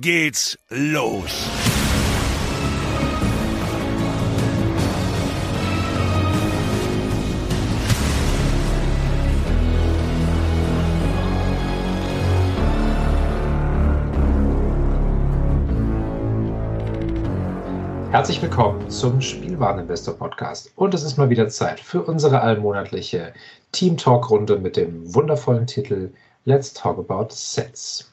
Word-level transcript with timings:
geht's 0.00 0.58
los. 0.70 1.50
Herzlich 18.10 18.40
willkommen 18.40 18.88
zum 18.88 19.20
Spielwareninvestor 19.20 20.14
Podcast. 20.14 20.72
Und 20.76 20.94
es 20.94 21.02
ist 21.02 21.18
mal 21.18 21.28
wieder 21.28 21.48
Zeit 21.48 21.78
für 21.78 22.02
unsere 22.02 22.40
allmonatliche 22.40 23.34
Team 23.72 23.98
Talk 23.98 24.30
Runde 24.30 24.58
mit 24.58 24.76
dem 24.76 25.14
wundervollen 25.14 25.66
Titel 25.66 26.10
Let's 26.46 26.72
Talk 26.72 26.98
About 26.98 27.28
Sets. 27.30 28.10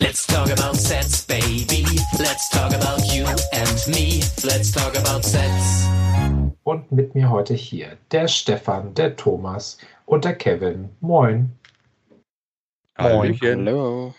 Let's 0.00 0.28
talk 0.28 0.48
about 0.48 0.76
sets, 0.76 1.26
baby. 1.26 1.84
Let's 2.20 2.48
talk 2.50 2.72
about 2.72 3.12
you 3.12 3.26
and 3.52 3.88
me. 3.88 4.22
Let's 4.44 4.70
talk 4.70 4.96
about 4.96 5.24
sets. 5.24 5.88
Und 6.62 6.92
mit 6.92 7.16
mir 7.16 7.28
heute 7.28 7.54
hier 7.54 7.96
der 8.12 8.28
Stefan, 8.28 8.94
der 8.94 9.16
Thomas 9.16 9.78
und 10.06 10.24
der 10.24 10.36
Kevin. 10.36 10.88
Moin. 11.00 11.50
Moin. 12.96 13.36
Hallo. 13.42 14.14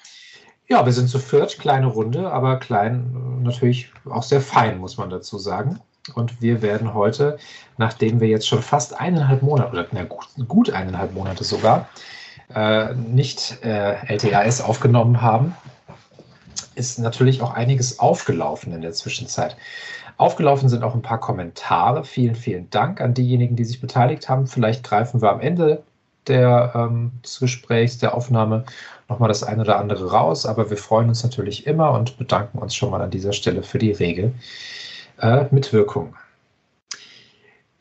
Ja, 0.67 0.85
wir 0.85 0.91
sind 0.91 1.07
zu 1.07 1.17
viert, 1.17 1.57
kleine 1.59 1.87
Runde, 1.87 2.29
aber 2.29 2.59
klein 2.59 3.41
natürlich 3.41 3.89
auch 4.09 4.23
sehr 4.23 4.41
fein, 4.41 4.79
muss 4.79 4.97
man 4.97 5.09
dazu 5.09 5.37
sagen. 5.37 5.79
Und 6.13 6.41
wir 6.41 6.61
werden 6.61 6.93
heute, 6.93 7.37
nachdem 7.77 8.19
wir 8.19 8.27
jetzt 8.27 8.49
schon 8.49 8.61
fast 8.61 8.99
eineinhalb 8.99 9.41
Monate, 9.43 9.71
oder 9.71 9.87
na, 9.93 10.03
gut, 10.03 10.27
gut 10.45 10.71
eineinhalb 10.71 11.13
Monate 11.13 11.45
sogar, 11.45 11.87
äh, 12.53 12.93
nicht 12.93 13.63
äh, 13.63 13.95
LTAS 14.13 14.61
aufgenommen 14.61 15.21
haben, 15.21 15.55
ist 16.75 16.99
natürlich 16.99 17.41
auch 17.41 17.53
einiges 17.53 17.99
aufgelaufen 17.99 18.73
in 18.73 18.81
der 18.81 18.93
Zwischenzeit. 18.93 19.55
Aufgelaufen 20.17 20.67
sind 20.67 20.83
auch 20.83 20.95
ein 20.95 21.01
paar 21.01 21.19
Kommentare. 21.19 22.03
Vielen, 22.03 22.35
vielen 22.35 22.69
Dank 22.69 22.99
an 23.01 23.13
diejenigen, 23.13 23.55
die 23.55 23.63
sich 23.63 23.79
beteiligt 23.79 24.27
haben. 24.27 24.47
Vielleicht 24.47 24.83
greifen 24.83 25.21
wir 25.21 25.31
am 25.31 25.39
Ende 25.39 25.83
der, 26.27 26.73
ähm, 26.75 27.11
des 27.23 27.39
Gesprächs, 27.39 27.99
der 27.99 28.13
Aufnahme 28.13 28.65
nochmal 29.07 29.29
das 29.29 29.43
eine 29.43 29.61
oder 29.61 29.79
andere 29.79 30.11
raus. 30.11 30.45
Aber 30.45 30.69
wir 30.69 30.77
freuen 30.77 31.07
uns 31.09 31.23
natürlich 31.23 31.65
immer 31.67 31.91
und 31.91 32.17
bedanken 32.17 32.59
uns 32.59 32.75
schon 32.75 32.91
mal 32.91 33.01
an 33.01 33.11
dieser 33.11 33.33
Stelle 33.33 33.63
für 33.63 33.77
die 33.77 33.91
rege 33.91 34.33
äh, 35.21 35.45
Mitwirkung. 35.51 36.15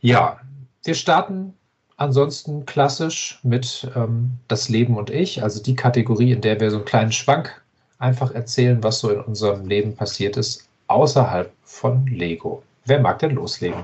Ja, 0.00 0.38
wir 0.84 0.94
starten 0.94 1.54
ansonsten 1.98 2.64
klassisch 2.64 3.38
mit 3.42 3.90
ähm, 3.94 4.30
Das 4.48 4.70
Leben 4.70 4.96
und 4.96 5.10
ich, 5.10 5.42
also 5.42 5.62
die 5.62 5.76
Kategorie, 5.76 6.32
in 6.32 6.40
der 6.40 6.58
wir 6.58 6.70
so 6.70 6.76
einen 6.76 6.86
kleinen 6.86 7.12
Schwank 7.12 7.60
einfach 7.98 8.30
erzählen, 8.30 8.82
was 8.82 9.00
so 9.00 9.10
in 9.10 9.20
unserem 9.20 9.66
Leben 9.66 9.94
passiert 9.94 10.36
ist, 10.36 10.66
außerhalb 10.86 11.52
von 11.64 12.06
Lego. 12.06 12.62
Wer 12.86 13.00
mag 13.00 13.18
denn 13.18 13.32
loslegen? 13.32 13.82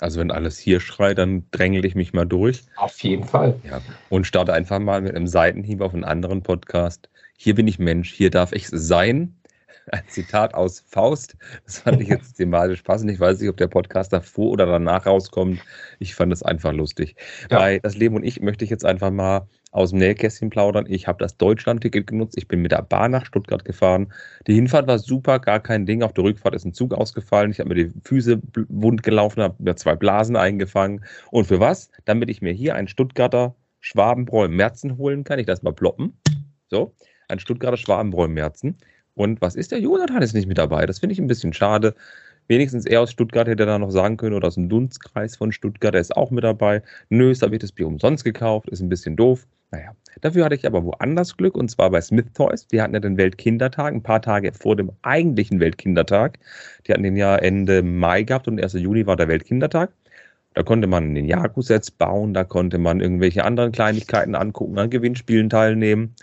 Also 0.00 0.20
wenn 0.20 0.30
alles 0.30 0.58
hier 0.58 0.78
schreit, 0.78 1.18
dann 1.18 1.46
drängel 1.50 1.84
ich 1.84 1.96
mich 1.96 2.12
mal 2.12 2.24
durch. 2.24 2.62
Auf 2.76 3.00
jeden 3.02 3.24
Fall. 3.24 3.58
Ja. 3.64 3.80
Und 4.10 4.28
starte 4.28 4.52
einfach 4.52 4.78
mal 4.78 5.00
mit 5.00 5.16
einem 5.16 5.26
Seitenhieb 5.26 5.80
auf 5.80 5.92
einen 5.92 6.04
anderen 6.04 6.44
Podcast. 6.44 7.08
Hier 7.36 7.56
bin 7.56 7.66
ich 7.66 7.80
Mensch, 7.80 8.12
hier 8.12 8.30
darf 8.30 8.52
ich 8.52 8.68
sein 8.68 9.37
ein 9.92 10.02
Zitat 10.08 10.54
aus 10.54 10.80
Faust. 10.80 11.36
Das 11.64 11.80
fand 11.80 12.00
ich 12.00 12.08
jetzt 12.08 12.34
thematisch 12.34 12.82
passend. 12.82 13.10
Ich 13.10 13.20
weiß 13.20 13.40
nicht, 13.40 13.48
ob 13.48 13.56
der 13.56 13.68
Podcast 13.68 14.12
davor 14.12 14.50
oder 14.50 14.66
danach 14.66 15.06
rauskommt. 15.06 15.60
Ich 15.98 16.14
fand 16.14 16.32
es 16.32 16.42
einfach 16.42 16.72
lustig. 16.72 17.16
Ja. 17.50 17.58
Bei 17.58 17.78
Das 17.78 17.96
Leben 17.96 18.16
und 18.16 18.24
ich 18.24 18.40
möchte 18.40 18.64
ich 18.64 18.70
jetzt 18.70 18.84
einfach 18.84 19.10
mal 19.10 19.48
aus 19.70 19.90
dem 19.90 19.98
Nähkästchen 19.98 20.50
plaudern. 20.50 20.86
Ich 20.88 21.06
habe 21.06 21.18
das 21.18 21.36
Deutschland-Ticket 21.36 22.06
genutzt. 22.06 22.36
Ich 22.38 22.48
bin 22.48 22.62
mit 22.62 22.72
der 22.72 22.82
Bahn 22.82 23.10
nach 23.10 23.26
Stuttgart 23.26 23.64
gefahren. 23.64 24.12
Die 24.46 24.54
Hinfahrt 24.54 24.86
war 24.86 24.98
super, 24.98 25.38
gar 25.38 25.60
kein 25.60 25.84
Ding. 25.84 26.02
Auf 26.02 26.14
der 26.14 26.24
Rückfahrt 26.24 26.54
ist 26.54 26.64
ein 26.64 26.72
Zug 26.72 26.94
ausgefallen. 26.94 27.50
Ich 27.50 27.60
habe 27.60 27.68
mir 27.68 27.86
die 27.86 27.92
Füße 28.04 28.40
wund 28.68 29.02
gelaufen, 29.02 29.42
habe 29.42 29.62
mir 29.62 29.76
zwei 29.76 29.94
Blasen 29.94 30.36
eingefangen. 30.36 31.04
Und 31.30 31.46
für 31.46 31.60
was? 31.60 31.90
Damit 32.06 32.30
ich 32.30 32.40
mir 32.40 32.52
hier 32.52 32.74
einen 32.74 32.88
Stuttgarter 32.88 33.54
Schwabenbräu 33.80 34.48
Merzen 34.48 34.96
holen 34.96 35.24
kann. 35.24 35.38
Ich 35.38 35.46
das 35.46 35.62
mal 35.62 35.72
ploppen. 35.72 36.18
So, 36.68 36.94
ein 37.28 37.38
Stuttgarter 37.38 37.76
Schwabenbräu 37.76 38.28
Merzen. 38.28 38.78
Und 39.18 39.40
was 39.40 39.56
ist 39.56 39.72
der 39.72 39.80
Jonathan 39.80 40.22
ist 40.22 40.32
nicht 40.32 40.46
mit 40.46 40.58
dabei? 40.58 40.86
Das 40.86 41.00
finde 41.00 41.12
ich 41.12 41.18
ein 41.18 41.26
bisschen 41.26 41.52
schade. 41.52 41.96
Wenigstens 42.46 42.86
er 42.86 43.00
aus 43.00 43.10
Stuttgart 43.10 43.48
hätte 43.48 43.66
da 43.66 43.76
noch 43.76 43.90
sagen 43.90 44.16
können 44.16 44.36
oder 44.36 44.46
aus 44.46 44.54
dem 44.54 44.68
Dunstkreis 44.68 45.34
von 45.34 45.50
Stuttgart, 45.50 45.92
der 45.92 46.00
ist 46.00 46.16
auch 46.16 46.30
mit 46.30 46.44
dabei. 46.44 46.82
Nö, 47.08 47.34
da 47.34 47.50
wird 47.50 47.64
das 47.64 47.72
Bier 47.72 47.88
umsonst 47.88 48.22
gekauft, 48.22 48.68
ist 48.68 48.80
ein 48.80 48.88
bisschen 48.88 49.16
doof. 49.16 49.44
Naja, 49.72 49.90
dafür 50.20 50.44
hatte 50.44 50.54
ich 50.54 50.64
aber 50.64 50.84
woanders 50.84 51.36
Glück 51.36 51.56
und 51.56 51.68
zwar 51.68 51.90
bei 51.90 52.00
Smith 52.00 52.26
Toys. 52.32 52.68
Die 52.68 52.80
hatten 52.80 52.94
ja 52.94 53.00
den 53.00 53.16
Weltkindertag, 53.16 53.92
ein 53.92 54.04
paar 54.04 54.22
Tage 54.22 54.52
vor 54.52 54.76
dem 54.76 54.92
eigentlichen 55.02 55.58
Weltkindertag. 55.58 56.38
Die 56.86 56.92
hatten 56.92 57.02
den 57.02 57.16
ja 57.16 57.34
Ende 57.34 57.82
Mai 57.82 58.22
gehabt 58.22 58.46
und 58.46 58.62
1. 58.62 58.74
Juni 58.74 59.04
war 59.04 59.16
der 59.16 59.26
Weltkindertag. 59.26 59.90
Da 60.54 60.62
konnte 60.62 60.86
man 60.86 61.12
den 61.16 61.24
Jaku-Sets 61.24 61.90
bauen, 61.90 62.34
da 62.34 62.44
konnte 62.44 62.78
man 62.78 63.00
irgendwelche 63.00 63.44
anderen 63.44 63.72
Kleinigkeiten 63.72 64.36
angucken, 64.36 64.78
an 64.78 64.90
Gewinnspielen 64.90 65.50
teilnehmen. 65.50 66.14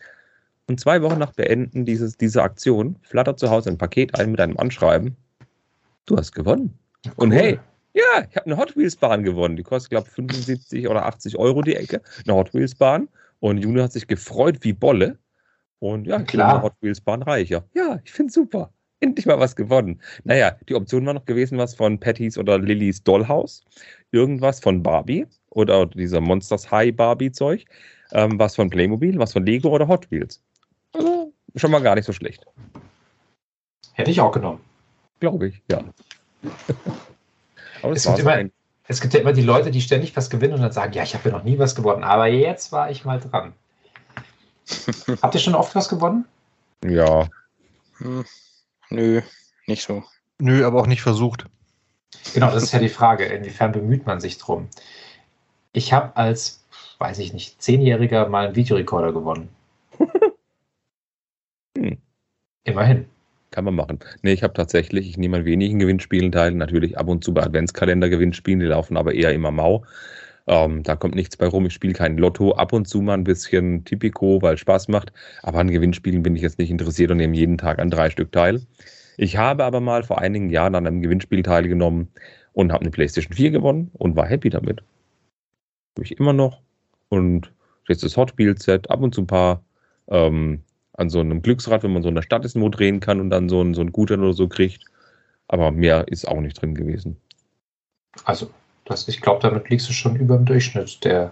Und 0.68 0.80
zwei 0.80 1.02
Wochen 1.02 1.20
nach 1.20 1.34
Beenden 1.34 1.86
dieses, 1.86 2.18
dieser 2.18 2.44
Aktion 2.44 2.98
flattert 3.02 3.40
zu 3.40 3.50
Hause 3.50 3.70
ein 3.70 3.78
Paket 3.78 4.20
ein 4.20 4.32
mit 4.32 4.40
einem 4.40 4.58
Anschreiben. 4.58 5.16
Du 6.06 6.18
hast 6.18 6.32
gewonnen. 6.32 6.78
Cool. 7.06 7.14
Und 7.18 7.32
hey, 7.32 7.60
ja, 7.94 8.26
ich 8.30 8.36
habe 8.36 8.46
eine 8.46 8.58
Hot 8.58 8.76
Wheels 8.76 8.96
Bahn 8.96 9.24
gewonnen. 9.24 9.56
Die 9.56 9.64
kostet, 9.64 9.92
glaube 9.92 10.08
ich, 10.08 10.14
75 10.14 10.88
oder 10.88 11.06
80 11.06 11.38
Euro 11.38 11.62
die 11.62 11.76
Ecke. 11.76 12.02
Eine 12.26 12.36
Hot 12.36 12.54
Wheels 12.54 12.76
Bahn. 12.76 13.08
Und 13.40 13.60
Juni 13.60 13.80
hat 13.80 13.94
sich 13.94 14.08
gefreut 14.08 14.58
wie 14.62 14.74
Bolle. 14.74 15.18
Und 15.80 16.08
ja, 16.08 16.22
klar. 16.22 16.56
Eine 16.56 16.64
Hot 16.64 16.74
Wheels 16.82 17.00
Bahn 17.00 17.22
reicher. 17.22 17.64
Ja, 17.74 18.00
ich 18.04 18.12
finde 18.12 18.34
super. 18.34 18.72
Endlich 19.02 19.26
mal 19.26 19.40
was 19.40 19.56
gewonnen. 19.56 20.02
Naja, 20.24 20.58
die 20.68 20.76
Option 20.76 21.06
war 21.06 21.14
noch 21.14 21.26
gewesen, 21.26 21.58
was 21.58 21.76
von 21.76 22.00
Patty's 22.00 22.38
oder 22.38 22.58
Lillys 22.58 23.04
Dollhouse. 23.04 23.64
Irgendwas 24.12 24.60
von 24.60 24.82
Barbie 24.82 25.28
oder 25.52 25.86
dieser 25.86 26.22
Monsters 26.22 26.72
High 26.72 26.96
Barbie 26.96 27.32
Zeug. 27.32 27.66
Ähm, 28.12 28.40
was 28.40 28.56
von 28.56 28.70
Playmobil, 28.70 29.18
was 29.20 29.34
von 29.34 29.46
Lego 29.46 29.70
oder 29.70 29.88
Hot 29.88 30.10
Wheels. 30.12 30.42
Schon 31.56 31.72
mal 31.72 31.81
gar 31.81 31.96
nicht 31.96 32.06
so 32.06 32.13
schlecht. 32.13 32.46
Hätte 33.94 34.12
ich 34.12 34.19
auch 34.19 34.31
genommen. 34.31 34.60
Glaube 35.19 35.48
ich, 35.48 35.62
ja. 35.72 35.81
Aber 37.81 37.94
es, 37.94 38.04
gibt 38.04 38.19
immer, 38.19 38.44
es 38.88 39.00
gibt 39.00 39.13
ja 39.13 39.22
immer 39.22 39.31
die 39.31 39.42
Leute, 39.42 39.72
die 39.72 39.81
ständig 39.81 40.16
was 40.18 40.30
gewinnen 40.30 40.54
und 40.54 40.62
dann 40.62 40.74
sagen, 40.74 40.94
ja, 40.94 41.04
ich 41.04 41.13
habe 41.16 41.30
ja 41.30 41.36
noch 41.36 41.44
nie 41.44 41.57
was 41.57 41.75
gewonnen, 41.75 42.04
aber 42.04 42.28
jetzt 42.28 42.72
war 42.72 42.92
ich 42.92 43.06
mal 43.06 43.19
dran. 43.19 43.54
Habt 45.22 45.34
ihr 45.34 45.40
schon 45.40 45.56
oft 45.56 45.75
was 45.75 45.88
gewonnen? 45.88 46.25
Ja. 46.84 47.30
Hm, 48.00 48.25
nö, 48.90 49.22
nicht 49.68 49.84
so. 49.84 50.04
Nö, 50.40 50.66
aber 50.66 50.81
auch 50.81 50.88
nicht 50.88 51.01
versucht. 51.01 51.46
Genau, 52.34 52.51
das 52.51 52.63
ist 52.63 52.74
ja 52.74 52.80
die 52.80 52.90
Frage. 52.90 53.25
Inwiefern 53.25 53.72
bemüht 53.72 54.06
man 54.06 54.19
sich 54.19 54.38
drum? 54.38 54.68
Ich 55.72 55.94
habe 55.94 56.16
als, 56.18 56.66
weiß 56.98 57.19
ich 57.19 57.31
nicht, 57.31 57.62
Zehnjähriger 57.62 58.28
mal 58.28 58.48
einen 58.48 58.56
Videorekorder 58.56 59.13
gewonnen. 59.13 59.50
Hm. 61.78 61.98
Immerhin. 62.66 63.06
Kann 63.52 63.64
man 63.64 63.76
machen. 63.76 64.00
Nee, 64.22 64.34
ich 64.34 64.44
habe 64.44 64.54
tatsächlich, 64.54 65.08
ich 65.08 65.18
nehme 65.18 65.38
an 65.38 65.46
wenigen 65.46 65.80
Gewinnspielen 65.80 66.32
teil, 66.32 66.52
natürlich 66.52 66.98
ab 66.98 67.08
und 67.08 67.24
zu 67.24 67.34
bei 67.34 67.44
Adventskalender-Gewinnspielen, 67.44 68.60
die 68.60 68.66
laufen 68.66 68.98
aber 68.98 69.14
eher 69.14 69.34
immer 69.34 69.52
mau. 69.52 69.86
Ähm, 70.48 70.84
da 70.84 70.96
kommt 70.96 71.16
nichts 71.16 71.38
bei 71.38 71.48
rum. 71.48 71.66
Ich 71.66 71.74
spiele 71.74 71.94
kein 71.94 72.18
Lotto, 72.18 72.54
ab 72.54 72.74
und 72.74 72.88
zu 72.88 73.02
mal 73.02 73.14
ein 73.14 73.24
bisschen 73.24 73.86
Typico, 73.86 74.42
weil 74.42 74.56
es 74.56 74.60
Spaß 74.60 74.90
macht. 74.90 75.14
Aber 75.42 75.60
an 75.60 75.72
Gewinnspielen 75.72 76.22
bin 76.22 76.36
ich 76.36 76.42
jetzt 76.42 76.60
nicht 76.60 76.70
interessiert 76.70 77.12
und 77.12 77.18
nehme 77.18 77.36
jeden 77.36 77.58
Tag 77.58 77.80
an 77.80 77.90
drei 77.90 78.10
Stück 78.10 78.32
teil. 78.32 78.62
Ich 79.18 79.38
habe 79.38 79.64
aber 79.64 79.80
mal 79.80 80.04
vor 80.04 80.20
einigen 80.20 80.50
Jahren 80.50 80.76
an 80.76 80.86
einem 80.86 81.02
Gewinnspiel 81.02 81.42
teilgenommen 81.42 82.10
und 82.54 82.72
habe 82.72 82.82
eine 82.82 82.92
PlayStation 82.92 83.34
4 83.34 83.52
gewonnen 83.52 83.90
und 83.94 84.16
war 84.16 84.28
happy 84.28 84.50
damit. 84.50 84.82
Habe 85.96 86.04
ich 86.04 86.20
immer 86.20 86.34
noch. 86.34 86.62
Und 87.10 87.52
jetzt 87.88 88.04
das 88.04 88.18
Hot 88.18 88.38
Wheels 88.38 88.64
Set, 88.66 88.90
ab 88.90 89.02
und 89.02 89.16
zu 89.16 89.22
ein 89.22 89.28
paar 89.28 89.64
ähm, 90.10 90.62
an 90.98 91.10
so 91.10 91.20
einem 91.20 91.42
Glücksrad, 91.42 91.84
wenn 91.84 91.94
man 91.94 92.04
so 92.04 92.10
in 92.10 92.16
der 92.16 92.22
Stadt 92.22 92.46
ist, 92.46 92.60
wo 92.60 92.70
drehen 92.70 93.00
kann 93.00 93.20
und 93.20 93.30
dann 93.30 93.50
so 93.50 93.62
ein, 93.62 93.74
so 93.74 93.82
ein 93.82 93.92
Gutschein 93.92 94.22
oder 94.22 94.34
so 94.34 94.48
kriegt. 94.48 94.84
Aber 95.48 95.72
mehr 95.72 96.08
ist 96.08 96.28
auch 96.28 96.42
nicht 96.42 96.60
drin 96.62 96.74
gewesen. 96.74 97.18
Also, 98.24 98.50
das, 98.86 99.08
ich 99.08 99.22
glaube, 99.22 99.42
damit 99.42 99.70
liegst 99.70 99.90
du 99.90 99.94
schon 99.94 100.16
über 100.16 100.38
dem 100.38 100.46
Durchschnitt 100.46 101.04
der, 101.04 101.32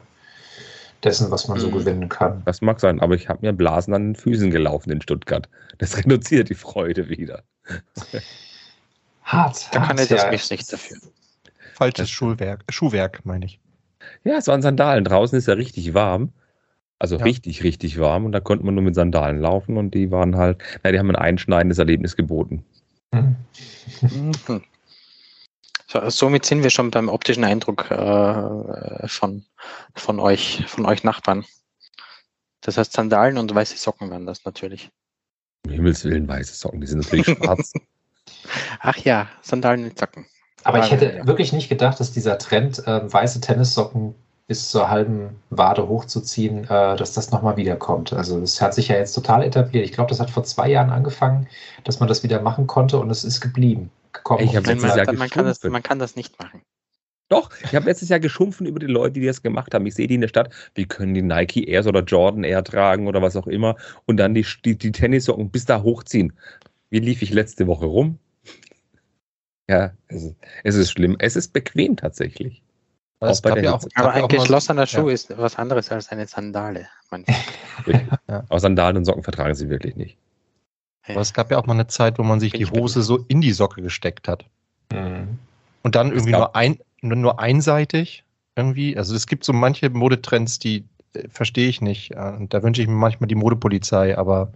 dessen, 1.04 1.31
was 1.31 1.48
man 1.48 1.60
so 1.60 1.69
mhm. 1.69 1.74
gewinnen 1.74 2.10
kann. 2.10 2.44
Das 2.45 2.62
mag 2.62 2.80
sein, 2.80 3.00
aber 3.00 3.15
ich 3.15 3.30
habe 3.30 3.45
mir 3.45 3.54
Blasen 3.54 3.94
an 3.94 4.10
den 4.10 4.15
Füßen 4.15 4.51
gelaufen 4.51 4.92
in 4.92 5.01
Stuttgart. 5.01 5.50
Das 5.77 5.98
reduziert 6.04 6.50
die 6.50 6.56
Freude 6.56 7.10
wieder. 7.10 7.44
Hart. 9.24 9.69
Da 9.71 9.86
kann 9.86 9.98
er 9.98 10.06
das 10.06 10.24
ja. 10.24 10.31
nicht 10.31 10.71
dafür. 10.71 10.98
Falsches 11.74 12.10
Schulwerk, 12.10 12.63
Schuhwerk, 12.70 13.25
meine 13.25 13.46
ich. 13.46 13.60
Ja, 14.24 14.38
es 14.38 14.48
waren 14.48 14.62
Sandalen. 14.62 15.05
Draußen 15.05 15.38
ist 15.38 15.48
ja 15.48 15.53
richtig 15.55 15.93
warm. 15.93 16.34
Also 17.03 17.17
ja. 17.17 17.25
richtig, 17.25 17.65
richtig 17.65 18.00
warm 18.00 18.24
und 18.24 18.31
da 18.31 18.39
konnte 18.39 18.65
man 18.65 18.75
nur 18.75 18.83
mit 18.86 18.95
Sandalen 18.95 19.41
laufen 19.41 19.75
und 19.75 19.93
die 19.93 20.10
waren 20.10 20.38
halt, 20.38 20.63
na, 20.83 20.91
die 20.93 21.00
haben 21.00 21.10
ein 21.10 21.17
einschneidendes 21.17 21.77
Erlebnis 21.77 22.15
geboten. 22.15 22.63
Mhm. 23.12 23.36
So, 25.86 26.10
somit 26.10 26.45
sind 26.45 26.63
wir 26.63 26.69
schon 26.69 26.91
beim 26.91 27.10
optischen 27.10 27.43
Eindruck 27.43 27.91
äh, 27.91 29.05
von, 29.10 29.43
von 29.93 30.22
euch, 30.22 30.63
von 30.65 30.86
euch 30.86 31.03
Nachbarn. 31.03 31.43
Das 32.62 32.77
heißt, 32.77 32.93
Sandalen 32.93 33.38
und 33.38 33.53
weiße 33.53 33.75
Socken 33.75 34.10
waren 34.10 34.25
das 34.25 34.45
natürlich. 34.45 34.89
Um 35.65 35.74
Himmels 35.74 36.05
Willen, 36.05 36.25
weiße 36.25 36.55
Socken, 36.55 36.79
die 36.79 36.88
sind 36.88 37.00
natürlich 37.00 37.25
schwarz. 37.25 37.74
Ach 38.79 38.98
ja, 39.00 39.27
Sandalen 39.41 39.83
und 39.83 40.00
Socken. 40.00 40.25
Aber 40.63 40.79
ich 40.79 40.89
hätte 40.89 41.19
wirklich 41.27 41.51
nicht 41.51 41.67
gedacht, 41.67 42.00
dass 42.00 42.13
dieser 42.13 42.38
Trend, 42.38 42.79
äh, 42.88 43.12
weiße 43.12 43.41
Tennissocken 43.41 44.15
bis 44.47 44.69
zur 44.69 44.89
halben 44.89 45.41
Wade 45.50 45.88
hochzuziehen, 45.88 46.65
äh, 46.65 46.95
dass 46.95 47.13
das 47.13 47.31
nochmal 47.31 47.57
wiederkommt. 47.57 48.13
Also 48.13 48.39
das 48.39 48.62
hat 48.62 48.73
sich 48.73 48.89
ja 48.89 48.97
jetzt 48.97 49.13
total 49.13 49.43
etabliert. 49.43 49.85
Ich 49.85 49.93
glaube, 49.93 50.09
das 50.09 50.19
hat 50.19 50.29
vor 50.29 50.43
zwei 50.43 50.69
Jahren 50.69 50.89
angefangen, 50.89 51.47
dass 51.83 52.00
man 52.00 52.09
das 52.09 52.23
wieder 52.23 52.41
machen 52.41 52.67
konnte 52.67 53.00
und 53.00 53.09
es 53.09 53.23
ist 53.23 53.39
geblieben. 53.39 53.89
Gekommen. 54.12 54.43
Ich 54.43 54.53
man, 54.53 54.63
man, 54.63 55.17
man, 55.17 55.29
kann 55.29 55.45
das, 55.45 55.63
man 55.63 55.81
kann 55.81 55.97
das 55.97 56.15
nicht 56.15 56.38
machen. 56.39 56.62
Doch, 57.29 57.50
ich 57.63 57.73
habe 57.73 57.85
letztes 57.85 58.09
Jahr 58.09 58.19
geschumpfen 58.19 58.67
über 58.67 58.79
die 58.79 58.85
Leute, 58.85 59.19
die 59.19 59.25
das 59.25 59.41
gemacht 59.41 59.73
haben. 59.73 59.85
Ich 59.88 59.95
sehe 59.95 60.07
die 60.07 60.15
in 60.15 60.21
der 60.21 60.27
Stadt, 60.27 60.53
wie 60.75 60.85
können 60.85 61.13
die 61.13 61.21
Nike 61.21 61.67
Airs 61.67 61.88
oder 61.88 62.01
Jordan 62.01 62.43
Air 62.43 62.63
tragen 62.63 63.07
oder 63.07 63.21
was 63.21 63.35
auch 63.35 63.47
immer 63.47 63.75
und 64.05 64.17
dann 64.17 64.33
die, 64.33 64.45
die, 64.65 64.77
die 64.77 64.91
Tennissocken 64.91 65.50
bis 65.50 65.65
da 65.65 65.81
hochziehen. 65.81 66.33
Wie 66.89 67.00
lief 67.00 67.21
ich 67.21 67.31
letzte 67.33 67.65
Woche 67.65 67.85
rum? 67.85 68.19
Ja, 69.69 69.93
es 70.09 70.23
ist, 70.23 70.35
es 70.63 70.75
ist 70.75 70.91
schlimm. 70.91 71.15
Es 71.19 71.35
ist 71.35 71.53
bequem 71.53 71.95
tatsächlich. 71.95 72.62
Aber, 73.24 73.62
ja 73.62 73.74
auch, 73.75 73.84
aber 73.96 74.12
ein 74.12 74.27
geschlossener 74.27 74.88
Schuh 74.88 75.08
ja. 75.08 75.13
ist 75.13 75.38
was 75.38 75.58
anderes 75.58 75.92
als 75.92 76.10
eine 76.10 76.27
Sandale. 76.27 76.88
ja. 77.86 78.44
Aber 78.50 78.60
Sandalen 78.60 78.98
und 78.98 79.06
Socken 79.06 79.24
vertragen 79.24 79.56
sie 79.56 79.70
wirklich 79.70 79.96
nicht. 79.96 80.18
Aber 81.08 81.22
es 81.22 81.34
gab 81.34 81.51
ja 81.51 81.58
auch 81.58 81.65
mal 81.65 81.74
eine 81.74 81.88
Zeit, 81.88 82.18
wo 82.18 82.24
man 82.24 82.39
sich 82.39 82.53
Bin 82.53 82.62
die 82.62 82.65
Hose 82.68 83.03
so 83.03 83.25
in 83.27 83.42
die 83.42 83.51
Socke 83.51 83.82
gesteckt 83.82 84.27
hat. 84.27 84.46
Mhm. 84.92 85.38
Und 85.84 85.96
dann 85.96 86.12
irgendwie 86.12 86.32
nur, 86.32 86.56
ein, 86.56 86.80
nur 87.01 87.39
einseitig 87.39 88.24
irgendwie. 88.56 88.98
Also 88.98 89.15
es 89.15 89.27
gibt 89.27 89.44
so 89.44 89.51
manche 89.53 89.89
Modetrends, 89.89 90.60
die 90.60 90.86
äh, 91.13 91.27
verstehe 91.27 91.68
ich 91.68 91.82
nicht. 91.82 92.15
Und 92.15 92.53
da 92.53 92.63
wünsche 92.63 92.82
ich 92.82 92.88
mir 92.88 92.94
manchmal 92.94 93.27
die 93.27 93.36
Modepolizei, 93.36 94.18
aber 94.18 94.53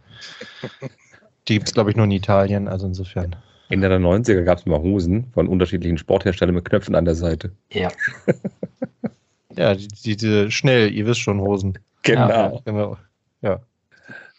Die 1.47 1.53
gibt 1.53 1.67
es, 1.67 1.73
glaube 1.73 1.89
ich, 1.89 1.95
nur 1.95 2.05
in 2.05 2.11
Italien, 2.11 2.67
also 2.67 2.87
insofern. 2.87 3.35
Ende 3.69 3.89
der 3.89 3.99
90er 3.99 4.43
gab 4.43 4.59
es 4.59 4.65
mal 4.65 4.79
Hosen 4.79 5.29
von 5.33 5.47
unterschiedlichen 5.47 5.97
Sportherstellern 5.97 6.55
mit 6.55 6.65
Knöpfen 6.65 6.95
an 6.95 7.05
der 7.05 7.15
Seite. 7.15 7.51
Ja. 7.71 7.91
ja, 9.55 9.75
die, 9.75 9.87
diese 9.87 10.49
schnell, 10.51 10.93
ihr 10.93 11.05
wisst 11.05 11.19
schon, 11.19 11.41
Hosen. 11.41 11.77
Genau. 12.03 12.29
Ja, 12.29 12.61
genau. 12.63 12.97
Ja. 13.41 13.59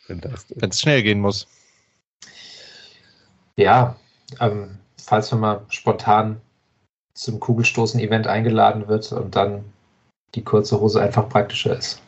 Wenn 0.06 0.70
es 0.70 0.80
schnell 0.80 1.02
gehen 1.02 1.20
muss. 1.20 1.46
Ja, 3.56 3.96
ähm, 4.40 4.78
falls 5.02 5.30
man 5.32 5.40
mal 5.40 5.66
spontan 5.68 6.40
zum 7.14 7.40
Kugelstoßen-Event 7.40 8.26
eingeladen 8.26 8.88
wird 8.88 9.10
und 9.12 9.34
dann 9.36 9.64
die 10.34 10.44
kurze 10.44 10.80
Hose 10.80 11.02
einfach 11.02 11.28
praktischer 11.28 11.76
ist. 11.76 12.00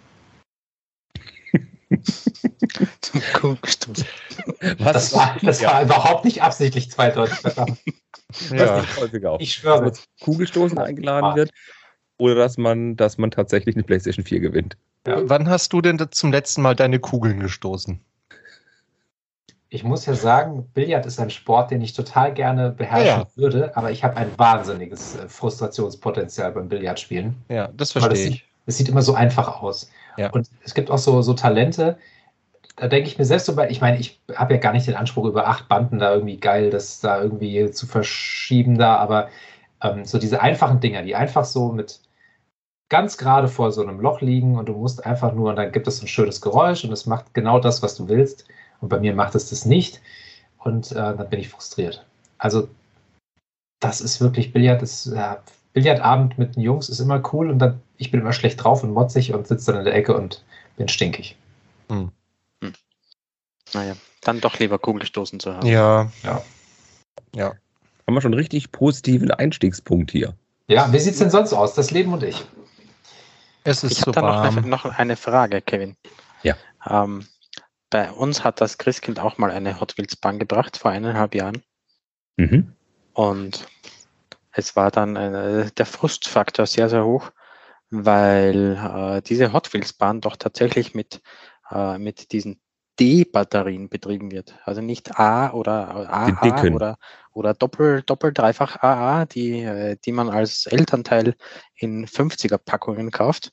zum 3.00 3.20
Kugelstoßen. 3.34 4.06
Was? 4.78 4.92
Das 4.92 5.14
war, 5.14 5.36
das 5.42 5.60
ja. 5.60 5.72
war 5.72 5.82
überhaupt 5.82 6.24
nicht 6.24 6.42
absichtlich 6.42 6.90
zweideutig, 6.90 7.36
verdammt. 7.38 7.78
Ja. 8.52 8.84
Ich 9.38 9.54
schwöre. 9.54 9.84
Dass 9.84 9.98
man 9.98 10.06
Kugelstoßen 10.24 10.78
eingeladen 10.78 11.36
wird 11.36 11.50
oder 12.18 12.34
dass 12.36 12.58
man, 12.58 12.96
dass 12.96 13.18
man 13.18 13.30
tatsächlich 13.30 13.74
eine 13.74 13.82
PlayStation 13.82 14.24
4 14.24 14.40
gewinnt. 14.40 14.76
Ja. 15.06 15.28
Wann 15.28 15.48
hast 15.48 15.72
du 15.72 15.80
denn 15.80 15.98
zum 16.10 16.30
letzten 16.30 16.62
Mal 16.62 16.76
deine 16.76 16.98
Kugeln 16.98 17.40
gestoßen? 17.40 18.00
Ich 19.72 19.84
muss 19.84 20.04
ja 20.04 20.14
sagen, 20.14 20.68
Billard 20.74 21.06
ist 21.06 21.20
ein 21.20 21.30
Sport, 21.30 21.70
den 21.70 21.80
ich 21.80 21.92
total 21.92 22.34
gerne 22.34 22.70
beherrschen 22.70 23.22
ja. 23.22 23.36
würde, 23.36 23.76
aber 23.76 23.92
ich 23.92 24.02
habe 24.02 24.16
ein 24.16 24.30
wahnsinniges 24.36 25.16
äh, 25.16 25.28
Frustrationspotenzial 25.28 26.50
beim 26.52 26.68
Billardspielen. 26.68 27.36
Ja, 27.48 27.68
das 27.68 27.92
verstehe 27.92 28.28
ich. 28.28 28.44
Es 28.66 28.78
sieht 28.78 28.88
immer 28.88 29.02
so 29.02 29.14
einfach 29.14 29.62
aus. 29.62 29.90
Ja. 30.16 30.30
Und 30.30 30.50
es 30.64 30.74
gibt 30.74 30.90
auch 30.90 30.98
so, 30.98 31.22
so 31.22 31.34
Talente, 31.34 31.96
da 32.76 32.88
denke 32.88 33.08
ich 33.08 33.18
mir 33.18 33.24
selbst 33.24 33.46
so 33.46 33.58
ich 33.62 33.80
meine, 33.80 33.98
ich 33.98 34.20
habe 34.34 34.54
ja 34.54 34.60
gar 34.60 34.72
nicht 34.72 34.86
den 34.86 34.96
Anspruch, 34.96 35.26
über 35.26 35.46
acht 35.48 35.68
Banden 35.68 35.98
da 35.98 36.14
irgendwie 36.14 36.38
geil, 36.38 36.70
das 36.70 37.00
da 37.00 37.20
irgendwie 37.20 37.70
zu 37.70 37.86
verschieben 37.86 38.78
da, 38.78 38.96
aber 38.96 39.28
ähm, 39.82 40.04
so 40.04 40.18
diese 40.18 40.40
einfachen 40.40 40.80
Dinger, 40.80 41.02
die 41.02 41.14
einfach 41.14 41.44
so 41.44 41.72
mit 41.72 42.00
ganz 42.90 43.16
gerade 43.16 43.48
vor 43.48 43.72
so 43.72 43.82
einem 43.82 44.00
Loch 44.00 44.20
liegen 44.20 44.58
und 44.58 44.68
du 44.68 44.74
musst 44.74 45.06
einfach 45.06 45.32
nur, 45.32 45.50
und 45.50 45.56
dann 45.56 45.72
gibt 45.72 45.86
es 45.86 46.02
ein 46.02 46.08
schönes 46.08 46.40
Geräusch 46.42 46.84
und 46.84 46.92
es 46.92 47.06
macht 47.06 47.32
genau 47.32 47.58
das, 47.58 47.82
was 47.82 47.94
du 47.96 48.08
willst. 48.08 48.46
Und 48.80 48.88
bei 48.88 48.98
mir 48.98 49.14
macht 49.14 49.34
es 49.34 49.48
das 49.48 49.64
nicht. 49.64 50.00
Und 50.58 50.92
äh, 50.92 50.94
dann 50.94 51.30
bin 51.30 51.40
ich 51.40 51.48
frustriert. 51.48 52.04
Also, 52.36 52.68
das 53.80 54.00
ist 54.00 54.20
wirklich 54.20 54.52
Billard. 54.52 54.82
Das, 54.82 55.06
ja, 55.06 55.42
Billardabend 55.72 56.36
mit 56.36 56.56
den 56.56 56.62
Jungs 56.62 56.88
ist 56.88 57.00
immer 57.00 57.22
cool 57.32 57.48
und 57.48 57.60
dann, 57.60 57.80
ich 57.96 58.10
bin 58.10 58.20
immer 58.20 58.32
schlecht 58.32 58.62
drauf 58.62 58.82
und 58.82 58.92
motzig 58.92 59.32
und 59.32 59.46
sitze 59.46 59.70
dann 59.70 59.80
in 59.80 59.84
der 59.84 59.94
Ecke 59.94 60.16
und 60.16 60.44
bin 60.76 60.88
stinkig. 60.88 61.36
Hm. 61.88 61.98
Hm. 61.98 62.10
Naja, 63.74 63.96
dann 64.22 64.40
doch 64.40 64.58
lieber 64.58 64.78
Kugelstoßen 64.78 65.40
zu 65.40 65.54
haben. 65.54 65.66
Ja. 65.66 66.10
Ja. 66.22 66.42
Ja. 67.34 67.54
Haben 68.06 68.14
wir 68.14 68.20
schon 68.20 68.32
einen 68.32 68.40
richtig 68.40 68.72
positiven 68.72 69.30
Einstiegspunkt 69.30 70.10
hier. 70.10 70.34
Ja, 70.66 70.92
wie 70.92 70.98
sieht 70.98 71.14
es 71.14 71.18
denn 71.18 71.30
sonst 71.30 71.52
aus? 71.52 71.74
Das 71.74 71.90
Leben 71.90 72.12
und 72.12 72.22
ich. 72.22 72.44
Es 73.64 73.84
ist 73.84 73.92
ich 73.92 74.00
habe 74.02 74.12
da 74.12 74.20
noch 74.22 74.56
eine, 74.56 74.66
noch 74.66 74.84
eine, 74.84 75.16
Frage, 75.16 75.60
Kevin. 75.60 75.96
Ja. 76.42 76.56
Ähm, 76.88 77.26
bei 77.90 78.10
uns 78.10 78.44
hat 78.44 78.60
das 78.60 78.78
Christkind 78.78 79.20
auch 79.20 79.38
mal 79.38 79.50
eine 79.50 79.80
Hot 79.80 79.98
Wheels 79.98 80.16
Bahn 80.16 80.38
gebracht 80.38 80.76
vor 80.76 80.90
eineinhalb 80.90 81.34
Jahren. 81.34 81.62
Mhm. 82.36 82.72
Und 83.12 83.66
es 84.52 84.76
war 84.76 84.90
dann 84.90 85.16
äh, 85.16 85.70
der 85.72 85.86
Frustfaktor 85.86 86.66
sehr, 86.66 86.88
sehr 86.88 87.04
hoch, 87.04 87.30
weil 87.90 88.76
äh, 88.76 89.22
diese 89.22 89.52
Hot 89.52 89.72
Wheels 89.72 89.92
Bahn 89.92 90.20
doch 90.20 90.36
tatsächlich 90.36 90.94
mit, 90.94 91.20
äh, 91.70 91.98
mit 91.98 92.32
diesen 92.32 92.60
D-Batterien 93.00 93.88
betrieben 93.88 94.30
wird. 94.30 94.54
Also 94.64 94.82
nicht 94.82 95.18
A 95.18 95.52
oder 95.52 96.10
AA 96.12 96.64
oder, 96.72 96.98
oder 97.32 97.54
Doppel, 97.54 98.02
Doppel, 98.02 98.32
Dreifach 98.32 98.82
AA, 98.82 99.24
die, 99.24 99.62
äh, 99.62 99.96
die 100.04 100.12
man 100.12 100.28
als 100.28 100.66
Elternteil 100.66 101.34
in 101.74 102.06
50er 102.06 102.58
Packungen 102.58 103.10
kauft. 103.10 103.52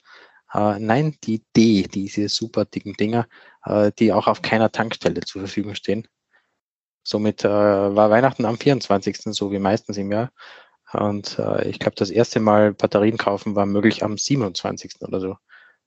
Äh, 0.54 0.80
nein, 0.80 1.16
die 1.24 1.44
D, 1.56 1.84
diese 1.84 2.30
super 2.30 2.66
dicken 2.66 2.94
Dinger, 2.94 3.28
äh, 3.64 3.92
die 3.98 4.12
auch 4.12 4.28
auf 4.28 4.42
keiner 4.42 4.72
Tankstelle 4.72 5.22
zur 5.22 5.42
Verfügung 5.42 5.76
stehen. 5.76 6.08
Somit 7.04 7.46
äh, 7.46 7.50
war 7.50 8.10
Weihnachten 8.10 8.46
am 8.46 8.58
24. 8.58 9.34
so 9.34 9.52
wie 9.52 9.60
meistens 9.60 9.98
im 9.98 10.12
Jahr. 10.12 10.32
Und 10.94 11.40
äh, 11.40 11.70
ich 11.70 11.80
glaube, 11.80 11.96
das 11.96 12.10
erste 12.10 12.40
Mal 12.42 12.74
Batterien 12.74 13.18
kaufen 13.18 13.56
war 13.56 13.66
möglich 13.66 14.04
am 14.04 14.18
27. 14.18 14.96
oder 15.02 15.22
so. 15.22 15.38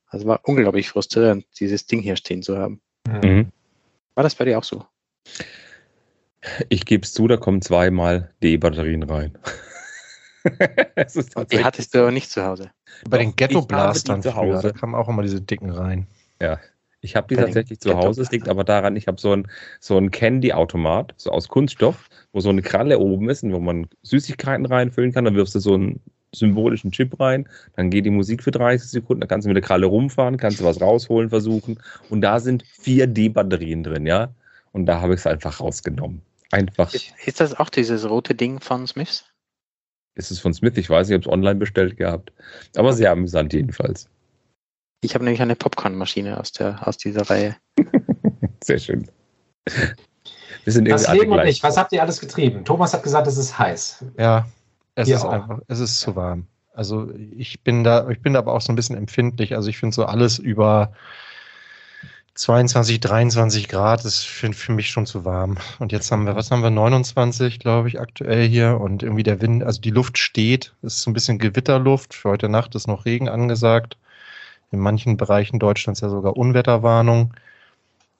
Also 0.07 0.27
war 0.27 0.41
unglaublich 0.45 0.89
frustrierend, 0.89 1.47
dieses 1.59 1.87
Ding 1.87 2.01
hier 2.01 2.17
stehen 2.17 2.43
zu 2.43 2.59
haben. 2.59 2.81
Mhm. 3.09 3.51
War 4.15 4.25
das 4.25 4.35
bei 4.35 4.45
dir 4.45 4.59
auch 4.59 4.65
so? 4.65 4.85
Ich 6.69 6.87
gebe 6.87 7.05
es 7.05 7.13
zu, 7.13 7.29
da 7.29 7.37
kommen 7.37 7.63
zweimal 7.63 8.33
D-Batterien 8.43 9.03
rein. 9.03 9.39
die 11.51 11.65
hattest 11.65 11.95
du 11.95 11.99
aber 12.01 12.13
nicht 12.13 12.31
zu 12.31 12.45
Hause. 12.45 12.71
Bei 13.09 13.19
den 13.19 13.37
Ghetto-Blastern 13.37 14.23
zu 14.23 14.35
Hause. 14.35 14.73
da 14.73 14.79
kamen 14.79 14.95
auch 14.95 15.09
immer 15.09 15.23
diese 15.23 15.41
dicken 15.41 15.71
rein. 15.71 16.07
Ja, 16.41 16.59
ich 17.03 17.17
habe 17.17 17.29
die 17.29 17.37
bei 17.37 17.45
tatsächlich 17.45 17.81
zu 17.81 17.97
Hause. 17.97 18.23
Es 18.23 18.31
liegt 18.31 18.49
aber 18.49 18.65
daran, 18.65 18.97
ich 18.97 19.07
habe 19.07 19.21
so 19.21 19.33
ein, 19.33 19.49
so 19.81 19.97
ein 19.97 20.11
Candy-Automat, 20.11 21.15
so 21.17 21.31
aus 21.31 21.49
Kunststoff, 21.49 22.09
wo 22.33 22.41
so 22.41 22.51
eine 22.51 22.63
Kralle 22.63 22.99
oben 22.99 23.29
ist 23.31 23.43
und 23.43 23.53
wo 23.53 23.61
man 23.61 23.89
Süßigkeiten 24.03 24.67
reinfüllen 24.67 25.13
kann. 25.13 25.25
Dann 25.25 25.35
wirfst 25.35 25.55
du 25.55 25.61
so 25.61 25.75
einen 25.75 26.01
symbolischen 26.35 26.93
Chip 26.93 27.19
rein, 27.19 27.49
dann 27.77 27.91
geht 27.91 28.05
die 28.05 28.11
Musik 28.11 28.43
für 28.43 28.51
30 28.51 28.89
Sekunden, 28.89 29.21
dann 29.21 29.29
kannst 29.29 29.45
du 29.45 29.49
mit 29.49 29.57
der 29.57 29.63
Kralle 29.63 29.87
rumfahren, 29.87 30.37
kannst 30.37 30.61
du 30.61 30.65
was 30.65 30.81
rausholen 30.81 31.31
versuchen 31.31 31.79
und 32.09 32.21
da 32.21 32.41
sind 32.41 32.65
4D-Batterien 32.65 33.83
drin, 33.83 34.07
ja. 34.07 34.33
Und 34.73 34.87
da 34.87 35.01
habe 35.01 35.15
ich 35.15 35.21
es 35.21 35.27
einfach 35.27 35.61
rausgenommen. 35.61 36.23
Einfach. 36.53 36.93
Ist, 36.95 37.13
ist 37.25 37.41
das 37.41 37.59
auch 37.59 37.71
dieses 37.71 38.09
rote 38.09 38.35
Ding 38.35 38.61
von 38.61 38.87
Smiths? 38.87 39.25
Ist 40.15 40.31
es 40.31 40.41
von 40.41 40.55
Smith? 40.55 40.77
Ich 40.77 40.89
weiß 40.89 41.09
nicht, 41.09 41.19
ich 41.19 41.27
habe 41.27 41.31
es 41.31 41.33
online 41.33 41.59
bestellt 41.59 41.97
gehabt. 41.97 42.33
Aber 42.77 42.93
sehr 42.93 43.11
amüsant 43.11 43.53
jedenfalls. 43.53 44.09
Ich 45.03 45.15
habe 45.15 45.25
nämlich 45.25 45.41
eine 45.41 45.57
Popcornmaschine 45.57 46.39
aus, 46.39 46.53
der, 46.53 46.87
aus 46.87 46.99
dieser 46.99 47.29
Reihe. 47.31 47.57
sehr 48.65 48.79
schön. 48.79 49.09
Wir 50.65 50.73
sind 50.73 50.89
das 50.89 51.11
Leben 51.13 51.33
und 51.33 51.47
ich, 51.47 51.63
was 51.63 51.77
habt 51.77 51.93
ihr 51.93 52.03
alles 52.03 52.21
getrieben? 52.21 52.65
Thomas 52.65 52.93
hat 52.93 53.03
gesagt, 53.03 53.27
es 53.27 53.39
ist 53.39 53.59
heiß. 53.59 54.05
Ja, 54.19 54.47
es 54.95 55.09
Hier 55.09 55.17
ist 55.17 55.25
auch. 55.25 55.31
einfach, 55.31 55.59
es 55.69 55.81
ist 55.81 56.01
zu 56.01 56.17
warm. 56.17 56.47
Also 56.75 57.11
ich 57.37 57.63
bin 57.63 57.85
da, 57.85 58.09
ich 58.09 58.21
bin 58.21 58.35
da 58.35 58.39
aber 58.39 58.55
auch 58.55 58.61
so 58.61 58.73
ein 58.73 58.77
bisschen 58.77 58.97
empfindlich. 58.97 59.55
Also 59.55 59.69
ich 59.69 59.79
finde 59.79 59.95
so 59.95 60.05
alles 60.05 60.39
über 60.39 60.93
22, 62.35 63.01
23 63.01 63.69
Grad 63.69 64.05
ist 64.05 64.25
für, 64.25 64.53
für 64.53 64.73
mich 64.73 64.89
schon 64.89 65.05
zu 65.05 65.25
warm. 65.25 65.59
Und 65.79 65.93
jetzt 65.93 66.11
haben 66.11 66.27
wir, 66.27 66.37
was 66.37 66.51
haben 66.51 66.63
wir, 66.63 66.71
29, 66.71 67.59
glaube 67.59 67.89
ich, 67.89 68.01
aktuell 68.01 68.49
hier. 68.49 68.81
Und 68.81 69.03
irgendwie 69.03 69.25
der 69.25 69.41
Wind, 69.43 69.63
also 69.63 69.81
die 69.81 69.91
Luft 69.91 70.17
steht. 70.17 70.75
Es 70.83 70.95
ist 70.95 71.03
so 71.03 71.11
ein 71.11 71.15
bisschen 71.15 71.39
Gewitterluft. 71.39 72.15
Für 72.15 72.31
heute 72.31 72.49
Nacht 72.49 72.75
ist 72.75 72.87
noch 72.87 73.05
Regen 73.05 73.29
angesagt. 73.29 73.99
In 74.71 74.79
manchen 74.79 75.17
Bereichen 75.17 75.59
Deutschlands 75.59 76.01
ja 76.01 76.09
sogar 76.09 76.37
Unwetterwarnung. 76.37 77.35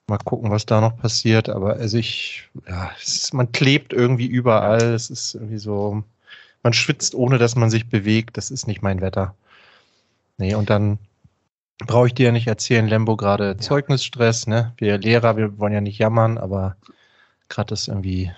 Mal 0.07 0.19
gucken, 0.19 0.51
was 0.51 0.65
da 0.65 0.81
noch 0.81 0.97
passiert. 0.97 1.49
Aber 1.49 1.77
also 1.77 1.97
ich, 1.97 2.49
ja, 2.67 2.91
ist, 3.01 3.33
man 3.33 3.51
klebt 3.51 3.93
irgendwie 3.93 4.27
überall. 4.27 4.93
Es 4.93 5.09
ist 5.09 5.35
irgendwie 5.35 5.57
so, 5.57 6.03
man 6.63 6.73
schwitzt, 6.73 7.15
ohne 7.15 7.37
dass 7.37 7.55
man 7.55 7.69
sich 7.69 7.89
bewegt. 7.89 8.37
Das 8.37 8.51
ist 8.51 8.67
nicht 8.67 8.81
mein 8.81 9.01
Wetter. 9.01 9.35
Nee, 10.37 10.55
und 10.55 10.69
dann 10.69 10.99
brauche 11.85 12.07
ich 12.07 12.13
dir 12.13 12.27
ja 12.27 12.31
nicht 12.31 12.47
erzählen, 12.47 12.87
Lembo 12.87 13.15
gerade 13.15 13.49
ja. 13.49 13.57
Zeugnisstress, 13.57 14.47
ne? 14.47 14.73
Wir 14.77 14.97
Lehrer, 14.97 15.37
wir 15.37 15.57
wollen 15.59 15.73
ja 15.73 15.81
nicht 15.81 15.97
jammern, 15.97 16.37
aber 16.37 16.75
gerade 17.49 17.73
ist 17.73 17.87
irgendwie. 17.87 18.31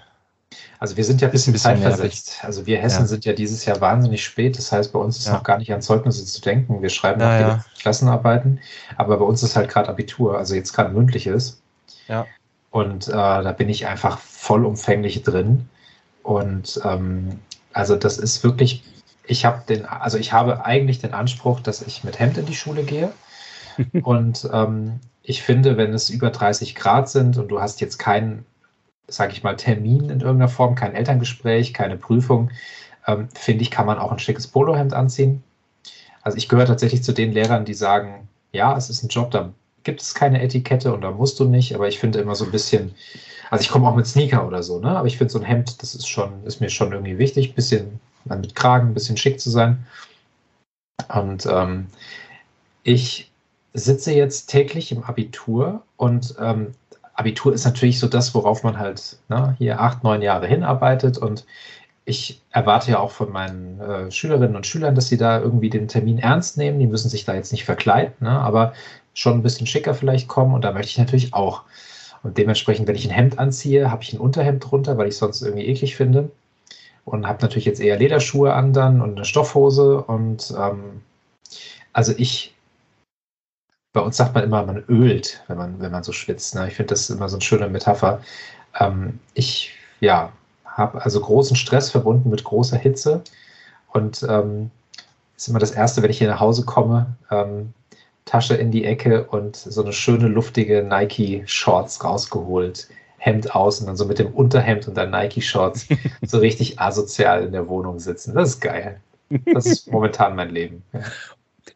Also 0.79 0.97
wir 0.97 1.03
sind 1.03 1.19
ja 1.21 1.27
ein 1.27 1.31
bisschen, 1.31 1.53
bisschen 1.53 1.81
zeitversetzt. 1.81 2.43
Also 2.43 2.65
wir 2.67 2.77
Hessen 2.77 3.01
ja. 3.01 3.07
sind 3.07 3.25
ja 3.25 3.33
dieses 3.33 3.65
Jahr 3.65 3.81
wahnsinnig 3.81 4.23
spät. 4.23 4.57
Das 4.57 4.71
heißt, 4.71 4.93
bei 4.93 4.99
uns 4.99 5.17
ist 5.17 5.27
ja. 5.27 5.33
noch 5.33 5.43
gar 5.43 5.57
nicht 5.57 5.73
an 5.73 5.81
Zeugnisse 5.81 6.25
zu 6.25 6.41
denken. 6.41 6.81
Wir 6.81 6.89
schreiben 6.89 7.19
noch 7.19 7.27
ja, 7.27 7.65
Klassenarbeiten, 7.79 8.59
aber 8.97 9.17
bei 9.17 9.25
uns 9.25 9.41
ist 9.41 9.55
halt 9.55 9.69
gerade 9.69 9.89
Abitur, 9.89 10.37
also 10.37 10.53
jetzt 10.53 10.73
gerade 10.73 10.93
mündliches. 10.93 11.61
Ja. 12.07 12.27
Und 12.69 13.07
äh, 13.07 13.11
da 13.11 13.51
bin 13.51 13.69
ich 13.69 13.87
einfach 13.87 14.19
vollumfänglich 14.19 15.23
drin. 15.23 15.69
Und 16.21 16.79
ähm, 16.83 17.39
also 17.73 17.95
das 17.95 18.17
ist 18.17 18.43
wirklich, 18.43 18.83
ich 19.25 19.45
habe 19.45 19.63
den, 19.67 19.85
also 19.85 20.17
ich 20.17 20.31
habe 20.33 20.65
eigentlich 20.65 20.99
den 20.99 21.13
Anspruch, 21.13 21.59
dass 21.59 21.81
ich 21.81 22.03
mit 22.03 22.19
Hemd 22.19 22.37
in 22.37 22.45
die 22.45 22.55
Schule 22.55 22.83
gehe. 22.83 23.11
und 24.03 24.47
ähm, 24.53 24.99
ich 25.23 25.41
finde, 25.41 25.77
wenn 25.77 25.93
es 25.93 26.09
über 26.09 26.29
30 26.29 26.75
Grad 26.75 27.09
sind 27.09 27.37
und 27.37 27.49
du 27.49 27.59
hast 27.61 27.81
jetzt 27.81 27.97
keinen, 27.97 28.45
sage 29.07 29.33
ich 29.33 29.43
mal, 29.43 29.55
Termin 29.55 30.03
in 30.03 30.19
irgendeiner 30.19 30.49
Form, 30.49 30.75
kein 30.75 30.93
Elterngespräch, 30.93 31.73
keine 31.73 31.97
Prüfung, 31.97 32.51
ähm, 33.07 33.29
finde 33.33 33.63
ich, 33.63 33.71
kann 33.71 33.85
man 33.85 33.99
auch 33.99 34.11
ein 34.11 34.19
schickes 34.19 34.47
Polohemd 34.47 34.93
anziehen. 34.93 35.43
Also 36.21 36.37
ich 36.37 36.47
gehöre 36.47 36.65
tatsächlich 36.65 37.03
zu 37.03 37.13
den 37.13 37.31
Lehrern, 37.31 37.65
die 37.65 37.73
sagen, 37.73 38.27
ja, 38.51 38.77
es 38.77 38.89
ist 38.89 39.03
ein 39.03 39.09
Job, 39.09 39.31
da 39.31 39.51
gibt 39.83 40.01
es 40.01 40.15
keine 40.15 40.41
Etikette 40.41 40.93
und 40.93 41.01
da 41.01 41.11
musst 41.11 41.39
du 41.39 41.45
nicht, 41.45 41.75
aber 41.75 41.87
ich 41.87 41.99
finde 41.99 42.19
immer 42.19 42.35
so 42.35 42.45
ein 42.45 42.51
bisschen, 42.51 42.93
also 43.49 43.61
ich 43.61 43.69
komme 43.69 43.87
auch 43.87 43.95
mit 43.95 44.07
Sneaker 44.07 44.47
oder 44.47 44.63
so, 44.63 44.79
ne? 44.79 44.97
Aber 44.97 45.07
ich 45.07 45.17
finde 45.17 45.31
so 45.31 45.39
ein 45.39 45.45
Hemd, 45.45 45.81
das 45.81 45.95
ist 45.95 46.07
schon, 46.07 46.43
ist 46.45 46.61
mir 46.61 46.69
schon 46.69 46.91
irgendwie 46.91 47.17
wichtig, 47.17 47.55
bisschen 47.55 47.99
mit 48.25 48.55
Kragen, 48.55 48.89
ein 48.89 48.93
bisschen 48.93 49.17
schick 49.17 49.39
zu 49.39 49.49
sein. 49.49 49.85
Und 51.13 51.45
ähm, 51.45 51.87
ich 52.83 53.31
sitze 53.73 54.13
jetzt 54.13 54.47
täglich 54.47 54.91
im 54.91 55.03
Abitur 55.03 55.83
und 55.97 56.35
ähm, 56.39 56.73
Abitur 57.15 57.53
ist 57.53 57.65
natürlich 57.65 57.99
so 57.99 58.07
das, 58.07 58.33
worauf 58.33 58.63
man 58.63 58.79
halt 58.79 59.17
ne, 59.29 59.55
hier 59.57 59.79
acht, 59.79 60.03
neun 60.03 60.21
Jahre 60.21 60.47
hinarbeitet 60.47 61.17
und 61.17 61.45
ich 62.05 62.41
erwarte 62.51 62.91
ja 62.91 62.99
auch 62.99 63.11
von 63.11 63.31
meinen 63.31 63.79
äh, 63.79 64.11
Schülerinnen 64.11 64.55
und 64.55 64.67
Schülern, 64.67 64.95
dass 64.95 65.07
sie 65.07 65.17
da 65.17 65.39
irgendwie 65.39 65.69
den 65.69 65.87
Termin 65.87 66.19
ernst 66.19 66.57
nehmen. 66.57 66.79
Die 66.79 66.87
müssen 66.87 67.09
sich 67.09 67.23
da 67.23 67.33
jetzt 67.33 67.53
nicht 67.53 67.63
verkleiden, 67.63 68.13
ne, 68.19 68.31
aber 68.31 68.73
schon 69.13 69.33
ein 69.33 69.43
bisschen 69.43 69.67
schicker 69.67 69.93
vielleicht 69.93 70.27
kommen 70.27 70.53
und 70.53 70.63
da 70.63 70.71
möchte 70.71 70.89
ich 70.89 70.97
natürlich 70.97 71.33
auch. 71.33 71.63
Und 72.23 72.37
dementsprechend, 72.37 72.87
wenn 72.87 72.95
ich 72.95 73.05
ein 73.05 73.11
Hemd 73.11 73.37
anziehe, 73.37 73.91
habe 73.91 74.01
ich 74.01 74.13
ein 74.13 74.19
Unterhemd 74.19 74.63
drunter, 74.63 74.97
weil 74.97 75.09
ich 75.09 75.17
sonst 75.17 75.41
irgendwie 75.41 75.67
eklig 75.67 75.95
finde. 75.95 76.31
Und 77.05 77.27
habe 77.27 77.41
natürlich 77.41 77.65
jetzt 77.65 77.81
eher 77.81 77.97
Lederschuhe 77.97 78.53
an 78.53 78.71
dann 78.71 79.01
und 79.01 79.17
eine 79.17 79.25
Stoffhose. 79.25 80.01
Und 80.01 80.53
ähm, 80.57 81.01
also 81.91 82.13
ich, 82.15 82.55
bei 83.91 83.99
uns 83.99 84.15
sagt 84.15 84.33
man 84.33 84.45
immer, 84.45 84.65
man 84.65 84.85
ölt, 84.87 85.43
wenn 85.47 85.57
man, 85.57 85.81
wenn 85.81 85.91
man 85.91 86.03
so 86.03 86.13
schwitzt. 86.13 86.55
Ne? 86.55 86.69
Ich 86.69 86.75
finde 86.75 86.93
das 86.93 87.09
immer 87.09 87.27
so 87.27 87.35
eine 87.35 87.43
schöne 87.43 87.67
Metapher. 87.67 88.21
Ähm, 88.79 89.19
ich, 89.33 89.71
ja, 89.99 90.31
habe 90.65 91.03
also 91.03 91.19
großen 91.19 91.57
Stress 91.57 91.91
verbunden 91.91 92.29
mit 92.29 92.45
großer 92.45 92.77
Hitze. 92.77 93.21
Und 93.91 94.25
ähm, 94.27 94.71
ist 95.35 95.49
immer 95.49 95.59
das 95.59 95.71
Erste, 95.71 96.01
wenn 96.01 96.09
ich 96.09 96.19
hier 96.19 96.29
nach 96.29 96.39
Hause 96.39 96.63
komme, 96.63 97.17
ähm, 97.29 97.73
Tasche 98.25 98.55
in 98.55 98.71
die 98.71 98.85
Ecke 98.85 99.25
und 99.25 99.55
so 99.55 99.81
eine 99.81 99.93
schöne 99.93 100.27
luftige 100.27 100.83
Nike-Shorts 100.83 102.03
rausgeholt. 102.03 102.87
Hemd 103.17 103.55
aus 103.55 103.79
und 103.79 103.87
dann 103.87 103.95
so 103.95 104.05
mit 104.05 104.19
dem 104.19 104.27
Unterhemd 104.27 104.87
und 104.87 104.97
dann 104.97 105.11
Nike-Shorts 105.11 105.87
so 106.25 106.39
richtig 106.39 106.79
asozial 106.79 107.43
in 107.45 107.51
der 107.53 107.67
Wohnung 107.67 107.99
sitzen. 107.99 108.33
Das 108.35 108.49
ist 108.49 108.59
geil. 108.61 108.99
Das 109.53 109.65
ist 109.65 109.89
momentan 109.91 110.35
mein 110.35 110.49
Leben. 110.49 110.83
Ja. 110.91 110.99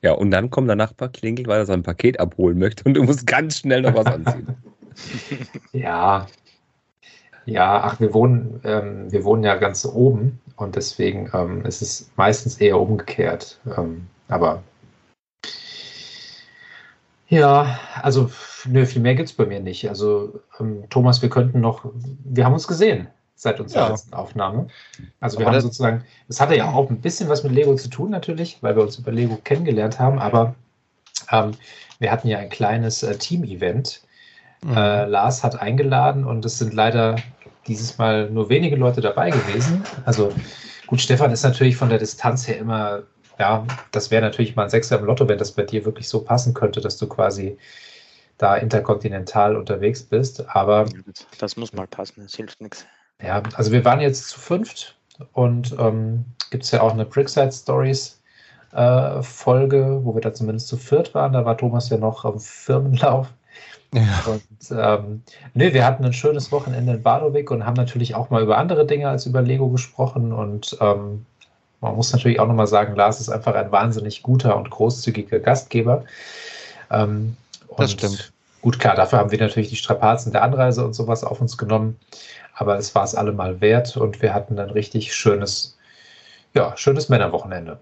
ja, 0.01 0.12
und 0.13 0.32
dann 0.32 0.50
kommt 0.50 0.68
der 0.68 0.75
Nachbar 0.75 1.10
klingelt, 1.10 1.48
weil 1.48 1.60
er 1.60 1.66
sein 1.66 1.84
Paket 1.84 2.20
abholen 2.20 2.58
möchte 2.58 2.84
und 2.84 2.96
du 2.96 3.04
musst 3.04 3.25
ganz 3.27 3.60
schnell 3.60 3.82
noch 3.82 3.96
was 3.96 4.06
anziehen. 4.08 4.48
ja. 5.74 6.27
Ja, 7.46 7.82
ach, 7.82 8.00
wir 8.01 8.13
wohnen, 8.13 8.60
ähm, 8.66 9.10
wir 9.10 9.24
wohnen 9.24 9.44
ja 9.44 9.56
ganz 9.56 9.86
oben 9.86 10.39
und 10.58 10.75
deswegen 10.75 11.30
ähm, 11.34 11.66
ist 11.66 11.82
es 11.82 12.12
meistens 12.18 12.58
eher 12.58 12.77
umgekehrt. 12.77 13.58
Ähm, 13.77 14.08
aber 14.27 14.63
ja, 17.29 17.79
also 18.01 18.29
nö, 18.65 18.86
viel 18.86 19.01
mehr 19.01 19.15
gibt 19.15 19.29
es 19.29 19.36
bei 19.36 19.46
mir 19.46 19.60
nicht. 19.60 19.89
Also 19.89 20.39
ähm, 20.60 20.84
Thomas, 20.89 21.22
wir 21.22 21.29
könnten 21.29 21.62
noch, 21.62 21.86
wir 22.24 22.46
haben 22.46 22.53
uns 22.53 22.67
gesehen 22.67 23.07
seit 23.36 23.60
unserer 23.60 23.84
ja. 23.84 23.89
letzten 23.89 24.13
Aufnahme. 24.13 24.67
Also 25.19 25.38
wir 25.38 25.46
aber 25.46 25.55
haben 25.55 25.62
sozusagen, 25.62 26.03
es 26.27 26.41
hatte 26.41 26.55
ja 26.55 26.72
auch 26.72 26.89
ein 26.89 27.01
bisschen 27.01 27.29
was 27.29 27.43
mit 27.43 27.53
Lego 27.53 27.75
zu 27.75 27.89
tun 27.89 28.10
natürlich, 28.10 28.57
weil 28.62 28.75
wir 28.75 28.84
uns 28.84 28.98
über 28.98 29.12
Lego 29.12 29.38
kennengelernt 29.43 30.00
haben, 30.00 30.19
aber 30.19 30.55
ähm, 31.31 31.51
wir 32.00 32.12
hatten 32.12 32.27
ja 32.27 32.39
ein 32.39 32.50
kleines 32.50 33.03
äh, 33.03 33.15
Team-Event. 33.15 34.01
Mhm. 34.63 34.75
Äh, 34.75 35.05
Lars 35.05 35.43
hat 35.43 35.60
eingeladen 35.60 36.25
und 36.25 36.46
es 36.46 36.57
sind 36.57 36.74
leider 36.74 37.17
dieses 37.67 37.98
Mal 37.98 38.29
nur 38.29 38.50
wenige 38.50 38.75
Leute 38.75 39.01
dabei 39.01 39.29
gewesen. 39.29 39.84
Also 40.05 40.31
gut, 40.88 41.01
Stefan 41.01 41.31
ist 41.31 41.43
natürlich 41.43 41.75
von 41.75 41.89
der 41.89 42.00
Distanz 42.00 42.48
her 42.48 42.57
immer 42.57 43.03
ja, 43.39 43.65
das 43.91 44.12
wäre 44.12 44.22
natürlich 44.22 44.56
mal 44.56 44.63
ein 44.63 44.70
Sechser 44.70 45.00
im 45.00 45.06
Lotto, 45.06 45.27
wenn 45.27 45.38
das 45.38 45.51
bei 45.51 45.63
dir 45.63 45.86
wirklich 45.86 46.08
so 46.10 46.22
passen 46.22 46.53
könnte, 46.53 46.82
dass 46.82 46.98
du 46.98 47.08
quasi 47.08 47.58
da 48.38 48.56
interkontinental 48.56 49.56
unterwegs 49.56 50.03
bist. 50.03 50.48
Aber 50.50 50.86
das 51.39 51.58
muss 51.58 51.74
mal 51.74 51.88
passen, 51.88 52.22
das 52.24 52.36
hilft 52.36 52.62
nichts. 52.62 52.86
Ja, 53.22 53.41
also 53.56 53.72
wir 53.72 53.84
waren 53.84 54.00
jetzt 54.00 54.29
zu 54.29 54.39
fünft 54.39 54.96
und 55.34 55.75
ähm, 55.79 56.25
gibt 56.51 56.63
es 56.63 56.72
ja 56.72 56.82
auch 56.82 56.94
eine 56.94 57.06
Brickside 57.06 57.51
Stories 57.51 58.22
äh, 58.74 59.22
Folge, 59.24 60.01
wo 60.03 60.13
wir 60.13 60.22
da 60.22 60.34
zumindest 60.34 60.67
zu 60.67 60.77
viert 60.77 61.13
waren. 61.15 61.34
Da 61.34 61.46
war 61.46 61.58
Thomas 61.58 61.89
ja 61.89 61.98
noch 61.98 62.25
am 62.25 62.39
Firmenlauf. 62.39 63.27
Ja. 63.94 64.24
Und 64.27 64.44
ähm, 64.72 65.24
nee, 65.53 65.74
wir 65.74 65.86
hatten 65.86 66.03
ein 66.03 66.13
schönes 66.13 66.51
Wochenende 66.51 66.94
in 66.94 67.01
Badowik 67.01 67.50
und 67.51 67.65
haben 67.65 67.75
natürlich 67.75 68.15
auch 68.15 68.29
mal 68.29 68.44
über 68.44 68.58
andere 68.58 68.86
Dinge 68.86 69.10
als 69.10 69.25
über 69.25 69.41
Lego 69.41 69.70
gesprochen 69.70 70.34
und 70.34 70.77
ähm, 70.82 71.25
man 71.81 71.96
muss 71.96 72.12
natürlich 72.12 72.39
auch 72.39 72.48
nochmal 72.48 72.67
sagen, 72.67 72.96
Lars 72.96 73.19
ist 73.19 73.29
einfach 73.29 73.55
ein 73.55 73.72
wahnsinnig 73.72 74.24
guter 74.24 74.57
und 74.57 74.69
großzügiger 74.69 75.40
Gastgeber. 75.40 76.05
Ähm, 76.90 77.37
das 77.77 77.92
stimmt. 77.92 78.31
Gut, 78.61 78.79
klar, 78.79 78.96
dafür 78.96 79.20
haben 79.20 79.31
wir 79.31 79.40
natürlich 79.40 79.70
die 79.70 79.75
Strapazen 79.75 80.31
der 80.31 80.44
Anreise 80.44 80.83
und 80.83 80.94
sowas 80.94 81.24
auf 81.24 81.40
uns 81.40 81.57
genommen. 81.57 82.00
Aber 82.53 82.77
es 82.77 82.96
war 82.96 83.03
es 83.03 83.13
allemal 83.13 83.61
wert 83.61 83.96
und 83.98 84.22
wir 84.22 84.33
hatten 84.33 84.57
ein 84.57 84.72
richtig 84.72 85.13
schönes, 85.13 85.77
ja, 86.55 86.75
schönes 86.75 87.07
Männerwochenende. 87.07 87.79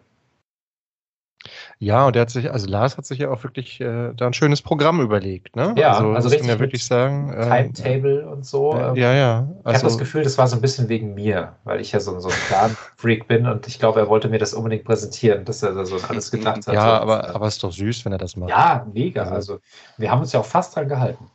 Ja, 1.79 2.07
und 2.07 2.15
der 2.15 2.21
hat 2.21 2.29
sich, 2.29 2.51
also 2.51 2.67
Lars 2.67 2.97
hat 2.97 3.05
sich 3.05 3.19
ja 3.19 3.29
auch 3.29 3.43
wirklich 3.43 3.81
äh, 3.81 4.13
da 4.13 4.27
ein 4.27 4.33
schönes 4.33 4.61
Programm 4.61 5.01
überlegt, 5.01 5.55
ne? 5.55 5.75
Ja, 5.77 5.93
also, 5.93 6.11
also 6.11 6.29
richtig 6.29 6.47
ja 6.47 6.59
wirklich 6.59 6.85
sagen. 6.85 7.33
Äh, 7.33 7.69
Timetable 7.69 8.27
und 8.29 8.45
so. 8.45 8.73
Äh, 8.73 8.99
ja, 8.99 9.13
ja. 9.13 9.37
Also, 9.39 9.49
ich 9.65 9.75
habe 9.75 9.83
das 9.83 9.97
Gefühl, 9.97 10.23
das 10.23 10.37
war 10.37 10.47
so 10.47 10.55
ein 10.55 10.61
bisschen 10.61 10.87
wegen 10.87 11.13
mir, 11.15 11.55
weil 11.65 11.81
ich 11.81 11.91
ja 11.91 11.99
so, 11.99 12.17
so 12.19 12.29
ein 12.29 12.35
Plan-Freak 12.47 13.27
bin 13.27 13.45
und 13.45 13.67
ich 13.67 13.77
glaube, 13.77 13.99
er 13.99 14.07
wollte 14.07 14.29
mir 14.29 14.39
das 14.39 14.53
unbedingt 14.53 14.85
präsentieren, 14.85 15.43
dass 15.43 15.63
er 15.63 15.73
da 15.73 15.85
so 15.85 15.97
alles 16.07 16.31
gedacht 16.31 16.65
hat. 16.65 16.73
Ja, 16.73 16.99
aber, 16.99 17.35
aber 17.35 17.47
ist 17.47 17.61
doch 17.61 17.73
süß, 17.73 18.05
wenn 18.05 18.13
er 18.13 18.19
das 18.19 18.37
macht. 18.37 18.49
Ja, 18.49 18.87
mega. 18.93 19.23
Also, 19.23 19.35
also 19.35 19.59
wir 19.97 20.09
haben 20.09 20.21
uns 20.21 20.31
ja 20.31 20.39
auch 20.39 20.45
fast 20.45 20.75
dran 20.75 20.87
gehalten. 20.87 21.29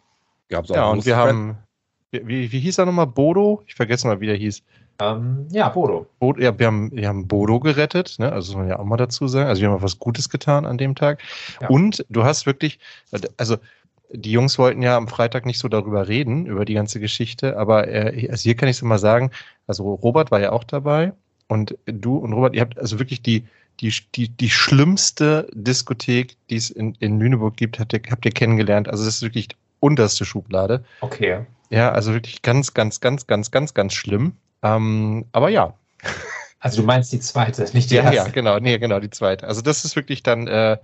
Gab's 0.48 0.70
auch 0.70 0.74
ja, 0.74 0.88
und 0.88 1.04
wir 1.04 1.16
haben, 1.16 1.58
wie, 2.10 2.50
wie 2.50 2.60
hieß 2.60 2.78
er 2.78 2.86
nochmal? 2.86 3.06
Bodo? 3.06 3.62
Ich 3.66 3.74
vergesse 3.74 4.06
mal, 4.06 4.20
wie 4.20 4.26
der 4.26 4.36
hieß. 4.36 4.62
Ähm, 5.00 5.46
ja, 5.50 5.68
Bodo. 5.68 6.06
Bodo. 6.18 6.40
Ja, 6.40 6.58
wir 6.58 6.66
haben, 6.66 6.90
wir 6.92 7.08
haben 7.08 7.26
Bodo 7.26 7.60
gerettet, 7.60 8.16
ne? 8.18 8.32
also 8.32 8.52
muss 8.52 8.60
man 8.60 8.68
ja 8.68 8.78
auch 8.78 8.84
mal 8.84 8.96
dazu 8.96 9.28
sagen. 9.28 9.48
Also 9.48 9.62
wir 9.62 9.70
haben 9.70 9.82
was 9.82 9.98
Gutes 9.98 10.28
getan 10.28 10.66
an 10.66 10.78
dem 10.78 10.94
Tag. 10.94 11.20
Ja. 11.60 11.68
Und 11.68 12.04
du 12.08 12.24
hast 12.24 12.46
wirklich, 12.46 12.78
also 13.36 13.56
die 14.12 14.32
Jungs 14.32 14.58
wollten 14.58 14.82
ja 14.82 14.96
am 14.96 15.08
Freitag 15.08 15.46
nicht 15.46 15.58
so 15.58 15.68
darüber 15.68 16.08
reden, 16.08 16.46
über 16.46 16.64
die 16.64 16.74
ganze 16.74 17.00
Geschichte, 17.00 17.56
aber 17.56 17.88
äh, 17.88 18.28
also 18.30 18.42
hier 18.42 18.56
kann 18.56 18.68
ich 18.68 18.76
es 18.76 18.82
mal 18.82 18.98
sagen, 18.98 19.30
also 19.66 19.94
Robert 19.94 20.30
war 20.30 20.40
ja 20.40 20.52
auch 20.52 20.64
dabei 20.64 21.12
und 21.48 21.76
du 21.86 22.16
und 22.16 22.32
Robert, 22.32 22.54
ihr 22.54 22.60
habt 22.60 22.78
also 22.78 22.98
wirklich 22.98 23.22
die, 23.22 23.44
die, 23.80 23.92
die, 24.14 24.28
die 24.28 24.50
schlimmste 24.50 25.48
Diskothek, 25.52 26.36
die 26.50 26.56
es 26.56 26.70
in, 26.70 26.96
in 27.00 27.18
Lüneburg 27.18 27.56
gibt, 27.56 27.78
habt 27.78 27.92
ihr, 27.92 28.00
habt 28.10 28.24
ihr 28.24 28.32
kennengelernt. 28.32 28.88
Also 28.88 29.04
das 29.04 29.16
ist 29.16 29.22
wirklich 29.22 29.48
unterste 29.78 30.24
Schublade. 30.24 30.84
Okay. 31.00 31.46
Ja, 31.70 31.92
also 31.92 32.12
wirklich 32.12 32.42
ganz, 32.42 32.74
ganz, 32.74 33.00
ganz, 33.00 33.26
ganz, 33.26 33.50
ganz, 33.50 33.74
ganz 33.74 33.94
schlimm. 33.94 34.32
Ähm, 34.62 35.26
aber 35.32 35.48
ja. 35.48 35.74
Also 36.58 36.82
du 36.82 36.86
meinst 36.86 37.12
die 37.12 37.20
zweite, 37.20 37.64
nicht 37.72 37.90
die 37.90 37.94
ja, 37.94 38.02
erste? 38.02 38.16
Ja, 38.16 38.28
genau, 38.28 38.58
nee, 38.58 38.78
genau, 38.78 39.00
die 39.00 39.10
zweite. 39.10 39.46
Also 39.46 39.62
das 39.62 39.84
ist 39.84 39.96
wirklich 39.96 40.22
dann, 40.22 40.46
äh, 40.46 40.76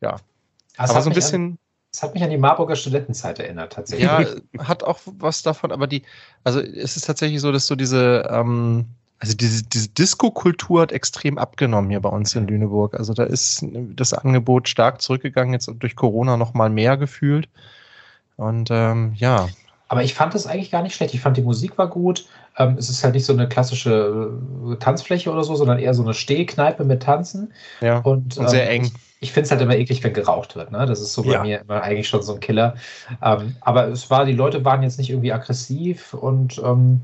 ja. 0.00 0.16
Das 0.76 0.90
aber 0.90 1.02
so 1.02 1.10
ein 1.10 1.14
bisschen. 1.14 1.44
An, 1.44 1.58
das 1.92 2.02
hat 2.02 2.14
mich 2.14 2.24
an 2.24 2.30
die 2.30 2.38
Marburger 2.38 2.74
Studentenzeit 2.74 3.38
erinnert, 3.38 3.74
tatsächlich. 3.74 4.08
Ja, 4.08 4.24
hat 4.66 4.82
auch 4.82 4.98
was 5.04 5.42
davon, 5.42 5.70
aber 5.70 5.86
die, 5.86 6.02
also 6.42 6.60
es 6.60 6.96
ist 6.96 7.06
tatsächlich 7.06 7.40
so, 7.40 7.52
dass 7.52 7.66
so 7.66 7.76
diese, 7.76 8.28
ähm, 8.30 8.86
also 9.20 9.36
diese, 9.36 9.62
diese 9.62 9.88
Disco-Kultur 9.90 10.82
hat 10.82 10.92
extrem 10.92 11.38
abgenommen 11.38 11.90
hier 11.90 12.00
bei 12.00 12.08
uns 12.08 12.34
in 12.34 12.46
Lüneburg. 12.46 12.94
Also 12.94 13.14
da 13.14 13.24
ist 13.24 13.64
das 13.94 14.12
Angebot 14.12 14.68
stark 14.68 15.00
zurückgegangen, 15.00 15.52
jetzt 15.52 15.70
durch 15.78 15.94
Corona 15.96 16.36
noch 16.36 16.54
mal 16.54 16.68
mehr 16.68 16.96
gefühlt. 16.96 17.48
Und 18.36 18.70
ähm, 18.70 19.12
ja. 19.16 19.48
Aber 19.88 20.02
ich 20.02 20.14
fand 20.14 20.34
das 20.34 20.46
eigentlich 20.46 20.70
gar 20.70 20.82
nicht 20.82 20.94
schlecht. 20.94 21.14
Ich 21.14 21.20
fand 21.20 21.36
die 21.36 21.42
Musik 21.42 21.78
war 21.78 21.88
gut. 21.88 22.26
Ähm, 22.56 22.76
es 22.78 22.88
ist 22.88 23.02
halt 23.02 23.14
nicht 23.14 23.24
so 23.24 23.32
eine 23.32 23.48
klassische 23.48 24.38
äh, 24.72 24.76
Tanzfläche 24.76 25.30
oder 25.30 25.44
so, 25.44 25.56
sondern 25.56 25.78
eher 25.78 25.94
so 25.94 26.02
eine 26.02 26.14
Stehkneipe 26.14 26.84
mit 26.84 27.02
Tanzen. 27.02 27.52
Ja. 27.80 27.98
Und, 27.98 28.36
und 28.36 28.48
sehr 28.48 28.70
ähm, 28.70 28.82
eng. 28.82 28.84
Ich, 28.84 28.92
ich 29.20 29.32
finde 29.32 29.46
es 29.46 29.50
halt 29.50 29.60
immer 29.60 29.76
eklig, 29.76 30.04
wenn 30.04 30.12
geraucht 30.12 30.54
wird. 30.54 30.70
Ne? 30.70 30.86
Das 30.86 31.00
ist 31.00 31.14
so 31.14 31.22
bei 31.22 31.32
ja. 31.32 31.42
mir 31.42 31.60
immer 31.62 31.82
eigentlich 31.82 32.08
schon 32.08 32.22
so 32.22 32.34
ein 32.34 32.40
Killer. 32.40 32.76
Ähm, 33.22 33.56
aber 33.60 33.88
es 33.88 34.10
war, 34.10 34.24
die 34.24 34.32
Leute 34.32 34.64
waren 34.64 34.82
jetzt 34.82 34.98
nicht 34.98 35.10
irgendwie 35.10 35.32
aggressiv 35.32 36.14
und 36.14 36.58
ähm, 36.64 37.00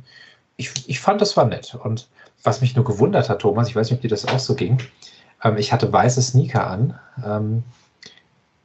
ich, 0.56 0.70
ich 0.86 1.00
fand, 1.00 1.20
das 1.20 1.36
war 1.36 1.46
nett. 1.46 1.74
Und 1.74 2.08
was 2.42 2.60
mich 2.60 2.76
nur 2.76 2.84
gewundert 2.84 3.28
hat, 3.28 3.40
Thomas, 3.40 3.68
ich 3.68 3.76
weiß 3.76 3.90
nicht, 3.90 3.98
ob 3.98 4.02
dir 4.02 4.08
das 4.08 4.28
auch 4.28 4.38
so 4.38 4.54
ging, 4.54 4.78
ähm, 5.42 5.56
ich 5.56 5.72
hatte 5.72 5.92
weiße 5.92 6.22
Sneaker 6.22 6.66
an 6.66 6.98
ähm, 7.24 7.62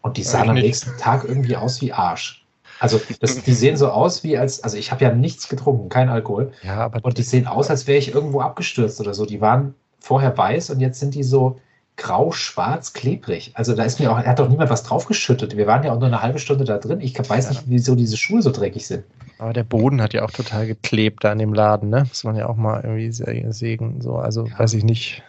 und 0.02 0.18
die 0.18 0.24
sahen 0.24 0.50
am 0.50 0.56
nächsten 0.56 0.98
Tag 1.00 1.24
irgendwie 1.24 1.56
aus 1.56 1.82
wie 1.82 1.94
Arsch. 1.94 2.45
Also 2.86 3.02
das, 3.20 3.42
die 3.42 3.54
sehen 3.64 3.78
so 3.78 3.90
aus 3.90 4.24
wie 4.24 4.38
als, 4.38 4.64
also 4.64 4.78
ich 4.78 4.92
habe 4.92 5.04
ja 5.04 5.14
nichts 5.14 5.50
getrunken, 5.50 5.90
kein 5.90 6.10
Alkohol. 6.10 6.52
Ja, 6.62 6.78
aber 6.78 7.04
und 7.04 7.18
die 7.18 7.24
sehen 7.24 7.48
aus, 7.48 7.70
als 7.70 7.88
wäre 7.88 7.98
ich 7.98 8.14
irgendwo 8.14 8.42
abgestürzt 8.42 9.00
oder 9.00 9.14
so. 9.14 9.26
Die 9.26 9.42
waren 9.42 9.74
vorher 10.00 10.38
weiß 10.38 10.70
und 10.70 10.80
jetzt 10.80 11.00
sind 11.00 11.16
die 11.16 11.24
so 11.24 11.60
grau, 11.98 12.32
schwarz, 12.32 12.94
klebrig. 12.94 13.52
Also 13.56 13.74
da 13.74 13.84
ist 13.84 14.00
mir 14.00 14.12
auch, 14.12 14.20
er 14.20 14.28
hat 14.28 14.40
doch 14.40 14.50
niemand 14.50 14.70
was 14.70 14.84
draufgeschüttet. 14.84 15.58
Wir 15.58 15.66
waren 15.66 15.84
ja 15.84 15.94
auch 15.94 16.00
nur 16.00 16.08
eine 16.08 16.22
halbe 16.22 16.40
Stunde 16.40 16.66
da 16.66 16.78
drin. 16.78 17.02
Ich 17.02 17.18
weiß 17.18 17.50
nicht, 17.50 17.64
wieso 17.68 17.96
diese 17.96 18.18
Schuhe 18.18 18.42
so 18.42 18.52
dreckig 18.52 18.86
sind. 18.86 19.04
Aber 19.40 19.54
der 19.54 19.64
Boden 19.64 20.02
hat 20.02 20.14
ja 20.14 20.24
auch 20.24 20.32
total 20.32 20.68
geklebt 20.68 21.24
da 21.24 21.32
in 21.32 21.40
dem 21.40 21.54
Laden, 21.54 21.90
ne? 21.90 22.06
Muss 22.08 22.24
man 22.24 22.36
ja 22.36 22.48
auch 22.48 22.56
mal 22.56 22.82
irgendwie 22.84 23.12
sägen. 23.52 24.02
So, 24.02 24.16
also 24.18 24.46
ja. 24.46 24.60
weiß 24.60 24.74
ich 24.74 24.84
nicht. 24.84 25.24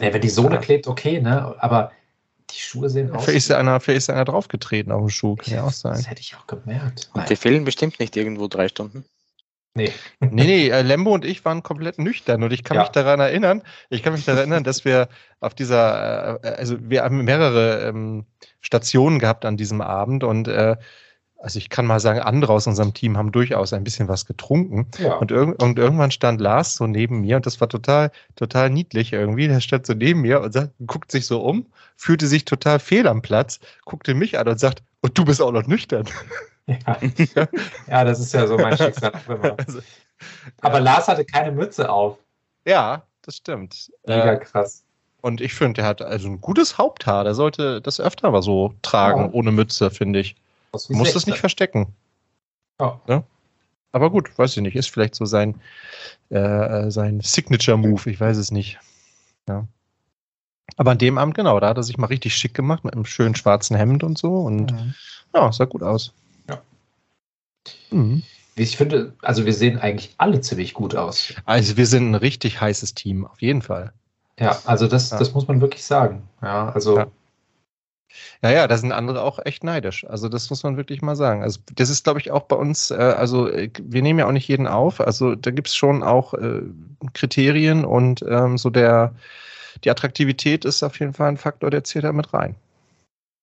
Ja, 0.00 0.12
wenn 0.12 0.20
die 0.20 0.28
Sohle 0.28 0.54
ja. 0.54 0.60
klebt, 0.60 0.86
okay, 0.86 1.20
ne? 1.20 1.54
Aber 1.58 1.90
die 2.52 2.60
Schuhe 2.60 2.90
sehen 2.90 3.10
aus. 3.10 3.24
Vielleicht 3.24 3.48
ist, 3.48 3.52
einer, 3.52 3.80
vielleicht 3.80 3.98
ist 3.98 4.10
einer 4.10 4.24
draufgetreten 4.24 4.92
auf 4.92 5.00
dem 5.00 5.10
Schuh, 5.10 5.36
kann 5.36 5.54
ja 5.54 5.64
auch 5.64 5.72
sein. 5.72 5.94
Das 5.94 6.08
hätte 6.08 6.20
ich 6.20 6.36
auch 6.36 6.46
gemerkt. 6.46 7.10
Und 7.14 7.28
die 7.28 7.36
fehlen 7.36 7.64
bestimmt 7.64 7.98
nicht 8.00 8.16
irgendwo 8.16 8.48
drei 8.48 8.68
Stunden. 8.68 9.04
Nee. 9.74 9.92
nee, 10.20 10.44
nee, 10.44 10.68
äh, 10.68 10.82
Lembo 10.82 11.14
und 11.14 11.24
ich 11.24 11.44
waren 11.44 11.62
komplett 11.62 11.98
nüchtern 11.98 12.42
und 12.42 12.52
ich 12.52 12.64
kann 12.64 12.76
ja. 12.76 12.82
mich 12.82 12.90
daran 12.90 13.20
erinnern, 13.20 13.62
ich 13.88 14.02
kann 14.02 14.12
mich 14.12 14.24
daran 14.24 14.38
erinnern, 14.38 14.64
dass 14.64 14.84
wir 14.84 15.08
auf 15.38 15.54
dieser, 15.54 16.42
äh, 16.42 16.48
also 16.48 16.76
wir 16.80 17.04
haben 17.04 17.24
mehrere 17.24 17.88
ähm, 17.88 18.26
Stationen 18.60 19.18
gehabt 19.18 19.44
an 19.44 19.56
diesem 19.56 19.80
Abend 19.80 20.24
und 20.24 20.48
äh, 20.48 20.76
also 21.40 21.58
ich 21.58 21.70
kann 21.70 21.86
mal 21.86 22.00
sagen, 22.00 22.20
andere 22.20 22.52
aus 22.52 22.66
unserem 22.66 22.92
Team 22.92 23.16
haben 23.16 23.32
durchaus 23.32 23.72
ein 23.72 23.82
bisschen 23.82 24.08
was 24.08 24.26
getrunken. 24.26 24.86
Ja. 24.98 25.14
Und, 25.14 25.30
irg 25.30 25.60
und, 25.62 25.78
irgendwann 25.78 26.10
stand 26.10 26.40
Lars 26.40 26.76
so 26.76 26.86
neben 26.86 27.22
mir 27.22 27.36
und 27.36 27.46
das 27.46 27.60
war 27.60 27.68
total, 27.68 28.10
total 28.36 28.68
niedlich 28.70 29.12
irgendwie. 29.12 29.48
Der 29.48 29.60
stand 29.60 29.86
so 29.86 29.94
neben 29.94 30.20
mir 30.20 30.42
und 30.42 30.52
sagt, 30.52 30.72
guckt 30.86 31.10
sich 31.10 31.26
so 31.26 31.42
um, 31.42 31.66
fühlte 31.96 32.26
sich 32.26 32.44
total 32.44 32.78
fehl 32.78 33.08
am 33.08 33.22
Platz, 33.22 33.58
guckte 33.86 34.14
mich 34.14 34.38
an 34.38 34.48
und 34.48 34.60
sagt, 34.60 34.82
und 35.00 35.16
du 35.16 35.24
bist 35.24 35.40
auch 35.40 35.52
noch 35.52 35.66
nüchtern. 35.66 36.04
Ja, 36.66 37.48
ja 37.88 38.04
das 38.04 38.20
ist 38.20 38.32
ja 38.32 38.46
so 38.46 38.56
mein 38.56 38.76
Schicksal. 38.76 39.12
Also, 39.56 39.80
Aber 40.60 40.78
ja. 40.78 40.84
Lars 40.84 41.08
hatte 41.08 41.24
keine 41.24 41.50
Mütze 41.50 41.90
auf. 41.90 42.18
Ja, 42.64 43.02
das 43.22 43.38
stimmt. 43.38 43.90
Mega 44.06 44.34
äh, 44.34 44.38
krass. 44.38 44.84
Und 45.20 45.40
ich 45.40 45.52
finde, 45.54 45.80
der 45.80 45.86
hat 45.86 46.00
also 46.00 46.28
ein 46.28 46.40
gutes 46.40 46.78
Haupthaar. 46.78 47.24
Der 47.24 47.34
sollte 47.34 47.80
das 47.80 47.98
öfter 47.98 48.30
mal 48.30 48.42
so 48.42 48.74
tragen, 48.82 49.22
ja. 49.22 49.30
ohne 49.32 49.50
Mütze, 49.50 49.90
finde 49.90 50.20
ich. 50.20 50.36
Muss 50.72 51.12
das 51.12 51.26
nicht 51.26 51.38
verstecken. 51.38 51.94
Ja. 52.80 53.00
ja. 53.08 53.24
Aber 53.92 54.10
gut, 54.10 54.36
weiß 54.38 54.56
ich 54.56 54.62
nicht. 54.62 54.76
Ist 54.76 54.90
vielleicht 54.90 55.14
so 55.14 55.24
sein, 55.24 55.60
äh, 56.28 56.90
sein 56.90 57.20
Signature-Move. 57.20 58.10
Ich 58.10 58.20
weiß 58.20 58.36
es 58.36 58.50
nicht. 58.50 58.78
Ja. 59.48 59.66
Aber 60.76 60.92
an 60.92 60.98
dem 60.98 61.18
Abend, 61.18 61.34
genau, 61.34 61.58
da 61.58 61.68
hat 61.68 61.76
er 61.76 61.82
sich 61.82 61.98
mal 61.98 62.06
richtig 62.06 62.34
schick 62.34 62.54
gemacht 62.54 62.84
mit 62.84 62.94
einem 62.94 63.04
schönen 63.04 63.34
schwarzen 63.34 63.76
Hemd 63.76 64.04
und 64.04 64.16
so. 64.16 64.36
Und 64.38 64.72
mhm. 64.72 64.94
ja, 65.34 65.50
sah 65.52 65.64
gut 65.64 65.82
aus. 65.82 66.12
Ja. 66.48 66.62
Mhm. 67.90 68.22
Ich 68.54 68.76
finde, 68.76 69.14
also 69.22 69.46
wir 69.46 69.54
sehen 69.54 69.78
eigentlich 69.78 70.14
alle 70.18 70.40
ziemlich 70.40 70.74
gut 70.74 70.94
aus. 70.94 71.34
Also 71.44 71.76
wir 71.76 71.86
sind 71.86 72.10
ein 72.10 72.14
richtig 72.14 72.60
heißes 72.60 72.94
Team, 72.94 73.26
auf 73.26 73.40
jeden 73.42 73.62
Fall. 73.62 73.92
Ja, 74.38 74.58
also 74.64 74.86
das, 74.86 75.10
ja. 75.10 75.18
das 75.18 75.34
muss 75.34 75.48
man 75.48 75.60
wirklich 75.60 75.84
sagen. 75.84 76.28
Ja, 76.42 76.70
also. 76.70 76.98
Ja. 76.98 77.06
Ja, 78.42 78.50
ja, 78.50 78.66
da 78.66 78.76
sind 78.76 78.92
andere 78.92 79.22
auch 79.22 79.38
echt 79.44 79.64
neidisch. 79.64 80.04
Also 80.08 80.28
das 80.28 80.50
muss 80.50 80.62
man 80.62 80.76
wirklich 80.76 81.02
mal 81.02 81.16
sagen. 81.16 81.42
Also 81.42 81.60
das 81.74 81.90
ist, 81.90 82.04
glaube 82.04 82.20
ich, 82.20 82.30
auch 82.30 82.42
bei 82.42 82.56
uns, 82.56 82.90
äh, 82.90 82.94
also 82.94 83.48
äh, 83.48 83.70
wir 83.82 84.02
nehmen 84.02 84.18
ja 84.18 84.26
auch 84.26 84.32
nicht 84.32 84.48
jeden 84.48 84.66
auf. 84.66 85.00
Also 85.00 85.34
da 85.34 85.50
gibt 85.50 85.68
es 85.68 85.76
schon 85.76 86.02
auch 86.02 86.34
äh, 86.34 86.62
Kriterien 87.12 87.84
und 87.84 88.24
ähm, 88.28 88.58
so 88.58 88.70
der, 88.70 89.14
die 89.84 89.90
Attraktivität 89.90 90.64
ist 90.64 90.82
auf 90.82 90.98
jeden 91.00 91.14
Fall 91.14 91.28
ein 91.28 91.36
Faktor, 91.36 91.70
der 91.70 91.84
zählt 91.84 92.04
da 92.04 92.12
mit 92.12 92.32
rein. 92.32 92.56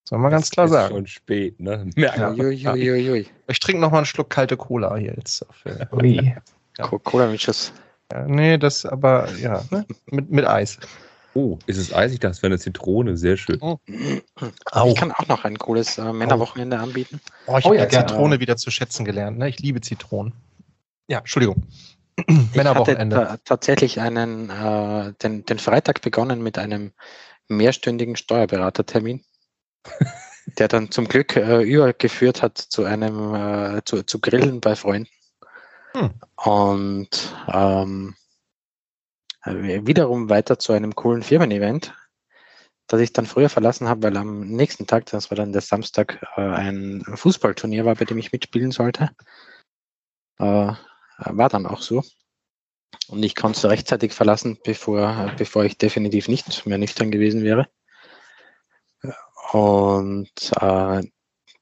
Soll 0.07 0.19
man 0.19 0.31
ganz 0.31 0.49
klar 0.49 0.67
ist 0.67 0.71
sagen. 0.71 0.95
Schon 0.95 1.07
spät, 1.07 1.59
ne? 1.59 1.89
Ja. 1.97 2.31
Ui, 2.31 2.67
ui, 2.67 3.11
ui, 3.11 3.27
ich 3.47 3.59
trinke 3.59 3.81
noch 3.81 3.91
mal 3.91 3.97
einen 3.97 4.05
Schluck 4.05 4.29
kalte 4.29 4.55
Cola 4.55 4.95
hier 4.95 5.13
jetzt. 5.15 5.45
Ui. 5.91 6.33
Ja. 6.77 6.87
Cola 6.87 7.27
mit 7.27 7.41
Schuss. 7.41 7.73
Ja, 8.11 8.25
nee, 8.25 8.57
das 8.57 8.85
aber, 8.85 9.27
ja, 9.41 9.63
ne? 9.69 9.85
mit, 10.05 10.31
mit 10.31 10.47
Eis. 10.47 10.79
Oh, 11.37 11.59
ist 11.67 11.77
es 11.77 11.93
Eis? 11.93 12.13
Ich 12.13 12.19
dachte, 12.19 12.31
es 12.31 12.41
wäre 12.41 12.47
eine 12.47 12.57
Zitrone. 12.57 13.15
Sehr 13.15 13.37
schön. 13.37 13.59
Oh. 13.61 13.77
Ich 13.85 14.95
kann 14.95 15.11
auch 15.11 15.27
noch 15.27 15.43
ein 15.43 15.59
cooles 15.59 15.99
äh, 15.99 16.11
Männerwochenende 16.11 16.79
anbieten. 16.79 17.21
Oh, 17.45 17.59
ich 17.59 17.65
oh, 17.65 17.67
habe 17.67 17.77
ja, 17.77 17.87
Zitrone 17.87 18.39
wieder 18.39 18.57
zu 18.57 18.71
schätzen 18.71 19.05
gelernt. 19.05 19.37
Ne? 19.37 19.47
Ich 19.47 19.59
liebe 19.59 19.79
Zitronen. 19.79 20.33
Ja, 21.07 21.19
Entschuldigung. 21.19 21.67
Männerwochenende. 22.55 23.15
Ich 23.17 23.29
hatte 23.29 23.43
tatsächlich 23.45 24.01
einen, 24.01 24.49
äh, 24.49 25.13
den, 25.21 25.45
den 25.45 25.59
Freitag 25.59 26.01
begonnen 26.01 26.41
mit 26.41 26.57
einem 26.57 26.91
mehrstündigen 27.47 28.15
Steuerberatertermin, 28.15 29.23
der 30.57 30.67
dann 30.67 30.89
zum 30.89 31.07
Glück 31.07 31.35
äh, 31.35 31.61
übergeführt 31.61 32.41
hat 32.41 32.57
zu 32.57 32.83
einem 32.83 33.35
äh, 33.35 33.81
zu, 33.85 34.01
zu 34.01 34.19
Grillen 34.19 34.59
bei 34.59 34.75
Freunden. 34.75 35.11
Hm. 35.93 36.09
Und 36.35 37.35
ähm, 37.53 38.15
äh, 38.15 38.26
wiederum 39.85 40.29
weiter 40.29 40.59
zu 40.59 40.73
einem 40.73 40.95
coolen 40.95 41.23
Firmen-Event, 41.23 41.93
das 42.87 43.01
ich 43.01 43.13
dann 43.13 43.25
früher 43.25 43.49
verlassen 43.49 43.87
habe, 43.87 44.03
weil 44.03 44.17
am 44.17 44.41
nächsten 44.41 44.87
Tag, 44.87 45.05
das 45.07 45.29
war 45.29 45.35
dann 45.35 45.51
der 45.51 45.61
Samstag, 45.61 46.21
äh, 46.35 46.41
ein 46.41 47.03
Fußballturnier 47.15 47.85
war, 47.85 47.95
bei 47.95 48.05
dem 48.05 48.17
ich 48.17 48.31
mitspielen 48.31 48.71
sollte. 48.71 49.09
Äh, 50.39 50.73
war 51.17 51.49
dann 51.49 51.65
auch 51.65 51.81
so. 51.81 52.03
Und 53.07 53.23
ich 53.23 53.35
konnte 53.35 53.57
es 53.57 53.65
rechtzeitig 53.65 54.13
verlassen, 54.13 54.57
bevor, 54.63 55.31
bevor 55.37 55.65
ich 55.65 55.77
definitiv 55.77 56.27
nicht 56.27 56.65
mehr 56.65 56.77
nüchtern 56.77 57.11
gewesen 57.11 57.43
wäre. 57.43 57.67
Und 59.51 60.29
äh, 60.59 61.03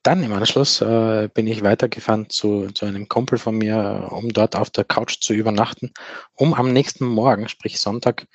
dann 0.06 0.24
im 0.24 0.34
Anschluss 0.34 0.82
äh, 0.82 1.30
bin 1.34 1.48
ich 1.48 1.64
weitergefahren 1.64 2.30
zu, 2.30 2.70
zu 2.72 2.86
einem 2.86 3.10
Kumpel 3.10 3.40
von 3.40 3.58
mir, 3.58 4.10
um 4.12 4.30
dort 4.30 4.56
auf 4.56 4.70
der 4.70 4.84
Couch 4.84 5.20
zu 5.20 5.34
übernachten, 5.34 5.92
um 6.36 6.54
am 6.54 6.72
nächsten 6.72 7.06
Morgen, 7.06 7.50
sprich 7.50 7.80
Sonntag, 7.80 8.28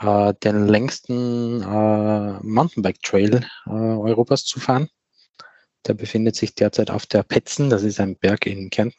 äh, 0.00 0.32
den 0.42 0.66
längsten 0.66 1.62
äh, 1.62 2.38
Mountainbike 2.42 3.02
Trail 3.02 3.46
äh, 3.66 3.70
Europas 3.70 4.44
zu 4.44 4.58
fahren. 4.58 4.88
Der 5.86 5.94
befindet 5.94 6.36
sich 6.36 6.54
derzeit 6.54 6.90
auf 6.90 7.04
der 7.06 7.24
Petzen, 7.24 7.68
das 7.68 7.82
ist 7.82 8.00
ein 8.00 8.16
Berg 8.16 8.46
in 8.46 8.70
Kärnten. 8.70 8.98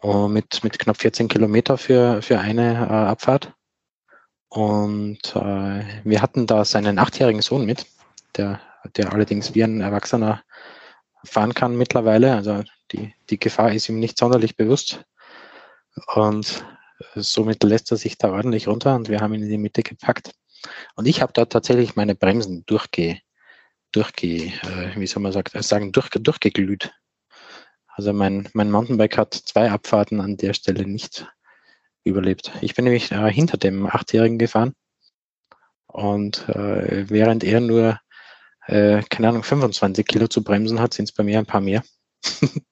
Mit, 0.00 0.62
mit 0.62 0.78
knapp 0.78 0.98
14 0.98 1.26
Kilometer 1.26 1.76
für, 1.76 2.22
für 2.22 2.38
eine 2.38 2.86
äh, 2.86 2.92
Abfahrt. 2.92 3.52
Und 4.48 5.34
äh, 5.34 5.84
wir 6.04 6.22
hatten 6.22 6.46
da 6.46 6.64
seinen 6.64 7.00
achtjährigen 7.00 7.42
Sohn 7.42 7.66
mit, 7.66 7.84
der 8.36 8.60
der 8.96 9.12
allerdings 9.12 9.54
wie 9.54 9.64
ein 9.64 9.80
Erwachsener 9.80 10.42
fahren 11.24 11.54
kann 11.54 11.76
mittlerweile. 11.76 12.34
Also 12.34 12.64
die, 12.92 13.14
die 13.30 13.38
Gefahr 13.38 13.72
ist 13.72 13.88
ihm 13.88 13.98
nicht 13.98 14.18
sonderlich 14.18 14.56
bewusst. 14.56 15.04
Und 16.14 16.64
somit 17.14 17.62
lässt 17.62 17.90
er 17.90 17.96
sich 17.96 18.18
da 18.18 18.30
ordentlich 18.30 18.68
runter 18.68 18.94
und 18.94 19.08
wir 19.08 19.20
haben 19.20 19.34
ihn 19.34 19.42
in 19.42 19.48
die 19.48 19.58
Mitte 19.58 19.82
gepackt. 19.82 20.32
Und 20.94 21.06
ich 21.06 21.22
habe 21.22 21.32
da 21.32 21.44
tatsächlich 21.44 21.96
meine 21.96 22.14
Bremsen 22.14 22.64
durchge, 22.66 23.20
durchge 23.92 24.46
äh, 24.46 24.96
wie 24.96 25.06
soll 25.06 25.22
man 25.22 25.32
sagen, 25.32 25.92
durch, 25.92 26.08
durchgeglüht. 26.10 26.92
Also 27.88 28.12
mein, 28.12 28.48
mein 28.52 28.70
Mountainbike 28.70 29.18
hat 29.18 29.34
zwei 29.34 29.70
Abfahrten 29.70 30.20
an 30.20 30.36
der 30.36 30.54
Stelle 30.54 30.86
nicht 30.86 31.26
überlebt. 32.04 32.52
Ich 32.60 32.74
bin 32.74 32.84
nämlich 32.84 33.12
äh, 33.12 33.32
hinter 33.32 33.56
dem 33.56 33.86
Achtjährigen 33.86 34.38
gefahren 34.38 34.74
und 35.86 36.48
äh, 36.48 37.08
während 37.08 37.44
er 37.44 37.60
nur 37.60 38.00
äh, 38.68 39.02
keine 39.08 39.28
Ahnung, 39.28 39.42
25 39.42 40.06
Kilo 40.06 40.28
zu 40.28 40.44
bremsen 40.44 40.78
hat, 40.78 40.94
sind 40.94 41.08
es 41.08 41.12
bei 41.12 41.24
mir 41.24 41.38
ein 41.38 41.46
paar 41.46 41.60
mehr. 41.60 41.82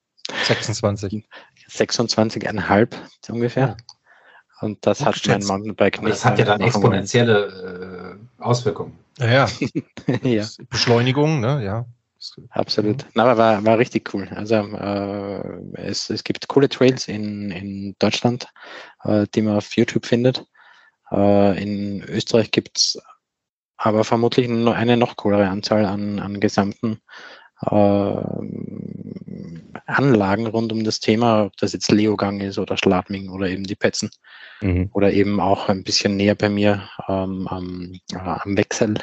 26. 0.44 1.24
26,5 1.70 2.88
ungefähr. 3.30 3.68
Ja. 3.68 3.76
Und 4.60 4.86
das 4.86 5.04
hat 5.04 5.20
mein 5.26 5.44
Mountainbike 5.44 6.02
nicht. 6.02 6.12
Das 6.12 6.24
hat 6.24 6.38
ja 6.38 6.44
dann 6.44 6.60
exponentielle 6.60 8.18
äh, 8.38 8.42
Auswirkungen. 8.42 8.98
Ja, 9.18 9.48
ja. 10.22 10.46
Beschleunigung, 10.70 11.40
ne? 11.40 11.64
Ja. 11.64 11.86
Absolut. 12.50 13.04
Mhm. 13.04 13.10
Na, 13.14 13.22
aber 13.24 13.36
war, 13.36 13.64
war 13.64 13.78
richtig 13.78 14.12
cool. 14.14 14.28
Also 14.34 14.54
äh, 14.54 15.60
es, 15.74 16.10
es 16.10 16.24
gibt 16.24 16.48
coole 16.48 16.68
Trails 16.68 17.08
in, 17.08 17.50
in 17.50 17.94
Deutschland, 17.98 18.48
äh, 19.04 19.26
die 19.34 19.42
man 19.42 19.56
auf 19.56 19.76
YouTube 19.76 20.06
findet. 20.06 20.44
Äh, 21.10 21.62
in 21.62 22.02
Österreich 22.02 22.50
gibt 22.50 22.78
es 22.78 22.98
aber 23.76 24.04
vermutlich 24.04 24.48
nur 24.48 24.74
eine 24.74 24.96
noch 24.96 25.16
coolere 25.16 25.48
Anzahl 25.48 25.84
an, 25.84 26.18
an 26.18 26.40
gesamten 26.40 27.00
äh, 27.62 28.14
Anlagen 29.86 30.46
rund 30.46 30.72
um 30.72 30.84
das 30.84 31.00
Thema, 31.00 31.44
ob 31.44 31.56
das 31.56 31.72
jetzt 31.72 31.90
Leogang 31.90 32.40
ist 32.40 32.58
oder 32.58 32.76
Schladming 32.76 33.30
oder 33.30 33.48
eben 33.48 33.64
die 33.64 33.76
Petzen 33.76 34.10
mhm. 34.60 34.90
oder 34.92 35.12
eben 35.12 35.40
auch 35.40 35.68
ein 35.68 35.84
bisschen 35.84 36.16
näher 36.16 36.34
bei 36.34 36.48
mir 36.48 36.88
ähm, 37.08 37.46
am, 37.48 37.92
äh, 38.12 38.16
am 38.16 38.56
Wechsel. 38.56 38.94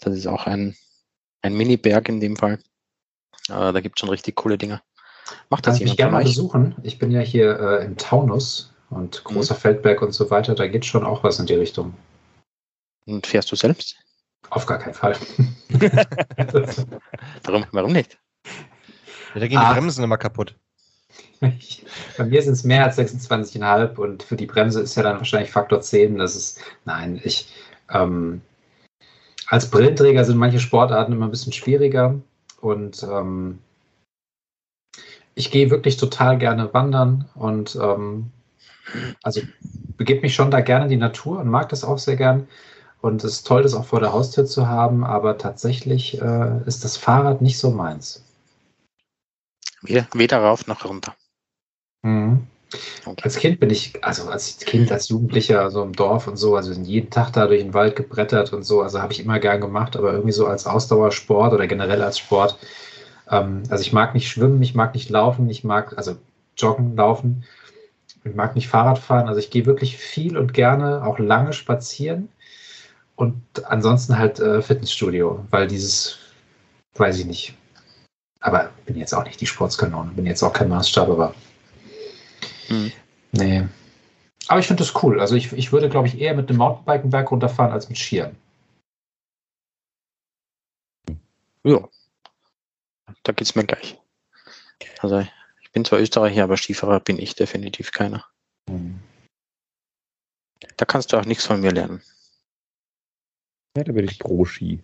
Das 0.00 0.14
ist 0.14 0.26
auch 0.26 0.46
ein, 0.46 0.74
ein 1.42 1.56
Mini-Berg 1.56 2.08
in 2.08 2.20
dem 2.20 2.36
Fall. 2.36 2.58
Äh, 3.48 3.72
da 3.72 3.80
gibt 3.80 3.96
es 3.96 4.00
schon 4.00 4.10
richtig 4.10 4.36
coole 4.36 4.58
Dinge. 4.58 4.82
Macht 5.48 5.66
das 5.66 5.78
Kann 5.78 5.86
ich 5.86 5.96
gerne 5.96 6.12
mal 6.12 6.24
besuchen. 6.24 6.74
Ich 6.82 6.98
bin 6.98 7.10
ja 7.10 7.20
hier 7.20 7.58
äh, 7.58 7.84
im 7.84 7.96
Taunus 7.96 8.74
und 8.90 9.24
großer 9.24 9.54
mhm. 9.54 9.58
Feldberg 9.58 10.02
und 10.02 10.12
so 10.12 10.30
weiter. 10.30 10.54
Da 10.54 10.66
geht 10.66 10.84
schon 10.84 11.04
auch 11.04 11.22
was 11.22 11.38
in 11.38 11.46
die 11.46 11.54
Richtung. 11.54 11.94
Und 13.06 13.26
fährst 13.26 13.52
du 13.52 13.56
selbst? 13.56 13.96
Auf 14.50 14.66
gar 14.66 14.78
keinen 14.78 14.94
Fall. 14.94 15.16
warum, 17.44 17.66
warum 17.72 17.92
nicht? 17.92 18.18
Ja, 19.34 19.40
da 19.40 19.48
gehen 19.48 19.58
ah. 19.58 19.72
die 19.72 19.80
Bremsen 19.80 20.04
immer 20.04 20.18
kaputt. 20.18 20.54
Bei 21.40 22.24
mir 22.24 22.42
sind 22.42 22.52
es 22.54 22.64
mehr 22.64 22.84
als 22.84 22.98
26,5 22.98 23.96
und 23.96 24.22
für 24.22 24.36
die 24.36 24.46
Bremse 24.46 24.80
ist 24.80 24.96
ja 24.96 25.02
dann 25.02 25.18
wahrscheinlich 25.18 25.50
Faktor 25.50 25.80
10. 25.80 26.18
Das 26.18 26.36
ist, 26.36 26.60
nein, 26.84 27.20
ich, 27.22 27.52
ähm, 27.90 28.40
als 29.48 29.70
Brillenträger 29.70 30.24
sind 30.24 30.38
manche 30.38 30.60
Sportarten 30.60 31.12
immer 31.12 31.26
ein 31.26 31.30
bisschen 31.30 31.52
schwieriger 31.52 32.20
und 32.60 33.02
ähm, 33.02 33.58
ich 35.34 35.50
gehe 35.50 35.70
wirklich 35.70 35.96
total 35.96 36.38
gerne 36.38 36.72
wandern 36.72 37.28
und 37.34 37.76
ähm, 37.76 38.30
also 39.22 39.40
begebe 39.96 40.22
mich 40.22 40.34
schon 40.34 40.50
da 40.50 40.60
gerne 40.60 40.84
in 40.84 40.90
die 40.90 40.96
Natur 40.96 41.40
und 41.40 41.48
mag 41.48 41.68
das 41.68 41.84
auch 41.84 41.98
sehr 41.98 42.16
gern. 42.16 42.46
Und 43.04 43.22
es 43.22 43.34
ist 43.34 43.46
toll, 43.46 43.62
das 43.62 43.74
auch 43.74 43.84
vor 43.84 44.00
der 44.00 44.14
Haustür 44.14 44.46
zu 44.46 44.66
haben, 44.66 45.04
aber 45.04 45.36
tatsächlich 45.36 46.22
äh, 46.22 46.62
ist 46.64 46.84
das 46.84 46.96
Fahrrad 46.96 47.42
nicht 47.42 47.58
so 47.58 47.70
meins. 47.70 48.24
Weder, 49.82 50.08
weder 50.14 50.38
rauf 50.38 50.66
noch 50.66 50.86
runter. 50.86 51.14
Mhm. 52.02 52.46
Okay. 53.04 53.20
Als 53.22 53.36
Kind 53.36 53.60
bin 53.60 53.68
ich, 53.68 54.02
also 54.02 54.30
als 54.30 54.56
Kind, 54.56 54.90
als 54.90 55.10
Jugendlicher, 55.10 55.70
so 55.70 55.82
im 55.82 55.92
Dorf 55.92 56.26
und 56.28 56.38
so, 56.38 56.56
also 56.56 56.72
jeden 56.72 57.10
Tag 57.10 57.32
da 57.34 57.46
durch 57.46 57.60
den 57.60 57.74
Wald 57.74 57.94
gebrettert 57.94 58.54
und 58.54 58.62
so, 58.62 58.80
also 58.80 59.02
habe 59.02 59.12
ich 59.12 59.20
immer 59.20 59.38
gern 59.38 59.60
gemacht, 59.60 59.96
aber 59.96 60.12
irgendwie 60.12 60.32
so 60.32 60.46
als 60.46 60.66
Ausdauersport 60.66 61.52
oder 61.52 61.66
generell 61.66 62.02
als 62.02 62.18
Sport 62.18 62.58
Ähm, 63.30 63.64
also 63.68 63.82
ich 63.82 63.92
mag 63.92 64.14
nicht 64.14 64.28
schwimmen, 64.30 64.62
ich 64.62 64.74
mag 64.74 64.94
nicht 64.94 65.10
laufen, 65.10 65.50
ich 65.50 65.62
mag 65.62 65.98
also 65.98 66.16
joggen, 66.56 66.96
laufen. 66.96 67.44
Ich 68.24 68.34
mag 68.34 68.54
nicht 68.54 68.68
Fahrrad 68.68 68.98
fahren. 68.98 69.28
Also 69.28 69.40
ich 69.40 69.50
gehe 69.50 69.66
wirklich 69.66 69.98
viel 69.98 70.38
und 70.38 70.54
gerne 70.54 71.04
auch 71.04 71.18
lange 71.18 71.52
spazieren. 71.52 72.30
Und 73.16 73.42
ansonsten 73.64 74.18
halt 74.18 74.40
äh, 74.40 74.60
Fitnessstudio, 74.60 75.44
weil 75.50 75.68
dieses, 75.68 76.18
weiß 76.94 77.18
ich 77.20 77.26
nicht. 77.26 77.54
Aber 78.40 78.70
bin 78.84 78.96
jetzt 78.96 79.14
auch 79.14 79.24
nicht 79.24 79.40
die 79.40 79.46
Sportskanone, 79.46 80.12
bin 80.12 80.26
jetzt 80.26 80.42
auch 80.42 80.52
kein 80.52 80.68
Maßstab, 80.68 81.08
aber. 81.08 81.34
Hm. 82.66 82.92
Nee. 83.32 83.66
Aber 84.48 84.60
ich 84.60 84.66
finde 84.66 84.82
das 84.82 85.02
cool. 85.02 85.20
Also 85.20 85.36
ich, 85.36 85.52
ich 85.52 85.72
würde, 85.72 85.88
glaube 85.88 86.08
ich, 86.08 86.20
eher 86.20 86.34
mit 86.34 86.48
einem 86.48 86.58
Mountainbike 86.58 87.02
einen 87.02 87.10
Berg 87.10 87.30
runterfahren 87.30 87.72
als 87.72 87.88
mit 87.88 87.98
Skiern. 87.98 88.36
Ja. 91.62 91.88
Da 93.22 93.32
geht 93.32 93.46
es 93.46 93.54
mir 93.54 93.64
gleich. 93.64 93.98
Also 94.98 95.26
ich 95.62 95.72
bin 95.72 95.84
zwar 95.84 96.00
Österreicher, 96.00 96.44
aber 96.44 96.56
Skifahrer 96.56 97.00
bin 97.00 97.18
ich 97.18 97.34
definitiv 97.34 97.92
keiner. 97.92 98.26
Hm. 98.68 99.00
Da 100.76 100.84
kannst 100.84 101.12
du 101.12 101.16
auch 101.16 101.24
nichts 101.24 101.46
von 101.46 101.60
mir 101.60 101.72
lernen. 101.72 102.02
Ja, 103.76 103.82
da 103.82 103.92
bin 103.92 104.04
ich 104.04 104.18
pro 104.18 104.44
Ski. 104.44 104.80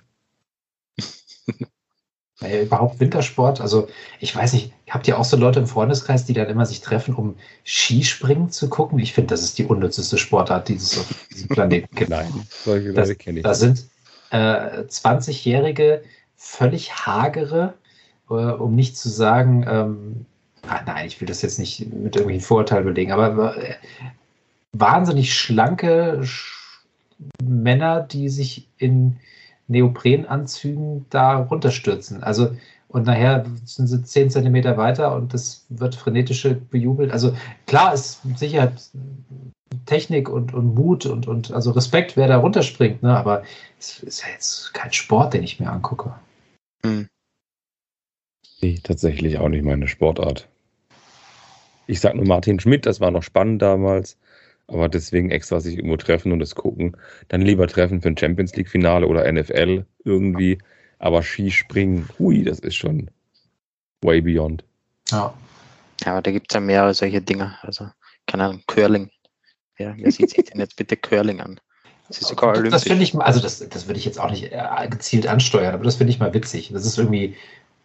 Naja, 2.40 2.62
überhaupt 2.62 2.98
Wintersport, 2.98 3.60
also 3.60 3.88
ich 4.18 4.34
weiß 4.34 4.52
nicht, 4.54 4.72
habt 4.88 5.06
ihr 5.06 5.18
auch 5.18 5.24
so 5.24 5.36
Leute 5.36 5.60
im 5.60 5.66
Freundeskreis, 5.66 6.24
die 6.24 6.32
dann 6.32 6.48
immer 6.48 6.66
sich 6.66 6.80
treffen, 6.80 7.14
um 7.14 7.36
Skispringen 7.64 8.50
zu 8.50 8.68
gucken? 8.68 8.98
Ich 8.98 9.12
finde, 9.12 9.28
das 9.28 9.42
ist 9.42 9.58
die 9.58 9.64
unnützeste 9.64 10.18
Sportart, 10.18 10.68
die 10.68 10.74
es 10.74 10.98
auf 10.98 11.06
diesem 11.32 11.48
Planeten 11.48 11.94
gibt. 11.94 12.10
Nein, 12.10 12.32
solche 12.50 12.90
Leute 12.90 13.14
kenne 13.14 13.38
ich. 13.38 13.44
Da 13.44 13.54
sind 13.54 13.86
äh, 14.30 14.82
20-jährige, 14.82 16.02
völlig 16.36 16.92
hagere, 16.92 17.74
äh, 18.28 18.34
um 18.34 18.74
nicht 18.74 18.96
zu 18.96 19.08
sagen, 19.08 19.64
ähm, 19.68 20.26
ah, 20.66 20.80
nein, 20.84 21.06
ich 21.06 21.20
will 21.20 21.28
das 21.28 21.42
jetzt 21.42 21.60
nicht 21.60 21.80
mit 21.80 22.16
irgendwelchen 22.16 22.44
Vorurteilen 22.44 22.84
belegen, 22.84 23.12
aber 23.12 23.56
äh, 23.56 23.74
wahnsinnig 24.72 25.32
schlanke 25.32 26.24
Sch 26.24 26.59
Männer, 27.42 28.02
die 28.02 28.28
sich 28.28 28.68
in 28.78 29.16
Neoprenanzügen 29.68 31.06
da 31.10 31.36
runterstürzen. 31.36 32.22
Also, 32.22 32.56
und 32.88 33.06
nachher 33.06 33.46
sind 33.64 33.86
sie 33.86 34.02
zehn 34.02 34.30
Zentimeter 34.30 34.76
weiter 34.76 35.14
und 35.14 35.32
das 35.32 35.64
wird 35.68 35.94
frenetische 35.94 36.54
bejubelt. 36.54 37.12
Also 37.12 37.36
klar 37.66 37.94
ist 37.94 38.20
sicher 38.36 38.72
Technik 39.86 40.28
und, 40.28 40.52
und 40.52 40.74
Mut 40.74 41.06
und, 41.06 41.28
und 41.28 41.52
also 41.52 41.70
Respekt, 41.70 42.16
wer 42.16 42.26
da 42.26 42.38
runterspringt, 42.38 43.02
ne? 43.02 43.16
aber 43.16 43.44
es 43.78 44.02
ist 44.02 44.22
ja 44.22 44.28
jetzt 44.32 44.74
kein 44.74 44.92
Sport, 44.92 45.34
den 45.34 45.44
ich 45.44 45.60
mir 45.60 45.70
angucke. 45.70 46.12
Hm. 46.84 47.06
Nee, 48.60 48.80
tatsächlich 48.82 49.38
auch 49.38 49.48
nicht 49.48 49.64
meine 49.64 49.86
Sportart. 49.86 50.48
Ich 51.86 52.00
sag 52.00 52.14
nur 52.14 52.26
Martin 52.26 52.60
Schmidt, 52.60 52.86
das 52.86 53.00
war 53.00 53.10
noch 53.10 53.22
spannend 53.22 53.62
damals. 53.62 54.16
Aber 54.70 54.88
deswegen 54.88 55.30
extra 55.30 55.60
sich 55.60 55.76
irgendwo 55.76 55.96
treffen 55.96 56.32
und 56.32 56.38
das 56.38 56.54
gucken. 56.54 56.96
Dann 57.28 57.42
lieber 57.42 57.66
treffen 57.66 58.00
für 58.00 58.08
ein 58.08 58.16
Champions 58.16 58.54
League-Finale 58.54 59.06
oder 59.06 59.30
NFL 59.30 59.84
irgendwie. 60.04 60.58
Aber 60.98 61.22
Skispringen, 61.22 62.08
hui, 62.18 62.44
das 62.44 62.60
ist 62.60 62.76
schon 62.76 63.10
way 64.02 64.20
beyond. 64.20 64.64
Ja. 65.10 65.34
Ja, 66.04 66.12
aber 66.12 66.22
da 66.22 66.30
gibt 66.30 66.50
es 66.50 66.54
ja 66.54 66.60
mehrere 66.60 66.94
solche 66.94 67.20
Dinge. 67.20 67.56
Also, 67.62 67.88
keine 68.26 68.44
Ahnung, 68.44 68.62
Curling. 68.66 69.10
Ja, 69.78 69.94
wer 69.96 70.12
sieht 70.12 70.30
sich 70.30 70.44
denn 70.44 70.60
jetzt 70.60 70.76
bitte 70.76 70.96
Curling 70.96 71.40
an? 71.40 71.60
Das 72.08 72.20
ist 72.20 72.28
sogar 72.28 72.50
olympisch. 72.50 72.72
Das 72.72 72.82
finde 72.84 73.02
ich, 73.04 73.14
also 73.14 73.40
das, 73.40 73.66
das 73.68 73.86
würde 73.86 73.98
ich 73.98 74.04
jetzt 74.04 74.18
auch 74.18 74.30
nicht 74.30 74.50
äh, 74.52 74.88
gezielt 74.88 75.26
ansteuern, 75.26 75.74
aber 75.74 75.84
das 75.84 75.96
finde 75.96 76.12
ich 76.12 76.18
mal 76.18 76.34
witzig. 76.34 76.70
Das 76.72 76.84
ist 76.84 76.98
irgendwie 76.98 77.36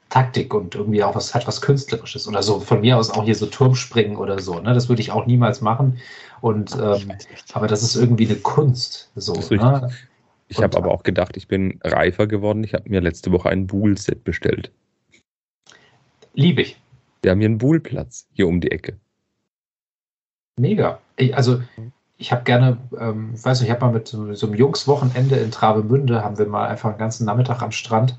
Taktik 0.09 0.53
und 0.53 0.75
irgendwie 0.75 1.03
auch 1.03 1.15
was 1.15 1.33
hat 1.33 1.47
was 1.47 1.61
Künstlerisches 1.61 2.27
oder 2.27 2.43
so. 2.43 2.59
Von 2.59 2.81
mir 2.81 2.97
aus 2.97 3.09
auch 3.09 3.23
hier 3.23 3.35
so 3.35 3.47
Turmspringen 3.47 4.17
oder 4.17 4.39
so. 4.39 4.59
Ne? 4.59 4.73
Das 4.73 4.87
würde 4.87 5.01
ich 5.01 5.11
auch 5.11 5.25
niemals 5.25 5.61
machen. 5.61 5.99
Und 6.41 6.75
ähm, 6.79 7.11
aber 7.53 7.67
das 7.67 7.83
ist 7.83 7.95
irgendwie 7.95 8.27
eine 8.27 8.35
Kunst. 8.37 9.11
So, 9.15 9.33
ne? 9.55 9.89
Ich 10.47 10.61
habe 10.61 10.77
aber 10.77 10.91
auch 10.91 11.03
gedacht, 11.03 11.37
ich 11.37 11.47
bin 11.47 11.79
reifer 11.83 12.27
geworden. 12.27 12.63
Ich 12.63 12.73
habe 12.73 12.87
mir 12.87 13.01
letzte 13.01 13.31
Woche 13.31 13.49
ein 13.49 13.65
Buhl-Set 13.65 14.23
bestellt. 14.23 14.71
Liebe 16.33 16.61
ich. 16.61 16.79
Wir 17.23 17.31
haben 17.31 17.39
hier 17.39 17.49
einen 17.49 17.57
Buhlplatz 17.57 18.27
hier 18.33 18.47
um 18.47 18.61
die 18.61 18.69
Ecke. 18.69 18.97
Mega. 20.57 20.99
Ich, 21.17 21.35
also 21.35 21.61
ich 22.17 22.31
habe 22.31 22.43
gerne, 22.43 22.77
ähm, 22.99 23.33
weiß 23.33 23.59
nicht, 23.59 23.69
ich 23.69 23.75
habe 23.75 23.85
mal 23.85 23.93
mit 23.93 24.07
so, 24.07 24.33
so 24.35 24.47
einem 24.47 24.55
Jungswochenende 24.55 25.35
in 25.37 25.51
Travemünde, 25.51 26.23
haben 26.23 26.37
wir 26.37 26.45
mal 26.45 26.67
einfach 26.67 26.89
einen 26.89 26.99
ganzen 26.99 27.25
Nachmittag 27.25 27.61
am 27.61 27.71
Strand 27.71 28.17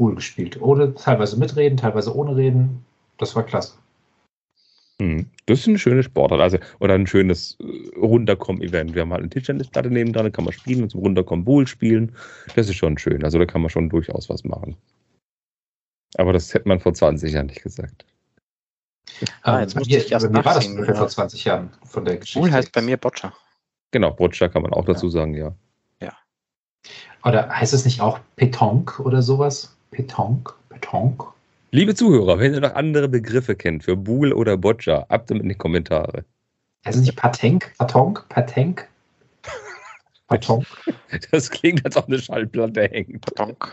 Buhl 0.00 0.14
gespielt. 0.14 0.58
Ohne, 0.62 0.94
teilweise 0.94 1.38
mitreden, 1.38 1.76
teilweise 1.76 2.16
ohne 2.16 2.34
reden. 2.34 2.82
Das 3.18 3.36
war 3.36 3.42
klasse. 3.42 3.74
Hm, 4.98 5.26
das 5.44 5.60
ist 5.60 5.68
eine 5.68 5.78
schöne 5.78 6.02
Sportart, 6.02 6.40
also 6.40 6.56
oder 6.78 6.94
ein 6.94 7.06
schönes 7.06 7.58
äh, 7.60 7.98
Runterkommen-Event. 7.98 8.94
Wir 8.94 9.02
haben 9.02 9.12
halt 9.12 9.20
eine 9.20 9.28
Tischtennisplatte 9.28 9.90
neben 9.90 10.14
dran, 10.14 10.24
da 10.24 10.30
kann 10.30 10.46
man 10.46 10.54
spielen 10.54 10.84
und 10.84 10.88
zum 10.88 11.00
Runterkommen 11.00 11.44
Bull 11.44 11.66
spielen. 11.66 12.16
Das 12.56 12.70
ist 12.70 12.76
schon 12.76 12.96
schön. 12.96 13.22
Also 13.24 13.38
da 13.38 13.44
kann 13.44 13.60
man 13.60 13.68
schon 13.68 13.90
durchaus 13.90 14.30
was 14.30 14.42
machen. 14.42 14.74
Aber 16.16 16.32
das 16.32 16.54
hätte 16.54 16.66
man 16.66 16.80
vor 16.80 16.94
20 16.94 17.34
Jahren 17.34 17.46
nicht 17.46 17.62
gesagt. 17.62 18.06
Ah, 19.42 19.60
jetzt 19.60 19.76
musste 19.76 19.94
ich 19.94 20.10
erst 20.10 20.30
mir 20.30 20.42
war 20.42 20.54
das 20.54 20.66
ungefähr 20.66 20.94
vor 20.94 21.08
20 21.08 21.44
Jahren 21.44 21.70
von 21.84 22.06
der 22.06 22.16
Geschichte. 22.16 22.40
Bull 22.40 22.50
heißt 22.50 22.72
bei 22.72 22.80
mir 22.80 22.96
Boccia. 22.96 23.34
Genau, 23.90 24.12
Boccia 24.12 24.48
kann 24.48 24.62
man 24.62 24.72
auch 24.72 24.86
dazu 24.86 25.06
ja. 25.08 25.12
sagen, 25.12 25.34
ja. 25.34 25.54
Ja. 26.00 26.14
Oder 27.22 27.50
heißt 27.50 27.74
es 27.74 27.84
nicht 27.84 28.00
auch 28.00 28.18
Petonk 28.36 28.98
oder 29.00 29.20
sowas? 29.20 29.76
Petonk? 29.90 30.54
Petonk? 30.68 31.24
Liebe 31.72 31.94
Zuhörer, 31.94 32.38
wenn 32.38 32.54
ihr 32.54 32.60
noch 32.60 32.74
andere 32.74 33.08
Begriffe 33.08 33.54
kennt 33.54 33.84
für 33.84 33.96
Buhl 33.96 34.32
oder 34.32 34.56
Boccia, 34.56 35.06
ab 35.08 35.26
damit 35.26 35.44
in 35.44 35.48
die 35.50 35.54
Kommentare. 35.54 36.24
Also 36.84 37.00
nicht 37.00 37.16
Patenk, 37.16 37.72
Patonk, 37.78 38.24
Patenk? 38.28 38.88
Patonk. 40.26 40.66
Das 41.32 41.50
klingt, 41.50 41.84
als 41.84 41.96
ob 41.96 42.06
eine 42.06 42.18
Schallplatte 42.18 42.82
hängt. 42.82 43.20
Patonk. 43.20 43.72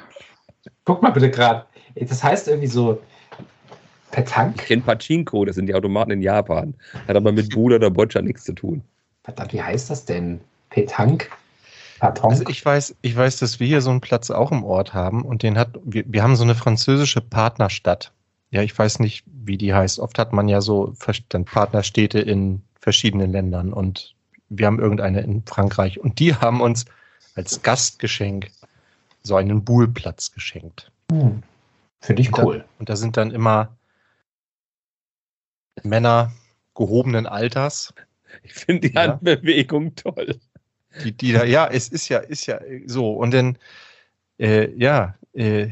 Guck 0.86 1.02
mal 1.02 1.12
bitte 1.12 1.30
gerade. 1.30 1.66
Das 1.96 2.24
heißt 2.24 2.48
irgendwie 2.48 2.68
so 2.68 3.02
Petank. 4.12 4.56
Ich 4.62 4.68
kenne 4.68 4.82
Pachinko, 4.82 5.46
das 5.46 5.56
sind 5.56 5.68
die 5.68 5.76
Automaten 5.76 6.12
in 6.12 6.22
Japan. 6.22 6.74
Hat 7.08 7.16
aber 7.16 7.32
mit 7.32 7.50
Buhl 7.54 7.74
oder 7.74 7.90
Boccia 7.90 8.22
nichts 8.22 8.44
zu 8.44 8.54
tun. 8.54 8.82
Verdammt, 9.24 9.54
wie 9.54 9.62
heißt 9.62 9.90
das 9.90 10.06
denn? 10.06 10.40
Petank? 10.70 11.30
Karton. 12.00 12.32
Also 12.32 12.44
ich 12.48 12.64
weiß, 12.64 12.96
ich 13.02 13.16
weiß, 13.16 13.38
dass 13.38 13.60
wir 13.60 13.68
hier 13.68 13.82
so 13.82 13.90
einen 13.90 14.02
Platz 14.02 14.30
auch 14.32 14.52
im 14.52 14.64
Ort 14.64 14.94
haben 14.94 15.24
und 15.24 15.44
den 15.44 15.58
hat, 15.58 15.80
wir, 15.84 16.04
wir 16.08 16.24
haben 16.24 16.36
so 16.36 16.44
eine 16.44 16.56
französische 16.56 17.22
Partnerstadt. 17.22 18.12
Ja, 18.52 18.62
ich 18.62 18.78
weiß 18.78 19.00
nicht, 19.00 19.26
wie 19.26 19.58
die 19.58 19.74
heißt. 19.74 20.00
Oft 20.00 20.20
hat 20.20 20.34
man 20.34 20.48
ja 20.48 20.62
so 20.62 20.94
Partnerstädte 21.46 22.20
in 22.20 22.62
verschiedenen 22.80 23.32
Ländern 23.32 23.74
und 23.74 24.16
wir 24.50 24.68
haben 24.68 24.80
irgendeine 24.80 25.22
in 25.22 25.44
Frankreich 25.46 26.00
und 26.00 26.20
die 26.20 26.36
haben 26.36 26.62
uns 26.62 26.86
als 27.36 27.62
Gastgeschenk 27.62 28.52
so 29.24 29.36
einen 29.36 29.64
Buhlplatz 29.64 30.32
geschenkt. 30.32 30.92
Hm. 31.12 31.44
Finde 32.00 32.22
ich 32.22 32.38
cool. 32.38 32.56
Und 32.56 32.62
da, 32.62 32.66
und 32.80 32.90
da 32.90 32.96
sind 32.96 33.18
dann 33.18 33.32
immer 33.32 33.76
Männer 35.84 36.32
gehobenen 36.76 37.26
Alters. 37.26 37.94
Ich 38.44 38.54
finde 38.54 38.90
die 38.90 38.96
ja. 38.96 39.02
Handbewegung 39.02 39.96
toll 39.96 40.40
die, 41.04 41.12
die 41.12 41.34
da, 41.34 41.44
ja, 41.44 41.68
es 41.68 41.90
ist 41.90 42.10
ja, 42.10 42.20
ist 42.20 42.46
ja 42.46 42.60
so. 42.86 43.14
Und 43.14 43.34
dann, 43.34 43.58
äh, 44.38 44.70
ja, 44.76 45.16
äh, 45.34 45.70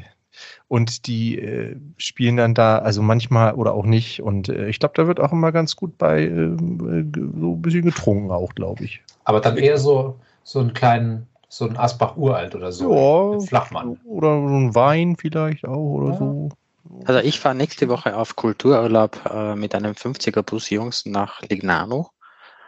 und 0.67 1.07
die 1.07 1.39
äh, 1.39 1.75
spielen 1.97 2.37
dann 2.37 2.53
da, 2.53 2.79
also 2.79 3.01
manchmal 3.01 3.53
oder 3.53 3.73
auch 3.73 3.85
nicht. 3.85 4.21
Und 4.21 4.49
äh, 4.49 4.67
ich 4.67 4.79
glaube, 4.79 4.93
da 4.95 5.07
wird 5.07 5.19
auch 5.19 5.31
immer 5.31 5.51
ganz 5.51 5.75
gut 5.75 5.97
bei 5.97 6.23
äh, 6.23 6.55
so 6.57 7.53
ein 7.53 7.61
bisschen 7.61 7.83
getrunken 7.83 8.31
auch, 8.31 8.53
glaube 8.55 8.83
ich. 8.83 9.01
Aber 9.23 9.41
dann 9.41 9.57
eher 9.57 9.77
so, 9.77 10.19
so 10.43 10.59
einen 10.59 10.73
kleinen, 10.73 11.27
so 11.47 11.65
ein 11.65 11.77
Asbach 11.77 12.17
uralt 12.17 12.55
oder 12.55 12.71
so. 12.71 12.93
Ja, 12.93 13.39
Flachmann. 13.45 13.99
Oder 14.05 14.35
so 14.35 14.55
ein 14.55 14.75
Wein 14.75 15.15
vielleicht 15.15 15.65
auch 15.65 15.77
oder 15.77 16.11
ja. 16.11 16.17
so. 16.17 16.49
Also 17.05 17.19
ich 17.21 17.39
fahre 17.39 17.55
nächste 17.55 17.89
Woche 17.89 18.15
auf 18.15 18.35
Kultururlaub 18.35 19.19
äh, 19.31 19.55
mit 19.55 19.73
einem 19.73 19.93
50er 19.93 20.43
Bus 20.43 20.69
Jungs 20.69 21.05
nach 21.05 21.41
Lignano. 21.41 22.09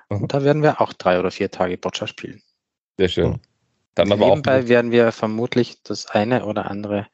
Und 0.10 0.34
da 0.34 0.44
werden 0.44 0.64
wir 0.64 0.82
auch 0.82 0.94
drei 0.94 1.20
oder 1.20 1.32
vier 1.32 1.52
Tage 1.52 1.78
Boccia 1.78 2.08
spielen. 2.08 2.42
Sehr 2.98 3.10
schön. 3.10 3.40
Dann 3.96 4.12
aber 4.12 4.28
Nebenbei 4.28 4.64
auch 4.64 4.68
werden 4.68 4.92
wir 4.92 5.12
vermutlich 5.12 5.82
das 5.84 6.06
eine 6.08 6.46
oder 6.46 6.70
andere 6.70 7.08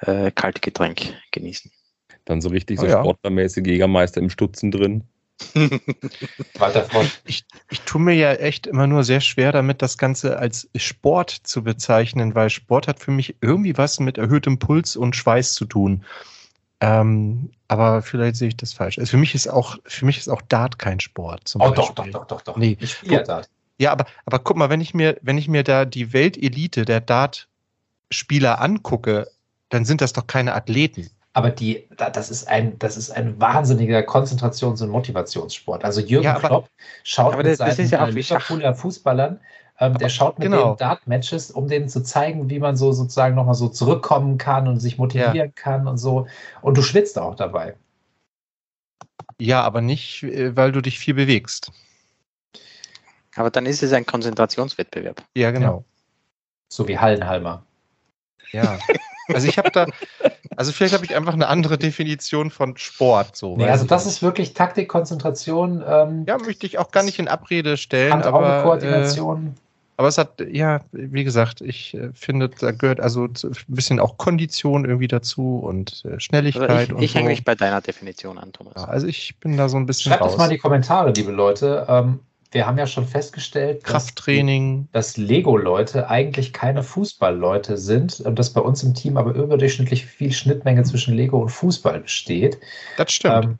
äh, 0.00 0.30
Kaltgetränk 0.30 1.14
genießen. 1.30 1.70
Dann 2.24 2.40
so 2.40 2.48
richtig 2.48 2.80
so 2.80 2.86
oh, 2.86 2.88
ja. 2.88 3.00
sportlermäßig 3.00 3.66
Jägermeister 3.66 4.20
im 4.20 4.30
Stutzen 4.30 4.70
drin. 4.70 5.04
ich, 7.24 7.44
ich 7.70 7.80
tue 7.80 8.00
mir 8.00 8.14
ja 8.14 8.32
echt 8.34 8.66
immer 8.66 8.86
nur 8.86 9.02
sehr 9.02 9.20
schwer 9.20 9.52
damit, 9.52 9.82
das 9.82 9.98
Ganze 9.98 10.38
als 10.38 10.68
Sport 10.76 11.30
zu 11.30 11.64
bezeichnen, 11.64 12.34
weil 12.34 12.50
Sport 12.50 12.86
hat 12.86 13.00
für 13.00 13.10
mich 13.10 13.36
irgendwie 13.40 13.76
was 13.76 13.98
mit 14.00 14.16
erhöhtem 14.16 14.58
Puls 14.58 14.96
und 14.96 15.16
Schweiß 15.16 15.54
zu 15.54 15.64
tun. 15.64 16.04
Ähm, 16.80 17.50
aber 17.68 18.02
vielleicht 18.02 18.36
sehe 18.36 18.48
ich 18.48 18.56
das 18.56 18.72
falsch. 18.72 18.98
Also 18.98 19.10
für 19.10 19.16
mich 19.16 19.34
ist 19.34 19.48
auch, 19.48 19.76
für 19.84 20.06
mich 20.06 20.18
ist 20.18 20.28
auch 20.28 20.42
Dart 20.42 20.78
kein 20.78 21.00
Sport. 21.00 21.52
oh, 21.56 21.58
Beispiel. 21.58 21.74
doch, 21.76 21.94
doch, 21.94 22.06
doch, 22.06 22.26
doch, 22.26 22.42
doch. 22.42 22.56
Nee, 22.56 22.76
ich 22.80 22.92
spiele 22.92 23.22
Dart. 23.24 23.48
Ja, 23.78 23.92
aber, 23.92 24.06
aber 24.24 24.38
guck 24.38 24.56
mal, 24.56 24.70
wenn 24.70 24.80
ich 24.80 24.94
mir, 24.94 25.18
wenn 25.22 25.38
ich 25.38 25.48
mir 25.48 25.64
da 25.64 25.84
die 25.84 26.12
Weltelite 26.12 26.84
der 26.84 27.00
Dart-Spieler 27.00 28.60
angucke, 28.60 29.28
dann 29.68 29.84
sind 29.84 30.00
das 30.00 30.12
doch 30.12 30.26
keine 30.26 30.54
Athleten. 30.54 31.10
Aber 31.36 31.50
die, 31.50 31.88
das 31.96 32.30
ist 32.30 32.46
ein, 32.46 32.78
das 32.78 32.96
ist 32.96 33.10
ein 33.10 33.40
wahnsinniger 33.40 34.00
Konzentrations- 34.02 34.80
und 34.80 34.90
Motivationssport. 34.90 35.84
Also 35.84 36.00
Jürgen 36.00 36.26
ja, 36.26 36.36
aber, 36.36 36.48
Klopp 36.48 36.68
schaut 37.02 37.34
aber 37.34 37.42
mit 37.42 37.58
das, 37.58 37.76
seinen 37.76 37.88
ja 37.88 38.04
Liverpooler 38.04 38.74
Fußballern, 38.76 39.40
ähm, 39.80 39.98
der 39.98 40.08
schaut 40.10 40.38
mit 40.38 40.46
genau. 40.46 40.74
den 40.74 40.78
Dart-Matches, 40.78 41.50
um 41.50 41.66
denen 41.66 41.88
zu 41.88 42.04
zeigen, 42.04 42.48
wie 42.50 42.60
man 42.60 42.76
so 42.76 42.92
sozusagen 42.92 43.34
nochmal 43.34 43.56
so 43.56 43.68
zurückkommen 43.68 44.38
kann 44.38 44.68
und 44.68 44.78
sich 44.78 44.96
motivieren 44.96 45.34
ja. 45.34 45.46
kann 45.48 45.88
und 45.88 45.98
so. 45.98 46.28
Und 46.62 46.78
du 46.78 46.82
schwitzt 46.82 47.18
auch 47.18 47.34
dabei. 47.34 47.74
Ja, 49.40 49.62
aber 49.62 49.80
nicht, 49.80 50.22
äh, 50.22 50.56
weil 50.56 50.70
du 50.70 50.80
dich 50.80 51.00
viel 51.00 51.14
bewegst. 51.14 51.72
Aber 53.36 53.50
dann 53.50 53.66
ist 53.66 53.82
es 53.82 53.92
ein 53.92 54.06
Konzentrationswettbewerb. 54.06 55.22
Ja, 55.34 55.50
genau. 55.50 55.78
Ja. 55.78 55.84
So 56.68 56.88
wie 56.88 56.98
Hallenhalmer. 56.98 57.64
Ja. 58.52 58.78
Also 59.28 59.48
ich 59.48 59.58
habe 59.58 59.70
da, 59.70 59.86
also 60.56 60.72
vielleicht 60.72 60.94
habe 60.94 61.04
ich 61.04 61.14
einfach 61.14 61.32
eine 61.32 61.48
andere 61.48 61.78
Definition 61.78 62.50
von 62.50 62.76
Sport. 62.76 63.34
So, 63.34 63.56
nee, 63.56 63.68
also 63.68 63.86
das 63.86 64.06
ist 64.06 64.22
wirklich 64.22 64.54
Taktik, 64.54 64.88
Konzentration. 64.88 65.82
Ähm, 65.86 66.24
ja, 66.28 66.38
möchte 66.38 66.66
ich 66.66 66.78
auch 66.78 66.90
gar 66.90 67.02
nicht 67.02 67.18
in 67.18 67.28
Abrede 67.28 67.76
stellen. 67.76 68.12
aber, 68.12 68.62
Koordination. 68.62 69.54
Äh, 69.56 69.60
aber 69.96 70.08
es 70.08 70.18
hat, 70.18 70.42
ja, 70.50 70.80
wie 70.92 71.22
gesagt, 71.22 71.60
ich 71.60 71.94
äh, 71.94 72.10
finde, 72.12 72.48
da 72.48 72.72
gehört 72.72 73.00
also 73.00 73.24
ein 73.24 73.54
bisschen 73.68 74.00
auch 74.00 74.18
Kondition 74.18 74.84
irgendwie 74.84 75.08
dazu 75.08 75.58
und 75.58 76.04
äh, 76.04 76.18
Schnelligkeit. 76.18 76.68
Also 76.68 76.82
ich, 76.82 76.92
und 76.92 77.02
ich 77.02 77.12
so. 77.12 77.18
hänge 77.18 77.28
mich 77.28 77.44
bei 77.44 77.54
deiner 77.54 77.80
Definition 77.80 78.38
an, 78.38 78.52
Thomas. 78.52 78.74
Ja, 78.76 78.84
also 78.84 79.06
ich 79.06 79.38
bin 79.38 79.56
da 79.56 79.68
so 79.68 79.76
ein 79.76 79.86
bisschen 79.86 80.10
Schreibt 80.10 80.22
raus. 80.22 80.32
doch 80.32 80.38
mal 80.38 80.46
in 80.46 80.50
die 80.50 80.58
Kommentare, 80.58 81.12
liebe 81.12 81.30
Leute. 81.30 81.86
Ähm, 81.88 82.20
wir 82.54 82.66
haben 82.66 82.78
ja 82.78 82.86
schon 82.86 83.06
festgestellt, 83.06 83.82
Krafttraining. 83.84 84.88
dass, 84.92 85.14
dass 85.14 85.16
Lego-Leute 85.16 86.08
eigentlich 86.08 86.52
keine 86.52 86.82
Fußball-Leute 86.82 87.76
sind 87.76 88.20
und 88.20 88.38
dass 88.38 88.50
bei 88.50 88.60
uns 88.60 88.82
im 88.82 88.94
Team 88.94 89.16
aber 89.16 89.34
überdurchschnittlich 89.34 90.06
viel 90.06 90.32
Schnittmenge 90.32 90.84
zwischen 90.84 91.14
Lego 91.14 91.38
und 91.40 91.48
Fußball 91.50 92.00
besteht. 92.00 92.58
Das 92.96 93.12
stimmt. 93.12 93.44
Ähm, 93.44 93.58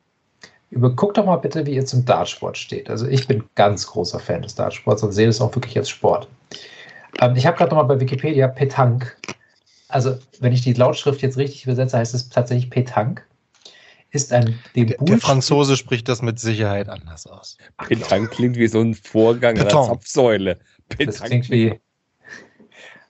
Guckt 0.96 1.16
doch 1.18 1.26
mal 1.26 1.36
bitte, 1.36 1.66
wie 1.66 1.74
ihr 1.74 1.84
zum 1.84 2.04
Dartsport 2.04 2.56
steht. 2.58 2.90
Also 2.90 3.06
ich 3.06 3.28
bin 3.28 3.44
ganz 3.54 3.86
großer 3.86 4.18
Fan 4.18 4.42
des 4.42 4.56
Dartsports 4.56 5.02
und 5.04 5.12
sehe 5.12 5.26
das 5.26 5.40
auch 5.40 5.54
wirklich 5.54 5.76
als 5.76 5.88
Sport. 5.88 6.28
Ähm, 7.20 7.36
ich 7.36 7.46
habe 7.46 7.56
gerade 7.56 7.70
noch 7.70 7.82
mal 7.82 7.94
bei 7.94 8.00
Wikipedia 8.00 8.48
Petanque. 8.48 9.16
Also 9.88 10.16
wenn 10.40 10.52
ich 10.52 10.62
die 10.62 10.72
Lautschrift 10.72 11.22
jetzt 11.22 11.36
richtig 11.36 11.64
übersetze, 11.64 11.98
heißt 11.98 12.14
es 12.14 12.28
tatsächlich 12.28 12.70
Petanque. 12.70 13.22
Ist 14.14 14.32
ein 14.32 14.60
dem 14.76 14.86
der, 14.86 14.96
der 14.98 15.18
Franzose 15.18 15.76
spricht 15.76 16.08
das 16.08 16.22
mit 16.22 16.38
Sicherheit 16.38 16.88
anders 16.88 17.26
aus. 17.26 17.58
Petanque 17.88 18.30
klingt 18.30 18.56
wie 18.56 18.68
so 18.68 18.80
ein 18.80 18.94
Vorgang 18.94 19.58
einer 19.58 19.68
Zapfsäule. 19.68 20.60
Petanque. 20.88 21.06
Das 21.06 21.22
klingt 21.22 21.50
wie. 21.50 21.80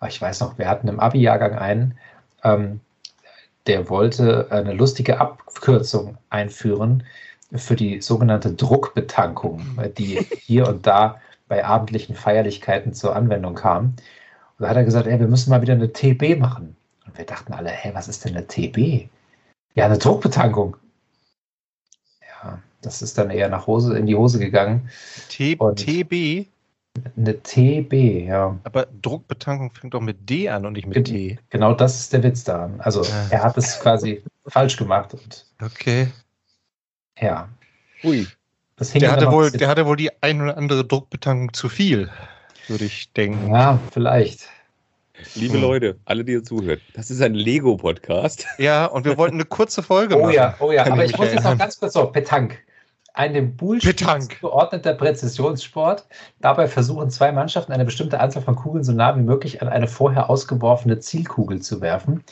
Ich 0.09 0.21
weiß 0.21 0.41
noch, 0.41 0.57
wir 0.57 0.67
hatten 0.67 0.89
im 0.89 1.01
Abi-Jahrgang 1.01 1.57
einen, 1.57 1.99
ähm, 2.43 2.81
der 3.67 3.91
wollte 3.91 4.51
eine 4.51 4.73
lustige 4.73 5.21
Abkürzung 5.21 6.17
einführen 6.31 7.03
für 7.55 7.77
die 7.77 8.01
sogenannte 8.01 8.55
Druckbetankung, 8.55 9.79
die 9.99 10.27
hier 10.41 10.67
und 10.69 10.87
da 10.87 11.21
bei 11.49 11.67
abendlichen 11.67 12.17
Feierlichkeiten 12.17 12.95
zur 12.95 13.15
Anwendung 13.15 13.55
kam. 13.55 13.85
Und 13.85 13.97
da 14.61 14.69
hat 14.71 14.77
er 14.77 14.85
gesagt, 14.85 15.07
ey, 15.07 15.21
wir 15.21 15.29
müssen 15.29 15.51
mal 15.51 15.61
wieder 15.61 15.75
eine 15.75 15.93
TB 15.93 16.39
machen. 16.39 16.77
Und 17.07 17.19
wir 17.19 17.27
dachten 17.27 17.53
alle, 17.53 17.69
hey, 17.69 17.95
was 17.95 18.09
ist 18.09 18.25
denn 18.25 18.35
eine 18.35 18.47
TB? 18.47 19.11
Ja, 19.75 19.85
eine 19.85 19.99
Druckbetankung. 19.99 20.79
Ja, 22.85 22.91
das 22.91 23.03
ist 23.03 23.17
dann 23.17 23.31
eher 23.31 23.49
nach 23.49 23.67
Hose, 23.67 23.97
in 23.97 24.07
die 24.07 24.15
Hose 24.15 24.39
gegangen. 24.39 24.89
T 25.29 25.57
und 25.57 25.77
TB? 25.77 26.47
Eine 27.17 27.43
TB, 27.43 28.27
ja. 28.29 28.57
Aber 28.63 28.87
Druckbetankung 29.03 29.73
fängt 29.73 29.95
doch 29.95 30.01
mit 30.01 30.29
D 30.29 30.49
an 30.49 30.65
und 30.65 30.75
nicht 30.75 30.87
mit 30.87 31.07
T. 31.07 31.39
Genau 31.51 31.73
das 31.73 31.99
ist 31.99 32.13
der 32.13 32.23
Witz 32.23 32.45
daran. 32.45 32.81
Also 32.81 33.03
ah. 33.03 33.27
er 33.31 33.43
hat 33.43 33.57
es 33.57 33.81
quasi 33.81 34.23
falsch 34.47 34.77
gemacht. 34.77 35.15
Und 35.15 35.47
okay. 35.61 36.09
Ja. 37.19 37.49
Ui. 38.05 38.27
der, 38.95 39.11
hatte 39.11 39.33
wohl, 39.33 39.51
der 39.51 39.69
hatte 39.69 39.87
wohl 39.87 39.97
die 39.97 40.11
ein 40.23 40.43
oder 40.43 40.57
andere 40.57 40.85
Druckbetankung 40.85 41.53
zu 41.53 41.69
viel, 41.69 42.11
würde 42.69 42.85
ich 42.85 43.13
denken. 43.13 43.51
Ja, 43.51 43.81
vielleicht. 43.91 44.49
Liebe 45.35 45.55
hm. 45.55 45.63
Leute, 45.63 45.99
alle, 46.05 46.25
die 46.25 46.33
ihr 46.33 46.45
zuhört, 46.45 46.81
das 46.95 47.11
ist 47.11 47.23
ein 47.23 47.35
Lego-Podcast. 47.35 48.47
Ja, 48.59 48.87
und 48.87 49.05
wir 49.05 49.17
wollten 49.17 49.37
eine 49.37 49.45
kurze 49.45 49.83
Folge 49.83 50.17
oh 50.17 50.23
machen. 50.23 50.31
Oh 50.31 50.35
ja, 50.35 50.57
oh 50.61 50.73
ja, 50.73 50.87
aber 50.87 51.05
ich 51.05 51.17
muss 51.17 51.33
jetzt 51.33 51.45
noch 51.45 51.57
ganz 51.57 51.79
kurz 51.79 51.97
auf 51.97 52.13
Petank 52.13 52.59
ein 53.15 53.33
dem 53.33 53.57
Bullspiel 53.57 53.95
geordneter 54.41 54.93
Präzisionssport. 54.93 56.05
Dabei 56.41 56.67
versuchen 56.67 57.11
zwei 57.11 57.31
Mannschaften 57.31 57.73
eine 57.73 57.85
bestimmte 57.85 58.19
Anzahl 58.19 58.43
von 58.43 58.57
Kugeln 58.57 58.83
so 58.83 58.93
nah 58.93 59.17
wie 59.17 59.23
möglich 59.23 59.63
an 59.63 59.69
eine 59.69 59.87
vorher 59.87 60.29
ausgeworfene 60.29 60.99
Zielkugel 60.99 61.63
zu 61.63 61.81
werfen. 61.81 62.25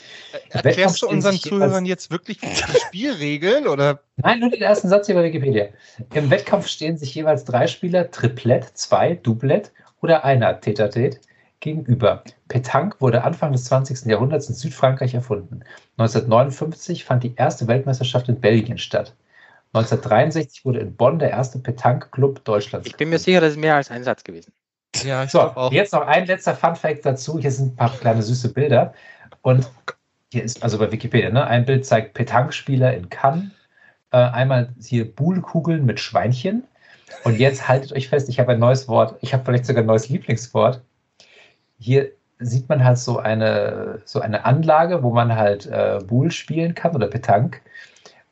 Erklärst 0.51 1.01
du 1.03 1.09
unseren 1.09 1.39
Zuhörern 1.39 1.87
jetzt 1.87 2.11
wirklich 2.11 2.39
die 2.39 2.49
Spielregeln 2.81 3.69
oder? 3.69 4.01
Nein, 4.17 4.41
nur 4.41 4.51
den 4.51 4.61
ersten 4.61 4.89
Satz 4.89 5.07
hier 5.07 5.15
bei 5.15 5.23
Wikipedia. 5.23 5.69
Im 6.15 6.31
Wettkampf 6.31 6.67
stehen 6.67 6.99
sich 6.99 7.15
jeweils 7.15 7.45
drei 7.45 7.69
Spieler, 7.69 8.11
Triplett, 8.11 8.77
zwei, 8.77 9.15
Doublett 9.15 9.71
oder 10.01 10.25
einer 10.25 10.61
Tetatet 10.61 11.21
gegenüber. 11.61 12.25
Petanque 12.49 13.01
wurde 13.01 13.23
Anfang 13.23 13.53
des 13.53 13.67
20. 13.67 14.07
Jahrhunderts 14.07 14.49
in 14.49 14.57
Südfrankreich 14.57 15.15
erfunden. 15.15 15.61
1959 15.97 17.05
fand 17.05 17.23
die 17.23 17.37
erste 17.37 17.69
Weltmeisterschaft 17.69 18.29
in 18.29 18.41
Belgien 18.41 18.79
statt. 18.79 19.15
1963 19.75 20.65
wurde 20.67 20.81
in 20.81 20.95
Bonn 20.95 21.19
der 21.19 21.31
erste 21.31 21.59
Petanque-Club 21.59 22.45
Deutschlands. 22.45 22.87
Ich 22.87 22.97
bin 22.97 23.09
mir 23.09 23.19
sicher, 23.19 23.41
das 23.41 23.53
ist 23.53 23.59
mehr 23.59 23.77
als 23.77 23.91
ein 23.91 24.05
Satz 24.05 24.23
gewesen. 24.23 24.53
Ja, 25.03 25.25
ich 25.25 25.31
so, 25.31 25.41
auch. 25.41 25.73
jetzt 25.73 25.95
noch 25.95 26.07
ein 26.07 26.27
letzter 26.27 26.55
Fun-Fact 26.55 27.07
dazu. 27.07 27.39
Hier 27.39 27.51
sind 27.51 27.73
ein 27.73 27.77
paar 27.77 27.91
kleine 27.91 28.23
süße 28.23 28.53
Bilder. 28.53 28.93
Und 29.41 29.71
hier 30.31 30.45
ist, 30.45 30.63
also 30.63 30.79
bei 30.79 30.93
Wikipedia, 30.93 31.31
ne, 31.31 31.47
ein 31.47 31.65
Bild 31.65 31.87
zeigt 31.87 32.13
Petanque-Spieler 32.13 32.95
in 32.95 33.09
Cannes. 33.09 33.51
Äh, 34.11 34.19
einmal 34.19 34.69
hier 34.79 35.11
Buhlkugeln 35.11 35.87
mit 35.87 36.01
Schweinchen. 36.01 36.65
Und 37.25 37.39
jetzt 37.39 37.67
haltet 37.67 37.93
euch 37.93 38.09
fest, 38.09 38.29
ich 38.29 38.39
habe 38.39 38.53
ein 38.53 38.59
neues 38.59 38.89
Wort. 38.89 39.17
Ich 39.23 39.33
habe 39.33 39.45
vielleicht 39.45 39.65
sogar 39.65 39.83
ein 39.83 39.87
neues 39.87 40.11
Lieblingswort. 40.11 40.83
Hier 41.79 42.11
sieht 42.39 42.69
man 42.69 42.85
halt 42.85 42.99
so 42.99 43.19
eine, 43.19 44.03
so 44.05 44.21
eine 44.21 44.45
Anlage, 44.45 45.03
wo 45.03 45.13
man 45.13 45.35
halt 45.35 45.67
äh, 45.67 45.99
Buhl 46.07 46.31
spielen 46.31 46.75
kann 46.75 46.95
oder 46.95 47.09
Petanque. 47.09 47.61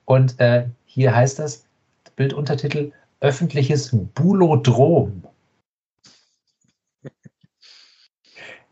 Und 0.05 0.39
äh, 0.41 0.67
hier 0.93 1.15
heißt 1.15 1.39
das, 1.39 1.65
Bilduntertitel, 2.17 2.93
öffentliches 3.21 3.91
Bulodrom. 4.15 5.23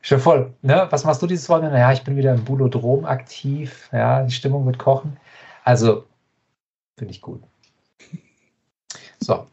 Schon 0.02 0.20
voll. 0.20 0.54
Ne? 0.62 0.86
Was 0.90 1.04
machst 1.04 1.22
du 1.22 1.26
dieses 1.26 1.48
Wochenende? 1.48 1.76
Naja, 1.76 1.92
ich 1.92 2.02
bin 2.02 2.16
wieder 2.16 2.34
im 2.34 2.44
Bulodrom 2.44 3.04
aktiv. 3.04 3.88
Ja, 3.92 4.24
die 4.24 4.32
Stimmung 4.32 4.66
wird 4.66 4.78
kochen. 4.78 5.16
Also, 5.64 6.06
finde 6.96 7.12
ich 7.12 7.20
gut. 7.20 7.42
So, 9.20 9.46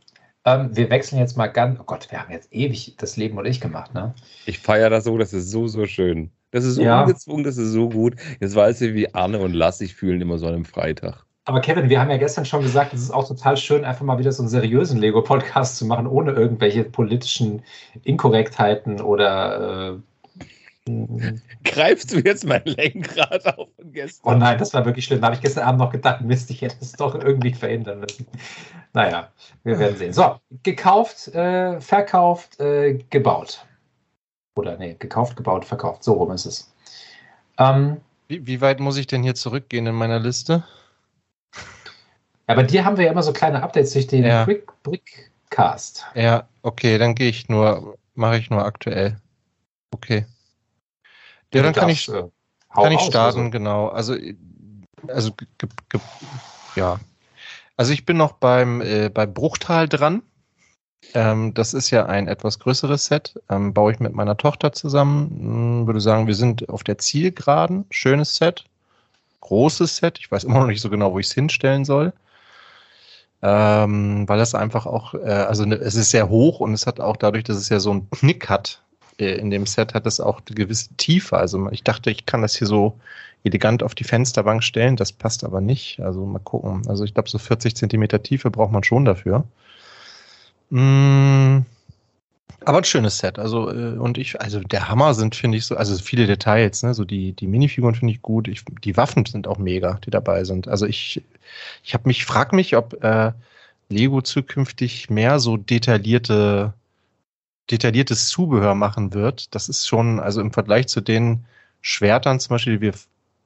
ähm, 0.45 0.75
wir 0.75 0.89
wechseln 0.89 1.19
jetzt 1.19 1.38
mal 1.38 1.47
ganz. 1.47 1.80
Oh 1.80 1.84
Gott, 1.84 2.08
wir 2.10 2.19
haben 2.19 2.32
jetzt 2.32 2.51
ewig 2.51 2.95
das 2.97 3.17
Leben 3.17 3.38
und 3.38 3.45
ich 3.45 3.62
gemacht, 3.62 3.93
ne? 3.93 4.15
Ich 4.45 4.60
feiere 4.60 4.89
das 4.89 5.04
so, 5.04 5.17
das 5.17 5.34
ist 5.34 5.51
so, 5.51 5.67
so 5.67 5.86
schön. 5.86 6.32
Das 6.51 6.63
ist 6.63 6.75
so 6.75 6.84
ja. 6.84 7.01
ungezwungen, 7.01 7.43
das 7.43 7.58
ist 7.58 7.73
so 7.73 7.89
gut. 7.89 8.15
Jetzt 8.39 8.56
weiß 8.56 8.82
ich, 8.82 8.93
wie 8.93 9.13
Arne 9.13 9.39
und 9.39 9.54
Lass 9.54 9.80
sich 9.80 9.93
fühlen 9.93 10.21
immer 10.21 10.38
so 10.38 10.47
an 10.47 10.56
einem 10.56 10.65
Freitag. 10.65 11.25
Aber 11.47 11.62
Kevin, 11.62 11.89
wir 11.89 12.01
haben 12.01 12.10
ja 12.10 12.17
gestern 12.17 12.43
schon 12.43 12.63
gesagt, 12.63 12.93
es 12.93 13.01
ist 13.01 13.12
auch 13.12 13.27
total 13.27 13.55
schön, 13.55 13.86
einfach 13.86 14.03
mal 14.03 14.17
wieder 14.17 14.31
so 14.31 14.41
einen 14.41 14.49
seriösen 14.49 14.99
Lego-Podcast 14.99 15.77
zu 15.77 15.86
machen, 15.86 16.08
ohne 16.08 16.31
irgendwelche 16.31 16.84
politischen 16.84 17.63
Inkorrektheiten 18.03 18.99
oder. 18.99 19.99
Äh, 20.88 20.91
Greifst 21.63 22.13
du 22.13 22.19
jetzt 22.19 22.45
mein 22.45 22.63
Lenkrad 22.65 23.45
auf 23.58 23.69
von 23.86 23.93
gestern? 23.93 24.34
Oh 24.34 24.38
nein, 24.38 24.58
das 24.58 24.73
war 24.73 24.86
wirklich 24.86 25.05
schlimm. 25.05 25.21
Da 25.21 25.27
habe 25.27 25.36
ich 25.36 25.41
gestern 25.41 25.63
Abend 25.63 25.79
noch 25.79 25.91
gedacht, 25.91 26.21
Mist, 26.21 26.49
ich 26.49 26.62
hätte 26.62 26.77
es 26.81 26.91
doch 26.93 27.15
irgendwie 27.15 27.53
verhindern 27.53 28.01
müssen. 28.01 28.27
Naja, 28.93 29.29
wir 29.63 29.79
werden 29.79 29.97
sehen. 29.97 30.13
So, 30.13 30.38
gekauft, 30.63 31.27
äh, 31.29 31.79
verkauft, 31.81 32.60
äh, 32.60 32.99
gebaut. 33.10 33.65
Oder 34.55 34.77
nee, 34.77 34.95
gekauft, 34.97 35.36
gebaut, 35.36 35.65
verkauft. 35.65 36.03
So 36.03 36.13
rum 36.13 36.31
ist 36.31 36.45
es. 36.45 36.73
Ähm, 37.58 37.97
wie, 38.27 38.45
wie 38.47 38.62
weit 38.62 38.79
muss 38.79 38.97
ich 38.97 39.08
denn 39.08 39.23
hier 39.23 39.36
zurückgehen 39.36 39.86
in 39.88 39.95
meiner 39.95 40.19
Liste? 40.19 40.63
Ja, 42.48 42.54
bei 42.54 42.63
dir 42.63 42.85
haben 42.85 42.98
wir 42.98 43.06
ja 43.06 43.12
immer 43.12 43.23
so 43.23 43.33
kleine 43.33 43.63
Updates 43.63 43.93
durch 43.93 44.08
den 44.08 44.23
ja. 44.23 44.46
Quick 44.46 44.71
Brickcast. 44.83 46.06
Ja, 46.13 46.48
okay, 46.62 46.98
dann 46.98 47.15
gehe 47.15 47.29
ich 47.29 47.50
nur, 47.50 47.98
mache 48.13 48.37
ich 48.37 48.50
nur 48.50 48.63
aktuell. 48.63 49.17
Okay. 49.91 50.25
Ja, 51.54 51.63
dann 51.63 51.73
kann 51.73 51.89
ich, 51.89 52.08
äh, 52.10 52.23
kann 52.73 52.91
ich 52.91 53.02
starten, 53.02 53.39
also. 53.39 53.50
genau. 53.50 53.87
Also, 53.87 54.15
also 55.08 55.31
ja. 56.75 57.00
Also 57.77 57.93
ich 57.93 58.06
bin 58.06 58.17
noch 58.17 58.33
beim, 58.33 58.81
äh, 58.81 59.10
bei 59.10 59.25
Bruchtal 59.25 59.89
dran. 59.89 60.21
Ähm, 61.13 61.54
das 61.54 61.73
ist 61.73 61.91
ja 61.91 62.06
ein 62.06 62.27
etwas 62.27 62.60
größeres 62.60 63.06
Set. 63.06 63.39
Ähm, 63.50 63.73
baue 63.73 63.91
ich 63.91 64.00
mit 64.00 64.13
meiner 64.13 64.37
Tochter 64.37 64.71
zusammen. 64.71 65.29
Hm, 65.29 65.87
würde 65.87 66.02
sagen, 66.02 66.27
wir 66.27 66.35
sind 66.35 66.69
auf 66.69 66.83
der 66.83 66.98
Zielgeraden. 66.98 67.85
Schönes 67.89 68.35
Set. 68.35 68.65
Großes 69.41 69.98
Set. 69.98 70.19
Ich 70.19 70.31
weiß 70.31 70.43
immer 70.43 70.60
noch 70.60 70.67
nicht 70.67 70.81
so 70.81 70.89
genau, 70.89 71.13
wo 71.13 71.19
ich 71.19 71.27
es 71.27 71.33
hinstellen 71.33 71.85
soll 71.85 72.13
ähm, 73.42 74.27
weil 74.27 74.38
das 74.38 74.56
einfach 74.56 74.86
auch, 74.86 75.13
äh, 75.13 75.29
also 75.29 75.65
ne, 75.65 75.75
es 75.75 75.96
ist 75.96 76.12
sehr 76.12 76.29
hoch 76.29 76.60
und 76.60 76.73
es 76.73 76.88
hat 76.88 77.00
auch 77.00 77.17
dadurch, 77.17 77.44
dass 77.44 77.58
es 77.58 77.69
ja 77.69 77.79
so 77.79 77.92
einen 77.92 78.10
Knick 78.10 78.50
hat, 78.50 78.81
äh, 79.19 79.36
in 79.36 79.50
dem 79.50 79.65
Set 79.65 79.94
hat 79.94 80.06
es 80.06 80.19
auch 80.19 80.42
eine 80.46 80.56
gewisse 80.56 80.96
Tiefe. 80.98 81.38
Also 81.38 81.69
ich 81.71 81.83
dachte, 81.83 82.10
ich 82.12 82.25
kann 82.25 82.42
das 82.42 82.56
hier 82.56 82.67
so 82.67 83.00
elegant 83.44 83.83
auf 83.83 83.96
die 83.96 84.04
Fensterbank 84.04 84.63
stellen. 84.63 84.96
Das 84.96 85.12
passt 85.12 85.44
aber 85.44 85.62
nicht. 85.62 86.00
Also 86.00 86.25
mal 86.25 86.40
gucken. 86.40 86.83
Also 86.88 87.04
ich 87.04 87.13
glaube, 87.13 87.29
so 87.29 87.38
40 87.38 87.75
Zentimeter 87.75 88.21
Tiefe 88.23 88.50
braucht 88.52 88.71
man 88.71 88.83
schon 88.83 89.06
dafür. 89.06 89.46
Mm, 90.69 91.60
aber 92.65 92.79
ein 92.79 92.83
schönes 92.83 93.19
Set. 93.19 93.37
Also, 93.37 93.69
äh, 93.71 93.98
und 93.98 94.17
ich, 94.17 94.41
also 94.41 94.60
der 94.60 94.89
Hammer 94.89 95.13
sind, 95.13 95.35
finde 95.35 95.58
ich, 95.58 95.65
so, 95.65 95.75
also 95.75 95.98
viele 95.98 96.25
Details, 96.25 96.83
ne? 96.83 96.93
So 96.93 97.06
die, 97.06 97.33
die 97.33 97.48
Minifiguren 97.48 97.96
finde 97.96 98.13
ich 98.13 98.21
gut. 98.21 98.48
Ich, 98.48 98.63
die 98.83 98.98
Waffen 98.98 99.25
sind 99.25 99.48
auch 99.48 99.60
mega, 99.60 100.00
die 100.06 100.12
dabei 100.12 100.43
sind. 100.43 100.67
Also 100.67 100.85
ich, 100.85 101.23
ich 101.83 101.93
habe 101.93 102.08
mich, 102.08 102.25
frag 102.25 102.54
mich, 102.54 102.75
ob 102.75 103.04
äh, 103.04 103.33
Lego 103.89 104.21
zukünftig 104.21 105.10
mehr 105.10 105.39
so 105.39 105.58
detaillierte, 105.58 106.73
detailliertes 107.69 108.29
Zubehör 108.29 108.73
machen 108.73 109.13
wird. 109.13 109.54
Das 109.54 109.69
ist 109.69 109.87
schon, 109.87 110.19
also 110.19 110.41
im 110.41 110.52
Vergleich 110.52 110.87
zu 110.87 111.02
den 111.02 111.46
Schwertern 111.81 112.39
zum 112.39 112.56
Beispiel, 112.56 112.77
die 112.77 112.81
wir 112.81 112.93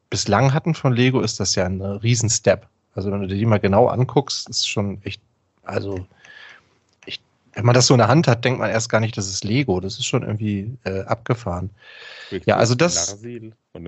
bislang 0.10 0.54
hatten 0.54 0.76
von 0.76 0.94
Lego, 0.94 1.20
ist 1.20 1.40
das 1.40 1.56
ja 1.56 1.66
ein 1.66 1.82
Riesen-Step. 1.82 2.68
Also 2.96 3.12
wenn 3.12 3.22
du 3.22 3.28
dir 3.28 3.36
die 3.36 3.46
mal 3.46 3.60
genau 3.60 3.88
anguckst, 3.88 4.50
ist 4.50 4.68
schon 4.68 5.02
echt, 5.04 5.22
also 5.64 6.06
wenn 7.60 7.66
man 7.66 7.76
das 7.76 7.88
so 7.88 7.94
in 7.94 7.98
der 7.98 8.08
Hand 8.08 8.26
hat, 8.30 8.46
denkt 8.46 8.60
man 8.60 8.70
erst 8.70 8.88
gar 8.90 9.02
nicht, 9.02 9.18
das 9.18 9.28
ist 9.28 9.44
Lego. 9.44 9.82
Das 9.82 9.96
ist 10.00 10.06
schon 10.06 10.24
irgendwie 10.24 10.78
äh, 10.86 11.02
abgefahren. 11.02 11.72
Ja, 12.46 12.56
also 12.56 12.74
das. 12.74 13.22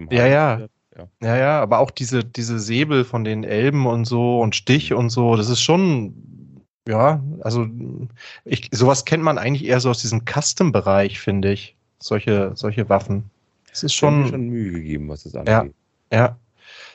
Ja, 0.09 0.27
ja. 0.27 0.59
Ja. 0.97 1.07
ja, 1.23 1.37
ja, 1.37 1.61
aber 1.61 1.79
auch 1.79 1.89
diese, 1.89 2.21
diese 2.25 2.59
Säbel 2.59 3.05
von 3.05 3.23
den 3.23 3.45
Elben 3.45 3.85
und 3.85 4.03
so 4.03 4.41
und 4.41 4.57
Stich 4.57 4.93
und 4.93 5.09
so, 5.09 5.37
das 5.37 5.47
ist 5.47 5.61
schon, 5.61 6.13
ja, 6.85 7.23
also 7.39 7.65
ich, 8.43 8.67
sowas 8.73 9.05
kennt 9.05 9.23
man 9.23 9.37
eigentlich 9.37 9.63
eher 9.69 9.79
so 9.79 9.89
aus 9.89 10.01
diesem 10.01 10.23
Custom-Bereich, 10.25 11.21
finde 11.21 11.53
ich. 11.53 11.77
Solche, 11.99 12.51
solche 12.55 12.89
Waffen. 12.89 13.29
Es 13.71 13.83
ist 13.83 13.93
schon. 13.93 14.27
schon 14.27 14.49
Mühe 14.49 14.73
gegeben, 14.73 15.07
was 15.07 15.23
das 15.23 15.33
angeht. 15.33 15.73
Ja, 16.11 16.17
ja 16.17 16.37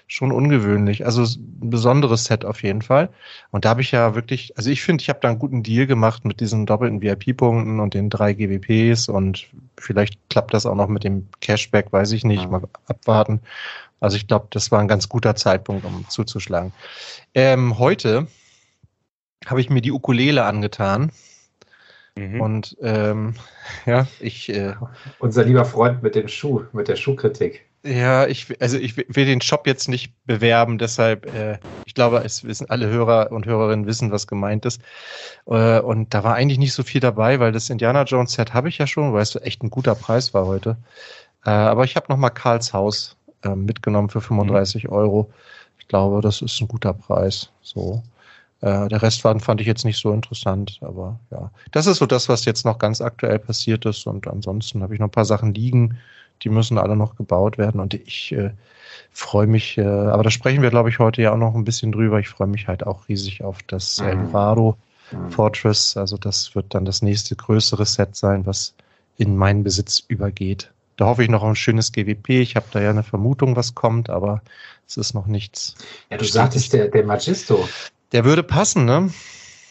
schon 0.07 0.31
ungewöhnlich. 0.31 1.05
Also 1.05 1.23
ein 1.23 1.71
besonderes 1.71 2.25
Set 2.25 2.45
auf 2.45 2.63
jeden 2.63 2.83
Fall. 2.83 3.09
Und 3.51 3.65
da 3.65 3.71
habe 3.71 3.81
ich 3.81 3.91
ja 3.91 4.15
wirklich, 4.15 4.57
also 4.57 4.71
ich 4.71 4.83
finde, 4.83 5.03
ich 5.03 5.09
habe 5.09 5.19
da 5.21 5.29
einen 5.29 5.39
guten 5.39 5.63
Deal 5.63 5.87
gemacht 5.87 6.25
mit 6.25 6.41
diesen 6.41 6.67
doppelten 6.67 7.03
VIP-Punkten 7.03 7.81
und 7.81 7.95
den 7.95 8.09
drei 8.09 8.33
GWPs 8.33 9.09
und 9.09 9.49
vielleicht 9.77 10.19
klappt 10.31 10.55
das 10.55 10.67
auch 10.67 10.77
noch 10.77 10.89
mit 10.89 11.05
dem 11.05 11.29
Cashback, 11.41 11.93
weiß 11.93 12.13
ich 12.13 12.25
nicht, 12.25 12.49
mal 12.49 12.63
abwarten. 12.87 13.41
Also 13.99 14.17
ich 14.17 14.29
glaube, 14.29 14.47
das 14.51 14.71
war 14.71 14.81
ein 14.81 14.89
ganz 14.89 15.09
guter 15.09 15.35
Zeitpunkt, 15.35 15.85
um 15.85 16.09
zuzuschlagen. 16.09 16.73
Ähm, 17.35 17.79
heute 17.79 18.29
habe 19.47 19.61
ich 19.61 19.71
mir 19.71 19.81
die 19.81 19.93
Ukulele 19.93 20.45
angetan. 20.45 21.11
Mhm. 22.17 22.41
Und 22.41 22.77
ähm, 22.81 23.35
ja, 23.87 24.07
ich. 24.21 24.49
Äh, 24.49 24.75
Unser 25.19 25.45
lieber 25.45 25.65
Freund 25.65 26.03
mit 26.03 26.15
dem 26.15 26.29
Schuh, 26.29 26.65
mit 26.73 26.89
der 26.89 26.97
Schuhkritik. 26.97 27.67
Ja, 27.87 28.26
ich, 28.26 28.61
also 28.61 28.78
ich 28.78 28.97
will 28.97 29.26
den 29.26 29.41
Shop 29.41 29.66
jetzt 29.66 29.89
nicht 29.89 30.12
bewerben, 30.26 30.76
deshalb, 30.76 31.32
äh, 31.32 31.59
ich 31.84 31.95
glaube, 31.95 32.18
es 32.24 32.43
wissen 32.43 32.68
alle 32.68 32.89
Hörer 32.89 33.30
und 33.30 33.47
Hörerinnen 33.47 33.87
wissen, 33.87 34.11
was 34.11 34.26
gemeint 34.26 34.64
ist. 34.64 34.80
Äh, 35.47 35.78
und 35.80 36.12
da 36.12 36.24
war 36.24 36.34
eigentlich 36.34 36.59
nicht 36.59 36.72
so 36.72 36.82
viel 36.82 37.01
dabei, 37.01 37.39
weil 37.39 37.53
das 37.53 37.70
Indiana 37.70 38.03
Jones 38.03 38.32
Set 38.32 38.55
habe 38.55 38.68
ich 38.68 38.78
ja 38.78 38.89
schon, 38.89 39.12
weil 39.12 39.22
es 39.22 39.37
echt 39.37 39.62
ein 39.62 39.70
guter 39.70 39.95
Preis 39.95 40.34
war 40.34 40.47
heute. 40.47 40.76
Äh, 41.45 41.51
aber 41.51 41.84
ich 41.84 41.95
habe 41.95 42.07
nochmal 42.09 42.32
Karls 42.32 42.72
Haus 42.72 43.16
äh, 43.45 43.55
mitgenommen 43.55 44.09
für 44.09 44.20
35 44.20 44.84
mhm. 44.84 44.91
Euro. 44.91 45.30
Ich 45.78 45.87
glaube, 45.87 46.20
das 46.22 46.43
ist 46.43 46.61
ein 46.61 46.68
guter 46.68 46.93
Preis. 46.93 47.51
So. 47.62 48.03
Äh, 48.62 48.89
der 48.89 49.01
Rest 49.01 49.20
fand, 49.20 49.43
fand 49.43 49.61
ich 49.61 49.66
jetzt 49.68 49.84
nicht 49.84 50.01
so 50.01 50.12
interessant, 50.12 50.80
aber 50.80 51.20
ja. 51.30 51.53
Das 51.70 51.87
ist 51.87 51.99
so 51.99 52.07
das, 52.07 52.28
was 52.28 52.47
jetzt 52.47 52.64
noch 52.64 52.78
ganz 52.78 53.01
aktuell 53.01 53.39
passiert 53.39 53.84
ist. 53.84 54.09
Und 54.09 54.26
ansonsten 54.26 54.82
habe 54.82 54.95
ich 54.95 55.01
noch 55.01 55.07
ein 55.07 55.12
paar 55.12 55.24
Sachen 55.24 55.55
liegen 55.55 55.99
die 56.43 56.49
müssen 56.49 56.78
alle 56.78 56.97
noch 56.97 57.16
gebaut 57.16 57.59
werden 57.59 57.80
und 57.80 57.95
ich 57.95 58.32
äh, 58.32 58.51
freue 59.12 59.47
mich, 59.47 59.78
äh, 59.78 59.82
aber 59.82 60.22
da 60.22 60.30
sprechen 60.30 60.62
wir, 60.62 60.70
glaube 60.70 60.91
ich, 60.91 60.99
heute 60.99 61.22
ja 61.22 61.32
auch 61.32 61.39
noch 61.39 61.55
ein 61.55 61.64
bisschen 61.64 61.93
drüber. 61.93 62.20
Ich 62.20 62.28
freue 62.28 62.49
mich 62.49 62.68
halt 62.68 62.87
auch 62.87 63.09
riesig 63.09 63.43
auf 63.43 63.62
das 63.62 63.99
mhm. 63.99 64.09
Eldorado 64.09 64.76
mhm. 65.11 65.30
Fortress. 65.30 65.97
Also 65.97 66.16
das 66.16 66.55
wird 66.55 66.74
dann 66.74 66.84
das 66.84 67.03
nächste 67.03 67.34
größere 67.34 67.87
Set 67.87 68.14
sein, 68.14 68.45
was 68.47 68.74
in 69.16 69.37
meinen 69.37 69.64
Besitz 69.64 70.03
übergeht. 70.09 70.70
Da 70.97 71.07
hoffe 71.07 71.22
ich 71.22 71.28
noch 71.28 71.43
auf 71.43 71.49
ein 71.51 71.57
schönes 71.57 71.93
GWP. 71.93 72.30
Ich 72.41 72.57
habe 72.57 72.66
da 72.70 72.80
ja 72.80 72.91
eine 72.91 73.03
Vermutung, 73.03 73.57
was 73.57 73.74
kommt, 73.74 74.09
aber 74.11 74.43
es 74.87 74.97
ist 74.97 75.14
noch 75.14 75.26
nichts. 75.26 75.74
Ja, 76.11 76.16
du 76.16 76.24
sagtest, 76.24 76.72
der, 76.72 76.89
der 76.89 77.05
Magisto. 77.05 77.68
Der 78.12 78.24
würde 78.24 78.43
passen, 78.43 78.84
ne? 78.84 79.12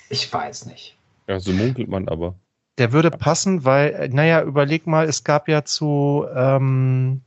Ich 0.10 0.32
weiß 0.32 0.68
nicht. 0.68 0.96
Ja, 1.28 1.40
so 1.40 1.52
munkelt 1.52 1.88
man 1.88 2.08
aber. 2.08 2.36
Der 2.78 2.92
würde 2.92 3.10
passen, 3.10 3.64
weil, 3.64 3.94
äh, 3.94 4.08
naja, 4.10 4.42
überleg 4.44 4.86
mal, 4.86 5.08
es 5.08 5.24
gab 5.24 5.48
ja 5.48 5.64
zu, 5.64 6.26
ähm, 6.36 7.22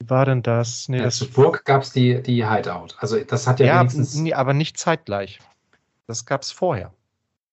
wie 0.00 0.08
war 0.08 0.26
denn 0.26 0.42
das? 0.42 0.88
Nee, 0.88 0.98
ja, 0.98 1.04
das 1.04 1.16
zu 1.16 1.28
Burg 1.28 1.64
gab 1.64 1.82
es 1.82 1.90
die, 1.90 2.22
die 2.22 2.48
Hideout. 2.48 2.94
Also 2.98 3.18
das 3.18 3.46
hat 3.46 3.58
ja, 3.58 3.66
ja 3.66 3.80
wenigstens... 3.80 4.14
Nee, 4.14 4.34
aber 4.34 4.54
nicht 4.54 4.78
zeitgleich. 4.78 5.40
Das 6.06 6.24
gab 6.24 6.42
es 6.42 6.52
vorher. 6.52 6.92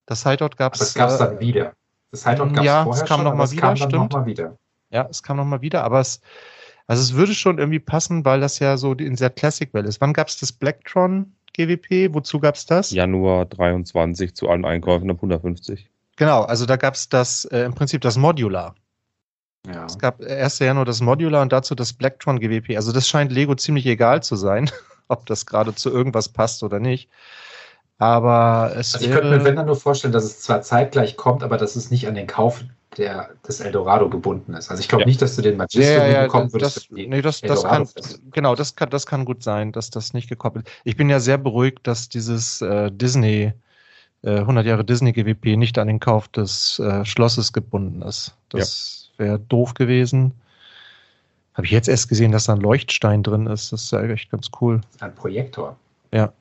Das 0.06 0.24
Hideout 0.24 0.56
gab 0.58 0.74
es... 0.74 0.80
Das 0.80 0.94
gab 0.94 1.10
es 1.10 1.18
dann 1.18 1.38
äh, 1.38 1.40
wieder. 1.40 1.74
Das 2.12 2.28
Hideout 2.28 2.50
gab 2.50 2.60
es 2.60 2.66
ja, 2.66 2.84
vorher 2.84 3.04
es 3.04 3.10
kam 3.10 3.18
schon, 3.18 3.26
noch 3.26 3.36
mal 3.36 3.52
wieder, 3.52 3.62
kam 3.62 3.76
stimmt. 3.76 3.94
Noch 3.94 4.10
mal 4.12 4.26
wieder. 4.26 4.58
Ja, 4.92 5.08
es 5.10 5.24
kam 5.24 5.38
nochmal 5.38 5.62
wieder, 5.62 5.84
aber 5.84 6.00
es, 6.00 6.22
also 6.86 7.02
es 7.02 7.16
würde 7.16 7.34
schon 7.34 7.58
irgendwie 7.58 7.80
passen, 7.80 8.24
weil 8.26 8.40
das 8.40 8.60
ja 8.60 8.78
so 8.78 8.94
in 8.94 9.16
der 9.16 9.32
Classic-Welle 9.32 9.88
ist. 9.88 10.00
Wann 10.02 10.14
gab 10.14 10.28
es 10.28 10.40
das 10.40 10.52
Blacktron 10.52 11.34
GWP? 11.54 12.14
Wozu 12.14 12.40
gab 12.40 12.56
es 12.56 12.68
das? 12.68 12.92
Januar 12.92 13.46
23 13.46 14.36
zu 14.36 14.50
allen 14.50 14.66
Einkäufen 14.66 15.10
ab 15.10 15.18
150. 15.18 15.90
Genau, 16.16 16.44
also 16.44 16.66
da 16.66 16.78
gab 16.78 16.96
es 16.96 17.10
das 17.10 17.46
äh, 17.46 17.60
im 17.62 17.74
Prinzip 17.74 18.02
das 18.02 18.18
Modular. 18.18 18.76
Ja. 19.68 19.86
Es 19.86 19.98
gab 19.98 20.22
erst 20.22 20.60
ja 20.60 20.74
nur 20.74 20.86
das 20.86 21.02
Modular 21.02 21.42
und 21.42 21.52
dazu 21.52 21.76
das 21.76 21.94
Blacktron 21.94 22.40
GWP. 22.40 22.76
Also 22.76 22.92
das 22.92 23.08
scheint 23.08 23.32
Lego 23.32 23.56
ziemlich 23.56 23.86
egal 23.86 24.22
zu 24.24 24.36
sein, 24.36 24.70
ob 25.08 25.26
das 25.26 25.46
gerade 25.46 25.74
zu 25.74 25.90
irgendwas 25.90 26.30
passt 26.30 26.64
oder 26.64 26.80
nicht. 26.80 27.10
Aber 27.98 28.74
es 28.76 28.94
also 28.94 29.06
ich 29.06 29.12
könnte 29.12 29.30
mir 29.30 29.44
wenn 29.44 29.56
dann 29.56 29.68
nur 29.68 29.78
vorstellen, 29.78 30.12
dass 30.12 30.26
es 30.26 30.42
zwar 30.42 30.62
zeitgleich 30.62 31.16
kommt, 31.16 31.44
aber 31.44 31.58
dass 31.58 31.76
es 31.76 31.92
nicht 31.92 32.08
an 32.08 32.16
den 32.16 32.28
Kauf 32.28 32.64
der, 32.98 33.30
des 33.48 33.60
Eldorado 33.62 34.10
gebunden 34.10 34.54
ist. 34.54 34.70
Also 34.70 34.82
ich 34.82 34.88
glaube 34.88 35.04
ja. 35.04 35.08
nicht, 35.08 35.22
dass 35.22 35.36
du 35.36 35.42
den 35.42 35.58
Magisto 35.58 35.82
ja, 35.82 36.08
ja, 36.08 36.24
bekommen 36.24 36.52
würdest. 36.52 36.78
Das, 36.78 36.88
nee, 36.92 37.22
das, 37.22 37.42
das 37.42 37.64
kann, 37.64 37.88
genau, 38.32 38.56
das 38.56 38.76
kann, 38.76 38.90
das 38.90 39.06
kann 39.06 39.26
gut 39.26 39.44
sein, 39.44 39.72
dass 39.72 39.90
das 39.90 40.14
nicht 40.14 40.30
gekoppelt 40.30 40.68
ist. 40.68 40.76
Ich 40.84 40.96
bin 40.96 41.10
ja 41.10 41.20
sehr 41.20 41.38
beruhigt, 41.38 41.88
dass 41.88 42.10
dieses 42.10 42.62
äh, 42.62 42.92
Disney 42.92 43.54
100 44.26 44.66
äh, 44.66 44.70
Jahre 44.70 44.84
Disney 44.84 45.12
GWP 45.12 45.58
nicht 45.58 45.78
an 45.78 45.88
den 45.88 46.00
Kauf 46.00 46.28
des 46.30 46.80
äh, 46.80 47.06
Schlosses 47.06 47.54
gebunden 47.54 48.02
ist. 48.02 48.36
Das 48.50 49.12
ja. 49.18 49.26
wäre 49.26 49.40
doof 49.40 49.74
gewesen. 49.74 50.34
Habe 51.54 51.66
ich 51.66 51.72
jetzt 51.72 51.88
erst 51.88 52.10
gesehen, 52.10 52.32
dass 52.32 52.46
da 52.46 52.54
ein 52.54 52.60
Leuchtstein 52.60 53.24
drin 53.24 53.48
ist. 53.48 53.72
Das 53.72 53.84
ist 53.84 53.92
ja 53.92 54.04
echt 54.04 54.30
ganz 54.30 54.50
cool. 54.60 54.82
Ein 55.00 55.16
Projektor. 55.16 55.78
Ja. 56.12 56.34